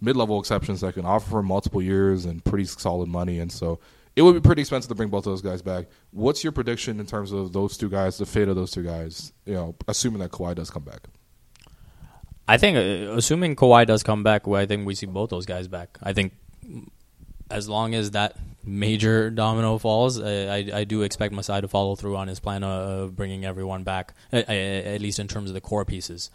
mid 0.00 0.16
level 0.16 0.40
exceptions 0.40 0.80
that 0.80 0.94
can 0.94 1.04
offer 1.04 1.40
him 1.40 1.44
multiple 1.44 1.82
years 1.82 2.24
and 2.24 2.42
pretty 2.46 2.64
solid 2.64 3.10
money. 3.10 3.40
And 3.40 3.52
so 3.52 3.80
it 4.16 4.22
would 4.22 4.32
be 4.32 4.40
pretty 4.40 4.62
expensive 4.62 4.88
to 4.88 4.94
bring 4.94 5.10
both 5.10 5.24
those 5.24 5.42
guys 5.42 5.60
back. 5.60 5.84
What's 6.12 6.42
your 6.42 6.50
prediction 6.50 6.98
in 6.98 7.04
terms 7.04 7.30
of 7.30 7.52
those 7.52 7.76
two 7.76 7.90
guys, 7.90 8.16
the 8.16 8.24
fate 8.24 8.48
of 8.48 8.56
those 8.56 8.70
two 8.70 8.84
guys, 8.84 9.34
you 9.44 9.52
know, 9.52 9.74
assuming 9.86 10.20
that 10.20 10.30
Kawhi 10.30 10.54
does 10.54 10.70
come 10.70 10.84
back? 10.84 11.00
I 12.48 12.56
think, 12.56 12.78
uh, 12.78 13.12
assuming 13.12 13.54
Kawhi 13.54 13.86
does 13.86 14.02
come 14.02 14.22
back, 14.22 14.46
well, 14.46 14.58
I 14.58 14.64
think 14.64 14.86
we 14.86 14.94
see 14.94 15.04
both 15.04 15.28
those 15.28 15.44
guys 15.44 15.68
back. 15.68 15.98
I 16.02 16.14
think 16.14 16.32
as 17.50 17.68
long 17.68 17.94
as 17.94 18.12
that 18.12 18.38
major 18.64 19.30
domino 19.30 19.78
falls, 19.78 20.18
uh, 20.18 20.48
I, 20.50 20.80
I 20.80 20.84
do 20.84 21.02
expect 21.02 21.34
Masai 21.34 21.60
to 21.60 21.68
follow 21.68 21.96
through 21.96 22.16
on 22.16 22.28
his 22.28 22.40
plan 22.40 22.64
of 22.64 23.14
bringing 23.16 23.44
everyone 23.44 23.84
back, 23.84 24.14
uh, 24.32 24.42
uh, 24.48 24.52
at 24.52 25.00
least 25.00 25.18
in 25.18 25.28
terms 25.28 25.50
of 25.50 25.54
the 25.54 25.60
core 25.60 25.84
pieces. 25.84 26.30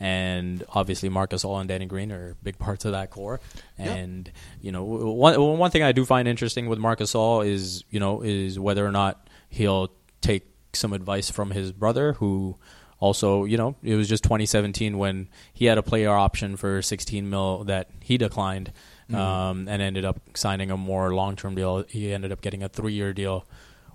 And 0.00 0.62
obviously, 0.68 1.08
Marc 1.08 1.30
Gasol 1.30 1.58
and 1.58 1.68
Danny 1.68 1.86
Green 1.86 2.12
are 2.12 2.36
big 2.42 2.58
parts 2.60 2.84
of 2.84 2.92
that 2.92 3.10
core. 3.10 3.40
And 3.76 4.30
you 4.60 4.72
know, 4.72 4.84
one 4.84 5.58
one 5.58 5.70
thing 5.70 5.82
I 5.82 5.92
do 5.92 6.04
find 6.04 6.28
interesting 6.28 6.68
with 6.68 6.78
Marc 6.78 7.00
Gasol 7.00 7.46
is 7.46 7.84
you 7.90 8.00
know 8.00 8.22
is 8.22 8.58
whether 8.58 8.86
or 8.86 8.92
not 8.92 9.28
he'll 9.48 9.90
take 10.20 10.46
some 10.72 10.92
advice 10.92 11.30
from 11.30 11.50
his 11.50 11.72
brother, 11.72 12.12
who 12.14 12.56
also 13.00 13.44
you 13.44 13.56
know 13.56 13.76
it 13.82 13.96
was 13.96 14.08
just 14.08 14.22
2017 14.24 14.98
when 14.98 15.28
he 15.52 15.64
had 15.66 15.78
a 15.78 15.82
player 15.82 16.10
option 16.10 16.56
for 16.56 16.82
16 16.82 17.28
mil 17.28 17.64
that 17.64 17.90
he 18.00 18.18
declined. 18.18 18.72
Um, 19.12 19.68
and 19.68 19.80
ended 19.80 20.04
up 20.04 20.20
signing 20.34 20.70
a 20.70 20.76
more 20.76 21.14
long-term 21.14 21.54
deal. 21.54 21.84
He 21.88 22.12
ended 22.12 22.30
up 22.30 22.40
getting 22.42 22.62
a 22.62 22.68
three-year 22.68 23.12
deal 23.14 23.46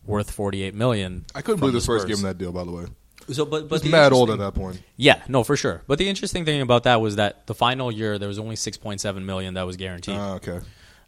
worth 0.05 0.31
48 0.31 0.73
million. 0.73 1.25
I 1.35 1.41
couldn't 1.41 1.59
believe 1.59 1.73
the 1.73 1.81
Spurs 1.81 2.01
Spurs. 2.01 2.09
gave 2.09 2.17
him 2.17 2.23
that 2.23 2.37
deal, 2.39 2.51
by 2.51 2.63
the 2.63 2.71
way. 2.71 2.85
So, 3.31 3.45
but 3.45 3.69
but 3.69 3.81
He's 3.81 3.91
mad 3.91 4.11
old 4.11 4.29
at 4.31 4.39
that 4.39 4.53
point. 4.53 4.81
Yeah, 4.97 5.21
no, 5.29 5.43
for 5.43 5.55
sure. 5.55 5.81
But 5.87 5.97
the 5.97 6.09
interesting 6.09 6.43
thing 6.45 6.61
about 6.61 6.83
that 6.83 6.99
was 6.99 7.15
that 7.17 7.47
the 7.47 7.53
final 7.55 7.89
year 7.91 8.17
there 8.19 8.27
was 8.27 8.37
only 8.39 8.55
6.7 8.55 9.23
million 9.23 9.53
that 9.53 9.63
was 9.65 9.77
guaranteed. 9.77 10.15
Ah, 10.17 10.33
okay. 10.33 10.59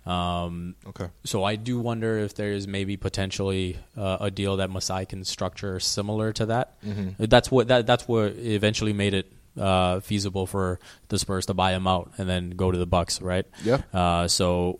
um, 0.06 0.76
Okay. 0.88 1.08
so 1.24 1.44
I 1.44 1.56
do 1.56 1.80
wonder 1.80 2.18
if 2.20 2.36
there 2.36 2.54
is 2.54 2.68
maybe 2.68 2.96
potentially 2.96 3.78
uh, 3.98 4.18
a 4.22 4.32
deal 4.32 4.58
that 4.58 4.70
Masai 4.70 5.06
can 5.06 5.24
structure 5.24 5.80
similar 5.80 6.32
to 6.34 6.46
that. 6.46 6.76
That's 7.18 7.50
what 7.52 7.68
that 7.70 7.88
that's 7.88 8.08
what 8.08 8.34
eventually 8.38 8.94
made 8.94 9.14
it 9.14 9.32
uh, 9.60 10.00
feasible 10.02 10.46
for 10.46 10.80
the 11.10 11.20
Spurs 11.20 11.46
to 11.48 11.54
buy 11.54 11.72
him 11.74 11.88
out 11.88 12.12
and 12.18 12.30
then 12.30 12.52
go 12.52 12.72
to 12.72 12.78
the 12.78 12.86
Bucks, 12.86 13.22
right? 13.22 13.46
Yeah. 13.64 13.82
Uh, 13.94 14.28
so, 14.28 14.80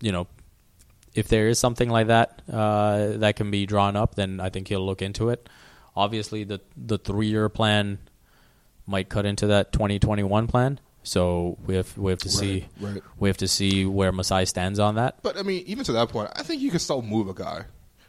you 0.00 0.12
know, 0.12 0.26
if 1.14 1.28
there 1.28 1.48
is 1.48 1.58
something 1.58 1.88
like 1.90 2.06
that 2.08 2.42
uh, 2.50 3.18
that 3.18 3.36
can 3.36 3.50
be 3.50 3.66
drawn 3.66 3.96
up, 3.96 4.14
then 4.14 4.40
I 4.40 4.48
think 4.48 4.68
he'll 4.68 4.84
look 4.84 5.02
into 5.02 5.28
it. 5.28 5.48
Obviously, 5.94 6.44
the 6.44 6.60
the 6.76 6.96
three 6.98 7.26
year 7.26 7.48
plan 7.48 7.98
might 8.86 9.08
cut 9.08 9.26
into 9.26 9.46
that 9.48 9.72
2021 9.72 10.46
plan. 10.46 10.80
So 11.02 11.58
we 11.66 11.74
have 11.74 11.96
we 11.98 12.10
have 12.12 12.20
to 12.20 12.30
see 12.30 12.66
right. 12.80 13.02
we 13.18 13.28
have 13.28 13.36
to 13.38 13.48
see 13.48 13.84
where 13.84 14.10
Masai 14.12 14.46
stands 14.46 14.78
on 14.78 14.94
that. 14.94 15.16
But 15.22 15.36
I 15.36 15.42
mean, 15.42 15.64
even 15.66 15.84
to 15.84 15.92
that 15.92 16.08
point, 16.08 16.30
I 16.34 16.42
think 16.42 16.62
you 16.62 16.70
can 16.70 16.78
still 16.80 17.02
move 17.02 17.28
a 17.28 17.34
guy. 17.34 17.64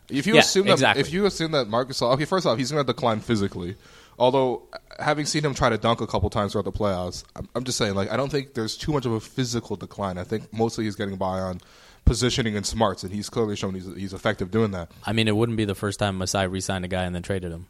If 0.09 0.27
you 0.27 0.35
Yeah, 0.35 0.41
assume 0.41 0.67
that, 0.67 0.73
exactly. 0.73 1.01
if 1.01 1.11
you 1.11 1.25
assume 1.25 1.51
that 1.53 1.67
Marcus, 1.67 2.01
okay, 2.01 2.25
first 2.25 2.45
off, 2.45 2.57
he's 2.57 2.71
going 2.71 2.85
to 2.85 2.91
decline 2.93 3.19
physically. 3.19 3.75
Although, 4.20 4.64
having 4.99 5.26
seen 5.26 5.43
him 5.43 5.53
try 5.53 5.70
to 5.70 5.78
dunk 5.78 6.01
a 6.01 6.07
couple 6.07 6.30
times 6.30 6.51
throughout 6.51 6.66
the 6.66 6.72
playoffs, 6.72 7.24
I'm, 7.36 7.49
I'm 7.55 7.64
just 7.64 7.78
saying, 7.78 7.95
like, 7.95 8.11
I 8.11 8.18
don't 8.18 8.30
think 8.32 8.53
there's 8.53 8.78
too 8.78 8.91
much 8.93 9.05
of 9.05 9.11
a 9.11 9.20
physical 9.20 9.76
decline. 9.76 10.18
I 10.18 10.24
think 10.24 10.53
mostly 10.53 10.86
he's 10.86 10.95
getting 10.95 11.16
by 11.18 11.39
on 11.39 11.61
positioning 12.05 12.55
and 12.55 12.66
smarts, 12.66 13.03
and 13.03 13.11
he's 13.14 13.30
clearly 13.30 13.55
shown 13.55 13.74
he's 13.74 13.86
he's 13.95 14.14
effective 14.14 14.51
doing 14.51 14.72
that. 14.72 14.91
I 15.05 15.14
mean, 15.14 15.28
it 15.28 15.36
wouldn't 15.36 15.57
be 15.57 15.66
the 15.66 15.76
first 15.76 15.99
time 15.99 16.18
Masai 16.18 16.47
re-signed 16.47 16.86
a 16.86 16.88
guy 16.88 17.03
and 17.03 17.16
then 17.16 17.22
traded 17.24 17.51
him. 17.51 17.68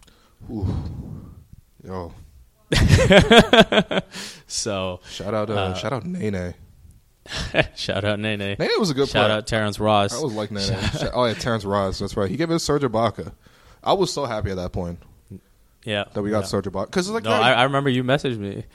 Yo, 1.84 2.14
So 4.48 5.00
shout 5.10 5.34
out, 5.34 5.50
uh, 5.50 5.74
shout 5.76 5.94
out 5.94 6.06
Nene. 6.06 6.54
shout 7.76 8.04
out 8.04 8.20
Nene. 8.20 8.56
Nene 8.60 8.70
was 8.80 8.90
a 8.90 8.94
good 8.94 9.08
Shout 9.08 9.26
player. 9.28 9.38
out 9.38 9.48
Terrence 9.48 9.80
Ross. 9.80 10.14
I 10.14 10.22
was 10.24 10.34
like 10.34 10.52
Nene. 10.52 10.64
Shout- 11.00 11.12
oh 11.14 11.26
yeah, 11.26 11.34
Terrence 11.34 11.66
Ross. 11.66 12.00
That's 12.00 12.18
right. 12.18 12.30
He 12.30 12.36
gave 12.38 12.52
us 12.52 12.64
Serge 12.64 12.82
Ibaka. 12.84 13.32
I 13.84 13.94
was 13.94 14.12
so 14.14 14.26
happy 14.26 14.50
at 14.52 14.58
that 14.58 14.72
point 14.72 15.00
yeah, 15.86 16.06
that 16.14 16.22
we 16.22 16.30
got 16.30 16.40
yeah. 16.42 16.46
Serge 16.48 16.66
Ibaka 16.66 16.86
because 16.88 17.10
like 17.10 17.24
No, 17.24 17.32
I, 17.32 17.52
I 17.54 17.64
remember 17.64 17.90
you 17.90 18.04
messaged 18.04 18.38
me. 18.38 18.66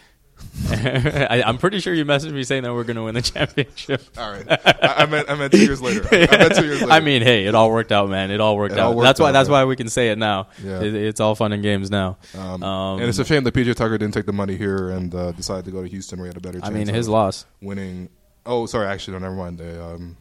I, 0.71 1.43
I'm 1.45 1.59
pretty 1.59 1.81
sure 1.81 1.93
you 1.93 2.05
messaged 2.05 2.31
me 2.33 2.45
saying 2.45 2.63
that 2.63 2.73
we're 2.73 2.85
going 2.85 2.95
to 2.97 3.03
win 3.03 3.15
the 3.15 3.23
championship. 3.35 4.03
all 4.17 4.31
right. 4.31 4.47
I, 4.49 4.95
I 4.99 5.07
meant 5.07 5.29
I 5.29 5.35
meant 5.35 5.53
two 5.53 5.65
years 5.65 5.83
later. 5.83 6.07
I 6.13 6.37
meant 6.39 6.55
two 6.55 6.65
years 6.65 6.81
later. 6.83 6.93
I 6.93 7.01
mean, 7.01 7.23
hey, 7.23 7.47
it 7.47 7.57
all 7.57 7.71
worked 7.73 7.91
out, 7.91 8.09
man. 8.09 8.31
It 8.31 8.41
all 8.41 8.57
worked 8.57 8.75
It 8.75 8.79
out. 8.79 8.87
all 8.91 8.95
worked 8.95 9.05
that's 9.05 9.19
why. 9.21 9.33
That's 9.33 9.49
yeah. 9.49 9.53
why 9.55 9.65
we 9.65 9.75
can 9.75 9.89
say 9.89 10.11
it 10.11 10.19
now. 10.19 10.47
Yeah. 10.63 10.81
It, 10.81 10.95
it's 10.95 11.19
all 11.21 11.35
fun 11.35 11.53
and 11.53 11.61
games 11.63 11.91
now. 11.91 12.19
Um, 12.37 12.63
Um, 12.63 13.01
and 13.01 13.09
it's 13.09 13.19
a 13.19 13.25
shame 13.25 13.43
that 13.45 13.55
PJ 13.55 13.75
Tucker 13.75 13.99
didn't 13.99 14.15
take 14.15 14.27
the 14.27 14.33
money 14.33 14.57
here 14.57 14.91
and 14.91 15.13
uh, 15.13 15.33
decided 15.33 15.65
to 15.65 15.71
go 15.73 15.83
to 15.83 15.89
Houston 15.89 16.19
where 16.21 16.27
he 16.27 16.29
had 16.29 16.37
a 16.37 16.41
better 16.41 16.61
I 16.63 16.71
mean, 16.71 16.87
his 16.87 17.09
loss. 17.09 17.45
winning. 17.61 18.09
Oh, 18.47 18.67
sorry, 18.67 18.87
actually, 18.87 19.15
no, 19.15 19.19
never 19.19 19.35
mind. 19.35 19.59
They, 19.59 19.77
um, 19.79 20.17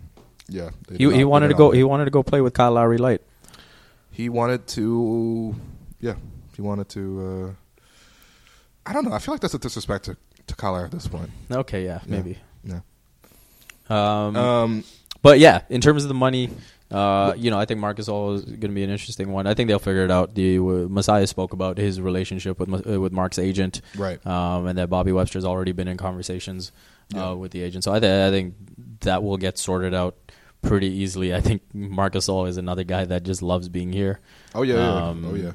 yeah, 0.50 0.72
they 0.88 0.98
He, 0.98 1.14
he 1.14 1.24
wanted 1.26 1.50
to 1.50 1.54
go. 1.54 1.70
He 1.72 1.84
wanted 1.84 2.06
to 2.06 2.12
go 2.12 2.24
play 2.24 2.42
with 2.42 2.54
Kyle 2.54 2.72
Lowry 2.72 2.98
light. 2.98 3.22
He 4.10 4.30
wanted 4.30 4.66
to, 4.70 5.56
yeah, 6.02 6.16
he 6.58 6.62
wanted 6.62 6.90
to. 6.90 7.56
Uh, 7.56 7.80
I 8.86 8.92
don't 8.94 9.06
know. 9.06 9.14
I 9.14 9.20
feel 9.20 9.34
like 9.34 9.42
that's 9.42 9.54
a 9.54 9.60
disrespect 9.60 10.06
to, 10.06 10.18
to 10.48 10.56
Kyler 10.56 10.84
at 10.86 10.92
this 10.92 11.08
point. 11.08 11.30
Okay, 11.50 11.86
yeah, 11.86 12.00
maybe. 12.06 12.38
Yeah. 12.64 12.80
Um, 13.90 14.36
Um, 14.36 14.84
But 15.22 15.40
yeah, 15.40 15.62
in 15.70 15.82
terms 15.82 16.04
of 16.04 16.10
the 16.10 16.14
money, 16.14 16.50
uh, 16.92 17.34
you 17.38 17.50
know, 17.52 17.60
I 17.60 17.66
think 17.66 17.80
Marc 17.80 17.98
Gasol 17.98 18.36
is 18.36 18.44
going 18.46 18.60
to 18.62 18.68
be 18.70 18.84
an 18.84 18.90
interesting 18.90 19.32
one. 19.32 19.46
I 19.48 19.54
think 19.54 19.68
they'll 19.68 19.80
figure 19.80 20.04
it 20.06 20.12
out. 20.12 20.36
The 20.36 20.58
uh, 20.58 20.62
Masai 20.90 21.26
spoke 21.26 21.54
about 21.54 21.78
his 21.78 22.00
relationship 22.02 22.60
with 22.60 22.70
uh, 22.88 23.00
with 23.02 23.12
Mark's 23.12 23.40
agent, 23.40 23.82
Right. 23.96 24.26
Um, 24.26 24.68
and 24.68 24.78
that 24.78 24.90
Bobby 24.90 25.12
Webster's 25.12 25.46
already 25.46 25.74
been 25.74 25.88
in 25.88 25.98
conversations 25.98 26.72
Yeah. 27.14 27.30
uh, 27.32 27.36
with 27.36 27.52
the 27.52 27.62
agent. 27.62 27.84
So 27.84 27.94
I, 27.94 28.00
th- 28.00 28.28
I 28.28 28.32
think 28.32 28.56
that 29.02 29.22
will 29.24 29.38
get 29.38 29.58
sorted 29.58 29.94
out 29.94 30.16
pretty 30.62 30.88
easily. 30.88 31.34
I 31.36 31.42
think 31.42 31.62
Marc 31.74 32.14
Gasol 32.14 32.48
is 32.48 32.58
another 32.58 32.84
guy 32.84 33.04
that 33.06 33.24
just 33.24 33.42
loves 33.42 33.68
being 33.70 33.92
here. 33.92 34.20
Oh 34.56 34.62
yeah, 34.64 34.76
yeah. 34.76 35.08
Um, 35.10 35.26
oh 35.26 35.36
yeah. 35.36 35.52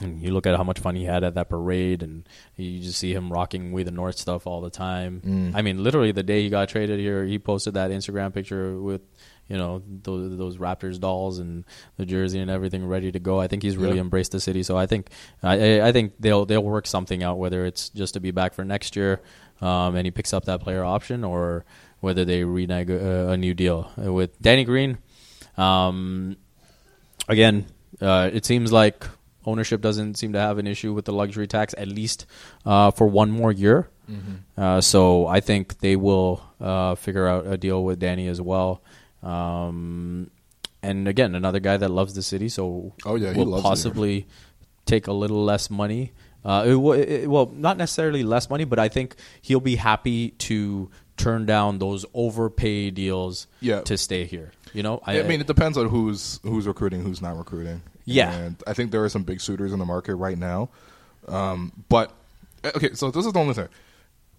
And 0.00 0.20
you 0.20 0.32
look 0.32 0.44
at 0.46 0.56
how 0.56 0.64
much 0.64 0.80
fun 0.80 0.96
he 0.96 1.04
had 1.04 1.22
at 1.22 1.34
that 1.34 1.48
parade, 1.48 2.02
and 2.02 2.28
you 2.56 2.80
just 2.80 2.98
see 2.98 3.12
him 3.14 3.32
rocking 3.32 3.70
We 3.70 3.84
the 3.84 3.92
North 3.92 4.18
stuff 4.18 4.44
all 4.44 4.60
the 4.60 4.70
time. 4.70 5.22
Mm. 5.24 5.52
I 5.54 5.62
mean, 5.62 5.84
literally 5.84 6.10
the 6.10 6.24
day 6.24 6.42
he 6.42 6.48
got 6.48 6.68
traded 6.68 6.98
here, 6.98 7.24
he 7.24 7.38
posted 7.38 7.74
that 7.74 7.92
Instagram 7.92 8.34
picture 8.34 8.76
with, 8.80 9.02
you 9.48 9.56
know, 9.56 9.82
those, 10.02 10.36
those 10.36 10.56
Raptors 10.56 10.98
dolls 10.98 11.38
and 11.38 11.64
the 11.96 12.04
jersey 12.04 12.40
and 12.40 12.50
everything 12.50 12.84
ready 12.84 13.12
to 13.12 13.20
go. 13.20 13.38
I 13.40 13.46
think 13.46 13.62
he's 13.62 13.76
really 13.76 13.94
Yeah. 13.96 14.00
embraced 14.00 14.32
the 14.32 14.40
city. 14.40 14.64
So 14.64 14.76
I 14.76 14.86
think, 14.86 15.10
I, 15.44 15.80
I 15.80 15.92
think 15.92 16.14
they'll 16.18 16.44
they'll 16.44 16.64
work 16.64 16.88
something 16.88 17.22
out, 17.22 17.38
whether 17.38 17.64
it's 17.64 17.90
just 17.90 18.14
to 18.14 18.20
be 18.20 18.32
back 18.32 18.52
for 18.52 18.64
next 18.64 18.96
year, 18.96 19.20
um, 19.60 19.94
and 19.94 20.04
he 20.06 20.10
picks 20.10 20.32
up 20.32 20.46
that 20.46 20.60
player 20.60 20.82
option, 20.84 21.22
or 21.22 21.64
whether 22.00 22.24
they 22.24 22.42
renege 22.42 22.90
uh, 22.90 23.28
a 23.30 23.36
new 23.36 23.54
deal 23.54 23.92
with 23.96 24.42
Danny 24.42 24.64
Green. 24.64 24.98
Um, 25.56 26.36
again, 27.28 27.66
uh, 28.00 28.28
it 28.32 28.44
seems 28.44 28.72
like 28.72 29.06
ownership 29.46 29.80
doesn't 29.80 30.14
seem 30.16 30.32
to 30.32 30.38
have 30.40 30.58
an 30.58 30.66
issue 30.66 30.92
with 30.92 31.04
the 31.04 31.12
luxury 31.12 31.46
tax, 31.46 31.74
at 31.78 31.88
least 31.88 32.26
uh, 32.64 32.90
for 32.90 33.06
one 33.06 33.30
more 33.30 33.52
year. 33.52 33.88
Uh, 34.56 34.80
so 34.82 35.26
I 35.26 35.40
think 35.40 35.78
they 35.78 35.96
will 35.96 36.42
uh, 36.60 36.94
figure 36.94 37.26
out 37.26 37.46
a 37.46 37.56
deal 37.56 37.82
with 37.82 37.98
Danny 38.00 38.28
as 38.28 38.40
well. 38.40 38.82
Um, 39.22 40.30
and 40.82 41.08
again, 41.08 41.34
another 41.34 41.60
guy 41.60 41.76
that 41.78 41.88
loves 41.90 42.14
the 42.14 42.22
city, 42.22 42.48
so 42.48 42.92
Oh, 43.06 43.14
yeah, 43.16 43.32
he 43.32 43.38
will 43.38 43.46
loves 43.46 43.64
it 43.64 43.66
possibly 43.68 44.26
take 44.84 45.06
a 45.06 45.12
little 45.12 45.42
less 45.42 45.70
money. 45.70 46.12
Uh, 46.44 46.64
it, 46.66 47.08
it, 47.08 47.30
well, 47.30 47.50
not 47.54 47.78
necessarily 47.78 48.22
less 48.22 48.50
money, 48.50 48.64
but 48.64 48.78
I 48.78 48.88
think 48.88 49.16
he'll 49.40 49.60
be 49.60 49.76
happy 49.76 50.30
to 50.30 50.90
turn 51.16 51.46
down 51.46 51.78
those 51.78 52.04
overpay 52.12 52.90
deals 52.90 53.46
Yeah. 53.60 53.80
to 53.82 53.96
stay 53.96 54.24
here. 54.26 54.52
You 54.74 54.82
know, 54.82 55.00
I, 55.06 55.22
mean, 55.22 55.40
it 55.40 55.46
depends 55.46 55.78
on 55.78 55.88
who's 55.88 56.40
who's 56.42 56.66
recruiting, 56.66 57.02
who's 57.02 57.22
not 57.22 57.38
recruiting. 57.38 57.80
Yeah. 58.04 58.32
and 58.34 58.62
I 58.66 58.72
think 58.74 58.90
there 58.90 59.04
are 59.04 59.08
some 59.08 59.22
big 59.22 59.40
suitors 59.40 59.72
in 59.72 59.78
the 59.78 59.84
market 59.84 60.16
right 60.16 60.38
now. 60.38 60.68
Um, 61.28 61.72
but 61.88 62.12
uh, 62.62 62.72
okay, 62.76 62.94
so 62.94 63.10
this 63.10 63.24
is 63.26 63.32
the 63.32 63.38
only 63.38 63.54
thing, 63.54 63.68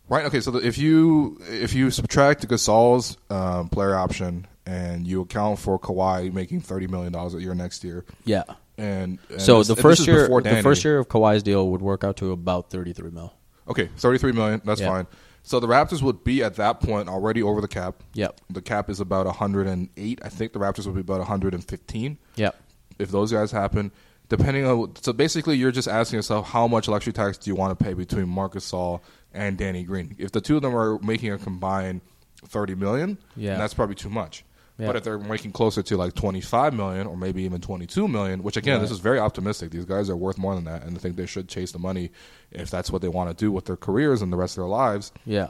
right? 0.10 0.26
Okay, 0.26 0.40
so 0.40 0.52
the, 0.52 0.60
if 0.60 0.78
you 0.78 1.40
if 1.50 1.74
you 1.74 1.90
subtract 1.92 2.48
Gasol's 2.48 3.18
um, 3.30 3.70
player 3.70 3.96
option 3.96 4.46
and 4.68 5.08
you 5.08 5.22
account 5.22 5.60
for 5.60 5.80
Kawhi 5.80 6.32
making 6.34 6.62
thirty 6.62 6.88
million 6.88 7.12
dollars 7.12 7.34
a 7.34 7.42
year 7.42 7.56
next 7.56 7.84
year, 7.84 8.06
yeah. 8.24 8.44
and, 8.78 9.18
and 9.30 9.42
So 9.42 9.64
the 9.64 9.76
first 9.76 10.06
year, 10.06 10.28
the 10.28 10.60
first 10.62 10.84
year 10.84 11.00
of 11.00 11.08
Kawhi's 11.08 11.44
deal 11.44 11.70
would 11.72 11.82
work 11.82 12.04
out 12.04 12.18
to 12.18 12.32
about 12.32 12.70
thirty-three 12.70 13.12
mil. 13.12 13.34
okay, 13.68 13.90
thirty-three 13.98 14.32
million, 14.34 14.62
that's 14.64 14.82
Yeah. 14.82 14.90
fine. 14.90 15.08
So 15.48 15.60
the 15.60 15.68
Raptors 15.68 16.02
would 16.02 16.24
be 16.24 16.44
at 16.44 16.56
that 16.56 16.80
point 16.82 17.08
already 17.08 17.44
over 17.44 17.62
the 17.62 17.68
cap. 17.68 18.02
Yep. 18.16 18.42
The 18.50 18.64
cap 18.64 18.90
is 18.90 19.00
about 19.00 19.28
108. 19.28 20.20
I 20.24 20.30
think 20.30 20.54
the 20.54 20.60
Raptors 20.60 20.88
would 20.88 20.96
be 20.96 21.02
about 21.02 21.20
115. 21.20 22.18
Yep. 22.36 22.56
If 23.00 23.12
those 23.12 23.32
guys 23.32 23.52
happen, 23.52 23.92
depending 24.30 24.66
on 24.66 24.96
so 25.02 25.14
basically 25.14 25.56
you're 25.58 25.72
just 25.72 25.88
asking 25.88 26.18
yourself 26.18 26.48
how 26.50 26.68
much 26.68 26.88
luxury 26.88 27.14
tax 27.14 27.38
do 27.38 27.50
you 27.50 27.56
want 27.56 27.78
to 27.78 27.84
pay 27.84 27.94
between 27.94 28.28
Marc 28.30 28.54
Gasol 28.54 29.02
and 29.34 29.58
Danny 29.58 29.84
Green? 29.84 30.16
If 30.18 30.32
the 30.32 30.42
two 30.42 30.56
of 30.56 30.62
them 30.62 30.76
are 30.76 30.98
making 31.00 31.32
a 31.32 31.38
combined 31.38 32.02
thirty 32.46 32.76
million, 32.76 33.18
Yeah. 33.36 33.58
that's 33.58 33.74
probably 33.74 33.96
too 33.96 34.10
much. 34.10 34.44
Yeah. 34.78 34.88
But 34.88 34.98
if 34.98 35.04
they're 35.06 35.18
making 35.18 35.54
closer 35.54 35.82
to 35.84 35.96
like 35.98 36.16
twenty 36.16 36.42
five 36.42 36.74
million 36.74 37.08
or 37.08 37.16
maybe 37.16 37.44
even 37.44 37.62
twenty 37.62 37.86
two 37.86 38.08
million, 38.10 38.44
which 38.44 38.58
again 38.58 38.82
this 38.82 38.92
is 38.92 39.00
very 39.00 39.20
optimistic. 39.20 39.72
These 39.72 39.86
guys 39.86 40.10
are 40.10 40.18
worth 40.18 40.38
more 40.38 40.54
than 40.54 40.66
that, 40.66 40.84
and 40.84 40.98
I 40.98 41.00
think 41.00 41.16
they 41.16 41.26
should 41.26 41.48
chase 41.48 41.72
the 41.72 41.80
money 41.80 42.12
if 42.52 42.70
that's 42.70 42.92
what 42.92 43.02
they 43.02 43.08
want 43.08 43.30
to 43.30 43.36
do 43.36 43.52
with 43.54 43.66
their 43.66 43.78
careers 43.78 44.22
and 44.22 44.34
the 44.34 44.38
rest 44.38 44.58
of 44.58 44.64
their 44.64 44.70
lives. 44.70 45.14
Yeah. 45.26 45.48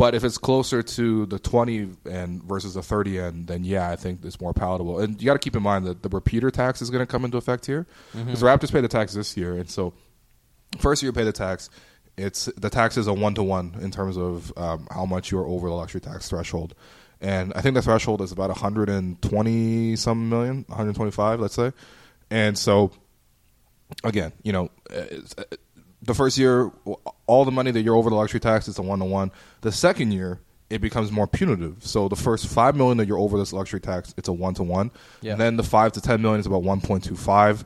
But 0.00 0.14
if 0.14 0.24
it's 0.24 0.38
closer 0.38 0.82
to 0.82 1.26
the 1.26 1.38
20 1.38 1.90
end 2.10 2.42
versus 2.44 2.72
the 2.72 2.82
30 2.82 3.20
end, 3.20 3.46
then 3.48 3.64
yeah, 3.64 3.90
I 3.90 3.96
think 3.96 4.24
it's 4.24 4.40
more 4.40 4.54
palatable. 4.54 4.98
And 4.98 5.20
you 5.20 5.26
got 5.26 5.34
to 5.34 5.38
keep 5.38 5.54
in 5.54 5.62
mind 5.62 5.84
that 5.86 6.02
the 6.02 6.08
repeater 6.08 6.50
tax 6.50 6.80
is 6.80 6.88
going 6.88 7.00
to 7.02 7.06
come 7.06 7.22
into 7.26 7.36
effect 7.36 7.66
here 7.66 7.86
because 8.14 8.40
the 8.40 8.46
Raptors 8.46 8.72
pay 8.72 8.80
the 8.80 8.88
tax 8.88 9.12
this 9.12 9.36
year, 9.36 9.56
and 9.58 9.68
so 9.68 9.92
first 10.78 11.02
year 11.02 11.10
you 11.10 11.12
pay 11.12 11.24
the 11.24 11.32
tax. 11.32 11.68
It's 12.16 12.46
the 12.56 12.70
tax 12.70 12.96
is 12.96 13.08
a 13.08 13.12
one 13.12 13.34
to 13.34 13.42
one 13.42 13.76
in 13.82 13.90
terms 13.90 14.16
of 14.16 14.52
um, 14.56 14.88
how 14.90 15.04
much 15.04 15.30
you're 15.30 15.46
over 15.46 15.68
the 15.68 15.74
luxury 15.74 16.00
tax 16.00 16.30
threshold, 16.30 16.74
and 17.20 17.52
I 17.54 17.60
think 17.60 17.74
the 17.74 17.82
threshold 17.82 18.22
is 18.22 18.32
about 18.32 18.48
120 18.48 19.96
some 19.96 20.28
million, 20.30 20.64
125, 20.68 21.40
let's 21.40 21.54
say, 21.54 21.72
and 22.30 22.56
so 22.56 22.90
again, 24.02 24.32
you 24.42 24.52
know, 24.52 24.70
it's- 24.90 25.34
the 26.02 26.14
first 26.14 26.38
year, 26.38 26.70
all 27.26 27.44
the 27.44 27.50
money 27.50 27.70
that 27.70 27.82
you're 27.82 27.96
over 27.96 28.10
the 28.10 28.16
luxury 28.16 28.40
tax 28.40 28.68
is 28.68 28.78
a 28.78 28.82
one 28.82 28.98
to 29.00 29.04
one. 29.04 29.30
The 29.60 29.72
second 29.72 30.12
year, 30.12 30.40
it 30.70 30.80
becomes 30.80 31.10
more 31.10 31.26
punitive. 31.26 31.84
So 31.84 32.08
the 32.08 32.16
first 32.16 32.46
five 32.46 32.76
million 32.76 32.98
that 32.98 33.08
you're 33.08 33.18
over 33.18 33.38
this 33.38 33.52
luxury 33.52 33.80
tax, 33.80 34.14
it's 34.16 34.28
a 34.28 34.32
one 34.32 34.54
to 34.54 34.62
one. 34.62 34.90
And 35.32 35.40
then 35.40 35.56
the 35.56 35.62
five 35.64 35.92
to 35.92 36.00
ten 36.00 36.22
million 36.22 36.40
is 36.40 36.46
about 36.46 36.62
one 36.62 36.80
point 36.80 37.04
two 37.04 37.16
five. 37.16 37.64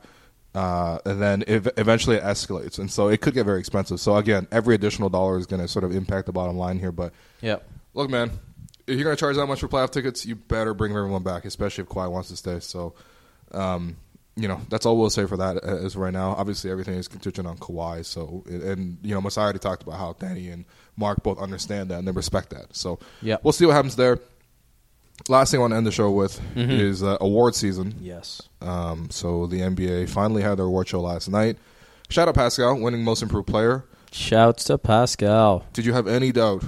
Uh, 0.53 0.99
and 1.05 1.21
then 1.21 1.43
ev- 1.47 1.69
eventually 1.75 2.15
it 2.15 2.23
escalates, 2.23 2.79
and 2.79 2.89
so 2.89 3.09
it 3.09 3.19
could 3.19 3.33
get 3.33 3.45
very 3.45 3.59
expensive. 3.59 3.99
So 3.99 4.15
again, 4.15 4.47
every 4.53 4.73
additional 4.73 5.09
dollar 5.09 5.37
is 5.37 5.45
going 5.45 5.61
to 5.61 5.67
sort 5.67 5.83
of 5.83 5.93
impact 5.93 6.27
the 6.27 6.31
bottom 6.31 6.57
line 6.57 6.79
here. 6.79 6.93
But 6.93 7.11
Yep. 7.41 7.67
look, 7.93 8.09
man, 8.09 8.31
if 8.87 8.95
you're 8.95 9.03
going 9.03 9.17
to 9.17 9.19
charge 9.19 9.35
that 9.35 9.47
much 9.47 9.59
for 9.59 9.67
playoff 9.67 9.91
tickets, 9.91 10.25
you 10.25 10.35
better 10.35 10.73
bring 10.73 10.95
everyone 10.95 11.23
back, 11.23 11.43
especially 11.43 11.83
if 11.83 11.89
Kawhi 11.89 12.09
wants 12.09 12.29
to 12.29 12.37
stay. 12.37 12.61
So, 12.61 12.93
um, 13.51 13.97
you 14.37 14.47
know, 14.47 14.59
that's 14.69 14.85
all 14.85 14.97
we'll 14.97 15.09
say 15.09 15.25
for 15.25 15.37
that 15.37 15.57
uh, 15.63 15.77
as 15.85 15.95
right 15.95 16.11
now. 16.13 16.31
Obviously, 16.31 16.69
everything 16.69 16.95
is 16.95 17.07
contingent 17.07 17.47
on 17.47 17.57
Kawhi. 17.57 18.03
So, 18.05 18.43
and 18.47 18.97
you 19.01 19.13
know, 19.13 19.21
Masai 19.21 19.41
already 19.43 19.59
talked 19.59 19.83
about 19.83 19.97
how 19.97 20.13
Danny 20.19 20.49
and 20.49 20.65
Mark 20.97 21.23
both 21.23 21.39
understand 21.39 21.89
that 21.91 21.99
and 21.99 22.07
they 22.07 22.11
respect 22.11 22.49
that. 22.49 22.75
So, 22.75 22.99
yeah, 23.21 23.37
we'll 23.43 23.53
see 23.53 23.65
what 23.65 23.73
happens 23.73 23.95
there. 23.95 24.19
Last 25.29 25.51
thing 25.51 25.59
I 25.59 25.61
want 25.61 25.71
to 25.71 25.77
end 25.77 25.87
the 25.87 25.91
show 25.93 26.11
with 26.11 26.39
Mm-hmm. 26.55 26.71
is 26.71 27.01
uh, 27.01 27.17
award 27.21 27.55
season. 27.55 27.95
Yes. 28.01 28.41
Um, 28.61 29.09
so 29.09 29.47
the 29.47 29.61
NBA 29.61 30.09
finally 30.09 30.41
had 30.41 30.57
their 30.57 30.65
award 30.65 30.89
show 30.89 30.99
last 31.01 31.29
night. 31.29 31.57
Shout 32.09 32.27
out 32.27 32.35
Pascal, 32.35 32.77
winning 32.79 33.03
Most 33.03 33.21
Improved 33.23 33.47
Player. 33.47 33.85
Shouts 34.11 34.65
to 34.65 34.77
Pascal. 34.77 35.65
Did 35.73 35.85
you 35.85 35.93
have 35.93 36.07
any 36.07 36.31
doubt 36.33 36.63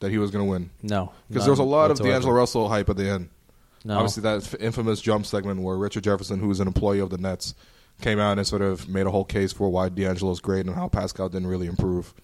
that 0.00 0.10
he 0.10 0.18
was 0.18 0.30
going 0.30 0.44
to 0.46 0.50
win? 0.50 0.70
No. 0.82 1.12
Because 1.28 1.44
there 1.44 1.52
was 1.52 1.58
a 1.60 1.62
lot 1.64 1.90
of. 1.90 1.98
D'Angelo 1.98 2.32
Russell 2.32 2.68
hype 2.68 2.88
at 2.88 2.96
the 2.96 3.08
end. 3.08 3.28
No. 3.84 3.96
Obviously, 3.96 4.22
that 4.22 4.54
infamous 4.60 5.00
jump 5.00 5.26
segment 5.26 5.60
where 5.60 5.76
Richard 5.76 6.04
Jefferson, 6.04 6.40
who 6.40 6.48
was 6.48 6.60
an 6.60 6.66
employee 6.66 7.00
of 7.00 7.10
the 7.10 7.18
Nets, 7.18 7.54
came 8.00 8.18
out 8.18 8.38
and 8.38 8.46
sort 8.46 8.62
of 8.62 8.88
made 8.88 9.06
a 9.06 9.10
whole 9.10 9.24
case 9.24 9.52
for 9.52 9.68
why 9.68 9.88
D'Angelo's 9.88 10.40
great 10.40 10.66
and 10.66 10.74
how 10.74 10.88
Pascal 10.88 11.28
didn't 11.28 11.48
really 11.48 11.66
improve. 11.66 12.14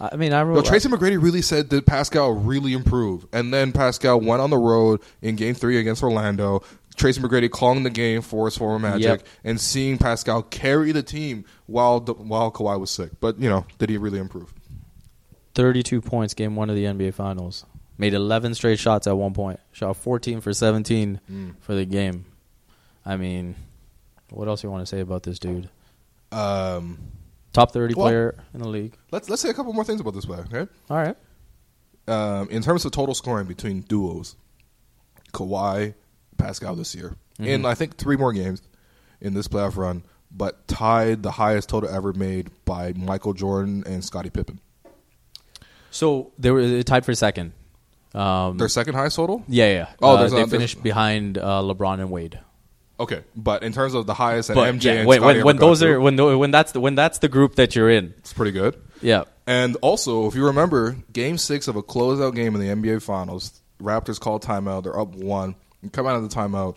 I 0.00 0.16
mean, 0.16 0.32
I 0.32 0.44
No. 0.44 0.62
Tracy 0.62 0.88
McGrady 0.88 1.20
really 1.20 1.42
said 1.42 1.70
that 1.70 1.86
Pascal 1.86 2.32
really 2.32 2.72
improved, 2.72 3.26
and 3.32 3.52
then 3.52 3.72
Pascal 3.72 4.20
went 4.20 4.40
on 4.40 4.50
the 4.50 4.58
road 4.58 5.00
in 5.22 5.34
Game 5.34 5.54
Three 5.54 5.78
against 5.78 6.02
Orlando. 6.02 6.62
Tracy 6.94 7.20
McGrady 7.20 7.50
calling 7.50 7.82
the 7.84 7.90
game 7.90 8.22
for 8.22 8.46
his 8.46 8.56
former 8.56 8.78
Magic 8.78 9.02
Yep. 9.02 9.26
and 9.44 9.60
seeing 9.60 9.98
Pascal 9.98 10.42
carry 10.42 10.92
the 10.92 11.02
team 11.02 11.44
while 11.66 12.00
the, 12.00 12.12
while 12.12 12.50
Kawhi 12.52 12.78
was 12.78 12.90
sick. 12.90 13.10
But 13.20 13.40
you 13.40 13.48
know, 13.48 13.64
did 13.78 13.88
he 13.88 13.96
really 13.98 14.18
improve? 14.18 14.52
32 15.54 16.00
points 16.00 16.34
game 16.34 16.54
one 16.54 16.70
of 16.70 16.76
the 16.76 16.84
NBA 16.84 17.14
Finals. 17.14 17.64
Made 17.98 18.14
11 18.14 18.54
straight 18.54 18.78
shots 18.78 19.06
at 19.08 19.16
one 19.16 19.34
point. 19.34 19.58
Shot 19.72 19.96
14 19.96 20.40
for 20.40 20.52
17 20.54 21.20
Mm. 21.30 21.54
for 21.60 21.74
the 21.74 21.84
game. 21.84 22.24
I 23.04 23.16
mean, 23.16 23.56
what 24.30 24.46
else 24.48 24.62
you 24.62 24.70
want 24.70 24.82
to 24.82 24.86
say 24.86 25.00
about 25.00 25.24
this 25.24 25.38
dude? 25.38 25.68
Um, 26.30 26.98
Top 27.52 27.72
30 27.72 27.94
Well- 27.94 28.06
player 28.06 28.34
in 28.54 28.60
the 28.60 28.68
league. 28.68 28.96
let's 29.10 29.28
let's 29.28 29.42
say 29.42 29.48
a 29.48 29.54
couple 29.54 29.72
more 29.72 29.84
things 29.84 30.00
about 30.00 30.14
this 30.14 30.26
player. 30.26 30.46
Okay, 30.52 30.70
All 30.90 30.96
right. 30.96 31.16
um, 32.06 32.48
in 32.50 32.62
terms 32.62 32.84
of 32.84 32.92
total 32.92 33.14
scoring 33.14 33.46
between 33.46 33.80
duos, 33.80 34.36
Kawhi, 35.32 35.94
Pascal 36.36 36.76
this 36.76 36.94
year, 36.94 37.16
in 37.38 37.64
I 37.64 37.74
think 37.74 37.96
three 37.96 38.16
more 38.16 38.32
games 38.32 38.62
in 39.20 39.34
this 39.34 39.48
playoff 39.48 39.76
run, 39.76 40.04
but 40.30 40.68
tied 40.68 41.22
the 41.22 41.32
highest 41.32 41.68
total 41.70 41.88
ever 41.90 42.12
made 42.12 42.50
by 42.64 42.92
Michael 42.92 43.32
Jordan 43.32 43.82
and 43.86 44.04
Scottie 44.04 44.30
Pippen. 44.30 44.60
So 45.90 46.32
they 46.38 46.50
were 46.50 46.82
tied 46.82 47.04
for 47.04 47.14
second. 47.14 47.52
Um, 48.14 48.56
Their 48.58 48.68
second 48.68 48.94
highest 48.94 49.16
total. 49.16 49.44
yeah, 49.48 49.66
yeah. 49.70 49.86
Oh, 50.00 50.14
Uh, 50.14 50.16
there's 50.20 50.32
a- 50.32 50.34
they 50.36 50.40
there's- 50.40 50.50
finished 50.50 50.82
behind 50.82 51.38
uh, 51.38 51.60
LeBron 51.62 52.00
and 52.00 52.10
Wade. 52.10 52.38
Okay, 53.00 53.22
but 53.36 53.62
in 53.62 53.72
terms 53.72 53.94
of 53.94 54.06
the 54.06 54.14
highest 54.14 54.48
that 54.48 54.54
But 54.54 54.74
MJ 54.74 54.84
yeah, 54.86 54.92
and 54.94 55.06
when, 55.08 55.18
Scottie 55.18 55.26
when, 55.26 55.36
ever 55.36 55.44
when 55.46 55.56
got 55.56 55.66
those 55.66 55.82
are 55.84 56.00
when 56.00 56.16
the, 56.16 56.36
when 56.38 56.50
that's 56.50 56.72
the, 56.72 56.80
when 56.80 56.94
that's 56.96 57.18
the 57.18 57.28
group 57.28 57.54
that 57.54 57.76
you're 57.76 57.88
in. 57.90 58.12
it's 58.18 58.32
pretty 58.32 58.50
good. 58.50 58.76
Yeah. 59.00 59.22
And 59.46 59.76
also, 59.82 60.26
if 60.26 60.34
you 60.34 60.46
remember, 60.46 60.96
Game 61.12 61.38
Six 61.38 61.68
of 61.68 61.76
a 61.76 61.82
closeout 61.82 62.34
game 62.34 62.56
in 62.56 62.60
the 62.60 62.68
NBA 62.90 63.00
Finals, 63.02 63.60
Raptors 63.80 64.18
call 64.18 64.40
timeout. 64.40 64.82
They're 64.82 64.98
up 64.98 65.14
one. 65.14 65.54
You 65.80 65.90
come 65.90 66.06
out 66.08 66.16
of 66.16 66.28
the 66.28 66.34
timeout. 66.34 66.76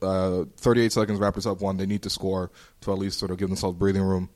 Uh, 0.00 0.44
38 0.58 0.92
seconds. 0.92 1.18
Raptors 1.18 1.50
up 1.50 1.60
one. 1.60 1.78
They 1.78 1.86
need 1.86 2.02
to 2.02 2.10
score 2.10 2.52
to 2.82 2.92
at 2.92 2.98
least 2.98 3.18
sort 3.18 3.32
of 3.32 3.38
give 3.38 3.48
themselves 3.48 3.76
breathing 3.76 4.02
room. 4.02 4.28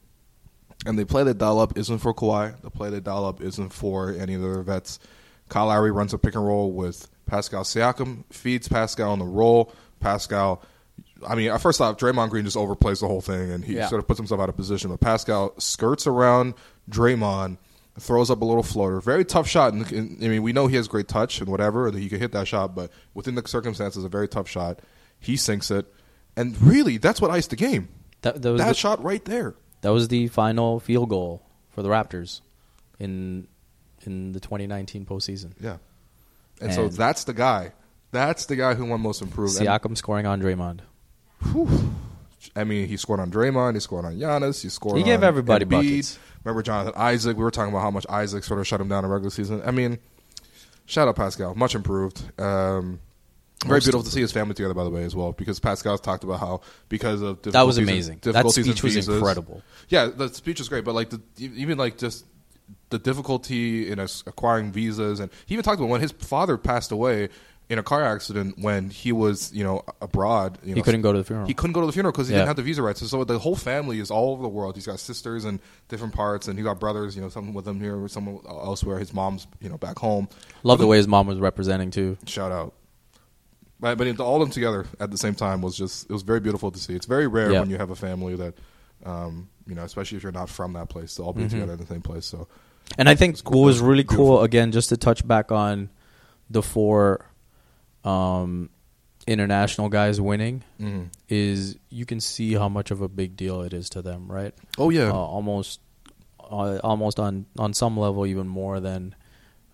And 0.84 0.99
they 0.99 1.05
play 1.05 1.22
the 1.22 1.32
dial 1.34 1.61
up 1.61 1.78
isn't 1.78 1.99
for 1.99 2.12
Kawhi. 2.12 2.61
The 2.62 2.70
play 2.70 2.91
the 2.91 3.01
dial 3.01 3.24
up 3.24 3.41
isn't 3.41 3.72
for 3.72 4.11
any 4.11 4.34
of 4.34 4.43
their 4.43 4.62
vets. 4.62 4.99
Kyle 5.51 5.66
Lowry 5.66 5.90
runs 5.90 6.14
a 6.14 6.18
pick 6.18 6.34
and 6.34 6.46
roll 6.46 6.72
with 6.72 7.09
Pascal 7.26 7.62
Siakam, 7.64 8.24
feeds 8.32 8.66
Pascal 8.68 9.11
on 9.12 9.18
the 9.18 9.24
roll. 9.26 9.72
Pascal, 10.01 10.62
I 11.28 11.34
mean, 11.34 11.51
at 11.51 11.61
first 11.61 11.80
off, 11.80 11.98
Draymond 11.98 12.30
Green 12.30 12.44
just 12.44 12.57
overplays 12.57 13.01
the 13.01 13.07
whole 13.09 13.20
thing 13.20 13.51
and 13.53 13.64
he 13.64 13.74
Yeah. 13.74 13.88
sort 13.88 14.01
of 14.01 14.09
puts 14.09 14.18
himself 14.18 14.40
out 14.40 14.48
of 14.48 14.57
position. 14.57 14.90
But 14.90 15.01
Pascal 15.01 15.53
skirts 15.59 16.07
around 16.07 16.55
Draymond 16.90 17.59
throws 17.98 18.30
up 18.30 18.40
a 18.40 18.44
little 18.44 18.62
floater. 18.62 19.01
Very 19.01 19.24
tough 19.24 19.46
shot. 19.46 19.72
And, 19.74 19.90
and, 19.92 20.24
I 20.24 20.28
mean, 20.28 20.42
we 20.42 20.53
know 20.53 20.66
he 20.68 20.76
has 20.76 20.88
great 20.88 21.07
touch 21.09 21.40
and 21.40 21.48
whatever 21.51 21.90
that 21.90 21.98
he 21.98 22.09
could 22.09 22.20
hit 22.20 22.32
that 22.32 22.48
shot, 22.48 22.74
but 22.74 22.90
within 23.12 23.34
the 23.34 23.46
circumstances, 23.46 24.03
a 24.05 24.09
very 24.09 24.26
tough 24.28 24.48
shot. 24.48 24.80
He 25.18 25.36
sinks 25.36 25.70
it, 25.70 25.84
and 26.36 26.61
really, 26.62 26.96
that's 26.96 27.20
what 27.20 27.30
iced 27.30 27.51
the 27.51 27.57
game. 27.57 27.88
That, 28.22 28.40
that 28.40 28.53
was 28.53 28.59
That 28.61 28.68
the, 28.68 28.74
shot 28.74 29.03
right 29.05 29.22
there. 29.26 29.55
that 29.82 29.90
was 29.90 30.09
the 30.09 30.28
final 30.28 30.80
field 30.80 31.11
goal 31.11 31.42
for 31.68 31.82
the 31.82 31.90
Raptors 31.90 32.40
in 32.98 33.46
in 34.07 34.32
the 34.32 34.40
2019 34.40 35.05
postseason. 35.07 35.53
Yeah. 35.61 35.76
And, 36.61 36.72
so 36.74 36.88
that's 36.88 37.24
the 37.24 37.32
guy. 37.32 37.72
That's 38.12 38.46
the 38.46 38.57
guy 38.57 38.74
who 38.74 38.84
won 38.86 39.01
most 39.01 39.22
improved. 39.22 39.59
And- 39.59 39.66
Siakam 39.68 39.96
scoring 39.96 40.26
on 40.26 40.40
Draymond. 40.42 40.80
I 42.57 42.64
mean, 42.64 42.88
he 42.88 42.96
scored 42.96 43.20
on 43.20 43.30
Draymond. 43.30 43.74
He 43.74 43.80
scored 43.80 44.05
on 44.05 44.14
Giannis. 44.16 44.62
He 44.62 44.68
scored. 44.68 44.96
He 44.98 45.03
gave 45.03 45.22
everybody 45.22 45.64
Embiid. 45.64 45.68
buckets. 45.70 46.18
Remember 46.44 46.62
Jonathan 46.62 46.92
Isaac? 46.96 47.36
We 47.36 47.42
were 47.44 47.51
talking 47.51 47.70
about 47.72 47.82
how 47.82 47.90
much 47.90 48.07
Isaac 48.09 48.44
sort 48.44 48.61
of 48.61 48.66
shut 48.66 48.80
him 48.80 48.88
down 48.88 49.05
in 49.05 49.11
regular 49.11 49.30
season. 49.30 49.62
I 49.64 49.70
mean, 49.70 49.98
shout 50.86 51.07
out 51.07 51.16
Pascal, 51.16 51.55
much 51.55 51.74
improved. 51.74 52.18
Um, 52.40 53.01
very 53.62 53.76
Most- 53.76 53.84
beautiful 53.84 54.03
to 54.05 54.11
see 54.11 54.22
his 54.22 54.32
family 54.32 54.55
together, 54.55 54.72
by 54.72 54.84
the 54.84 54.90
way, 54.90 55.05
as 55.05 55.14
well, 55.14 55.32
because 55.32 55.61
Pascal's 55.61 56.01
talked 56.01 56.24
about 56.24 56.40
how 56.40 56.62
because 56.88 57.20
of 57.20 57.42
That 57.42 57.66
was 57.66 57.76
amazing. 57.76 58.20
That 58.22 58.48
speech 58.51 58.82
was 58.82 58.94
visas- 58.94 59.09
incredible. 59.14 59.62
Yeah, 59.90 60.07
the 60.07 60.28
speech 60.28 60.61
was 60.61 60.68
great, 60.70 60.84
but 60.84 60.94
like 60.94 61.11
the, 61.11 61.20
even 61.36 61.76
like 61.76 61.98
just 61.98 62.24
the 62.90 62.98
difficulty 62.98 63.90
in 63.90 63.98
acquiring 63.98 64.72
visas, 64.72 65.20
and 65.20 65.30
he 65.46 65.54
even 65.54 65.62
talked 65.64 65.78
about 65.78 65.88
when 65.90 66.00
his 66.00 66.12
father 66.12 66.56
passed 66.56 66.90
away 66.92 67.28
in 67.68 67.78
a 67.78 67.84
car 67.84 68.02
accident 68.02 68.56
when 68.58 68.90
he 68.90 69.12
was 69.12 69.52
you 69.52 69.62
know 69.62 69.84
abroad. 70.02 70.58
You 70.64 70.74
He 70.74 70.80
know, 70.80 70.84
couldn't 70.84 71.02
go 71.02 71.12
to 71.12 71.18
the 71.18 71.24
funeral. 71.24 71.46
He 71.46 71.54
couldn't 71.54 71.72
go 71.74 71.80
to 71.80 71.86
the 71.86 71.92
funeral 71.92 72.10
because 72.10 72.26
he 72.26 72.34
Yeah. 72.34 72.40
didn't 72.40 72.48
have 72.48 72.56
the 72.56 72.62
visa 72.64 72.82
rights. 72.82 73.08
So 73.08 73.22
the 73.22 73.38
whole 73.38 73.54
family 73.54 74.00
is 74.00 74.10
all 74.10 74.32
over 74.32 74.42
the 74.42 74.48
world. 74.48 74.74
He's 74.74 74.86
got 74.86 74.98
sisters 74.98 75.44
in 75.44 75.60
different 75.88 76.12
parts, 76.12 76.48
and 76.48 76.58
he 76.58 76.64
got 76.64 76.80
brothers. 76.80 77.14
You 77.14 77.22
know, 77.22 77.28
some 77.28 77.54
with 77.54 77.68
him 77.68 77.80
here, 77.80 78.08
some 78.08 78.40
elsewhere. 78.48 78.98
His 78.98 79.12
mom's 79.14 79.46
you 79.60 79.68
know 79.68 79.78
back 79.78 79.98
home. 80.00 80.28
Love 80.64 80.78
the 80.80 80.86
way 80.88 80.96
his 80.96 81.06
mom 81.06 81.28
was 81.28 81.38
representing 81.38 81.92
too. 81.92 82.18
Shout 82.26 82.50
out. 82.50 82.74
But, 83.78 83.96
but 83.96 84.20
all 84.20 84.36
of 84.36 84.40
them 84.40 84.50
together 84.50 84.84
at 84.98 85.10
the 85.10 85.16
same 85.16 85.34
time 85.34 85.62
was 85.62 85.76
just 85.76 86.04
it 86.10 86.12
was 86.12 86.22
very 86.22 86.40
beautiful 86.40 86.70
to 86.70 86.78
see. 86.78 86.94
It's 86.94 87.06
very 87.06 87.26
rare 87.26 87.52
Yeah. 87.52 87.60
when 87.60 87.70
you 87.70 87.78
have 87.78 87.90
a 87.90 87.96
family 87.96 88.34
that, 88.36 88.54
um, 89.06 89.48
you 89.70 89.74
know, 89.76 89.84
especially 89.84 90.16
if 90.18 90.22
you're 90.22 90.32
not 90.32 90.50
from 90.50 90.74
that 90.74 90.88
place, 90.90 91.14
to 91.14 91.22
all 91.22 91.32
be 91.32 91.42
Mm-hmm. 91.44 91.50
together 91.54 91.72
in 91.72 91.78
the 91.78 91.86
same 91.86 92.02
place. 92.02 92.26
So 92.26 92.46
And 92.98 93.08
I 93.08 93.14
think 93.14 93.42
cool. 93.44 93.60
what 93.62 93.66
was 93.66 93.80
really 93.80 94.02
Beautiful. 94.02 94.26
cool 94.26 94.42
again, 94.42 94.72
just 94.72 94.88
to 94.90 94.96
touch 94.98 95.26
back 95.26 95.50
on 95.52 95.88
the 96.50 96.60
four 96.62 97.24
um, 98.04 98.70
international 99.26 99.88
guys 99.88 100.20
winning, 100.20 100.64
Mhm. 100.80 101.08
is 101.28 101.76
you 101.90 102.04
can 102.06 102.20
see 102.20 102.54
how 102.54 102.68
much 102.68 102.90
of 102.90 103.00
a 103.00 103.08
big 103.08 103.36
deal 103.36 103.62
it 103.62 103.72
is 103.72 103.88
to 103.90 104.02
them, 104.02 104.30
right? 104.30 104.54
Oh 104.78 104.90
yeah, 104.90 105.10
uh, 105.10 105.14
almost 105.14 105.80
uh, 106.50 106.78
almost 106.82 107.20
on 107.20 107.46
on 107.58 107.72
some 107.74 107.96
level 107.96 108.26
even 108.26 108.48
more 108.48 108.80
than 108.80 109.14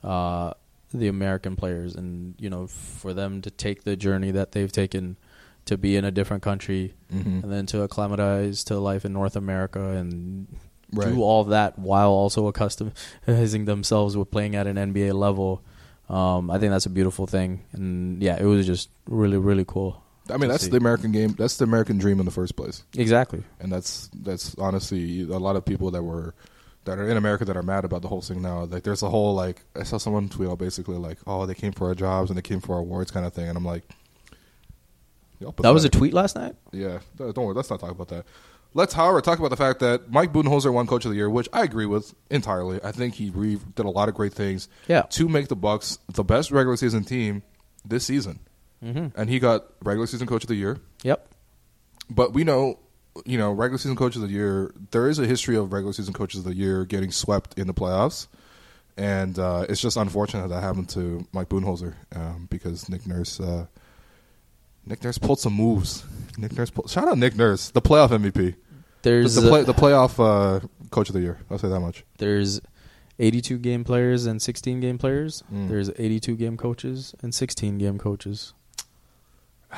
uh, 0.05 0.53
the 0.92 1.09
American 1.09 1.57
players, 1.57 1.94
and 1.94 2.34
you 2.38 2.51
know 2.51 2.66
for 2.66 3.14
them 3.14 3.40
to 3.42 3.51
take 3.51 3.84
the 3.84 3.97
journey 3.97 4.30
that 4.32 4.53
they've 4.53 4.70
taken 4.72 5.16
to 5.67 5.77
be 5.77 5.97
in 5.97 6.05
a 6.05 6.11
different 6.11 6.43
country 6.43 6.95
Mhm. 7.12 7.43
and 7.43 7.53
then 7.53 7.67
to 7.67 7.83
acclimatize 7.83 8.64
to 8.64 8.79
life 8.79 9.05
in 9.05 9.12
North 9.12 9.37
America 9.37 9.81
and 9.91 10.47
Right. 10.93 11.12
do 11.12 11.23
all 11.23 11.45
that 11.45 11.79
while 11.79 12.11
also 12.11 12.51
accustomizing 12.51 13.67
themselves 13.67 14.17
with 14.17 14.31
playing 14.31 14.55
at 14.57 14.67
an 14.67 14.77
NBA 14.79 15.12
level. 15.12 15.62
Um, 16.09 16.51
I 16.51 16.59
think 16.59 16.71
that's 16.71 16.87
a 16.87 16.91
beautiful 16.91 17.27
thing, 17.27 17.62
and 17.73 18.23
yeah, 18.23 18.37
it 18.41 18.45
was 18.45 18.64
just 18.67 18.91
really 19.09 19.37
really 19.39 19.64
cool. 19.67 20.03
I 20.31 20.37
mean 20.37 20.49
that's 20.51 20.64
see. 20.64 20.71
the 20.71 20.77
American 20.77 21.11
game. 21.12 21.35
That's 21.39 21.57
the 21.57 21.64
American 21.64 21.99
dream 21.99 22.19
in 22.21 22.25
the 22.27 22.33
first 22.33 22.55
place. 22.57 22.85
exactly. 22.97 23.43
and 23.61 23.73
that's 23.73 24.09
that's 24.23 24.55
honestly 24.59 25.23
a 25.23 25.39
lot 25.39 25.57
of 25.57 25.64
people 25.64 25.91
that 25.91 26.03
were 26.05 26.35
that 26.85 26.99
are 27.01 27.09
in 27.11 27.17
America 27.17 27.45
that 27.45 27.57
are 27.57 27.62
mad 27.64 27.85
about 27.85 28.03
the 28.03 28.09
whole 28.09 28.23
thing 28.23 28.41
now. 28.41 28.62
Like 28.64 28.85
there's 28.85 29.03
a 29.03 29.11
whole 29.11 29.35
like 29.35 29.64
I 29.75 29.83
saw 29.83 29.99
someone 29.99 30.29
tweet 30.29 30.49
out 30.49 30.59
basically 30.59 30.97
like, 30.97 31.19
oh, 31.27 31.45
they 31.47 31.55
came 31.55 31.73
for 31.73 31.89
our 31.89 31.95
jobs 31.97 32.31
and 32.31 32.37
they 32.39 32.43
came 32.43 32.61
for 32.61 32.75
our 32.77 32.81
awards 32.83 33.11
kind 33.11 33.27
of 33.27 33.33
thing, 33.33 33.49
and 33.49 33.59
I'm 33.59 33.64
like, 33.64 33.83
y'all 35.41 35.53
That 35.59 35.70
was 35.74 35.84
a 35.84 35.89
tweet 35.89 36.12
last 36.14 36.37
night. 36.37 36.55
Yeah, 36.72 36.99
don't 37.16 37.37
worry. 37.37 37.55
Let's 37.55 37.70
not 37.70 37.80
talk 37.80 37.91
about 37.91 38.09
that. 38.09 38.24
Let's, 38.74 38.93
however, 38.93 39.20
talk 39.22 39.39
about 39.39 39.49
the 39.49 39.57
fact 39.57 39.80
that 39.80 40.11
Mike 40.11 40.32
Budenholzer 40.34 40.70
won 40.72 40.87
Coach 40.87 41.05
of 41.07 41.11
the 41.11 41.16
Year, 41.16 41.30
which 41.30 41.49
I 41.53 41.62
agree 41.62 41.87
with 41.87 42.14
entirely. 42.30 42.78
I 42.84 42.93
think 42.93 43.14
he 43.14 43.30
re- 43.30 43.59
did 43.74 43.87
a 43.87 43.91
lot 43.91 44.09
of 44.11 44.14
great 44.14 44.34
things 44.34 44.68
Yeah. 44.87 45.03
to 45.03 45.28
make 45.28 45.49
the 45.49 45.57
Bucks 45.57 45.99
the 46.12 46.22
best 46.24 46.51
regular 46.51 46.76
season 46.76 47.03
team 47.05 47.43
this 47.87 48.05
season, 48.05 48.41
Mm-hmm. 48.84 49.18
and 49.18 49.30
he 49.30 49.39
got 49.39 49.64
regular 49.82 50.07
season 50.07 50.26
Coach 50.26 50.43
of 50.45 50.49
the 50.49 50.57
Year. 50.57 50.78
Yep. 51.05 51.26
But 52.11 52.34
we 52.34 52.45
know, 52.45 52.78
you 53.24 53.39
know, 53.39 53.51
regular 53.51 53.78
season 53.78 53.97
coach 53.97 54.14
of 54.14 54.22
the 54.22 54.28
year. 54.28 54.72
There 54.91 55.09
is 55.09 55.18
a 55.18 55.26
history 55.26 55.57
of 55.57 55.72
regular 55.72 55.93
season 55.95 56.12
coaches 56.12 56.41
of 56.41 56.45
the 56.45 56.55
year 56.55 56.84
getting 56.84 57.11
swept 57.11 57.59
in 57.59 57.66
the 57.66 57.74
playoffs, 57.74 58.26
and 58.99 59.39
uh, 59.39 59.64
it's 59.68 59.80
just 59.80 59.97
unfortunate 59.97 60.49
that 60.49 60.61
happened 60.62 60.89
to 60.91 61.26
Mike 61.32 61.49
Budenholzer 61.49 61.95
um, 62.14 62.47
because 62.51 62.89
Nick 62.91 63.07
Nurse, 63.07 63.41
uh, 63.41 63.66
Nick 64.87 65.03
Nurse 65.03 65.18
pulled 65.18 65.41
some 65.41 65.53
moves. 65.55 66.05
Nick 66.39 66.57
Nurse, 66.57 66.70
pulled, 66.70 66.91
shout 66.91 67.09
out 67.09 67.18
Nick 67.18 67.34
Nurse, 67.37 67.70
the 67.70 67.82
playoff 67.82 68.11
MVP, 68.11 68.55
There's 69.03 69.34
the, 69.34 69.43
play, 69.49 69.61
uh, 69.61 69.64
the 69.64 69.74
playoff 69.74 70.18
uh, 70.18 70.61
coach 70.91 71.09
of 71.09 71.14
the 71.14 71.20
year. 71.20 71.39
I'll 71.51 71.59
say 71.59 71.68
that 71.68 71.80
much. 71.80 72.05
there's 72.18 72.61
82 73.18 73.59
game 73.59 73.82
players 73.84 74.26
and 74.26 74.41
16 74.43 74.80
game 74.80 74.99
players. 74.99 75.43
Mm. 75.53 75.68
There's 75.70 75.91
82 75.97 76.37
game 76.37 76.57
coaches 76.59 77.14
and 77.22 77.34
16 77.34 77.78
game 77.78 77.99
coaches. 77.99 78.53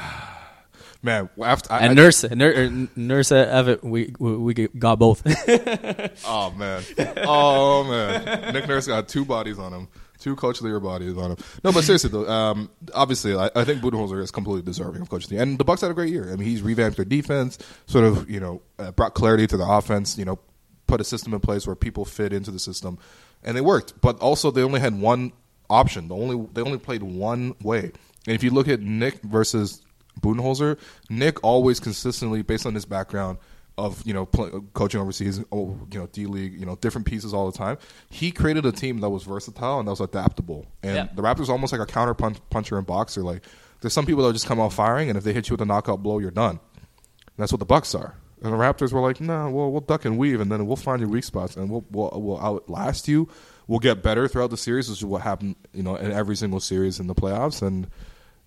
Man, 1.01 1.29
after 1.41 1.73
I, 1.73 1.79
and 1.79 1.91
I- 1.93 1.95
nurse, 1.95 2.25
nurse, 2.29 2.89
nurse 2.97 3.31
Evitt, 3.31 3.85
we, 3.85 4.13
we 4.19 4.37
we 4.37 4.55
got 4.55 4.99
both. 4.99 5.23
Oh 6.27 6.51
man, 6.51 6.83
oh 7.19 7.85
man, 7.85 8.53
Nick 8.53 8.67
Nurse 8.67 8.89
got 8.89 9.07
two 9.09 9.25
bodies 9.25 9.59
on 9.61 9.73
him, 9.73 9.89
two 10.19 10.37
Coach 10.37 10.61
Year 10.63 10.81
bodies 10.81 11.17
on 11.17 11.33
him. 11.33 11.39
No, 11.65 11.73
but 11.73 11.85
seriously 11.85 12.11
though, 12.11 12.29
um, 12.29 12.71
obviously, 12.95 13.35
I, 13.35 13.51
I 13.55 13.65
think 13.65 13.81
Budenholzer 13.81 14.21
is 14.23 14.31
completely 14.31 14.63
deserving 14.63 15.03
of 15.03 15.11
Coach 15.11 15.31
and 15.31 15.59
the 15.59 15.65
Bucks 15.65 15.81
had 15.81 15.91
a 15.91 15.95
great 15.95 16.13
year. 16.13 16.33
I 16.33 16.37
mean, 16.37 16.49
he's 16.49 16.63
revamped 16.63 16.97
their 16.97 17.05
defense, 17.05 17.59
sort 17.87 18.05
of, 18.05 18.31
you 18.31 18.41
know, 18.41 18.63
uh, 18.79 18.93
brought 18.93 19.15
clarity 19.15 19.47
to 19.47 19.57
the 19.57 19.67
offense. 19.67 20.19
You 20.19 20.25
know, 20.25 20.39
put 20.87 21.01
a 21.01 21.05
system 21.05 21.35
in 21.35 21.41
place 21.41 21.67
where 21.67 21.77
people 21.77 22.05
fit 22.05 22.33
into 22.33 22.51
the 22.51 22.59
system, 22.59 22.99
and 23.43 23.57
they 23.57 23.61
worked. 23.61 24.01
But 24.01 24.19
also, 24.21 24.51
they 24.51 24.63
only 24.63 24.81
had 24.81 25.01
one 25.01 25.33
option. 25.71 26.09
The 26.09 26.17
only 26.17 26.47
they 26.53 26.63
only 26.63 26.79
played 26.79 27.03
one 27.03 27.55
way. 27.63 27.93
And 28.27 28.35
if 28.35 28.43
you 28.43 28.51
look 28.51 28.69
at 28.69 28.81
Nick 28.81 29.23
versus 29.23 29.83
Budenholzer, 30.21 30.79
Nick 31.09 31.43
always 31.45 31.81
consistently, 31.81 32.43
based 32.43 32.67
on 32.67 32.75
his 32.75 32.85
background 32.85 33.39
of 33.79 34.03
you 34.05 34.13
know 34.13 34.27
play, 34.27 34.51
coaching 34.75 35.01
overseas, 35.01 35.41
oh, 35.53 35.79
you 35.91 35.99
know 36.01 36.07
D 36.13 36.27
League, 36.27 36.59
you 36.61 36.67
know 36.67 36.77
different 36.77 37.07
pieces 37.07 37.33
all 37.33 37.51
the 37.51 37.57
time. 37.57 37.79
He 38.11 38.31
created 38.31 38.67
a 38.67 38.73
team 38.73 39.01
that 39.01 39.09
was 39.09 39.23
versatile 39.25 39.79
and 39.79 39.89
that 39.89 39.93
was 39.93 40.01
adaptable. 40.01 40.67
And 40.83 40.95
Yeah. 40.97 41.09
the 41.15 41.23
Raptors 41.23 41.49
are 41.49 41.53
almost 41.53 41.73
like 41.73 41.81
a 41.81 41.87
counter 41.87 42.15
punch, 42.15 42.39
puncher 42.51 42.77
and 42.77 42.87
boxer. 42.87 43.23
Like 43.23 43.43
there's 43.81 43.93
some 43.95 44.05
people 44.05 44.27
that 44.27 44.33
just 44.35 44.47
come 44.47 44.61
out 44.61 44.73
firing, 44.73 45.09
and 45.09 45.17
if 45.17 45.25
they 45.25 45.33
hit 45.33 45.49
you 45.49 45.55
with 45.55 45.61
a 45.63 45.65
knockout 45.65 46.03
blow, 46.03 46.19
you're 46.19 46.31
done. 46.31 46.59
And 46.77 47.37
that's 47.39 47.53
what 47.53 47.61
the 47.61 47.67
Bucks 47.67 47.95
are. 47.95 48.17
And 48.43 48.53
the 48.53 48.57
Raptors 48.57 48.93
were 48.93 49.01
like, 49.01 49.21
"Nah, 49.21 49.49
well, 49.49 49.71
we'll 49.71 49.81
duck 49.81 50.05
and 50.05 50.19
weave, 50.19 50.41
and 50.41 50.51
then 50.51 50.67
we'll 50.67 50.77
find 50.77 51.01
your 51.01 51.09
weak 51.09 51.25
spots, 51.25 51.57
and 51.57 51.71
we'll 51.71 51.85
we'll, 51.91 52.13
we'll 52.15 52.41
outlast 52.41 53.09
you. 53.09 53.29
We'll 53.67 53.79
get 53.81 54.03
better 54.03 54.29
throughout 54.29 54.51
the 54.51 54.57
series, 54.57 54.89
which 54.89 54.99
is 54.99 55.05
what 55.05 55.23
happened, 55.23 55.57
you 55.73 55.83
know, 55.83 55.95
in 55.97 56.11
every 56.11 56.37
single 56.37 56.59
series 56.61 56.99
in 57.01 57.07
the 57.07 57.15
playoffs. 57.15 57.63
And 57.63 57.89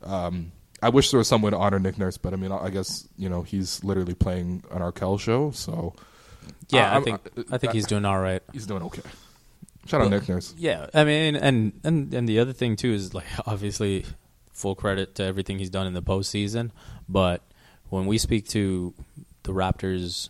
um, 0.04 0.52
I 0.82 0.90
wish 0.90 1.12
there 1.12 1.18
was 1.20 1.28
some 1.28 1.42
way 1.42 1.52
to 1.52 1.58
honor 1.58 1.80
Nick 1.80 1.98
Nurse, 1.98 2.18
but 2.18 2.34
I 2.34 2.38
mean, 2.38 2.52
I 2.52 2.70
guess 2.70 3.08
you 3.18 3.30
know 3.30 3.44
he's 3.44 3.84
literally 3.84 4.16
playing 4.16 4.64
an 4.72 4.82
Arkells 4.82 5.20
show, 5.20 5.52
so 5.52 5.94
yeah, 6.70 6.98
I 6.98 7.02
think 7.02 7.22
I 7.52 7.58
think 7.58 7.74
he's 7.74 7.86
doing 7.86 8.06
all 8.06 8.20
right. 8.20 8.42
he's 8.54 8.66
doing 8.66 8.84
okay. 8.84 9.02
Shout 9.86 10.02
out 10.02 10.10
Well, 10.10 10.20
Nick 10.20 10.30
Nurse. 10.30 10.54
Yeah, 10.58 10.88
I 10.94 11.04
mean, 11.04 11.36
and 11.36 11.80
and 11.84 12.14
and 12.14 12.30
the 12.30 12.40
other 12.40 12.54
thing 12.54 12.76
too 12.76 12.92
is 12.94 13.14
like 13.14 13.26
obviously 13.46 14.06
full 14.52 14.76
credit 14.76 15.16
to 15.16 15.24
everything 15.24 15.60
he's 15.60 15.70
done 15.70 15.88
in 15.88 15.94
the 15.94 16.04
postseason. 16.04 16.72
But 17.10 17.42
when 17.90 18.06
we 18.06 18.18
speak 18.18 18.48
to 18.50 18.94
the 19.44 19.54
Raptors 19.54 20.30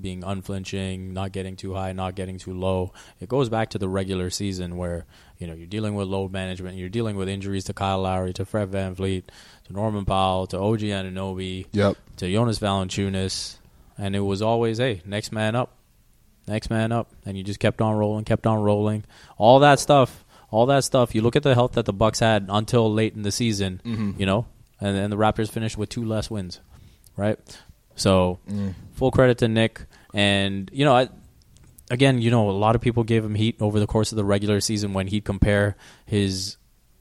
being 0.00 0.22
unflinching, 0.22 1.12
not 1.12 1.32
getting 1.32 1.56
too 1.56 1.74
high, 1.74 1.92
not 1.92 2.14
getting 2.14 2.38
too 2.38 2.54
low, 2.54 2.92
it 3.20 3.28
goes 3.28 3.48
back 3.48 3.70
to 3.70 3.78
the 3.78 3.88
regular 3.88 4.30
season 4.30 4.76
where 4.76 5.06
you 5.38 5.46
know 5.46 5.54
you're 5.54 5.66
dealing 5.66 5.94
with 5.94 6.08
load 6.08 6.32
management, 6.32 6.76
you're 6.76 6.88
dealing 6.88 7.16
with 7.16 7.28
injuries 7.28 7.64
to 7.64 7.72
Kyle 7.72 8.00
Lowry, 8.00 8.32
to 8.34 8.44
Fred 8.44 8.70
VanVleet, 8.70 9.24
to 9.64 9.72
Norman 9.72 10.04
Powell, 10.04 10.46
to 10.48 10.58
OG 10.58 10.80
Anunoby, 10.80 11.66
Yep. 11.72 11.96
to 12.16 12.32
Jonas 12.32 12.58
Valanciunas, 12.58 13.56
and 13.96 14.14
it 14.14 14.20
was 14.20 14.42
always, 14.42 14.78
hey, 14.78 15.02
next 15.04 15.32
man 15.32 15.54
up, 15.54 15.74
next 16.46 16.70
man 16.70 16.92
up, 16.92 17.10
and 17.24 17.36
you 17.36 17.44
just 17.44 17.60
kept 17.60 17.80
on 17.80 17.96
rolling, 17.96 18.24
kept 18.24 18.46
on 18.46 18.60
rolling, 18.60 19.04
all 19.36 19.60
that 19.60 19.78
stuff, 19.78 20.24
all 20.50 20.66
that 20.66 20.84
stuff. 20.84 21.14
You 21.14 21.22
look 21.22 21.36
at 21.36 21.42
the 21.42 21.54
health 21.54 21.72
that 21.72 21.84
the 21.84 21.92
Bucks 21.92 22.20
had 22.20 22.46
until 22.48 22.92
late 22.92 23.14
in 23.14 23.22
the 23.22 23.32
season, 23.32 23.80
mm-hmm. 23.84 24.12
you 24.18 24.26
know, 24.26 24.46
and 24.80 24.96
then 24.96 25.10
the 25.10 25.16
Raptors 25.16 25.50
finished 25.50 25.76
with 25.76 25.88
two 25.88 26.04
less 26.04 26.30
wins, 26.30 26.60
right? 27.16 27.38
So 27.96 28.38
mm. 28.48 28.74
full 28.92 29.10
credit 29.10 29.38
to 29.38 29.48
Nick, 29.48 29.82
and 30.14 30.70
you 30.72 30.84
know, 30.84 30.94
I, 30.94 31.08
again, 31.90 32.20
you 32.20 32.30
know, 32.30 32.50
a 32.50 32.52
lot 32.52 32.74
of 32.74 32.80
people 32.80 33.04
gave 33.04 33.24
him 33.24 33.34
heat 33.34 33.56
over 33.60 33.78
the 33.80 33.86
course 33.86 34.12
of 34.12 34.16
the 34.16 34.24
regular 34.24 34.60
season 34.60 34.92
when 34.92 35.06
he'd 35.06 35.24
compare 35.24 35.76
his 36.06 36.56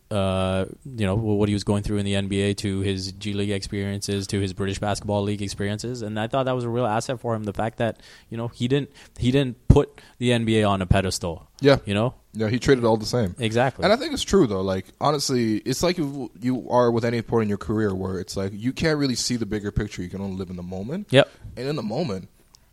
uh, 0.10 0.66
you 0.86 1.06
know 1.06 1.16
what 1.16 1.50
he 1.50 1.54
was 1.54 1.66
going 1.66 1.84
through 1.84 1.98
in 1.98 2.06
the 2.06 2.14
NBA 2.14 2.56
to 2.58 2.80
his 2.80 3.12
G 3.12 3.34
League 3.34 3.52
experiences 3.52 4.26
to 4.28 4.40
his 4.40 4.54
British 4.54 4.80
Basketball 4.80 5.22
League 5.24 5.42
experiences, 5.42 6.02
and 6.02 6.18
I 6.18 6.28
thought 6.28 6.44
that 6.44 6.56
was 6.56 6.64
a 6.64 6.70
real 6.70 6.86
asset 6.86 7.20
for 7.20 7.36
him. 7.36 7.44
The 7.44 7.52
fact 7.52 7.80
that 7.80 8.02
you 8.30 8.38
know 8.38 8.48
he 8.48 8.70
didn't 8.70 8.90
he 9.18 9.32
didn't 9.32 9.68
put 9.68 10.00
the 10.18 10.30
NBA 10.30 10.68
on 10.68 10.82
a 10.82 10.86
pedestal. 10.86 11.50
Yeah. 11.60 11.80
you 11.86 11.94
know 11.94 12.14
Yeah, 12.34 12.48
he 12.50 12.58
treated 12.60 12.86
all 12.86 12.96
the 12.98 13.06
same. 13.06 13.36
exactly. 13.40 13.84
And 13.84 13.92
I 13.92 13.98
think 13.98 14.14
it's 14.14 14.24
true 14.24 14.48
though. 14.48 14.62
Like 14.62 14.86
honestly, 15.02 15.58
it's 15.58 15.84
like 15.84 15.98
you 15.98 16.32
you 16.40 16.70
are 16.70 16.90
with 16.90 17.04
any 17.04 17.22
point 17.22 17.44
in 17.44 17.50
your 17.50 17.58
career 17.58 17.94
where 17.94 18.18
it's 18.20 18.38
like 18.38 18.54
you 18.54 18.72
can't 18.72 19.00
really 19.00 19.16
see 19.16 19.36
the 19.36 19.46
bigger 19.46 19.72
picture. 19.74 20.02
You 20.02 20.10
can 20.10 20.22
only 20.22 20.38
live 20.38 20.50
in 20.50 20.56
the 20.56 20.64
moment. 20.64 21.08
Yep. 21.10 21.30
And 21.58 21.68
in 21.68 21.76
the 21.76 21.84
moment, 21.84 22.30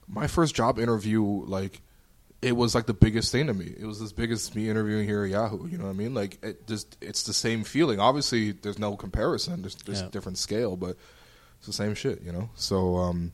my 0.07 0.29
first 0.29 0.55
job 0.55 0.79
interview, 0.79 1.25
like, 1.25 1.81
it 2.45 2.53
was 2.57 2.75
like 2.75 2.87
the 2.87 2.95
biggest 2.95 3.33
thing 3.33 3.47
to 3.49 3.55
me. 3.55 3.73
It 3.79 3.87
was 3.87 4.01
as 4.03 4.13
big 4.13 4.31
as 4.31 4.55
me 4.55 4.69
interviewing 4.69 5.07
here 5.07 5.25
at 5.25 5.31
Yahoo. 5.31 5.67
You 5.69 5.79
know 5.79 5.85
what 5.85 5.91
I 5.91 5.95
mean? 5.95 6.15
Like, 6.15 6.39
it 6.43 6.67
just 6.67 6.97
it's 7.01 7.23
the 7.25 7.33
same 7.33 7.65
feeling. 7.65 7.99
Obviously, 8.01 8.53
there's 8.53 8.79
no 8.79 8.97
comparison. 8.97 9.63
There's 9.63 9.75
there's 9.77 10.01
Yeah. 10.01 10.07
a 10.07 10.11
different 10.11 10.39
scale, 10.39 10.77
but 10.77 10.97
it's 11.59 11.67
the 11.67 11.73
same 11.73 11.95
shit. 11.95 12.23
You 12.23 12.33
know. 12.33 12.51
So 12.55 12.97
um. 12.97 13.33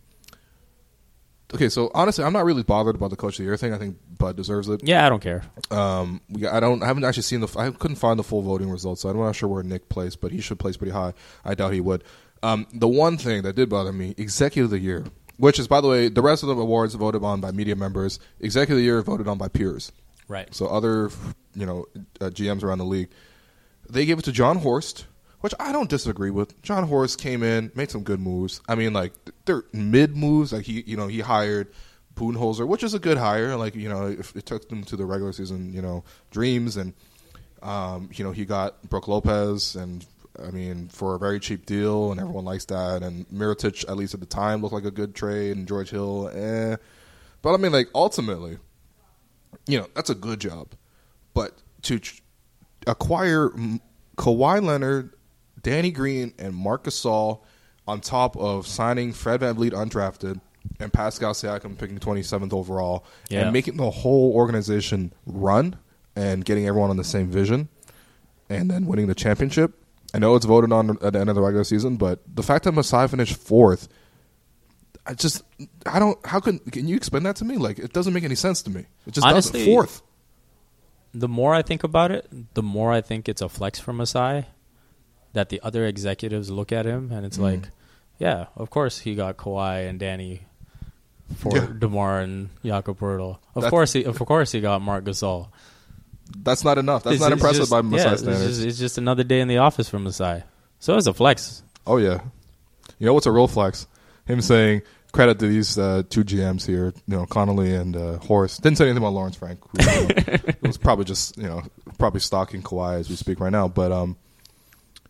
Okay, 1.52 1.68
so 1.68 1.90
honestly, 1.94 2.22
I'm 2.22 2.32
not 2.32 2.44
really 2.44 2.62
bothered 2.62 2.94
about 2.94 3.10
the 3.10 3.16
coach 3.16 3.34
of 3.34 3.38
the 3.38 3.44
year 3.44 3.56
thing. 3.56 3.72
I 3.74 3.78
think 3.78 3.96
Bud 4.18 4.36
deserves 4.36 4.68
it. 4.68 4.82
yeah, 4.84 5.04
I 5.04 5.08
don't 5.08 5.20
care. 5.20 5.42
Um, 5.72 6.20
we 6.28 6.46
I 6.46 6.60
don't. 6.60 6.80
I 6.80 6.86
haven't 6.86 7.02
actually 7.04 7.24
seen 7.24 7.40
the. 7.40 7.48
I 7.58 7.70
couldn't 7.70 7.96
find 7.96 8.18
the 8.18 8.22
full 8.22 8.42
voting 8.42 8.70
results, 8.70 9.02
so 9.02 9.08
I'm 9.08 9.16
not 9.16 9.34
sure 9.34 9.48
where 9.48 9.64
Nick 9.64 9.88
placed, 9.88 10.20
but 10.20 10.30
he 10.30 10.40
should 10.40 10.60
place 10.60 10.76
pretty 10.76 10.92
high. 10.92 11.12
I 11.44 11.54
doubt 11.56 11.72
he 11.72 11.80
would. 11.80 12.04
Um, 12.44 12.68
the 12.72 12.86
one 12.86 13.18
thing 13.18 13.42
that 13.42 13.56
did 13.56 13.68
bother 13.68 13.92
me, 13.92 14.14
executive 14.16 14.66
of 14.66 14.70
the 14.70 14.78
year, 14.78 15.04
which 15.40 15.58
is 15.58 15.66
by 15.66 15.80
the 15.80 15.88
way, 15.88 16.08
the 16.08 16.20
rest 16.20 16.42
of 16.42 16.50
the 16.50 16.56
awards 16.56 16.94
voted 16.94 17.24
on 17.24 17.40
by 17.40 17.50
media 17.50 17.74
members. 17.74 18.20
Executive 18.40 18.76
of 18.76 18.78
the 18.78 18.84
year 18.84 19.00
voted 19.00 19.26
on 19.26 19.38
by 19.38 19.48
peers. 19.48 19.90
Right. 20.28 20.54
So 20.54 20.66
other, 20.66 21.10
you 21.54 21.64
know, 21.64 21.86
uh, 22.20 22.26
GMs 22.26 22.62
around 22.62 22.78
the 22.78 22.84
league, 22.84 23.08
they 23.88 24.04
gave 24.04 24.18
it 24.18 24.26
to 24.26 24.32
Jon 24.32 24.58
Horst, 24.58 25.06
which 25.40 25.54
I 25.58 25.72
don't 25.72 25.88
disagree 25.88 26.30
with. 26.30 26.60
Jon 26.62 26.86
Horst 26.86 27.18
came 27.18 27.42
in, 27.42 27.72
made 27.74 27.90
some 27.90 28.02
good 28.02 28.20
moves. 28.20 28.60
I 28.68 28.74
mean, 28.74 28.92
like 28.92 29.12
they're 29.46 29.64
mid 29.72 30.14
moves. 30.14 30.52
Like 30.52 30.66
he, 30.66 30.82
you 30.82 30.96
know, 30.96 31.08
he 31.08 31.20
hired 31.20 31.72
Budenholzer, 32.14 32.68
which 32.68 32.82
is 32.82 32.92
a 32.92 32.98
good 32.98 33.16
hire. 33.16 33.56
Like 33.56 33.74
you 33.74 33.88
know, 33.88 34.06
if 34.06 34.36
it 34.36 34.44
took 34.44 34.68
them 34.68 34.84
to 34.84 34.96
the 34.96 35.06
regular 35.06 35.32
season, 35.32 35.72
you 35.72 35.80
know, 35.80 36.04
dreams, 36.30 36.76
and 36.76 36.92
um, 37.62 38.10
you 38.12 38.24
know, 38.24 38.30
he 38.30 38.44
got 38.44 38.82
Brook 38.90 39.08
Lopez, 39.08 39.74
and 39.74 40.04
I 40.38 40.50
mean, 40.50 40.88
for 40.88 41.14
a 41.14 41.18
very 41.18 41.40
cheap 41.40 41.66
deal, 41.66 42.10
and 42.12 42.20
everyone 42.20 42.44
likes 42.44 42.64
that. 42.66 43.02
And 43.02 43.28
Mirotic, 43.28 43.88
at 43.88 43.96
least 43.96 44.14
at 44.14 44.20
the 44.20 44.26
time, 44.26 44.62
looked 44.62 44.74
like 44.74 44.84
a 44.84 44.90
good 44.90 45.14
trade, 45.14 45.56
and 45.56 45.66
George 45.66 45.90
Hill, 45.90 46.30
eh. 46.32 46.76
But 47.42 47.54
I 47.54 47.56
mean, 47.56 47.72
like 47.72 47.88
ultimately, 47.94 48.58
you 49.66 49.78
know, 49.80 49.86
that's 49.94 50.10
a 50.10 50.14
good 50.14 50.40
job. 50.40 50.68
But 51.34 51.52
to 51.82 51.98
ch- 51.98 52.22
acquire 52.86 53.50
Kawhi 54.16 54.62
Leonard, 54.62 55.14
Danny 55.62 55.90
Green, 55.90 56.32
and 56.38 56.54
Marc 56.54 56.84
Gasol 56.84 57.40
on 57.88 58.00
top 58.00 58.36
of 58.36 58.66
signing 58.66 59.12
Fred 59.12 59.40
VanVleet 59.40 59.72
undrafted 59.72 60.40
and 60.78 60.92
Pascal 60.92 61.32
Siakam 61.32 61.76
picking 61.78 61.98
27th 61.98 62.52
overall 62.52 63.04
Yeah. 63.30 63.42
and 63.42 63.52
making 63.52 63.78
the 63.78 63.90
whole 63.90 64.32
organization 64.34 65.12
run 65.26 65.76
and 66.14 66.44
getting 66.44 66.66
everyone 66.66 66.90
on 66.90 66.96
the 66.98 67.04
same 67.04 67.28
vision 67.28 67.68
and 68.48 68.70
then 68.70 68.86
winning 68.86 69.06
the 69.06 69.14
championship. 69.14 69.74
I 70.14 70.18
know 70.18 70.34
it's 70.36 70.46
voted 70.46 70.72
on 70.72 70.90
at 71.02 71.12
the 71.12 71.20
end 71.20 71.28
of 71.28 71.34
the 71.36 71.42
regular 71.42 71.64
season, 71.64 71.96
but 71.96 72.20
the 72.34 72.42
fact 72.42 72.64
that 72.64 72.72
Masai 72.72 73.06
finished 73.08 73.36
fourth, 73.36 73.88
I 75.06 75.14
just 75.14 75.42
I 75.86 75.98
don't. 75.98 76.18
How 76.26 76.40
can 76.40 76.58
can 76.58 76.86
you 76.88 76.96
explain 76.96 77.22
that 77.24 77.36
to 77.36 77.44
me? 77.44 77.56
Like 77.56 77.78
it 77.78 77.92
doesn't 77.92 78.12
make 78.12 78.24
any 78.24 78.34
sense 78.34 78.62
to 78.62 78.70
me. 78.70 78.86
It 79.06 79.12
just 79.14 79.26
Honestly, 79.26 79.60
doesn't. 79.60 79.72
Fourth. 79.72 80.02
the 81.14 81.28
more 81.28 81.54
I 81.54 81.62
think 81.62 81.82
about 81.84 82.10
it, 82.10 82.28
the 82.54 82.62
more 82.62 82.92
I 82.92 83.00
think 83.00 83.28
it's 83.28 83.42
a 83.42 83.48
flex 83.48 83.78
for 83.78 83.92
Masai. 83.92 84.46
That 85.32 85.48
the 85.48 85.60
other 85.62 85.86
executives 85.86 86.50
look 86.50 86.72
at 86.72 86.86
him 86.86 87.12
and 87.12 87.24
it's 87.24 87.38
Mm. 87.38 87.42
like, 87.42 87.68
yeah, 88.18 88.46
of 88.56 88.68
course 88.70 88.98
he 88.98 89.14
got 89.14 89.36
Kawhi 89.36 89.88
and 89.88 89.98
Danny 90.00 90.42
for 91.36 91.56
Yeah. 91.56 91.68
Demar 91.78 92.18
and 92.20 92.48
Jakob 92.64 92.98
Poeltl. 92.98 93.38
Of 93.54 93.62
That's- 93.62 93.70
course 93.70 93.92
he, 93.92 94.02
of 94.04 94.18
course 94.18 94.50
he 94.50 94.60
got 94.60 94.82
Marc 94.82 95.04
Gasol. 95.04 95.46
That's 96.38 96.64
not 96.64 96.78
enough. 96.78 97.02
That's 97.04 97.16
It's- 97.16 97.20
not 97.28 97.32
it's 97.32 97.40
impressive 97.40 97.62
just- 97.62 97.70
by 97.70 97.82
Masai 97.82 98.04
yeah, 98.06 98.12
it's 98.12 98.22
just, 98.22 98.62
it's 98.62 98.78
just 98.78 98.98
another 98.98 99.24
day 99.24 99.40
in 99.40 99.48
the 99.48 99.58
office 99.58 99.88
for 99.88 99.98
Masai. 99.98 100.42
So 100.78 100.96
it's 100.96 101.06
a 101.06 101.14
flex. 101.14 101.62
Oh 101.86 101.96
yeah. 101.98 102.20
You 102.98 103.06
know 103.06 103.14
what's 103.14 103.26
a 103.26 103.32
real 103.32 103.48
flex? 103.48 103.86
Him 104.26 104.40
saying 104.40 104.82
credit 105.12 105.38
to 105.40 105.48
these 105.48 105.76
uh, 105.78 106.02
two 106.08 106.22
GMs 106.22 106.66
here, 106.66 106.92
you 107.06 107.16
know, 107.16 107.26
Connelly 107.26 107.74
and 107.74 107.96
uh, 107.96 108.18
Horace. 108.18 108.58
Didn't 108.58 108.78
say 108.78 108.84
anything 108.84 108.98
about 109.02 109.12
Lawrence 109.12 109.36
Frank. 109.36 109.60
Who, 109.72 109.78
you 109.82 110.06
know, 110.06 110.38
was 110.62 110.76
probably 110.78 111.04
just 111.04 111.36
you 111.36 111.44
know 111.44 111.62
probably 111.98 112.20
stalking 112.20 112.62
Kawhi 112.62 113.00
as 113.00 113.10
we 113.10 113.16
speak 113.16 113.40
right 113.40 113.50
now. 113.52 113.68
But 113.68 113.90
um, 113.92 114.16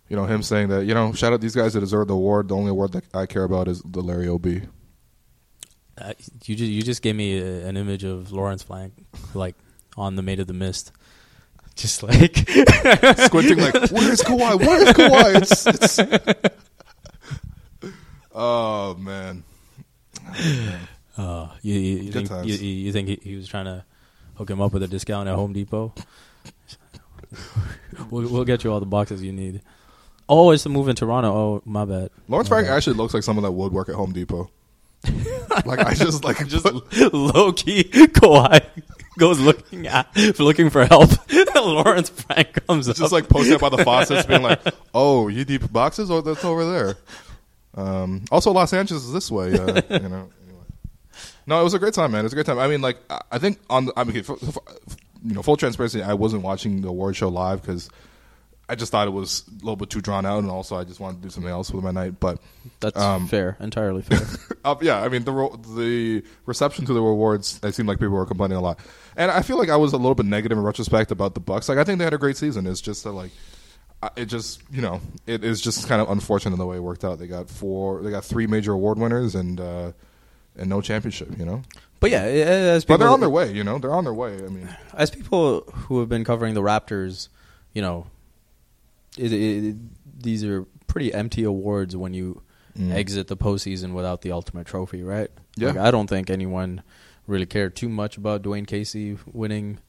you 0.08 0.16
know, 0.16 0.24
him 0.24 0.42
saying 0.42 0.68
that 0.68 0.86
you 0.86 0.94
know 0.94 1.12
shout 1.12 1.32
out 1.32 1.40
these 1.40 1.54
guys 1.54 1.74
that 1.74 1.80
deserve 1.80 2.08
the 2.08 2.14
award. 2.14 2.48
The 2.48 2.56
only 2.56 2.70
award 2.70 2.92
that 2.92 3.04
I 3.14 3.26
care 3.26 3.44
about 3.44 3.68
is 3.68 3.82
the 3.84 4.00
Larry 4.00 4.28
Ob. 4.28 4.46
Uh, 5.98 6.14
you 6.46 6.56
just 6.56 6.70
you 6.70 6.82
just 6.82 7.02
gave 7.02 7.14
me 7.14 7.38
a, 7.38 7.66
an 7.66 7.76
image 7.76 8.04
of 8.04 8.32
Lawrence 8.32 8.62
Frank 8.62 8.94
like 9.34 9.54
on 9.96 10.16
the 10.16 10.22
Maid 10.22 10.40
of 10.40 10.46
the 10.46 10.54
Mist, 10.54 10.92
just 11.80 12.02
like 12.02 12.36
Squinting 13.18 13.58
like, 13.58 13.74
where's 13.90 14.20
Kawhi? 14.20 14.58
Where's 14.58 14.88
Kawhi? 14.88 15.36
It's, 15.40 15.66
it's... 15.66 15.98
oh 18.34 18.94
man. 18.94 19.42
Uh, 21.16 21.48
you, 21.62 21.74
you, 21.74 21.96
you 22.02 22.12
think 22.12 22.30
you, 22.46 22.54
you 22.54 22.92
think 22.92 23.08
he, 23.08 23.18
he 23.22 23.36
was 23.36 23.48
trying 23.48 23.64
to 23.64 23.84
hook 24.34 24.50
him 24.50 24.60
up 24.60 24.72
with 24.72 24.82
a 24.82 24.88
discount 24.88 25.28
at 25.28 25.34
Home 25.34 25.52
Depot? 25.52 25.94
we'll, 28.10 28.28
we'll 28.28 28.44
get 28.44 28.62
you 28.62 28.72
all 28.72 28.80
the 28.80 28.86
boxes 28.86 29.22
you 29.22 29.32
need. 29.32 29.62
Oh, 30.28 30.50
it's 30.50 30.62
the 30.62 30.68
move 30.68 30.88
in 30.88 30.96
Toronto. 30.96 31.32
Oh, 31.32 31.62
my 31.64 31.84
bad. 31.84 32.10
Lawrence 32.28 32.48
Frank 32.48 32.68
actually 32.68 32.96
looks 32.96 33.14
like 33.14 33.22
someone 33.22 33.42
that 33.42 33.52
would 33.52 33.72
work 33.72 33.88
at 33.88 33.96
Home 33.96 34.12
Depot. 34.12 34.50
like 35.64 35.80
I 35.80 35.94
just 35.94 36.24
like 36.24 36.46
Just 36.46 36.66
low 37.12 37.52
key, 37.52 37.84
Kawhi 37.84 38.64
goes 39.18 39.38
looking 39.40 39.86
at 39.86 40.14
looking 40.38 40.70
for 40.70 40.84
help. 40.84 41.10
Lawrence 41.54 42.08
Frank 42.10 42.66
comes 42.66 42.88
It's 42.88 42.98
up. 42.98 43.04
just 43.04 43.12
like 43.12 43.28
posting 43.28 43.54
up 43.54 43.60
by 43.60 43.68
the 43.68 43.78
faucets, 43.84 44.26
being 44.26 44.42
like, 44.42 44.60
"Oh, 44.94 45.28
you 45.28 45.44
deep 45.44 45.70
boxes? 45.72 46.10
Oh, 46.10 46.20
that's 46.20 46.44
over 46.44 46.70
there." 46.70 46.96
Um, 47.74 48.24
also, 48.30 48.50
Los 48.52 48.72
Angeles 48.72 49.04
is 49.04 49.12
this 49.12 49.30
way. 49.30 49.52
Uh, 49.58 49.80
you 49.90 50.08
know. 50.08 50.28
Anyway. 50.46 50.64
No, 51.46 51.60
it 51.60 51.64
was 51.64 51.74
a 51.74 51.78
great 51.78 51.94
time, 51.94 52.12
man. 52.12 52.20
It 52.20 52.24
was 52.24 52.32
a 52.32 52.36
great 52.36 52.46
time. 52.46 52.58
I 52.58 52.66
mean, 52.68 52.80
like, 52.80 52.98
I- 53.30 53.38
think 53.38 53.58
on, 53.68 53.86
the, 53.86 53.92
I 53.96 54.04
mean, 54.04 54.16
you 54.16 55.34
know, 55.34 55.42
full 55.42 55.56
transparency, 55.56 56.02
I 56.02 56.14
wasn't 56.14 56.42
watching 56.42 56.80
the 56.82 56.88
award 56.88 57.16
show 57.16 57.28
live 57.28 57.60
because 57.62 57.88
I 58.70 58.76
just 58.76 58.92
thought 58.92 59.08
it 59.08 59.10
was 59.10 59.42
a 59.48 59.54
little 59.64 59.74
bit 59.74 59.90
too 59.90 60.00
drawn 60.00 60.24
out, 60.24 60.38
and 60.38 60.48
also 60.48 60.76
I 60.76 60.84
just 60.84 61.00
wanted 61.00 61.16
to 61.16 61.22
do 61.22 61.30
something 61.30 61.50
else 61.50 61.72
with 61.72 61.82
my 61.82 61.90
night. 61.90 62.20
But 62.20 62.38
That's 62.78 62.96
um, 62.96 63.26
fair, 63.26 63.56
entirely 63.58 64.02
fair. 64.02 64.20
uh, 64.64 64.76
yeah, 64.80 65.02
I 65.02 65.08
mean 65.08 65.24
the 65.24 65.32
ro- 65.32 65.56
the 65.56 66.22
reception 66.46 66.86
to 66.86 66.92
the 66.92 67.00
awards. 67.00 67.58
It 67.64 67.74
seemed 67.74 67.88
like 67.88 67.98
people 67.98 68.14
were 68.14 68.26
complaining 68.26 68.56
a 68.56 68.60
lot, 68.60 68.78
and 69.16 69.28
I 69.28 69.42
feel 69.42 69.58
like 69.58 69.70
I 69.70 69.76
was 69.76 69.92
a 69.92 69.96
little 69.96 70.14
bit 70.14 70.26
negative 70.26 70.56
in 70.56 70.62
retrospect 70.62 71.10
about 71.10 71.34
the 71.34 71.40
Bucks. 71.40 71.68
Like 71.68 71.78
I 71.78 71.84
think 71.84 71.98
they 71.98 72.04
had 72.04 72.14
a 72.14 72.18
great 72.18 72.36
season. 72.36 72.64
It's 72.68 72.80
just 72.80 73.02
that 73.02 73.10
like 73.10 73.32
it 74.16 74.26
just 74.26 74.62
you 74.70 74.80
know 74.80 75.00
it 75.26 75.42
is 75.42 75.60
just 75.60 75.88
kind 75.88 76.00
of 76.00 76.08
unfortunate 76.08 76.56
the 76.56 76.66
way 76.66 76.76
it 76.76 76.82
worked 76.82 77.04
out. 77.04 77.18
They 77.18 77.26
got 77.26 77.50
four, 77.50 78.02
they 78.02 78.10
got 78.12 78.24
three 78.24 78.46
major 78.46 78.72
award 78.72 78.98
winners 78.98 79.34
and 79.34 79.60
uh, 79.60 79.90
and 80.56 80.70
no 80.70 80.80
championship. 80.80 81.36
You 81.36 81.44
know, 81.44 81.62
but 81.98 82.12
yeah, 82.12 82.22
as 82.22 82.84
but 82.84 82.94
people, 82.94 82.98
they're 82.98 83.12
on 83.12 83.20
their 83.20 83.30
way. 83.30 83.52
You 83.52 83.64
know, 83.64 83.78
they're 83.78 83.94
on 83.94 84.04
their 84.04 84.14
way. 84.14 84.34
I 84.36 84.48
mean, 84.48 84.68
as 84.94 85.10
people 85.10 85.62
who 85.62 85.98
have 85.98 86.08
been 86.08 86.22
covering 86.22 86.54
the 86.54 86.62
Raptors, 86.62 87.28
you 87.74 87.82
know, 87.82 88.06
it, 89.18 89.32
it, 89.32 89.76
these 90.22 90.44
are 90.44 90.66
pretty 90.86 91.12
empty 91.14 91.44
awards 91.44 91.96
when 91.96 92.14
you 92.14 92.42
Mm. 92.78 92.92
exit 92.92 93.26
the 93.26 93.36
postseason 93.36 93.94
without 93.94 94.22
the 94.22 94.30
ultimate 94.30 94.64
trophy, 94.64 95.02
right? 95.02 95.28
Yeah. 95.56 95.68
Like, 95.70 95.78
I 95.78 95.90
don't 95.90 96.06
think 96.06 96.30
anyone 96.30 96.82
really 97.26 97.44
cared 97.44 97.74
too 97.74 97.88
much 97.88 98.16
about 98.16 98.42
Dwayne 98.42 98.64
Casey 98.64 99.18
winning 99.32 99.80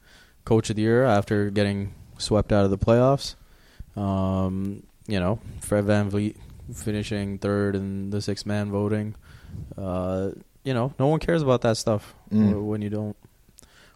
Coach 0.46 0.72
of 0.72 0.78
the 0.78 0.82
Year 0.82 1.06
after 1.06 1.52
getting 1.52 1.94
swept 2.18 2.52
out 2.52 2.66
of 2.66 2.72
the 2.72 2.80
playoffs. 2.80 3.36
Um, 3.96 4.82
you 5.08 5.20
know, 5.20 5.40
Fred 5.60 5.86
VanVleet 5.86 6.38
finishing 6.74 7.38
third 7.38 7.76
in 7.76 8.10
the 8.10 8.20
six 8.20 8.48
man 8.48 8.72
voting. 8.72 9.14
Uh, 9.78 10.32
you 10.64 10.74
know, 10.74 10.92
no 10.98 11.06
one 11.08 11.20
cares 11.20 11.44
about 11.44 11.62
that 11.62 11.78
stuff 11.78 12.16
Mm. 12.34 12.64
when 12.66 12.82
you 12.82 12.90
don't 12.90 13.16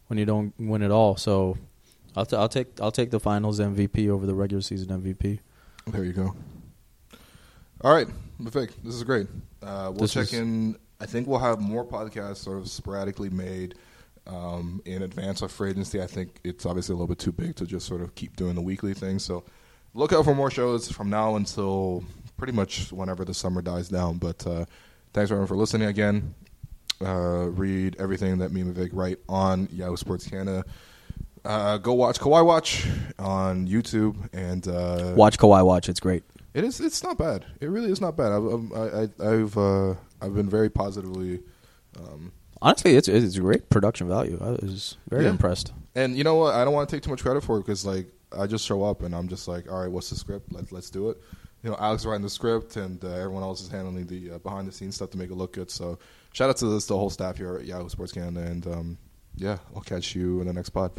when 0.07 0.19
you 0.19 0.25
don't 0.25 0.53
win 0.59 0.83
it 0.83 0.91
all. 0.91 1.17
So 1.17 1.57
I'll, 2.15 2.25
t- 2.25 2.35
I'll 2.35 2.49
take 2.49 2.79
I'll 2.81 2.91
take 2.91 3.11
the 3.11 3.19
finals 3.19 3.59
MVP 3.59 4.09
over 4.09 4.25
the 4.25 4.33
regular 4.35 4.61
season 4.61 5.01
MVP. 5.01 5.39
there 5.87 6.03
you 6.03 6.13
go. 6.13 6.35
All 7.81 7.93
right, 7.93 8.07
Vic, 8.39 8.71
this 8.83 8.95
is 8.95 9.03
great. 9.03 9.27
Uh, 9.61 9.91
we'll 9.91 10.07
This 10.07 10.13
check 10.13 10.33
in. 10.33 10.77
I 10.99 11.05
think 11.05 11.27
we'll 11.27 11.39
have 11.39 11.59
more 11.59 11.85
podcasts 11.85 12.37
sort 12.37 12.57
of 12.57 12.69
sporadically 12.69 13.29
made 13.29 13.75
um, 14.27 14.81
in 14.85 15.01
advance 15.01 15.41
of 15.41 15.51
free 15.51 15.71
agency. 15.71 16.01
I 16.01 16.07
think 16.07 16.39
it's 16.43 16.65
obviously 16.65 16.93
a 16.93 16.95
little 16.95 17.07
bit 17.07 17.19
too 17.19 17.33
big 17.33 17.55
to 17.57 17.65
just 17.65 17.85
sort 17.85 18.01
of 18.01 18.15
keep 18.15 18.37
doing 18.37 18.55
the 18.55 18.61
weekly 18.61 18.93
thing. 18.93 19.19
So 19.19 19.43
look 19.93 20.13
out 20.13 20.23
for 20.23 20.33
more 20.33 20.49
shows 20.49 20.89
from 20.89 21.09
now 21.09 21.35
until 21.35 22.03
pretty 22.37 22.53
much 22.53 22.91
whenever 22.91 23.25
the 23.25 23.33
summer 23.33 23.61
dies 23.61 23.89
down. 23.89 24.17
But 24.17 24.45
uh, 24.47 24.65
thanks 25.13 25.31
everyone 25.31 25.47
for 25.47 25.57
listening 25.57 25.89
again. 25.89 26.33
Uh, 27.01 27.49
read 27.49 27.97
everything 27.99 28.37
that 28.37 28.53
me 28.53 28.61
and 28.61 28.73
Vic 28.73 28.91
write 28.93 29.19
on 29.27 29.67
Yahoo 29.71 29.97
Sports 29.97 30.27
Canada. 30.27 30.63
Uh, 31.45 31.77
go 31.77 31.93
watch 31.93 32.19
Kawhi 32.19 32.45
Watch 32.45 32.85
on 33.19 33.67
YouTube, 33.67 34.29
and 34.33 34.67
uh, 34.67 35.13
Watch 35.15 35.37
Kawhi 35.37 35.65
watch. 35.65 35.89
It's 35.89 35.99
great. 35.99 36.23
It 36.53 36.63
is. 36.63 36.79
It's 36.79 37.03
not 37.03 37.17
bad. 37.17 37.45
It 37.61 37.67
really 37.67 37.91
is 37.91 38.01
not 38.01 38.15
bad. 38.17 38.31
I've 38.31 38.45
um, 38.45 38.71
I, 38.75 38.79
I, 38.79 39.33
I've 39.33 39.57
uh, 39.57 39.91
I've 40.21 40.33
been 40.33 40.49
very 40.49 40.69
positively. 40.69 41.41
Um, 41.99 42.31
Honestly, 42.61 42.95
it's 42.95 43.07
it's 43.07 43.37
great 43.37 43.69
production 43.69 44.07
value. 44.07 44.37
I 44.41 44.51
was 44.51 44.97
very 45.09 45.25
Yeah. 45.25 45.31
impressed. 45.31 45.71
and 45.93 46.17
you 46.17 46.23
know 46.23 46.35
what? 46.35 46.55
I 46.55 46.63
don't 46.65 46.73
want 46.73 46.89
to 46.89 46.95
take 46.95 47.03
too 47.03 47.09
much 47.09 47.21
credit 47.21 47.43
for 47.43 47.57
it 47.57 47.61
because 47.61 47.85
like 47.85 48.07
I 48.37 48.47
just 48.47 48.65
show 48.65 48.83
up 48.83 49.03
and 49.03 49.13
I'm 49.13 49.27
just 49.27 49.47
like, 49.47 49.69
all 49.71 49.81
right, 49.81 49.91
what's 49.91 50.09
the 50.09 50.15
script? 50.15 50.51
Let's 50.51 50.71
let's 50.71 50.89
do 50.89 51.09
it. 51.09 51.17
You 51.63 51.69
know, 51.71 51.77
Alex 51.79 52.05
writing 52.05 52.23
the 52.23 52.29
script 52.29 52.75
and 52.77 53.03
uh, 53.03 53.09
everyone 53.09 53.43
else 53.43 53.61
is 53.61 53.67
handling 53.69 54.07
the 54.07 54.31
uh, 54.31 54.37
behind 54.39 54.67
the 54.67 54.71
scenes 54.71 54.95
stuff 54.95 55.09
to 55.11 55.17
make 55.17 55.29
it 55.31 55.35
look 55.35 55.53
good. 55.53 55.69
So 55.69 55.99
shout 56.31 56.49
out 56.49 56.57
to 56.57 56.67
this, 56.67 56.85
the 56.87 56.97
whole 56.97 57.09
staff 57.09 57.37
here 57.37 57.57
at 57.57 57.65
Yahoo 57.65 57.89
Sports 57.89 58.11
Canada, 58.13 58.39
and 58.49 58.65
um, 58.67 58.97
yeah, 59.37 59.57
I'll 59.75 59.81
catch 59.81 60.15
you 60.15 60.41
in 60.41 60.47
the 60.47 60.53
next 60.53 60.69
pod. 60.69 60.91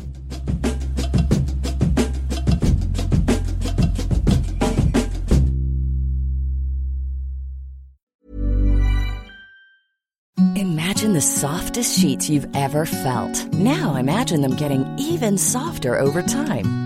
Imagine 10.56 11.12
the 11.12 11.20
softest 11.20 11.98
sheets 11.98 12.28
you've 12.28 12.48
ever 12.54 12.86
felt. 12.86 13.52
Now 13.52 13.96
imagine 13.96 14.40
them 14.40 14.56
getting 14.56 14.84
even 14.98 15.38
softer 15.38 15.98
over 15.98 16.22
time. 16.22 16.85